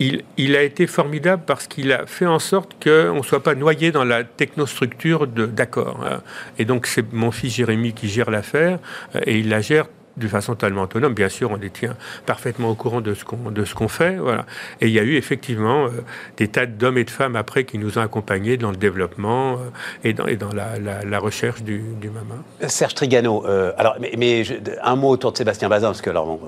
Il, 0.00 0.56
a 0.56 0.62
été 0.62 0.86
formidable 0.86 1.42
parce 1.46 1.66
qu'il 1.66 1.92
a 1.92 2.06
fait 2.06 2.26
en 2.26 2.38
sorte 2.38 2.82
qu'on 2.82 3.16
ne 3.16 3.22
soit 3.22 3.42
pas 3.42 3.54
noyé 3.54 3.92
dans 3.92 4.04
la 4.04 4.24
technostructure 4.24 5.26
d'accord. 5.26 6.00
Hein. 6.04 6.22
Et 6.58 6.64
donc, 6.64 6.86
c'est 6.86 7.12
mon 7.12 7.30
fils 7.30 7.54
Jérémy 7.54 7.92
qui 7.92 8.08
gère 8.08 8.30
l'affaire 8.30 8.78
euh, 9.14 9.20
et 9.26 9.38
il 9.38 9.50
la 9.50 9.60
gère 9.60 9.86
de 10.20 10.28
façon 10.28 10.52
totalement 10.52 10.82
autonome. 10.82 11.14
Bien 11.14 11.28
sûr, 11.28 11.50
on 11.50 11.56
les 11.56 11.70
tient 11.70 11.96
parfaitement 12.26 12.70
au 12.70 12.74
courant 12.74 13.00
de 13.00 13.14
ce 13.14 13.24
qu'on 13.24 13.50
de 13.50 13.64
ce 13.64 13.74
qu'on 13.74 13.88
fait, 13.88 14.16
voilà. 14.16 14.46
Et 14.80 14.86
il 14.86 14.92
y 14.92 14.98
a 14.98 15.02
eu 15.02 15.16
effectivement 15.16 15.86
euh, 15.86 16.04
des 16.36 16.48
tas 16.48 16.66
d'hommes 16.66 16.98
et 16.98 17.04
de 17.04 17.10
femmes 17.10 17.36
après 17.36 17.64
qui 17.64 17.78
nous 17.78 17.98
ont 17.98 18.02
accompagnés 18.02 18.56
dans 18.56 18.70
le 18.70 18.76
développement 18.76 19.54
euh, 19.54 19.56
et 20.04 20.12
dans, 20.12 20.26
et 20.26 20.36
dans 20.36 20.52
la, 20.52 20.78
la, 20.78 21.18
recherche 21.18 21.62
du, 21.62 21.82
du, 22.00 22.10
MAMA. 22.10 22.68
Serge 22.68 22.94
Trigano, 22.94 23.44
euh, 23.46 23.72
alors 23.76 23.96
mais, 24.00 24.12
mais 24.16 24.44
un 24.82 24.96
mot 24.96 25.10
autour 25.10 25.32
de 25.32 25.38
Sébastien 25.38 25.68
Bazin 25.68 25.88
parce 25.88 26.02
que 26.02 26.10
alors 26.10 26.40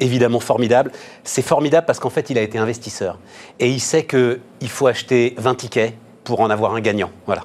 évidemment 0.00 0.40
formidable. 0.40 0.90
C'est 1.24 1.42
formidable 1.42 1.86
parce 1.86 1.98
qu'en 1.98 2.10
fait 2.10 2.30
il 2.30 2.38
a 2.38 2.42
été 2.42 2.58
investisseur 2.58 3.18
et 3.58 3.68
il 3.68 3.80
sait 3.80 4.04
que 4.04 4.40
il 4.60 4.68
faut 4.68 4.86
acheter 4.86 5.34
20 5.38 5.54
tickets 5.54 5.94
pour 6.24 6.40
en 6.40 6.50
avoir 6.50 6.74
un 6.74 6.80
gagnant, 6.80 7.10
voilà. 7.24 7.42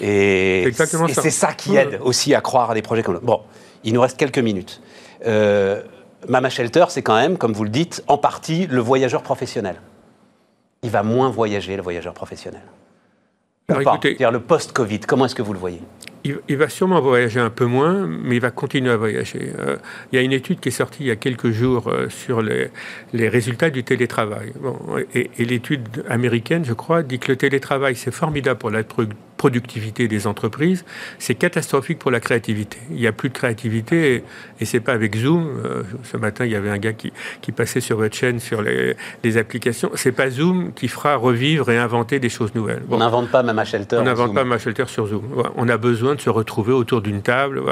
Et 0.00 0.70
c'est 0.74 1.30
ça. 1.30 1.52
qui 1.52 1.76
aide 1.76 1.98
aussi 2.02 2.34
à 2.34 2.40
croire 2.40 2.70
à 2.70 2.74
des 2.74 2.82
projets 2.82 3.02
comme 3.02 3.20
Bon, 3.22 3.42
il 3.84 3.94
nous 3.94 4.00
reste 4.00 4.16
quelques 4.16 4.38
minutes. 4.38 4.80
Euh, 5.26 5.82
Mama 6.28 6.50
Shelter, 6.50 6.86
c'est 6.88 7.02
quand 7.02 7.16
même, 7.16 7.38
comme 7.38 7.52
vous 7.52 7.64
le 7.64 7.70
dites, 7.70 8.02
en 8.08 8.18
partie 8.18 8.66
le 8.66 8.80
voyageur 8.80 9.22
professionnel. 9.22 9.76
Il 10.82 10.90
va 10.90 11.02
moins 11.02 11.30
voyager, 11.30 11.76
le 11.76 11.82
voyageur 11.82 12.14
professionnel. 12.14 12.62
Dire 14.16 14.30
le 14.30 14.40
post-Covid, 14.40 15.00
comment 15.00 15.26
est-ce 15.26 15.34
que 15.34 15.42
vous 15.42 15.52
le 15.52 15.58
voyez? 15.58 15.80
Il, 16.24 16.56
va 16.56 16.68
sûrement 16.68 17.00
voyager 17.00 17.40
un 17.40 17.50
peu 17.50 17.66
moins, 17.66 18.06
mais 18.06 18.36
il 18.36 18.40
va 18.40 18.50
continuer 18.50 18.90
à 18.90 18.96
voyager. 18.96 19.52
Euh, 19.58 19.76
il 20.10 20.16
y 20.16 20.18
a 20.18 20.22
une 20.22 20.32
étude 20.32 20.60
qui 20.60 20.70
est 20.70 20.72
sortie 20.72 21.04
il 21.04 21.06
y 21.06 21.10
a 21.10 21.16
quelques 21.16 21.50
jours 21.50 21.88
euh, 21.88 22.08
sur 22.08 22.40
les, 22.40 22.70
les, 23.12 23.28
résultats 23.28 23.70
du 23.70 23.84
télétravail. 23.84 24.52
et, 25.14 25.30
et 25.38 25.44
l'étude 25.44 26.04
américaine, 26.08 26.64
je 26.64 26.72
crois, 26.72 27.02
dit 27.02 27.18
que 27.18 27.30
le 27.30 27.36
télétravail, 27.36 27.94
c'est 27.94 28.10
formidable 28.10 28.58
pour 28.58 28.70
la 28.70 28.82
productivité 29.36 30.08
des 30.08 30.26
entreprises, 30.26 30.86
c'est 31.18 31.34
catastrophique 31.34 31.98
pour 31.98 32.10
la 32.10 32.20
créativité. 32.20 32.78
Il 32.90 32.96
n'y 32.96 33.06
a 33.06 33.12
plus 33.12 33.28
de 33.28 33.34
créativité 33.34 34.14
et, 34.14 34.24
et 34.60 34.64
c'est 34.64 34.80
pas 34.80 34.92
avec 34.92 35.16
Zoom. 35.16 35.60
Euh, 35.64 35.82
ce 36.02 36.16
matin, 36.16 36.46
il 36.46 36.52
y 36.52 36.56
avait 36.56 36.70
un 36.70 36.78
gars 36.78 36.94
qui, 36.94 37.12
qui 37.42 37.52
passait 37.52 37.82
sur 37.82 37.98
votre 37.98 38.16
chaîne 38.16 38.40
sur 38.40 38.62
les, 38.62 38.96
les 39.22 39.36
applications. 39.36 39.90
C'est 39.96 40.12
pas 40.12 40.30
Zoom 40.30 40.72
qui 40.72 40.88
fera 40.88 41.16
revivre 41.16 41.70
et 41.70 41.76
inventer 41.76 42.20
des 42.20 42.30
choses 42.30 42.54
nouvelles. 42.54 42.82
on 42.88 42.96
n'invente 42.96 43.30
pas 43.30 43.42
Mama 43.42 43.64
Shelter. 43.66 43.98
On 44.00 44.04
n'invente 44.04 44.34
pas 44.34 44.44
Mama 44.44 44.58
Shelter 44.58 44.86
sur 44.86 45.06
Zoom. 45.08 45.24
On 45.56 45.68
a 45.68 45.76
besoin 45.76 46.13
de 46.14 46.20
se 46.20 46.30
retrouver 46.30 46.72
autour 46.72 47.00
d'une 47.00 47.22
table. 47.22 47.62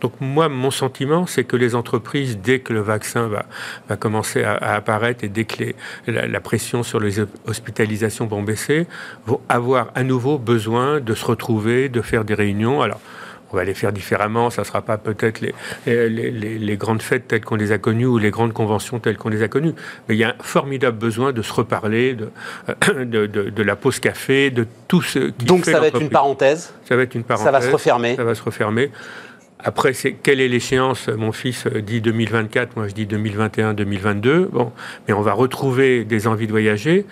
Donc 0.00 0.12
moi, 0.20 0.48
mon 0.48 0.70
sentiment, 0.70 1.26
c'est 1.26 1.44
que 1.44 1.56
les 1.56 1.74
entreprises, 1.74 2.38
dès 2.38 2.60
que 2.60 2.72
le 2.72 2.80
vaccin 2.80 3.28
va, 3.28 3.46
va 3.88 3.96
commencer 3.96 4.42
à, 4.42 4.56
apparaître 4.74 5.24
et 5.24 5.28
dès 5.28 5.44
que 5.44 5.72
la, 6.06 6.26
la 6.26 6.40
pression 6.40 6.82
sur 6.82 7.00
les 7.00 7.20
hospitalisations 7.46 8.26
vont 8.26 8.42
baisser, 8.42 8.86
vont 9.26 9.40
avoir 9.48 9.88
à 9.94 10.02
nouveau 10.02 10.38
besoin 10.38 11.00
de 11.00 11.14
se 11.14 11.24
retrouver, 11.24 11.88
de 11.88 12.02
faire 12.02 12.24
des 12.24 12.34
réunions. 12.34 12.82
Alors, 12.82 13.00
on 13.52 13.56
va 13.56 13.64
les 13.64 13.74
faire 13.74 13.92
différemment. 13.92 14.50
Ça 14.50 14.62
ne 14.62 14.66
sera 14.66 14.82
pas 14.82 14.98
peut-être 14.98 15.40
les, 15.40 15.54
les, 15.86 16.30
les, 16.30 16.76
grandes 16.76 17.02
fêtes 17.02 17.28
telles 17.28 17.44
qu'on 17.44 17.56
les 17.56 17.72
a 17.72 17.78
connues 17.78 18.06
ou 18.06 18.18
les 18.18 18.30
grandes 18.30 18.52
conventions 18.52 18.98
telles 18.98 19.16
qu'on 19.16 19.28
les 19.28 19.42
a 19.42 19.48
connues. 19.48 19.74
Mais 20.08 20.16
il 20.16 20.18
y 20.18 20.24
a 20.24 20.30
un 20.30 20.42
formidable 20.42 20.98
besoin 20.98 21.32
de 21.32 21.42
se 21.42 21.52
reparler, 21.52 22.14
de, 22.14 22.30
de, 23.04 23.26
de, 23.26 23.62
la 23.62 23.76
pause 23.76 23.98
café, 23.98 24.50
de 24.50 24.66
tout 24.88 25.02
ce 25.02 25.30
qui 25.30 25.44
Donc 25.44 25.64
ça 25.64 25.80
va 25.80 25.88
être 25.88 26.00
une 26.00 26.10
parenthèse 26.10 26.72
Ça 26.88 26.96
va 26.96 27.02
être 27.02 27.14
une 27.14 27.24
parenthèse. 27.24 27.44
Ça 27.44 27.50
va 27.52 27.60
se 27.60 27.70
refermer 27.70 28.16
Ça 28.16 28.24
va 28.24 28.34
se 28.34 28.42
refermer. 28.42 28.90
Après, 29.62 29.92
c'est 29.92 30.12
quelle 30.12 30.40
est 30.40 30.48
l'échéance? 30.48 31.08
Mon 31.08 31.32
fils 31.32 31.66
dit 31.66 32.00
2024, 32.00 32.76
moi 32.76 32.88
je 32.88 32.94
dis 32.94 33.06
2021-2022. 33.06 34.46
Bon, 34.46 34.72
mais 35.06 35.12
on 35.12 35.20
va 35.20 35.34
retrouver 35.34 36.04
des 36.04 36.26
envies 36.26 36.46
de 36.46 36.52
voyager 36.52 37.04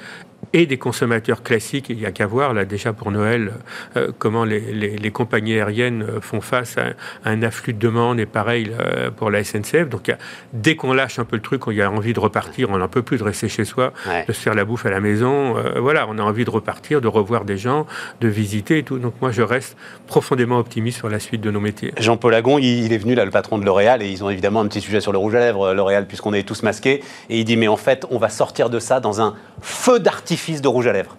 et 0.53 0.67
des 0.67 0.79
consommateurs 0.79 1.43
classiques. 1.43 1.87
Il 1.89 1.99
n'y 1.99 2.07
a 2.07 2.13
qu'à 2.13 2.27
voir, 2.27 2.55
là, 2.55 2.65
déjà 2.65 2.93
pour 2.93 3.11
Noël, 3.11 3.53
euh, 3.97 4.11
comment 4.19 4.45
les, 4.45 4.61
les, 4.61 5.11
compagnies 5.11 5.55
aériennes 5.55 6.03
euh, 6.03 6.21
font 6.21 6.41
face 6.41 6.77
à, 6.79 6.95
un 7.25 7.43
afflux 7.43 7.75
de 7.75 7.79
demandes, 7.79 8.21
et 8.21 8.27
pareil 8.27 8.71
euh, 8.79 9.11
pour 9.11 9.31
la 9.31 9.45
SNCF. 9.45 9.89
Donc, 9.89 10.13
dès 10.53 10.77
qu'on 10.77 10.93
lâche 10.93 11.19
un 11.19 11.25
peu 11.25 11.37
le 11.37 11.43
truc, 11.43 11.67
on 11.67 11.79
a 11.79 11.89
envie 11.89 12.13
de 12.13 12.21
repartir, 12.21 12.71
on 12.71 12.79
n'en 12.79 12.89
peut 12.89 13.03
plus 13.03 13.19
de 13.19 13.25
rester 13.25 13.49
chez 13.49 13.65
soi, 13.65 13.93
de 14.27 14.33
se 14.33 14.41
faire 14.41 14.55
la 14.55 14.65
bouffe 14.65 14.87
à 14.87 14.91
la 14.91 15.01
maison. 15.01 15.57
voilà, 15.77 16.07
on 16.09 16.19
a 16.19 16.23
envie 16.23 16.45
de 16.45 16.51
repartir, 16.51 17.01
de 17.01 17.09
revoir 17.09 17.45
des 17.45 17.57
gens, 17.57 17.87
de 18.21 18.29
visiter 18.29 18.79
et 18.79 18.83
tout. 18.83 18.99
Donc, 18.99 19.15
moi, 19.21 19.31
je 19.31 19.43
reste 19.43 19.77
profondément 20.07 20.59
optimiste 20.59 20.99
sur 20.99 21.09
la 21.09 21.19
suite 21.19 21.41
de 21.41 21.51
nos 21.51 21.61
métiers. 21.61 21.93
Jean-Paul 21.99 22.35
Agon, 22.35 22.59
il, 22.59 22.93
est 22.93 22.99
venu, 22.99 23.15
là, 23.15 23.25
le 23.25 23.31
patron 23.31 23.59
de 23.59 23.65
L'Oréal, 23.65 24.03
et 24.03 24.09
ils 24.09 24.25
ont 24.25 24.31
évidemment 24.31 24.61
un 24.61 24.69
petit 24.69 24.81
sujet 24.81 25.01
sur 25.01 25.13
le 25.13 25.19
rouge 25.19 25.35
à 25.35 25.41
lèvres, 25.41 25.75
L'Oréal, 25.75 26.07
puisqu'on 26.07 26.33
est 26.33 26.47
tous 26.47 26.63
masqués. 26.63 27.03
Et 27.29 27.39
il 27.39 27.45
dit, 27.45 27.57
mais 27.57 27.69
en 27.69 27.77
fait, 27.77 28.07
on 28.11 28.19
va 28.19 28.29
sortir 28.29 28.71
de 28.71 28.79
ça 28.79 29.01
dans 29.01 29.21
un 29.21 29.35
feu 29.61 29.99
d'artifice 29.99 30.28
fils 30.37 30.61
de 30.61 30.69
rouge 30.69 30.87
à 30.87 30.93
lèvres. 30.93 31.17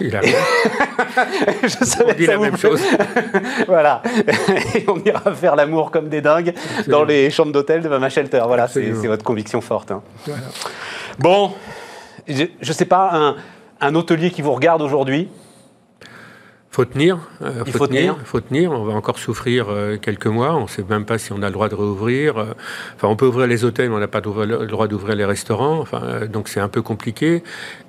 Il 0.00 0.16
a 0.16 0.20
Je 1.62 1.84
savais 1.84 2.12
on 2.12 2.16
dit 2.16 2.26
la 2.26 2.38
même 2.38 2.56
chose. 2.56 2.80
voilà. 3.66 4.02
Et 4.74 4.84
on 4.88 4.98
ira 5.04 5.32
faire 5.34 5.54
l'amour 5.54 5.90
comme 5.90 6.08
des 6.08 6.20
dingues 6.20 6.54
dans 6.88 7.04
les 7.04 7.30
chambres 7.30 7.52
d'hôtel 7.52 7.82
de 7.82 7.88
Mama 7.88 8.08
Shelter. 8.08 8.42
Voilà, 8.46 8.68
c'est 8.68 8.90
votre 8.90 9.24
conviction 9.24 9.60
forte. 9.60 9.90
Hein. 9.92 10.02
Bon, 11.18 11.52
je 12.26 12.44
ne 12.44 12.72
sais 12.72 12.86
pas, 12.86 13.10
un, 13.12 13.36
un 13.80 13.94
hôtelier 13.94 14.30
qui 14.30 14.42
vous 14.42 14.52
regarde 14.52 14.82
aujourd'hui, 14.82 15.28
faut 16.70 16.84
tenir. 16.84 17.18
Euh, 17.42 17.64
Il 17.66 17.72
faut, 17.72 17.88
tenir. 17.88 18.16
Faut 18.24 18.40
tenir. 18.40 18.70
On 18.70 18.84
va 18.84 18.92
encore 18.92 19.18
souffrir 19.18 19.66
euh, 19.68 19.96
quelques 19.96 20.26
mois. 20.26 20.54
On 20.54 20.62
ne 20.62 20.68
sait 20.68 20.84
même 20.88 21.04
pas 21.04 21.18
si 21.18 21.32
on 21.32 21.42
a 21.42 21.46
le 21.46 21.52
droit 21.52 21.68
de 21.68 21.74
réouvrir. 21.74 22.38
Euh, 22.38 22.44
enfin, 22.94 23.08
on 23.08 23.16
peut 23.16 23.26
ouvrir 23.26 23.48
les 23.48 23.64
hôtels, 23.64 23.90
mais 23.90 23.96
on 23.96 23.98
n'a 23.98 24.06
pas 24.06 24.20
le 24.20 24.66
droit 24.66 24.86
d'ouvrir 24.86 25.16
les 25.16 25.24
restaurants. 25.24 25.80
Enfin, 25.80 26.26
donc 26.26 26.48
c'est 26.48 26.60
un 26.60 26.68
peu 26.68 26.80
compliqué. 26.80 27.42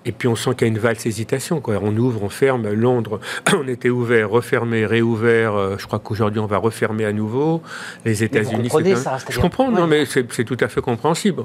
Et 0.06 0.12
puis 0.12 0.28
on 0.28 0.36
sent 0.36 0.56
qu'il 0.56 0.62
y 0.62 0.72
a 0.72 0.74
une 0.74 0.80
valse 0.80 1.06
hésitation. 1.06 1.62
Quoi. 1.62 1.76
On 1.80 1.96
ouvre, 1.96 2.24
on 2.24 2.30
ferme. 2.30 2.72
Londres, 2.72 3.20
on 3.56 3.68
était 3.68 3.92
ouvert, 3.92 4.32
refermé, 4.32 4.88
réouvert. 4.88 5.78
je 5.78 5.86
crois 5.86 6.00
qu'aujourd'hui 6.00 6.40
on 6.40 6.48
va 6.48 6.58
refermer 6.58 7.06
à 7.06 7.14
nouveau. 7.14 7.62
Les 8.04 8.24
États-Unis. 8.24 8.70
Je 9.30 9.40
comprends. 9.40 9.70
Non, 9.70 9.86
mais 9.86 10.06
c'est 10.06 10.44
tout 10.44 10.58
à 10.60 10.68
fait 10.68 10.82
compréhensible. 10.82 11.44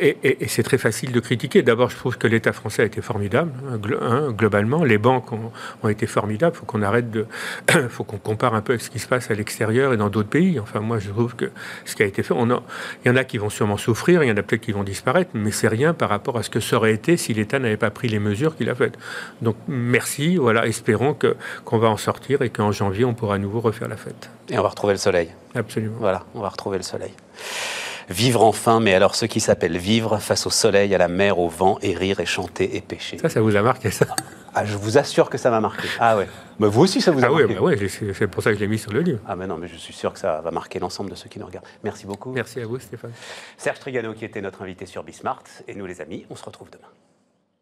et, 0.00 0.16
et, 0.24 0.48
c'est 0.48 0.64
très 0.64 0.78
facile 0.78 1.12
de 1.12 1.20
critiquer. 1.20 1.62
D'abord, 1.62 1.88
je 1.88 1.96
trouve 1.96 2.18
que 2.18 2.26
l'État 2.26 2.52
français 2.52 2.82
a 2.82 2.86
été 2.86 3.00
formidable, 3.00 3.52
hein, 3.70 3.78
hein 4.00 4.32
globalement. 4.32 4.82
Les 4.82 4.98
banques 4.98 5.30
ont, 5.32 5.52
ont 5.84 5.88
été 5.88 6.08
formidables 6.08 6.31
il 6.34 6.50
Faut 6.52 6.66
qu'on 6.66 6.82
arrête 6.82 7.10
de. 7.10 7.26
faut 7.88 8.04
qu'on 8.04 8.18
compare 8.18 8.54
un 8.54 8.60
peu 8.60 8.72
avec 8.72 8.82
ce 8.82 8.90
qui 8.90 8.98
se 8.98 9.08
passe 9.08 9.30
à 9.30 9.34
l'extérieur 9.34 9.92
et 9.92 9.96
dans 9.96 10.08
d'autres 10.08 10.28
pays. 10.28 10.60
Enfin, 10.60 10.80
moi, 10.80 10.98
je 10.98 11.10
trouve 11.10 11.34
que 11.34 11.50
ce 11.84 11.94
qui 11.96 12.02
a 12.02 12.06
été 12.06 12.22
fait, 12.22 12.34
on 12.34 12.52
il 13.04 13.08
y 13.08 13.10
en 13.10 13.16
a 13.16 13.24
qui 13.24 13.38
vont 13.38 13.50
sûrement 13.50 13.76
souffrir, 13.76 14.22
il 14.22 14.28
y 14.28 14.32
en 14.32 14.36
a 14.36 14.42
peut-être 14.42 14.62
qui 14.62 14.72
vont 14.72 14.82
disparaître, 14.82 15.30
mais 15.34 15.50
c'est 15.50 15.68
rien 15.68 15.94
par 15.94 16.08
rapport 16.08 16.36
à 16.36 16.42
ce 16.42 16.50
que 16.50 16.60
ça 16.60 16.76
aurait 16.76 16.92
été 16.92 17.16
si 17.16 17.34
l'État 17.34 17.58
n'avait 17.58 17.76
pas 17.76 17.90
pris 17.90 18.08
les 18.08 18.18
mesures 18.18 18.56
qu'il 18.56 18.68
a 18.68 18.74
faites. 18.74 18.98
Donc, 19.40 19.56
merci. 19.68 20.36
Voilà, 20.36 20.66
espérons 20.66 21.14
que 21.14 21.36
qu'on 21.64 21.78
va 21.78 21.88
en 21.88 21.96
sortir 21.96 22.42
et 22.42 22.50
qu'en 22.50 22.72
janvier, 22.72 23.04
on 23.04 23.14
pourra 23.14 23.36
à 23.36 23.38
nouveau 23.38 23.60
refaire 23.60 23.88
la 23.88 23.96
fête. 23.96 24.30
Et 24.50 24.58
on 24.58 24.62
va 24.62 24.68
retrouver 24.68 24.94
le 24.94 24.98
soleil. 24.98 25.28
Absolument. 25.54 25.96
Voilà, 25.98 26.24
on 26.34 26.40
va 26.40 26.48
retrouver 26.48 26.78
le 26.78 26.82
soleil. 26.82 27.12
Vivre 28.10 28.42
enfin, 28.42 28.80
mais 28.80 28.94
alors 28.94 29.14
ce 29.14 29.26
qui 29.26 29.40
s'appelle 29.40 29.78
vivre 29.78 30.18
face 30.18 30.46
au 30.46 30.50
soleil, 30.50 30.94
à 30.94 30.98
la 30.98 31.08
mer, 31.08 31.38
au 31.38 31.48
vent, 31.48 31.78
et 31.82 31.94
rire, 31.94 32.20
et 32.20 32.26
chanter, 32.26 32.76
et 32.76 32.80
pêcher. 32.80 33.18
Ça, 33.18 33.28
ça 33.28 33.40
vous 33.40 33.56
a 33.56 33.62
marqué, 33.62 33.90
ça? 33.90 34.06
ah, 34.54 34.64
Je 34.64 34.76
vous 34.76 34.98
assure 34.98 35.30
que 35.30 35.38
ça 35.38 35.50
m'a 35.50 35.60
marqué. 35.60 35.88
Ah 35.98 36.16
ouais. 36.16 36.28
Mais 36.58 36.68
vous 36.68 36.82
aussi, 36.82 37.00
ça 37.00 37.10
vous 37.10 37.24
a 37.24 37.28
ah 37.28 37.30
marqué. 37.30 37.58
Oui, 37.58 37.88
c'est 37.88 38.26
pour 38.28 38.42
ça 38.42 38.50
que 38.50 38.56
je 38.56 38.60
l'ai 38.60 38.68
mis 38.68 38.78
sur 38.78 38.92
le 38.92 39.00
livre. 39.00 39.20
Ah 39.26 39.36
mais 39.36 39.46
non, 39.46 39.56
mais 39.56 39.68
je 39.68 39.76
suis 39.76 39.94
sûr 39.94 40.12
que 40.12 40.18
ça 40.18 40.40
va 40.40 40.50
marquer 40.50 40.78
l'ensemble 40.78 41.10
de 41.10 41.14
ceux 41.14 41.28
qui 41.28 41.38
nous 41.38 41.46
regardent. 41.46 41.66
Merci 41.84 42.06
beaucoup. 42.06 42.32
Merci 42.32 42.60
à 42.60 42.66
vous, 42.66 42.78
Stéphane. 42.78 43.12
Serge 43.56 43.78
Trigano 43.78 44.12
qui 44.14 44.24
était 44.24 44.40
notre 44.40 44.62
invité 44.62 44.86
sur 44.86 45.02
Bismart. 45.02 45.44
Et 45.68 45.74
nous, 45.74 45.86
les 45.86 46.00
amis, 46.00 46.26
on 46.30 46.36
se 46.36 46.44
retrouve 46.44 46.70
demain. 46.70 46.88